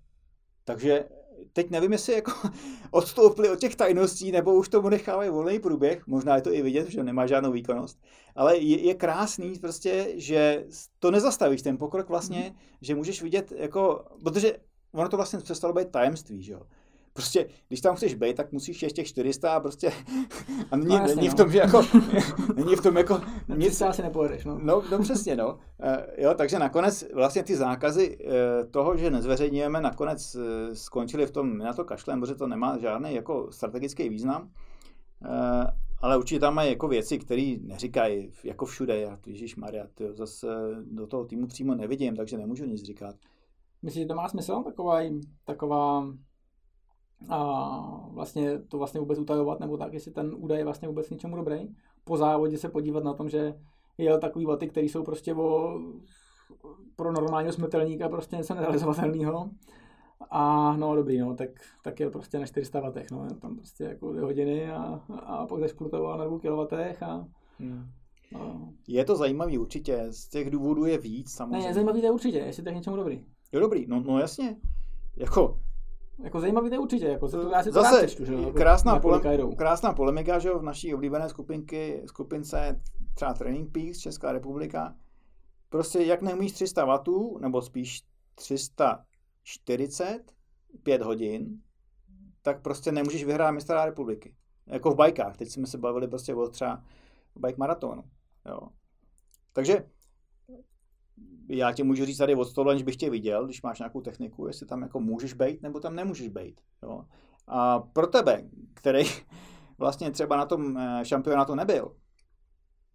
Takže 0.65 1.05
teď 1.53 1.71
nevím, 1.71 1.93
jestli 1.93 2.15
jako 2.15 2.33
odstoupili 2.91 3.51
od 3.51 3.59
těch 3.59 3.77
tajností, 3.77 4.33
nebo 4.33 4.55
už 4.55 4.69
tomu 4.69 4.89
nechávají 4.89 5.31
volný 5.31 5.59
průběh, 5.59 6.07
možná 6.07 6.37
je 6.37 6.43
to 6.43 6.53
i 6.53 6.63
vidět, 6.63 6.89
že 6.89 7.05
nemá 7.05 7.27
žádnou 7.27 7.53
výkonnost, 7.53 7.99
ale 8.35 8.59
je, 8.59 8.87
je 8.87 8.95
krásný 8.95 9.59
prostě, 9.59 10.13
že 10.15 10.67
to 10.99 11.11
nezastavíš, 11.11 11.63
ten 11.63 11.79
pokrok 11.79 12.09
vlastně, 12.09 12.51
mm. 12.51 12.59
že 12.81 12.95
můžeš 12.95 13.23
vidět 13.23 13.53
jako, 13.57 14.05
protože 14.23 14.57
ono 14.93 15.09
to 15.09 15.17
vlastně 15.17 15.39
přestalo 15.39 15.75
být 15.75 15.91
tajemství, 15.91 16.43
že 16.43 16.53
jo 16.53 16.63
prostě, 17.17 17.49
když 17.69 17.81
tam 17.81 17.97
chceš 17.97 18.15
být, 18.15 18.37
tak 18.37 18.53
musíš 18.53 18.83
ještě 18.83 19.03
těch 19.03 19.07
400 19.07 19.53
a 19.53 19.61
prostě 19.61 19.93
a 20.71 20.77
není, 20.77 20.89
no, 20.89 20.97
jasně, 20.97 21.15
není 21.17 21.29
no. 21.29 21.33
v 21.33 21.37
tom, 21.37 21.51
že 21.51 21.59
jako, 21.59 21.83
není 22.57 22.77
v 22.77 22.83
tom 22.83 22.97
jako 22.97 23.21
nic. 23.57 23.83
asi 23.83 24.03
nepojedeš, 24.03 24.45
no. 24.45 24.59
no. 24.63 24.83
No, 24.91 24.99
přesně, 24.99 25.37
no. 25.37 25.59
E, 25.81 26.23
jo, 26.23 26.35
takže 26.35 26.59
nakonec 26.59 27.05
vlastně 27.15 27.43
ty 27.43 27.57
zákazy 27.57 28.19
e, 28.21 28.65
toho, 28.65 28.97
že 28.97 29.11
nezveřejňujeme, 29.11 29.81
nakonec 29.81 30.35
e, 30.35 30.77
skončily 30.77 31.27
v 31.27 31.31
tom, 31.31 31.59
na 31.59 31.73
to 31.73 31.85
kašlem, 31.85 32.21
protože 32.21 32.35
to 32.35 32.47
nemá 32.47 32.79
žádný 32.79 33.15
jako 33.15 33.53
strategický 33.53 34.09
význam. 34.09 34.51
E, 35.25 35.87
ale 36.03 36.17
určitě 36.17 36.41
tam 36.41 36.55
mají 36.55 36.71
jako 36.71 36.89
věci, 36.89 37.19
které 37.19 37.55
neříkají 37.61 38.33
jako 38.45 38.67
všude. 38.67 39.01
Já, 39.01 39.19
Ježíš 39.27 39.57
Maria, 39.57 39.87
zase 40.13 40.47
do 40.91 41.07
toho 41.07 41.25
týmu 41.25 41.47
přímo 41.47 41.75
nevidím, 41.75 42.17
takže 42.17 42.39
nemůžu 42.39 42.65
nic 42.65 42.83
říkat. 42.83 43.17
Myslíš, 43.83 44.03
že 44.03 44.09
to 44.09 44.15
má 44.15 44.29
smysl? 44.29 44.63
Taková, 44.63 45.01
taková 45.45 46.07
a 47.29 48.09
vlastně 48.11 48.59
to 48.59 48.79
vlastně 48.79 49.01
vůbec 49.01 49.19
utajovat, 49.19 49.61
nebo 49.61 49.77
tak, 49.77 49.93
jestli 49.93 50.13
ten 50.13 50.35
údaj 50.37 50.59
je 50.59 50.65
vlastně 50.65 50.89
vůbec 50.89 51.11
něčemu 51.11 51.37
dobrý. 51.37 51.69
Po 52.05 52.17
závodě 52.17 52.59
se 52.59 52.69
podívat 52.69 53.05
na 53.05 53.15
tom, 53.15 53.29
že 53.29 53.55
je 53.99 54.19
takový 54.19 54.47
vaty, 54.47 54.69
které 54.69 54.87
jsou 54.87 55.03
prostě 55.03 55.35
o, 55.35 55.79
pro 56.97 57.13
normálního 57.13 57.53
smrtelníka 57.53 58.09
prostě 58.09 58.37
něco 58.37 58.55
nerealizovatelného. 58.55 59.51
A 60.31 60.77
no 60.77 60.97
dobrý, 60.97 61.19
no, 61.19 61.35
tak, 61.35 61.49
tak 61.83 62.01
je 62.01 62.11
prostě 62.11 62.39
na 62.39 62.47
400 62.47 62.81
vatech, 62.81 63.11
no, 63.11 63.29
tam 63.41 63.57
prostě 63.57 63.85
jako 63.85 64.13
dvě 64.13 64.23
hodiny 64.23 64.71
a, 64.71 65.01
a 65.23 65.47
pak 65.47 65.61
zašplutoval 65.61 66.19
na 66.19 66.25
2 66.25 66.39
kW 66.39 66.77
a, 67.05 67.27
hmm. 67.61 67.87
a... 68.41 68.61
Je 68.89 69.05
to 69.05 69.17
zajímavý 69.17 69.59
určitě, 69.59 70.07
z 70.11 70.29
těch 70.29 70.51
důvodů 70.51 70.85
je 70.85 70.99
víc 70.99 71.31
samozřejmě. 71.31 71.59
Ne, 71.59 71.67
je 71.67 71.75
zajímavý 71.75 72.01
to 72.01 72.07
je 72.07 72.13
určitě, 72.13 72.39
jestli 72.39 72.63
to 72.63 72.69
je 72.69 72.75
něčemu 72.75 72.97
dobrý. 72.97 73.25
Jo 73.53 73.61
dobrý, 73.61 73.87
no, 73.87 74.03
no 74.07 74.19
jasně. 74.19 74.57
Jako 75.17 75.61
jako 76.19 76.41
zajímavý 76.41 76.71
to 76.71 76.83
určitě, 76.83 77.07
jako 77.07 77.29
to, 77.29 77.51
já 77.51 77.63
si 77.63 77.71
to 77.71 77.83
Zase, 77.83 78.09
čtu, 78.09 78.25
že 78.25 78.33
jo, 78.33 78.53
krásná, 78.53 78.99
polem, 78.99 79.21
krásná 79.57 79.93
polemika, 79.93 80.39
že 80.39 80.49
jo, 80.49 80.59
v 80.59 80.63
naší 80.63 80.95
oblíbené 80.95 81.29
skupinky, 81.29 82.03
skupince 82.07 82.81
třeba 83.15 83.35
Training 83.35 83.73
Peaks 83.73 83.99
Česká 83.99 84.33
republika. 84.33 84.97
Prostě 85.69 86.03
jak 86.03 86.23
neumíš 86.23 86.53
300 86.53 86.85
W, 86.85 87.39
nebo 87.41 87.63
spíš 87.63 88.03
340, 88.35 90.23
5 90.83 91.03
hodin, 91.03 91.61
tak 92.43 92.63
prostě 92.63 92.93
nemůžeš 92.93 93.25
vyhrát 93.25 93.55
mistra 93.55 93.85
republiky. 93.85 94.35
Jako 94.67 94.91
v 94.91 94.97
bajkách. 94.97 95.37
Teď 95.37 95.49
jsme 95.49 95.67
se 95.67 95.79
bavili 95.79 96.09
prostě 96.09 96.35
o 96.35 96.49
třeba 96.49 96.85
bike 97.37 97.59
maratonu. 97.59 98.05
Jo. 98.47 98.61
Takže 99.53 99.85
já 101.49 101.73
ti 101.73 101.83
můžu 101.83 102.05
říct 102.05 102.19
tady 102.19 102.35
od 102.35 102.45
stolu, 102.45 102.71
než 102.71 102.83
bych 102.83 102.97
tě 102.97 103.11
viděl, 103.11 103.45
když 103.45 103.63
máš 103.63 103.79
nějakou 103.79 104.01
techniku, 104.01 104.47
jestli 104.47 104.67
tam 104.67 104.83
jako 104.83 105.01
můžeš 105.01 105.35
být, 105.35 105.63
nebo 105.63 105.81
tam 105.81 105.95
nemůžeš 105.95 106.29
být. 106.29 106.61
Jo. 106.83 107.05
A 107.47 107.79
pro 107.79 108.07
tebe, 108.07 108.45
který 108.75 109.03
vlastně 109.79 110.11
třeba 110.11 110.37
na 110.37 110.47
tom 110.47 110.79
eh, 110.79 111.05
šampionátu 111.05 111.55
nebyl, 111.55 111.97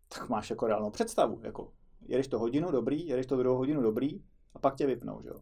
tak 0.07 0.29
máš 0.29 0.49
jako 0.49 0.67
reálnou 0.67 0.89
představu. 0.89 1.39
Jako, 1.43 1.71
jedeš 2.01 2.27
to 2.27 2.39
hodinu, 2.39 2.71
dobrý, 2.71 3.07
jedeš 3.07 3.25
to 3.25 3.37
druhou 3.37 3.57
hodinu, 3.57 3.81
dobrý, 3.81 4.21
a 4.53 4.59
pak 4.59 4.75
tě 4.75 4.87
vypnou, 4.87 5.21
že 5.21 5.29
jo. 5.29 5.35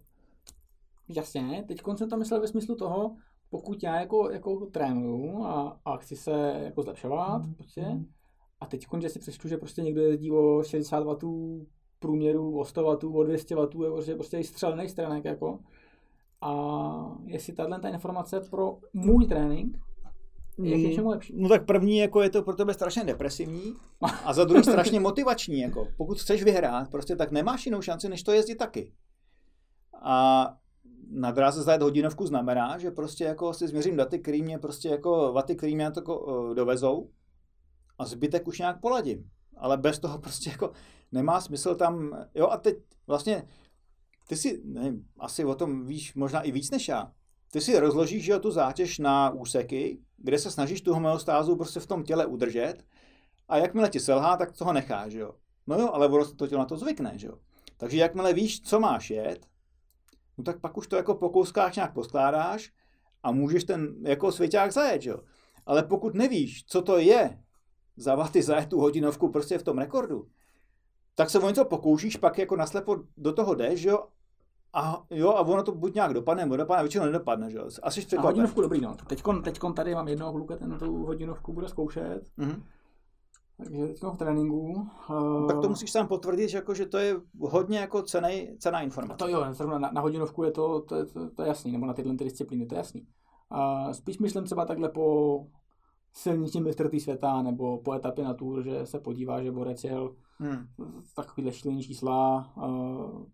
Jasně, 1.07 1.65
teď 1.67 1.81
jsem 1.97 2.09
to 2.09 2.17
myslel 2.17 2.41
ve 2.41 2.47
smyslu 2.47 2.75
toho, 2.75 3.15
pokud 3.49 3.83
já 3.83 3.99
jako, 3.99 4.31
jako 4.31 4.65
trénuju 4.65 5.43
a, 5.43 5.79
a 5.85 5.97
chci 5.97 6.15
se 6.15 6.61
jako 6.63 6.81
zlepšovat, 6.81 7.45
mm. 7.45 7.53
prostě, 7.53 7.85
a 8.59 8.65
teď 8.65 8.87
že 9.01 9.09
si 9.09 9.19
přečtu, 9.19 9.47
že 9.47 9.57
prostě 9.57 9.81
někdo 9.81 10.01
jezdí 10.01 10.31
o 10.31 10.63
60 10.63 11.03
W 11.03 11.15
průměru, 11.99 12.59
o 12.59 12.65
100 12.65 12.83
W, 12.83 13.15
o 13.17 13.23
200 13.23 13.55
W, 13.55 13.59
jako, 13.59 14.01
že 14.01 14.15
prostě 14.15 14.37
je 14.37 14.43
střelný 14.43 14.89
stranek, 14.89 15.25
jako. 15.25 15.59
A 16.41 17.17
jestli 17.25 17.53
tahle 17.53 17.79
ta 17.79 17.89
informace 17.89 18.41
pro 18.49 18.77
můj 18.93 19.25
trénink 19.25 19.77
je 20.63 20.77
k 20.77 20.81
něčemu 20.81 21.09
lepší. 21.09 21.33
No 21.37 21.49
tak 21.49 21.65
první 21.65 21.97
jako 21.97 22.21
je 22.21 22.29
to 22.29 22.43
pro 22.43 22.55
tebe 22.55 22.73
strašně 22.73 23.03
depresivní 23.03 23.73
a 24.25 24.33
za 24.33 24.43
druhý 24.43 24.63
strašně 24.63 24.99
motivační. 25.09 25.59
Jako. 25.59 25.87
Pokud 25.97 26.19
chceš 26.19 26.43
vyhrát, 26.43 26.91
prostě 26.91 27.15
tak 27.15 27.31
nemáš 27.31 27.65
jinou 27.65 27.81
šanci, 27.81 28.09
než 28.09 28.23
to 28.23 28.31
jezdit 28.31 28.55
taky. 28.55 28.93
A 30.01 30.45
na 31.11 31.31
dráze 31.31 31.63
zajet 31.63 31.81
hodinovku 31.81 32.25
znamená, 32.25 32.77
že 32.77 32.91
prostě 32.91 33.23
jako 33.23 33.53
si 33.53 33.67
změřím 33.67 33.95
daty, 33.97 34.19
který 34.19 34.43
mě 34.43 34.57
prostě 34.57 34.89
jako 34.89 35.33
vaty, 35.33 35.55
který 35.55 35.75
mě 35.75 35.91
to 35.91 35.99
jako, 35.99 36.53
dovezou 36.53 37.09
a 37.97 38.05
zbytek 38.05 38.47
už 38.47 38.59
nějak 38.59 38.81
poladím. 38.81 39.29
Ale 39.59 39.77
bez 39.77 39.99
toho 39.99 40.17
prostě 40.17 40.49
jako 40.49 40.71
nemá 41.11 41.41
smysl 41.41 41.75
tam, 41.75 42.25
jo 42.35 42.47
a 42.47 42.57
teď 42.57 42.77
vlastně 43.07 43.47
ty 44.27 44.35
si, 44.35 44.61
nevím, 44.65 45.05
asi 45.19 45.45
o 45.45 45.55
tom 45.55 45.85
víš 45.85 46.13
možná 46.13 46.41
i 46.41 46.51
víc 46.51 46.71
než 46.71 46.87
já, 46.87 47.11
ty 47.51 47.61
si 47.61 47.79
rozložíš 47.79 48.27
jo, 48.27 48.39
tu 48.39 48.51
zátěž 48.51 48.99
na 48.99 49.29
úseky, 49.29 49.99
kde 50.17 50.39
se 50.39 50.51
snažíš 50.51 50.81
tu 50.81 50.93
homeostázu 50.93 51.55
prostě 51.55 51.79
v 51.79 51.87
tom 51.87 52.03
těle 52.03 52.25
udržet 52.25 52.75
a 53.47 53.57
jakmile 53.57 53.89
ti 53.89 53.99
selhá, 53.99 54.37
tak 54.37 54.51
toho 54.51 54.73
necháš, 54.73 55.13
jo. 55.13 55.33
No 55.67 55.79
jo, 55.79 55.89
ale 55.93 56.07
ono 56.07 56.33
to 56.33 56.47
tělo 56.47 56.59
na 56.59 56.65
to 56.65 56.77
zvykne, 56.77 57.13
jo. 57.17 57.37
Takže 57.77 57.97
jakmile 57.97 58.33
víš, 58.33 58.61
co 58.61 58.79
máš 58.79 59.09
jet, 59.09 59.47
no 60.37 60.43
tak 60.43 60.59
pak 60.59 60.77
už 60.77 60.87
to 60.87 60.95
jako 60.95 61.15
po 61.15 61.29
kouskách 61.29 61.75
nějak 61.75 61.93
poskládáš 61.93 62.71
a 63.23 63.31
můžeš 63.31 63.63
ten 63.63 63.95
jako 64.01 64.31
svěťák 64.31 64.71
zajet, 64.71 65.05
jo. 65.05 65.19
Ale 65.65 65.83
pokud 65.83 66.13
nevíš, 66.13 66.65
co 66.65 66.81
to 66.81 66.97
je 66.97 67.43
za 67.99 68.15
vaty 68.15 68.41
zajet 68.41 68.69
tu 68.69 68.79
hodinovku 68.79 69.29
prostě 69.29 69.57
v 69.57 69.63
tom 69.63 69.77
rekordu, 69.77 70.27
tak 71.15 71.29
se 71.29 71.39
o 71.39 71.47
něco 71.47 71.65
pokoušíš, 71.65 72.17
pak 72.17 72.37
jako 72.37 72.55
naslepo 72.55 72.97
do 73.17 73.33
toho 73.33 73.55
jdeš, 73.55 73.83
jo, 73.83 74.05
a 74.73 75.03
jo, 75.09 75.29
a 75.29 75.41
ono 75.41 75.63
to 75.63 75.71
buď 75.71 75.95
nějak 75.95 76.13
dopadne, 76.13 76.43
nebo 76.43 76.57
dopadne, 76.57 76.83
většinou 76.83 77.05
nedopadne, 77.05 77.51
že 77.51 77.57
jo. 77.57 77.69
Asi 77.83 78.17
A 78.17 78.21
hodinovku 78.21 78.61
dobrý, 78.61 78.81
no. 78.81 78.95
Teďkon, 79.07 79.41
teďkon 79.43 79.73
tady 79.73 79.95
mám 79.95 80.07
jednoho 80.07 80.31
kluka, 80.31 80.55
ten 80.55 80.77
tu 80.79 81.05
hodinovku 81.05 81.53
bude 81.53 81.67
zkoušet. 81.67 82.21
Mm-hmm. 82.37 82.61
Takže 83.57 83.87
teď 83.87 84.03
v 84.03 84.17
tréninku. 84.17 84.87
Uh... 85.09 85.47
Tak 85.47 85.59
to 85.59 85.69
musíš 85.69 85.91
sám 85.91 86.07
potvrdit, 86.07 86.49
že, 86.49 86.57
jako, 86.57 86.73
že 86.73 86.85
to 86.85 86.97
je 86.97 87.15
hodně 87.39 87.79
jako 87.79 88.01
cenej, 88.01 88.55
cená 88.59 88.81
informace. 88.81 89.17
To 89.17 89.27
jo, 89.27 89.45
na, 89.65 89.77
na 89.77 90.01
hodinovku 90.01 90.43
je 90.43 90.51
to, 90.51 90.81
to, 90.81 91.05
to, 91.05 91.29
to, 91.29 91.41
je 91.41 91.47
jasný, 91.47 91.71
nebo 91.71 91.85
na 91.85 91.93
tyhle 91.93 92.15
ty 92.15 92.23
disciplíny, 92.23 92.65
to 92.65 92.75
je 92.75 92.77
jasný. 92.77 93.07
Uh, 93.51 93.91
spíš 93.91 94.19
myslím 94.19 94.43
třeba 94.43 94.65
takhle 94.65 94.89
po 94.89 95.45
silničním 96.13 96.63
mistrovství 96.63 96.99
světa 96.99 97.41
nebo 97.41 97.77
po 97.77 97.93
etapě 97.93 98.23
na 98.23 98.33
tour, 98.33 98.63
že 98.63 98.85
se 98.85 98.99
podívá, 98.99 99.43
že 99.43 99.51
Borec 99.51 99.83
jel 99.83 100.15
hmm. 100.37 100.67
takovýhle 101.15 101.53
šílený 101.53 101.83
čísla. 101.83 102.51
Uh, 102.57 103.25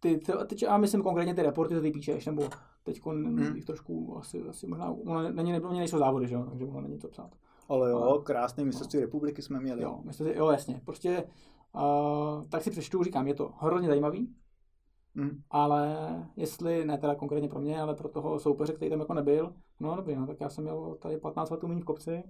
ty, 0.00 0.20
teď, 0.46 0.62
a 0.68 0.76
myslím 0.76 1.02
konkrétně 1.02 1.34
ty 1.34 1.42
reporty, 1.42 1.74
to 1.74 1.80
ty 1.80 1.90
píšeš, 1.90 2.26
nebo 2.26 2.48
teď 2.82 3.06
hmm. 3.06 3.60
trošku 3.66 4.18
asi, 4.18 4.42
asi 4.42 4.66
možná, 4.66 4.90
ono 4.90 5.32
není, 5.32 5.52
nebo 5.52 5.72
nejsou 5.72 5.98
závody, 5.98 6.28
že 6.28 6.34
jo, 6.34 6.46
takže 6.48 6.64
ono 6.64 6.80
není 6.80 6.98
to 6.98 7.08
psát. 7.08 7.30
Ale 7.68 7.90
jo, 7.90 8.22
krásné 8.24 8.64
mistrovství 8.64 9.00
no. 9.00 9.06
republiky 9.06 9.42
jsme 9.42 9.60
měli. 9.60 9.82
Jo, 9.82 10.00
mistrovství, 10.04 10.38
jo, 10.38 10.50
jasně. 10.50 10.80
Prostě, 10.84 11.24
uh, 11.74 12.44
tak 12.48 12.62
si 12.62 12.70
přečtu, 12.70 13.02
říkám, 13.02 13.26
je 13.26 13.34
to 13.34 13.52
hrozně 13.58 13.88
zajímavý, 13.88 14.34
mm. 15.14 15.40
ale 15.50 15.96
jestli, 16.36 16.84
ne 16.84 16.98
teda 16.98 17.14
konkrétně 17.14 17.48
pro 17.48 17.60
mě, 17.60 17.80
ale 17.80 17.94
pro 17.94 18.08
toho 18.08 18.38
soupeře, 18.38 18.72
který 18.72 18.90
tam 18.90 19.00
jako 19.00 19.14
nebyl, 19.14 19.54
no 19.80 19.96
dobrý, 19.96 20.16
no, 20.16 20.26
tak 20.26 20.40
já 20.40 20.48
jsem 20.48 20.64
měl 20.64 20.96
tady 21.00 21.16
15 21.16 21.50
letů 21.50 21.68
méně 21.68 21.80
v 21.80 21.84
kopci 21.84 22.22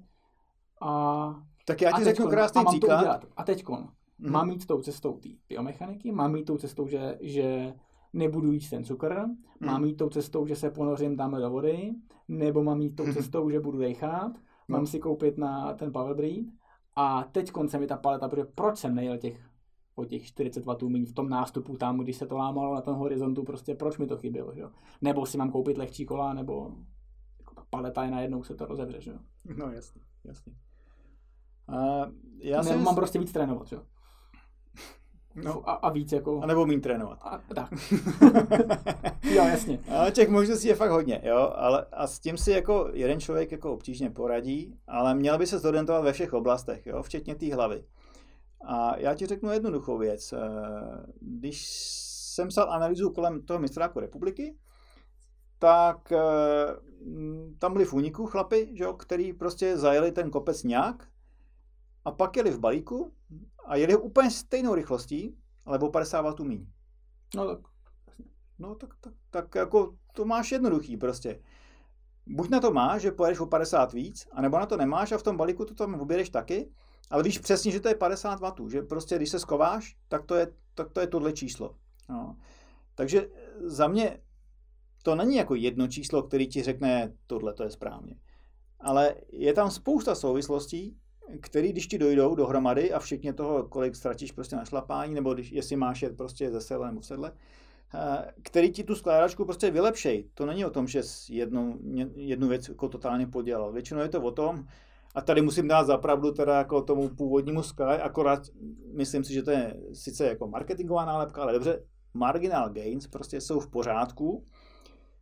a 0.80 1.34
tak 1.66 1.82
já 1.82 1.92
ti 1.92 2.04
řeknu 2.04 2.26
krásný 2.26 2.64
příklad. 2.64 3.24
A 3.36 3.44
teďkon, 3.44 3.88
mm. 4.18 4.32
mám 4.32 4.50
jít 4.50 4.66
tou 4.66 4.82
cestou 4.82 5.18
té 5.18 5.28
biomechaniky, 5.48 6.12
mám 6.12 6.36
jít 6.36 6.44
tou 6.44 6.56
cestou, 6.56 6.86
že, 6.86 7.18
že 7.20 7.74
nebudu 8.12 8.52
jíst 8.52 8.70
ten 8.70 8.84
cukr, 8.84 9.24
mm. 9.26 9.66
mám 9.66 9.84
jít 9.84 9.96
tou 9.96 10.08
cestou, 10.08 10.46
že 10.46 10.56
se 10.56 10.70
ponořím 10.70 11.16
tam 11.16 11.34
do 11.34 11.50
vody, 11.50 11.94
nebo 12.28 12.62
mám 12.62 12.80
jít 12.80 12.96
tou 12.96 13.06
mm. 13.06 13.12
cestou, 13.12 13.50
že 13.50 13.60
budu 13.60 13.78
dechat, 13.78 14.32
no. 14.68 14.76
mám 14.76 14.86
si 14.86 14.98
koupit 14.98 15.38
na 15.38 15.74
ten 15.74 15.92
power 15.92 16.16
breed 16.16 16.46
a 16.96 17.24
teď 17.32 17.50
konce 17.50 17.78
mi 17.78 17.86
ta 17.86 17.96
paleta, 17.96 18.28
protože 18.28 18.44
proč 18.44 18.78
jsem 18.78 18.94
nejel 18.94 19.18
těch 19.18 19.47
o 19.98 20.04
těch 20.04 20.26
40 20.26 20.64
W 20.64 20.88
míň 20.88 21.06
v 21.06 21.12
tom 21.12 21.28
nástupu 21.28 21.76
tam, 21.76 21.98
když 21.98 22.16
se 22.16 22.26
to 22.26 22.36
lámalo 22.36 22.74
na 22.74 22.80
tom 22.80 22.94
horizontu, 22.94 23.42
prostě 23.42 23.74
proč 23.74 23.98
mi 23.98 24.06
to 24.06 24.16
chybělo, 24.16 24.54
že 24.54 24.60
jo? 24.60 24.70
Nebo 25.00 25.26
si 25.26 25.38
mám 25.38 25.50
koupit 25.50 25.78
lehčí 25.78 26.06
kola, 26.06 26.32
nebo 26.32 26.70
jako 27.38 27.54
ta 27.54 27.64
paleta 27.70 28.04
je 28.04 28.10
najednou 28.10 28.42
se 28.42 28.54
to 28.54 28.66
rozevře, 28.66 29.00
že 29.00 29.10
jo? 29.10 29.18
No 29.56 29.70
jasně, 29.72 30.00
jasně. 30.24 30.52
Uh, 31.68 32.12
já 32.38 32.62
jsem... 32.62 32.82
Mám 32.82 32.94
prostě 32.94 33.18
víc 33.18 33.32
trénovat, 33.32 33.68
že 33.68 33.76
jo? 33.76 33.82
No, 35.34 35.68
a, 35.68 35.72
a 35.72 35.90
víc 35.90 36.12
jako... 36.12 36.40
A 36.42 36.46
nebo 36.46 36.66
mít 36.66 36.80
trénovat. 36.80 37.18
A, 37.22 37.40
tak. 37.54 37.70
jo, 39.22 39.44
jasně. 39.44 39.78
A 39.88 40.10
těch 40.10 40.28
možností 40.28 40.68
je 40.68 40.74
fakt 40.74 40.90
hodně, 40.90 41.20
jo, 41.24 41.52
ale 41.54 41.86
a 41.92 42.06
s 42.06 42.18
tím 42.18 42.36
si 42.36 42.50
jako 42.50 42.90
jeden 42.92 43.20
člověk 43.20 43.52
jako 43.52 43.72
obtížně 43.72 44.10
poradí, 44.10 44.74
ale 44.86 45.14
měl 45.14 45.38
by 45.38 45.46
se 45.46 45.58
zorientovat 45.58 46.04
ve 46.04 46.12
všech 46.12 46.32
oblastech, 46.32 46.86
jo, 46.86 47.02
včetně 47.02 47.34
té 47.34 47.54
hlavy. 47.54 47.84
A 48.64 48.96
já 48.96 49.14
ti 49.14 49.26
řeknu 49.26 49.50
jednoduchou 49.50 49.98
věc. 49.98 50.32
Eh, 50.32 50.38
když 51.20 51.66
jsem 52.34 52.48
psal 52.48 52.72
analýzu 52.72 53.10
kolem 53.10 53.42
toho 53.42 53.60
mistráku 53.60 54.00
republiky, 54.00 54.56
tak 55.58 56.12
eh, 56.12 56.18
tam 57.58 57.72
byli 57.72 57.84
v 57.84 57.92
úniku 57.92 58.26
chlapi, 58.26 58.70
že 58.74 58.84
jo, 58.84 58.92
který 58.92 59.32
prostě 59.32 59.76
zajeli 59.76 60.12
ten 60.12 60.30
kopec 60.30 60.62
nějak 60.62 61.08
a 62.04 62.12
pak 62.12 62.36
jeli 62.36 62.50
v 62.50 62.58
balíku 62.58 63.12
a 63.64 63.76
jeli 63.76 63.96
úplně 63.96 64.30
stejnou 64.30 64.74
rychlostí, 64.74 65.36
ale 65.64 65.78
o 65.78 65.90
50 65.90 66.20
W 66.20 66.44
míň. 66.44 66.66
No 67.34 67.46
tak. 67.46 67.58
No 68.58 68.74
tak, 68.74 68.94
tak, 69.00 69.12
tak 69.30 69.54
jako 69.54 69.96
to 70.12 70.24
máš 70.24 70.52
jednoduchý 70.52 70.96
prostě. 70.96 71.40
Buď 72.26 72.48
na 72.50 72.60
to 72.60 72.72
máš, 72.72 73.02
že 73.02 73.12
pojedeš 73.12 73.40
o 73.40 73.46
50 73.46 73.92
víc, 73.92 74.28
anebo 74.32 74.58
na 74.58 74.66
to 74.66 74.76
nemáš 74.76 75.12
a 75.12 75.18
v 75.18 75.22
tom 75.22 75.36
balíku 75.36 75.64
to 75.64 75.74
tam 75.74 76.00
objedeš 76.00 76.30
taky, 76.30 76.72
ale 77.10 77.22
víš 77.22 77.38
přesně, 77.38 77.72
že 77.72 77.80
to 77.80 77.88
je 77.88 77.94
50 77.94 78.40
W, 78.40 78.68
že 78.68 78.82
prostě 78.82 79.16
když 79.16 79.30
se 79.30 79.38
skováš, 79.38 79.96
tak 80.08 80.24
to 80.24 80.34
je, 80.34 80.52
tak 80.74 80.92
to 80.92 81.00
je 81.00 81.06
tohle 81.06 81.32
číslo. 81.32 81.74
No. 82.08 82.36
Takže 82.94 83.28
za 83.60 83.88
mě 83.88 84.20
to 85.02 85.14
není 85.14 85.36
jako 85.36 85.54
jedno 85.54 85.88
číslo, 85.88 86.22
který 86.22 86.48
ti 86.48 86.62
řekne, 86.62 87.12
tohle 87.26 87.54
to 87.54 87.62
je 87.62 87.70
správně. 87.70 88.14
Ale 88.80 89.14
je 89.32 89.52
tam 89.52 89.70
spousta 89.70 90.14
souvislostí, 90.14 90.96
který 91.40 91.72
když 91.72 91.86
ti 91.86 91.98
dojdou 91.98 92.34
dohromady 92.34 92.92
a 92.92 92.98
všichni 92.98 93.32
toho, 93.32 93.68
kolik 93.68 93.96
ztratíš 93.96 94.32
prostě 94.32 94.56
na 94.56 94.64
šlapání, 94.64 95.14
nebo 95.14 95.34
když, 95.34 95.52
jestli 95.52 95.76
máš 95.76 96.02
jet 96.02 96.16
prostě 96.16 96.50
ze 96.50 96.60
sedle 96.60 96.88
nebo 96.88 97.02
sedle, 97.02 97.32
eh, 97.94 98.32
který 98.42 98.70
ti 98.70 98.84
tu 98.84 98.94
skládačku 98.94 99.44
prostě 99.44 99.70
vylepšej. 99.70 100.30
To 100.34 100.46
není 100.46 100.64
o 100.64 100.70
tom, 100.70 100.88
že 100.88 101.02
jednu, 101.28 101.78
jednu 102.14 102.48
věc 102.48 102.68
jako 102.68 102.88
totálně 102.88 103.26
podělal. 103.26 103.72
Většinou 103.72 104.00
je 104.00 104.08
to 104.08 104.22
o 104.22 104.30
tom, 104.30 104.66
a 105.14 105.20
tady 105.20 105.42
musím 105.42 105.68
dát 105.68 105.84
zapravdu 105.84 106.32
teda 106.32 106.58
jako 106.58 106.82
tomu 106.82 107.08
původnímu 107.08 107.62
Sky, 107.62 107.82
akorát 107.82 108.42
myslím 108.94 109.24
si, 109.24 109.32
že 109.32 109.42
to 109.42 109.50
je 109.50 109.76
sice 109.92 110.26
jako 110.26 110.48
marketingová 110.48 111.04
nálepka, 111.04 111.42
ale 111.42 111.52
dobře, 111.52 111.84
marginal 112.14 112.70
gains 112.70 113.06
prostě 113.06 113.40
jsou 113.40 113.60
v 113.60 113.70
pořádku. 113.70 114.44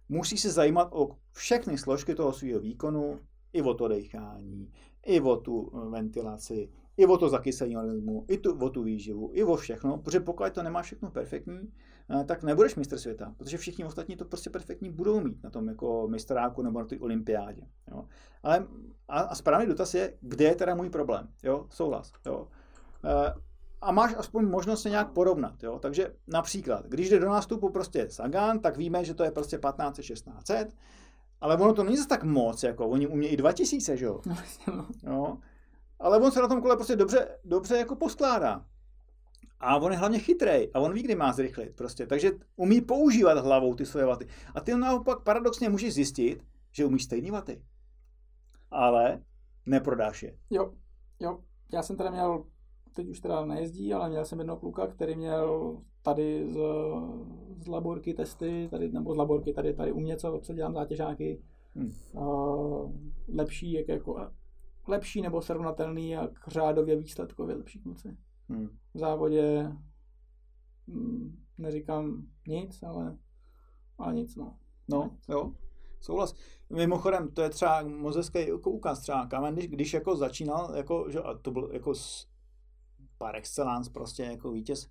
Musí 0.08 0.38
se 0.38 0.50
zajímat 0.50 0.88
o 0.92 1.16
všechny 1.32 1.78
složky 1.78 2.14
toho 2.14 2.32
svého 2.32 2.60
výkonu, 2.60 3.20
i 3.52 3.62
o 3.62 3.74
to 3.74 3.88
dechání, 3.88 4.72
i 5.06 5.20
o 5.20 5.36
tu 5.36 5.72
eh, 5.74 5.90
ventilaci, 5.90 6.68
i 6.96 7.06
o 7.06 7.18
to 7.18 7.28
zakyselení 7.28 7.76
organismu, 7.76 8.24
i 8.28 8.38
tu, 8.38 8.58
o 8.58 8.70
tu 8.70 8.82
výživu, 8.82 9.30
i 9.32 9.44
o 9.44 9.56
všechno, 9.56 9.98
protože 9.98 10.20
pokud 10.20 10.52
to 10.52 10.62
nemá 10.62 10.82
všechno 10.82 11.10
perfektní, 11.10 11.72
tak 12.26 12.42
nebudeš 12.42 12.76
mistr 12.76 12.98
světa, 12.98 13.34
protože 13.36 13.58
všichni 13.58 13.84
ostatní 13.84 14.16
to 14.16 14.24
prostě 14.24 14.50
perfektní 14.50 14.90
budou 14.90 15.20
mít 15.20 15.44
na 15.44 15.50
tom 15.50 15.68
jako 15.68 16.08
mistráku 16.08 16.62
nebo 16.62 16.78
na 16.78 16.86
té 16.86 16.98
olympiádě. 16.98 17.62
Jo. 17.90 18.04
Ale 18.42 18.66
a, 19.08 19.20
a 19.20 19.34
správný 19.34 19.66
dotaz 19.66 19.94
je, 19.94 20.12
kde 20.20 20.44
je 20.44 20.54
teda 20.54 20.74
můj 20.74 20.90
problém. 20.90 21.28
Jo, 21.42 21.66
souhlas. 21.70 22.12
Jo. 22.26 22.48
E, 23.04 23.34
a 23.80 23.92
máš 23.92 24.14
aspoň 24.16 24.48
možnost 24.48 24.82
se 24.82 24.90
nějak 24.90 25.12
porovnat. 25.12 25.62
Jo? 25.62 25.78
Takže 25.78 26.14
například, 26.26 26.86
když 26.86 27.08
jde 27.08 27.18
do 27.18 27.28
nástupu 27.28 27.70
prostě 27.70 28.10
Sagan, 28.10 28.58
tak 28.58 28.76
víme, 28.76 29.04
že 29.04 29.14
to 29.14 29.24
je 29.24 29.30
prostě 29.30 29.58
15 29.58 29.96
1600, 29.96 30.74
ale 31.40 31.56
ono 31.56 31.72
to 31.72 31.84
není 31.84 31.96
zase 31.96 32.08
tak 32.08 32.24
moc, 32.24 32.62
jako 32.62 32.88
oni 32.88 33.06
umějí 33.06 33.32
i 33.32 33.36
2000, 33.36 33.96
že 33.96 34.04
jo? 34.04 34.20
No, 34.66 34.86
no. 35.02 35.38
Ale 36.00 36.18
on 36.18 36.30
se 36.30 36.42
na 36.42 36.48
tom 36.48 36.62
kole 36.62 36.76
prostě 36.76 36.96
dobře, 36.96 37.28
dobře 37.44 37.76
jako 37.76 37.96
poskládá. 37.96 38.64
A 39.60 39.76
on 39.76 39.92
je 39.92 39.98
hlavně 39.98 40.18
chytrý 40.18 40.72
a 40.72 40.80
on 40.80 40.92
ví, 40.92 41.02
kdy 41.02 41.14
má 41.14 41.32
zrychlit 41.32 41.76
prostě. 41.76 42.06
Takže 42.06 42.32
umí 42.56 42.80
používat 42.80 43.38
hlavou 43.38 43.74
ty 43.74 43.86
svoje 43.86 44.06
vaty. 44.06 44.26
A 44.54 44.60
ty 44.60 44.74
naopak 44.74 45.22
paradoxně 45.22 45.68
můžeš 45.68 45.94
zjistit, 45.94 46.44
že 46.72 46.84
umíš 46.84 47.04
stejný 47.04 47.30
vaty. 47.30 47.62
Ale 48.70 49.22
neprodáš 49.66 50.22
je. 50.22 50.38
Jo, 50.50 50.72
jo. 51.20 51.40
Já 51.72 51.82
jsem 51.82 51.96
teda 51.96 52.10
měl, 52.10 52.44
teď 52.94 53.08
už 53.08 53.20
teda 53.20 53.44
nejezdí, 53.44 53.94
ale 53.94 54.08
měl 54.08 54.24
jsem 54.24 54.38
jednoho 54.38 54.60
kluka, 54.60 54.86
který 54.86 55.16
měl 55.16 55.76
tady 56.02 56.52
z, 56.52 56.58
z 57.64 57.66
laborky 57.66 58.14
testy, 58.14 58.68
tady, 58.70 58.92
nebo 58.92 59.14
z 59.14 59.16
laborky, 59.16 59.52
tady, 59.52 59.74
tady 59.74 59.92
u 59.92 60.00
mě, 60.00 60.16
co, 60.16 60.40
co 60.42 60.54
dělám 60.54 60.74
zátěžáky, 60.74 61.42
hmm. 61.74 61.92
uh, 62.12 62.92
lepší, 63.34 63.72
jak 63.72 63.88
jako, 63.88 64.30
lepší 64.88 65.22
nebo 65.22 65.42
srovnatelný, 65.42 66.10
jak 66.10 66.48
řádově 66.48 66.96
výsledkově 66.96 67.56
lepší 67.56 67.80
kluci. 67.80 68.16
Hmm. 68.48 68.68
V 68.94 68.98
závodě 68.98 69.72
hm, 70.88 71.42
neříkám 71.58 72.26
nic, 72.48 72.82
ale, 72.82 73.18
ale 73.98 74.14
nic, 74.14 74.36
no. 74.36 74.58
No, 74.88 75.16
jo, 75.28 75.52
souhlas. 76.00 76.34
Mimochodem, 76.70 77.30
to 77.30 77.42
je 77.42 77.50
třeba 77.50 77.82
moc 77.82 78.16
hezký 78.16 78.48
jako 78.48 78.70
úkaz. 78.70 79.00
Třeba 79.00 79.26
Cavendish, 79.26 79.68
když 79.68 79.94
jako 79.94 80.16
začínal, 80.16 80.74
jako, 80.76 81.10
že, 81.10 81.20
a 81.20 81.34
to 81.34 81.50
byl 81.50 81.70
jako 81.72 81.92
par 83.18 83.36
excellence, 83.36 83.90
prostě 83.90 84.22
jako 84.22 84.52
vítěz, 84.52 84.88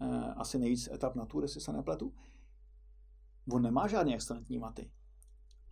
eh, 0.00 0.34
asi 0.36 0.58
nejvíc 0.58 0.88
etap 0.92 1.14
na 1.14 1.26
Tour, 1.26 1.44
jestli 1.44 1.60
se 1.60 1.72
nepletu. 1.72 2.14
On 3.52 3.62
nemá 3.62 3.86
žádný 3.88 4.14
excelentní 4.14 4.58
maty, 4.58 4.90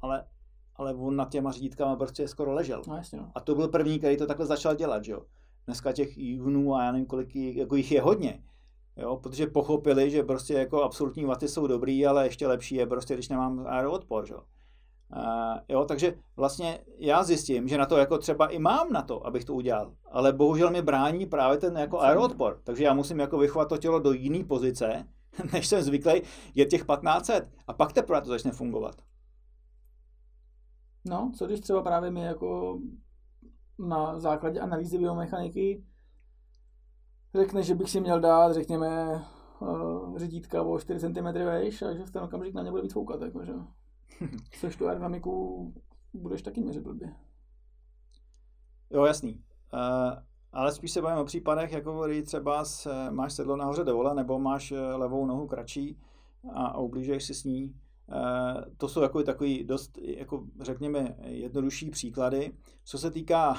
ale, 0.00 0.26
ale 0.76 0.94
on 0.94 1.16
nad 1.16 1.30
těma 1.30 1.52
řídítkama 1.52 1.96
prostě 1.96 2.28
skoro 2.28 2.52
ležel. 2.52 2.82
No, 2.88 2.96
jasně, 2.96 3.18
no. 3.18 3.32
A 3.34 3.40
to 3.40 3.54
byl 3.54 3.68
první, 3.68 3.98
který 3.98 4.16
to 4.16 4.26
takhle 4.26 4.46
začal 4.46 4.74
dělat, 4.74 5.04
že 5.04 5.12
jo. 5.12 5.26
Dneska 5.66 5.92
těch 5.92 6.18
jivnů 6.18 6.74
a 6.74 6.84
já 6.84 6.92
nevím, 6.92 7.06
kolik 7.06 7.36
jako 7.36 7.76
jich 7.76 7.92
je 7.92 8.00
hodně. 8.02 8.42
Jo, 8.96 9.16
protože 9.16 9.46
pochopili, 9.46 10.10
že 10.10 10.22
prostě 10.22 10.54
jako 10.54 10.82
absolutní 10.82 11.24
vaty 11.24 11.48
jsou 11.48 11.66
dobrý, 11.66 12.06
ale 12.06 12.26
ještě 12.26 12.46
lepší 12.46 12.74
je 12.74 12.86
prostě, 12.86 13.14
když 13.14 13.28
nemám 13.28 13.66
aeroodpor, 13.66 14.26
že 14.26 14.34
jo. 14.34 14.42
Uh, 15.16 15.58
jo, 15.68 15.84
takže 15.84 16.14
vlastně 16.36 16.78
já 16.98 17.22
zjistím, 17.22 17.68
že 17.68 17.78
na 17.78 17.86
to 17.86 17.96
jako 17.96 18.18
třeba 18.18 18.46
i 18.46 18.58
mám 18.58 18.92
na 18.92 19.02
to, 19.02 19.26
abych 19.26 19.44
to 19.44 19.54
udělal, 19.54 19.94
ale 20.10 20.32
bohužel 20.32 20.70
mi 20.70 20.82
brání 20.82 21.26
právě 21.26 21.58
ten 21.58 21.76
jako 21.76 22.00
aeroodpor, 22.00 22.60
takže 22.64 22.84
já 22.84 22.94
musím 22.94 23.20
jako 23.20 23.38
vychovat 23.38 23.68
to 23.68 23.78
tělo 23.78 23.98
do 23.98 24.12
jiné 24.12 24.44
pozice, 24.44 25.08
než 25.52 25.66
jsem 25.66 25.82
zvyklý, 25.82 26.22
je 26.54 26.66
těch 26.66 26.80
1500 26.80 27.48
a 27.66 27.72
pak 27.72 27.92
teprve 27.92 28.20
to 28.20 28.28
začne 28.28 28.50
fungovat. 28.50 28.94
No, 31.04 31.32
co 31.38 31.46
když 31.46 31.60
třeba 31.60 31.82
právě 31.82 32.10
my 32.10 32.20
jako 32.20 32.78
na 33.78 34.20
základě 34.20 34.60
analýzy 34.60 34.98
biomechaniky 34.98 35.84
řekne, 37.34 37.62
že 37.62 37.74
bych 37.74 37.90
si 37.90 38.00
měl 38.00 38.20
dát, 38.20 38.52
řekněme, 38.52 39.22
uh, 39.60 40.18
řídítka 40.18 40.62
o 40.62 40.78
4 40.78 41.00
cm 41.00 41.24
vejš 41.24 41.82
a 41.82 41.94
že 41.94 42.04
v 42.04 42.10
ten 42.10 42.22
okamžik 42.22 42.54
na 42.54 42.62
ně 42.62 42.70
bude 42.70 42.82
víc 42.82 42.92
foukat, 42.92 43.22
jakože. 43.22 43.52
Což 44.60 44.76
tu 44.76 44.86
aerodynamiku 44.86 45.72
budeš 46.14 46.42
taky 46.42 46.60
měřit 46.60 46.82
blbě. 46.82 47.14
Jo, 48.90 49.04
jasný. 49.04 49.44
Uh, 49.72 50.18
ale 50.54 50.72
spíš 50.72 50.92
se 50.92 51.02
bavím 51.02 51.18
o 51.18 51.24
případech, 51.24 51.72
jako 51.72 52.02
kdy 52.06 52.22
třeba 52.22 52.64
s, 52.64 53.10
máš 53.10 53.32
sedlo 53.32 53.56
nahoře 53.56 53.84
dole, 53.84 54.14
nebo 54.14 54.38
máš 54.38 54.72
eh, 54.72 54.80
levou 54.80 55.26
nohu 55.26 55.46
kratší 55.46 55.98
a 56.54 56.78
ublížuješ 56.78 57.24
si 57.24 57.34
s 57.34 57.44
ní. 57.44 57.74
Uh, 58.08 58.62
to 58.76 58.88
jsou 58.88 59.02
jako 59.02 59.22
takový 59.22 59.64
dost, 59.64 59.98
jako 60.02 60.44
řekněme, 60.60 61.16
jednodušší 61.22 61.90
příklady. 61.90 62.52
Co 62.84 62.98
se 62.98 63.10
týká 63.10 63.54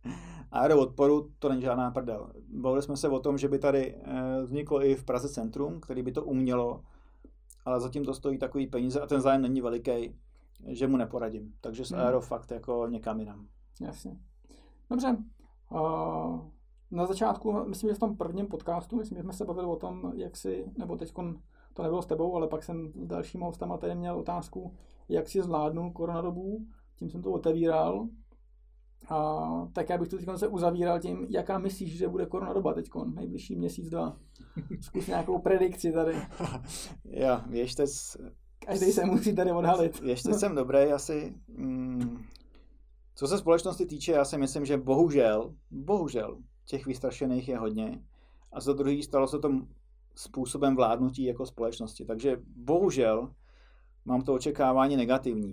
aeroodporu, 0.50 1.30
to 1.38 1.48
není 1.48 1.62
žádná 1.62 1.90
prdel. 1.90 2.32
Bavili 2.48 2.82
jsme 2.82 2.96
se 2.96 3.08
o 3.08 3.20
tom, 3.20 3.38
že 3.38 3.48
by 3.48 3.58
tady 3.58 3.94
vzniklo 4.42 4.84
i 4.84 4.94
v 4.94 5.04
Praze 5.04 5.28
centrum, 5.28 5.80
který 5.80 6.02
by 6.02 6.12
to 6.12 6.24
umělo 6.24 6.82
ale 7.64 7.80
zatím 7.80 8.04
to 8.04 8.14
stojí 8.14 8.38
takový 8.38 8.66
peníze 8.66 9.00
a 9.00 9.06
ten 9.06 9.20
zájem 9.20 9.42
není 9.42 9.60
veliký, 9.60 10.14
že 10.66 10.86
mu 10.86 10.96
neporadím. 10.96 11.54
Takže 11.60 11.84
s 11.84 11.90
hmm. 11.90 12.00
Aero 12.00 12.20
fakt 12.20 12.50
jako 12.50 12.86
někam 12.88 13.20
jinam. 13.20 13.46
Jasně. 13.80 14.18
Dobře. 14.90 15.16
Uh, 15.70 16.40
na 16.90 17.06
začátku, 17.06 17.64
myslím, 17.64 17.90
že 17.90 17.94
v 17.94 17.98
tom 17.98 18.16
prvním 18.16 18.46
podcastu, 18.46 18.96
myslím, 18.96 19.18
že 19.18 19.22
jsme 19.22 19.32
se 19.32 19.44
bavili 19.44 19.66
o 19.66 19.76
tom, 19.76 20.12
jak 20.14 20.36
si, 20.36 20.64
nebo 20.78 20.96
teď 20.96 21.12
to 21.74 21.82
nebylo 21.82 22.02
s 22.02 22.06
tebou, 22.06 22.36
ale 22.36 22.48
pak 22.48 22.62
jsem 22.62 22.92
s 22.94 23.06
dalšíma 23.06 23.46
hostama 23.46 23.76
tady 23.76 23.94
měl 23.94 24.18
otázku, 24.18 24.74
jak 25.08 25.28
si 25.28 25.42
zvládnul 25.42 25.90
koronadobu, 25.90 26.66
tím 26.96 27.10
jsem 27.10 27.22
to 27.22 27.30
otevíral. 27.30 28.08
A 29.08 29.40
tak 29.72 29.88
já 29.88 29.98
bych 29.98 30.08
to 30.08 30.16
teď 30.16 30.26
se 30.36 30.48
uzavíral 30.48 31.00
tím, 31.00 31.26
jaká 31.30 31.58
myslíš, 31.58 31.98
že 31.98 32.08
bude 32.08 32.26
koronadoba 32.26 32.74
teď, 32.74 32.90
nejbližší 33.14 33.56
měsíc, 33.56 33.90
dva. 33.90 34.16
Zkus 34.80 35.06
nějakou 35.06 35.38
predikci 35.38 35.92
tady. 35.92 36.16
Já, 37.04 37.44
věřte... 37.48 37.84
Každý 38.66 38.92
se 38.92 39.04
musí 39.04 39.34
tady 39.34 39.52
odhalit. 39.52 40.00
Věřte 40.02 40.34
jsem 40.34 40.54
dobrý 40.54 40.78
asi. 40.78 41.34
Mm, 41.48 42.24
co 43.14 43.26
se 43.26 43.38
společnosti 43.38 43.86
týče, 43.86 44.12
já 44.12 44.24
si 44.24 44.38
myslím, 44.38 44.64
že 44.64 44.76
bohužel, 44.76 45.54
bohužel, 45.70 46.38
těch 46.64 46.86
vystrašených 46.86 47.48
je 47.48 47.58
hodně. 47.58 48.02
A 48.52 48.60
za 48.60 48.72
druhý 48.72 49.02
stalo 49.02 49.26
se 49.26 49.38
to 49.38 49.50
způsobem 50.20 50.76
vládnutí 50.76 51.24
jako 51.24 51.46
společnosti. 51.46 52.04
Takže 52.04 52.36
bohužel 52.56 53.32
mám 54.04 54.22
to 54.22 54.34
očekávání 54.34 54.96
negativní. 54.96 55.52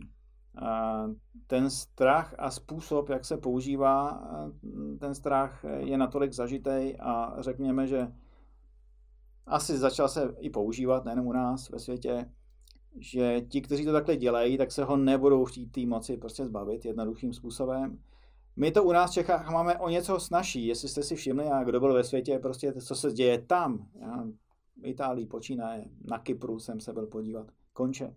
Ten 1.47 1.69
strach 1.69 2.35
a 2.37 2.51
způsob, 2.51 3.09
jak 3.09 3.25
se 3.25 3.37
používá, 3.37 4.23
ten 4.99 5.15
strach 5.15 5.65
je 5.77 5.97
natolik 5.97 6.33
zažitý 6.33 6.95
a 6.99 7.35
řekněme, 7.39 7.87
že 7.87 8.07
asi 9.45 9.77
začal 9.77 10.07
se 10.07 10.35
i 10.39 10.49
používat, 10.49 11.05
nejen 11.05 11.19
u 11.19 11.31
nás 11.31 11.69
ve 11.69 11.79
světě, 11.79 12.31
že 12.99 13.41
ti, 13.41 13.61
kteří 13.61 13.85
to 13.85 13.91
takhle 13.91 14.15
dělají, 14.15 14.57
tak 14.57 14.71
se 14.71 14.83
ho 14.83 14.97
nebudou 14.97 15.45
chtít 15.45 15.71
té 15.71 15.85
moci 15.85 16.17
prostě 16.17 16.45
zbavit 16.45 16.85
jednoduchým 16.85 17.33
způsobem. 17.33 17.99
My 18.55 18.71
to 18.71 18.83
u 18.83 18.91
nás 18.91 19.11
v 19.11 19.13
Čechách 19.13 19.51
máme 19.51 19.79
o 19.79 19.89
něco 19.89 20.19
snažší, 20.19 20.67
jestli 20.67 20.89
jste 20.89 21.03
si 21.03 21.15
všimli, 21.15 21.45
a 21.45 21.63
kdo 21.63 21.79
byl 21.79 21.93
ve 21.93 22.03
světě, 22.03 22.39
prostě 22.39 22.73
co 22.73 22.95
se 22.95 23.11
děje 23.11 23.41
tam. 23.41 23.87
Já, 24.01 24.27
Itálii 24.83 25.25
počínaje, 25.25 25.85
na 26.05 26.19
Kypru 26.19 26.59
jsem 26.59 26.79
se 26.79 26.93
byl 26.93 27.07
podívat, 27.07 27.47
konče 27.73 28.15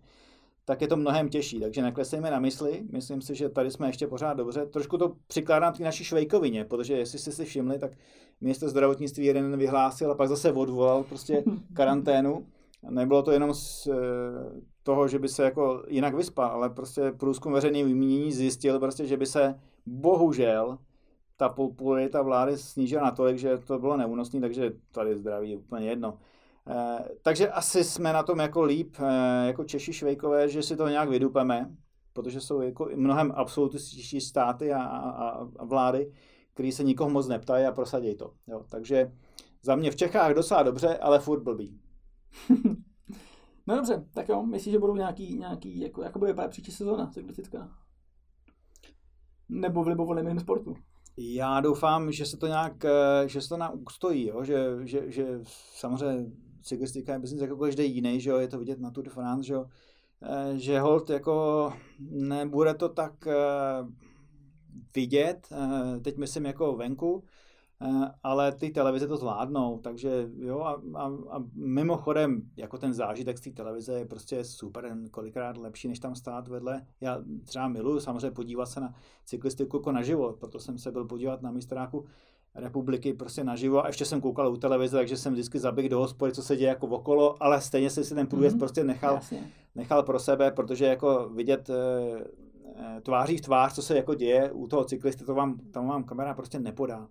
tak 0.65 0.81
je 0.81 0.87
to 0.87 0.97
mnohem 0.97 1.29
těžší. 1.29 1.59
Takže 1.59 1.81
neklesejme 1.81 2.31
na 2.31 2.39
mysli. 2.39 2.83
Myslím 2.91 3.21
si, 3.21 3.35
že 3.35 3.49
tady 3.49 3.71
jsme 3.71 3.89
ještě 3.89 4.07
pořád 4.07 4.33
dobře. 4.33 4.65
Trošku 4.65 4.97
to 4.97 5.15
přikládám 5.27 5.73
k 5.73 5.79
naší 5.79 6.03
švejkovině, 6.03 6.65
protože 6.65 6.93
jestli 6.97 7.19
jste 7.19 7.31
si 7.31 7.45
všimli, 7.45 7.79
tak 7.79 7.91
město 8.41 8.69
zdravotnictví 8.69 9.25
jeden 9.25 9.57
vyhlásil 9.57 10.11
a 10.11 10.15
pak 10.15 10.29
zase 10.29 10.51
odvolal 10.51 11.03
prostě 11.03 11.43
karanténu. 11.73 12.45
Nebylo 12.89 13.23
to 13.23 13.31
jenom 13.31 13.53
z 13.53 13.87
eh, 13.87 13.95
toho, 14.83 15.07
že 15.07 15.19
by 15.19 15.29
se 15.29 15.43
jako 15.43 15.83
jinak 15.87 16.15
vyspal, 16.15 16.49
ale 16.49 16.69
prostě 16.69 17.11
průzkum 17.11 17.53
veřejného 17.53 17.89
mínění 17.89 18.31
zjistil 18.31 18.79
prostě, 18.79 19.05
že 19.05 19.17
by 19.17 19.25
se 19.25 19.59
bohužel 19.85 20.77
ta 21.37 21.49
popularita 21.49 22.21
vlády 22.21 22.57
snížila 22.57 23.03
natolik, 23.03 23.37
že 23.37 23.57
to 23.57 23.79
bylo 23.79 23.97
neúnosné, 23.97 24.41
takže 24.41 24.71
tady 24.91 25.15
zdraví 25.15 25.49
je 25.49 25.57
úplně 25.57 25.87
jedno. 25.87 26.17
Eh, 26.69 27.09
takže 27.21 27.49
asi 27.49 27.83
jsme 27.83 28.13
na 28.13 28.23
tom 28.23 28.39
jako 28.39 28.63
líp, 28.63 28.95
eh, 28.99 29.47
jako 29.47 29.63
Češi 29.63 29.93
Švejkové, 29.93 30.49
že 30.49 30.63
si 30.63 30.75
to 30.77 30.87
nějak 30.87 31.09
vydupeme, 31.09 31.75
protože 32.13 32.41
jsou 32.41 32.61
jako 32.61 32.89
mnohem 32.95 33.31
absolutističtí 33.35 34.21
státy 34.21 34.73
a, 34.73 34.83
a, 34.83 35.29
a 35.59 35.65
vlády, 35.65 36.11
který 36.53 36.71
se 36.71 36.83
nikoho 36.83 37.09
moc 37.09 37.27
neptají 37.27 37.65
a 37.65 37.71
prosadí 37.71 38.15
to. 38.15 38.33
Jo. 38.47 38.65
Takže 38.69 39.11
za 39.61 39.75
mě 39.75 39.91
v 39.91 39.95
Čechách 39.95 40.33
docela 40.33 40.63
dobře, 40.63 40.97
ale 40.97 41.19
furt 41.19 41.43
blbý. 41.43 41.79
no 43.67 43.75
dobře, 43.75 44.05
tak 44.13 44.29
jo, 44.29 44.43
myslíš, 44.43 44.71
že 44.71 44.79
budou 44.79 44.95
nějaký, 44.95 45.37
nějaký 45.37 45.79
jako, 45.79 46.03
jako 46.03 46.19
bude 46.19 46.35
příští 46.47 46.71
sezóna 46.71 47.07
cyklistická? 47.07 47.71
Nebo 49.49 49.83
v 49.83 49.87
libovolném 49.87 50.39
sportu? 50.39 50.75
Já 51.17 51.61
doufám, 51.61 52.11
že 52.11 52.25
se 52.25 52.37
to 52.37 52.47
nějak, 52.47 52.85
eh, 52.85 53.27
že 53.27 53.41
se 53.41 53.49
to 53.49 53.57
nějak 53.57 53.75
ustojí, 53.75 54.27
jo? 54.27 54.43
Že, 54.43 54.77
že, 54.83 55.11
že 55.11 55.39
samozřejmě 55.75 56.31
cyklistika 56.61 57.13
je 57.13 57.19
business 57.19 57.41
jako 57.41 57.57
každý 57.57 57.95
jiný, 57.95 58.21
že 58.21 58.29
jo, 58.29 58.37
je 58.37 58.47
to 58.47 58.59
vidět 58.59 58.79
na 58.79 58.91
Tour 58.91 59.03
de 59.03 59.09
France, 59.09 59.47
že 59.47 59.53
jo, 59.53 59.65
eh, 60.21 60.57
že 60.57 60.79
hold 60.79 61.09
jako 61.09 61.73
nebude 61.99 62.73
to 62.73 62.89
tak 62.89 63.27
eh, 63.27 63.35
vidět, 64.95 65.47
eh, 65.51 65.99
teď 65.99 66.17
myslím 66.17 66.45
jako 66.45 66.75
venku, 66.75 67.23
ale 68.23 68.51
ty 68.51 68.69
televize 68.69 69.07
to 69.07 69.17
zvládnou, 69.17 69.79
takže 69.79 70.29
jo 70.37 70.59
a, 70.59 70.81
a, 70.93 71.05
a 71.05 71.43
mimochodem, 71.53 72.41
jako 72.57 72.77
ten 72.77 72.93
zážitek 72.93 73.37
z 73.37 73.41
té 73.41 73.51
televize 73.51 73.99
je 73.99 74.05
prostě 74.05 74.43
super, 74.43 74.97
kolikrát 75.11 75.57
lepší, 75.57 75.87
než 75.87 75.99
tam 75.99 76.15
stát 76.15 76.47
vedle. 76.47 76.85
Já 77.01 77.23
třeba 77.43 77.67
miluju 77.67 77.99
samozřejmě 77.99 78.31
podívat 78.31 78.65
se 78.65 78.79
na 78.79 78.93
cyklistiku 79.25 79.77
jako 79.77 79.91
na 79.91 80.01
život, 80.01 80.35
proto 80.39 80.59
jsem 80.59 80.77
se 80.77 80.91
byl 80.91 81.05
podívat 81.05 81.41
na 81.41 81.51
mistráku 81.51 82.05
republiky 82.55 83.13
prostě 83.13 83.43
naživo 83.43 83.83
a 83.83 83.87
ještě 83.87 84.05
jsem 84.05 84.21
koukal 84.21 84.53
u 84.53 84.57
televize, 84.57 84.97
takže 84.97 85.17
jsem 85.17 85.33
vždycky 85.33 85.59
zaběh 85.59 85.89
do 85.89 85.99
hospody, 85.99 86.31
co 86.31 86.43
se 86.43 86.55
děje 86.55 86.69
jako 86.69 86.87
okolo, 86.87 87.43
ale 87.43 87.61
stejně 87.61 87.89
jsem 87.89 88.03
si 88.03 88.15
ten 88.15 88.27
průjezd 88.27 88.55
mm-hmm. 88.55 88.59
prostě 88.59 88.83
nechal, 88.83 89.19
nechal 89.75 90.03
pro 90.03 90.19
sebe, 90.19 90.51
protože 90.51 90.85
jako 90.85 91.29
vidět 91.29 91.69
e, 91.69 93.01
tváří 93.01 93.37
v 93.37 93.41
tvář, 93.41 93.73
co 93.73 93.81
se 93.81 93.97
jako 93.97 94.15
děje 94.15 94.51
u 94.51 94.67
toho 94.67 94.83
cyklisty, 94.83 95.25
to 95.25 95.35
vám, 95.35 95.59
tam 95.59 95.87
vám 95.87 96.03
kamera 96.03 96.33
prostě 96.33 96.59
nepodá. 96.59 97.07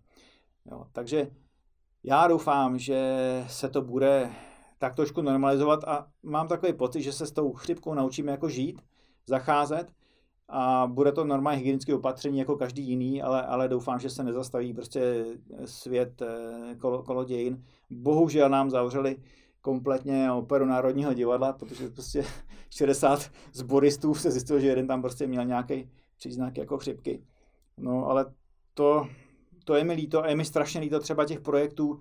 Jo, 0.70 0.86
takže 0.92 1.30
Já 2.04 2.28
doufám, 2.28 2.78
že 2.78 2.98
se 3.48 3.68
to 3.68 3.82
bude 3.82 4.30
tak 4.78 4.94
trošku 4.94 5.22
normalizovat 5.22 5.84
a 5.84 6.06
mám 6.22 6.48
takový 6.48 6.72
pocit, 6.72 7.02
že 7.02 7.12
se 7.12 7.26
s 7.26 7.32
tou 7.32 7.52
chřipkou 7.52 7.94
naučíme 7.94 8.32
jako 8.32 8.48
žít, 8.48 8.82
zacházet 9.26 9.92
a 10.51 10.86
bude 10.86 11.12
to 11.12 11.24
normální 11.24 11.59
hygienické 11.59 11.94
opatření 11.94 12.39
jako 12.39 12.56
každý 12.56 12.82
jiný, 12.82 13.22
ale, 13.22 13.43
ale 13.43 13.68
doufám, 13.68 13.98
že 13.98 14.10
se 14.10 14.24
nezastaví 14.24 14.74
prostě 14.74 15.24
svět 15.64 16.22
eh, 16.22 16.74
kolo, 16.74 17.02
kolo 17.02 17.24
dějin. 17.24 17.64
Bohužel 17.90 18.48
nám 18.48 18.70
zavřeli 18.70 19.16
kompletně 19.60 20.32
operu 20.32 20.64
Národního 20.64 21.14
divadla, 21.14 21.52
protože 21.52 21.90
prostě 21.90 22.24
60 22.70 23.31
zboristů 23.52 24.14
se 24.14 24.31
zjistilo, 24.31 24.60
že 24.60 24.66
jeden 24.66 24.86
tam 24.86 25.02
prostě 25.02 25.27
měl 25.27 25.44
nějaký 25.44 25.90
příznak 26.16 26.56
jako 26.56 26.78
chřipky. 26.78 27.22
No 27.77 28.06
ale 28.06 28.27
to, 28.74 29.09
to 29.64 29.74
je 29.74 29.85
mi 29.85 29.93
líto 29.93 30.24
a 30.24 30.28
je 30.28 30.36
mi 30.36 30.44
strašně 30.44 30.81
líto 30.81 31.01
třeba 31.01 31.24
těch 31.24 31.40
projektů, 31.40 32.01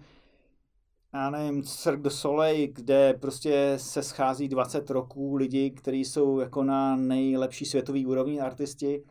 já 1.13 1.29
nevím, 1.29 1.63
Cirque 1.63 2.01
du 2.01 2.09
Soleil, 2.09 2.69
kde 2.73 3.13
prostě 3.13 3.73
se 3.77 4.03
schází 4.03 4.47
20 4.47 4.89
roků 4.89 5.35
lidi, 5.35 5.71
kteří 5.71 6.05
jsou 6.05 6.39
jako 6.39 6.63
na 6.63 6.95
nejlepší 6.95 7.65
světový 7.65 8.05
úrovni 8.05 8.41
artisti 8.41 9.03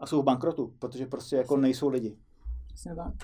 a 0.00 0.06
jsou 0.06 0.22
v 0.22 0.24
bankrotu, 0.24 0.74
protože 0.78 1.06
prostě 1.06 1.36
jako 1.36 1.56
nejsou 1.56 1.88
lidi. 1.88 2.18
Přesně 2.66 2.94
tak. 2.94 3.14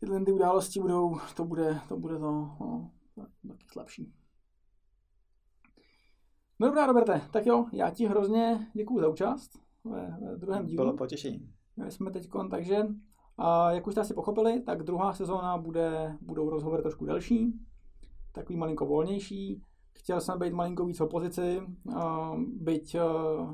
Tyhle 0.00 0.24
ty 0.24 0.32
události 0.32 0.80
budou, 0.80 1.18
to 1.36 1.44
bude 1.44 1.80
to, 1.88 1.96
bude 1.96 2.18
to 2.18 2.30
no, 2.60 2.90
taky 3.48 3.66
slabší. 3.72 4.12
No 6.58 6.66
dobrá, 6.66 6.86
Roberte, 6.86 7.20
tak 7.30 7.46
jo, 7.46 7.66
já 7.72 7.90
ti 7.90 8.06
hrozně 8.06 8.66
děkuju 8.74 9.00
za 9.00 9.08
účast 9.08 9.58
ve, 9.84 10.18
ve 10.20 10.36
druhém 10.36 10.66
dílu. 10.66 10.84
Bylo 10.84 10.96
potěšení. 10.96 11.52
My 11.76 11.90
jsme 11.90 12.10
teď, 12.10 12.28
takže 12.50 12.86
a 13.44 13.72
jak 13.72 13.86
už 13.86 13.94
jste 13.94 14.00
asi 14.00 14.14
pochopili, 14.14 14.60
tak 14.60 14.82
druhá 14.82 15.12
sezóna 15.12 15.58
bude, 15.58 16.16
budou 16.20 16.50
rozhovory 16.50 16.82
trošku 16.82 17.06
delší, 17.06 17.52
takový 18.32 18.56
malinko 18.58 18.86
volnější. 18.86 19.62
Chtěl 19.92 20.20
jsem 20.20 20.38
být 20.38 20.52
malinko 20.52 20.84
víc 20.84 20.98
v 20.98 21.02
opozici, 21.02 21.60
byť 22.46 22.96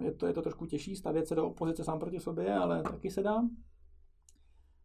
je 0.01 0.13
to, 0.13 0.27
je 0.27 0.33
to 0.33 0.43
trošku 0.43 0.67
těžší 0.67 0.97
stavět 0.97 1.29
se 1.29 1.35
do 1.35 1.47
opozice 1.47 1.85
sám 1.85 1.99
proti 1.99 2.21
sobě, 2.21 2.55
ale 2.55 2.83
taky 2.83 3.11
se 3.11 3.23
dá. 3.23 3.43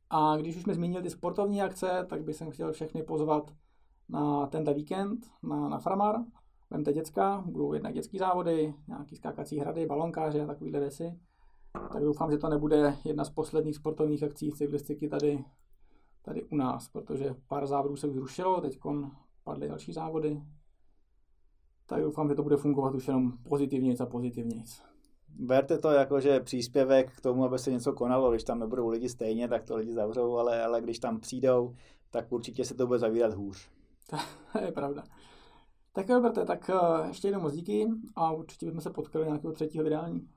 A 0.09 0.37
když 0.37 0.55
už 0.55 0.63
jsme 0.63 0.73
zmínili 0.73 1.03
ty 1.03 1.09
sportovní 1.09 1.61
akce, 1.61 2.05
tak 2.09 2.23
bych 2.23 2.43
chtěl 2.49 2.71
všechny 2.71 3.03
pozvat 3.03 3.51
na 4.09 4.47
tento 4.47 4.73
víkend 4.73 5.19
na, 5.43 5.69
na 5.69 5.79
Framar. 5.79 6.15
Vemte 6.69 6.93
děcka, 6.93 7.43
budou 7.45 7.73
jednak 7.73 7.93
dětský 7.93 8.17
závody, 8.17 8.73
nějaký 8.87 9.15
skákací 9.15 9.59
hrady, 9.59 9.85
balonkáře 9.85 10.41
a 10.41 10.47
takovéhle 10.47 10.79
věci 10.79 11.19
tak 11.93 12.03
doufám, 12.03 12.31
že 12.31 12.37
to 12.37 12.49
nebude 12.49 12.97
jedna 13.05 13.25
z 13.25 13.29
posledních 13.29 13.75
sportovních 13.75 14.23
akcí 14.23 14.51
cyklistiky 14.51 15.07
tady, 15.07 15.45
tady 16.21 16.43
u 16.43 16.55
nás, 16.55 16.87
protože 16.87 17.35
pár 17.47 17.67
závodů 17.67 17.95
se 17.95 18.07
už 18.07 18.15
zrušilo, 18.15 18.61
teď 18.61 18.79
padly 19.43 19.67
další 19.67 19.93
závody. 19.93 20.41
Tak 21.85 22.01
doufám, 22.01 22.29
že 22.29 22.35
to 22.35 22.43
bude 22.43 22.57
fungovat 22.57 22.95
už 22.95 23.07
jenom 23.07 23.31
pozitivně 23.49 23.95
a 23.99 24.05
pozitivně. 24.05 24.63
Berte 25.29 25.77
to 25.77 25.91
jako, 25.91 26.19
že 26.19 26.39
příspěvek 26.39 27.17
k 27.17 27.21
tomu, 27.21 27.45
aby 27.45 27.59
se 27.59 27.71
něco 27.71 27.93
konalo, 27.93 28.31
když 28.31 28.43
tam 28.43 28.59
nebudou 28.59 28.89
lidi 28.89 29.09
stejně, 29.09 29.47
tak 29.47 29.63
to 29.63 29.75
lidi 29.75 29.93
zavřou, 29.93 30.37
ale, 30.37 30.63
ale 30.63 30.81
když 30.81 30.99
tam 30.99 31.19
přijdou, 31.19 31.75
tak 32.11 32.31
určitě 32.31 32.65
se 32.65 32.73
to 32.73 32.87
bude 32.87 32.99
zavírat 32.99 33.33
hůř. 33.33 33.69
To 34.09 34.17
je 34.59 34.71
pravda. 34.71 35.03
Tak 35.93 36.09
Roberte, 36.09 36.45
tak 36.45 36.69
eh, 36.69 37.07
ještě 37.07 37.27
jednou 37.27 37.41
moc 37.41 37.53
díky 37.53 37.87
a 38.15 38.31
určitě 38.31 38.65
bychom 38.65 38.81
se 38.81 38.89
potkali 38.89 39.25
nějakého 39.25 39.53
třetího 39.53 39.83
vydání. 39.83 40.27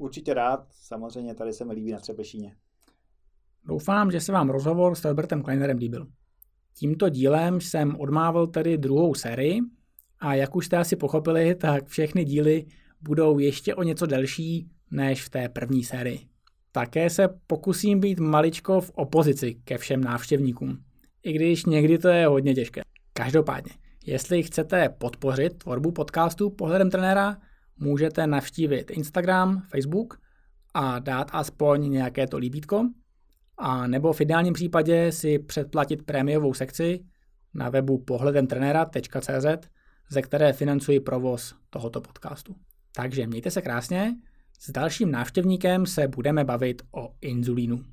Určitě 0.00 0.34
rád, 0.34 0.66
samozřejmě 0.70 1.34
tady 1.34 1.52
se 1.52 1.64
mi 1.64 1.72
líbí 1.72 1.92
na 1.92 1.98
Třebešíně. 1.98 2.56
Doufám, 3.64 4.10
že 4.10 4.20
se 4.20 4.32
vám 4.32 4.50
rozhovor 4.50 4.94
s 4.94 5.04
Albertem 5.04 5.42
Kleinerem 5.42 5.78
líbil. 5.78 6.06
Tímto 6.74 7.08
dílem 7.08 7.60
jsem 7.60 7.96
odmával 7.96 8.46
tedy 8.46 8.78
druhou 8.78 9.14
sérii 9.14 9.60
a 10.18 10.34
jak 10.34 10.56
už 10.56 10.66
jste 10.66 10.76
asi 10.76 10.96
pochopili, 10.96 11.54
tak 11.54 11.86
všechny 11.86 12.24
díly 12.24 12.66
budou 13.00 13.38
ještě 13.38 13.74
o 13.74 13.82
něco 13.82 14.06
delší 14.06 14.70
než 14.90 15.24
v 15.24 15.30
té 15.30 15.48
první 15.48 15.84
sérii. 15.84 16.20
Také 16.72 17.10
se 17.10 17.28
pokusím 17.46 18.00
být 18.00 18.18
maličko 18.18 18.80
v 18.80 18.90
opozici 18.90 19.54
ke 19.64 19.78
všem 19.78 20.04
návštěvníkům, 20.04 20.78
i 21.22 21.32
když 21.32 21.64
někdy 21.64 21.98
to 21.98 22.08
je 22.08 22.26
hodně 22.26 22.54
těžké. 22.54 22.82
Každopádně, 23.12 23.72
jestli 24.06 24.42
chcete 24.42 24.88
podpořit 24.88 25.58
tvorbu 25.58 25.92
podcastu 25.92 26.50
Pohledem 26.50 26.90
trenéra, 26.90 27.36
můžete 27.80 28.26
navštívit 28.26 28.90
Instagram, 28.90 29.62
Facebook 29.68 30.20
a 30.74 30.98
dát 30.98 31.30
aspoň 31.32 31.90
nějaké 31.90 32.26
to 32.26 32.38
líbítko, 32.38 32.88
a 33.58 33.86
nebo 33.86 34.12
v 34.12 34.20
ideálním 34.20 34.54
případě 34.54 35.12
si 35.12 35.38
předplatit 35.38 36.02
prémiovou 36.02 36.54
sekci 36.54 37.04
na 37.54 37.68
webu 37.70 37.98
pohledemtrenera.cz, 37.98 39.68
ze 40.10 40.22
které 40.22 40.52
financuji 40.52 41.00
provoz 41.00 41.54
tohoto 41.70 42.00
podcastu. 42.00 42.54
Takže 42.94 43.26
mějte 43.26 43.50
se 43.50 43.62
krásně, 43.62 44.16
s 44.58 44.70
dalším 44.70 45.10
návštěvníkem 45.10 45.86
se 45.86 46.08
budeme 46.08 46.44
bavit 46.44 46.82
o 46.92 47.14
inzulínu. 47.20 47.84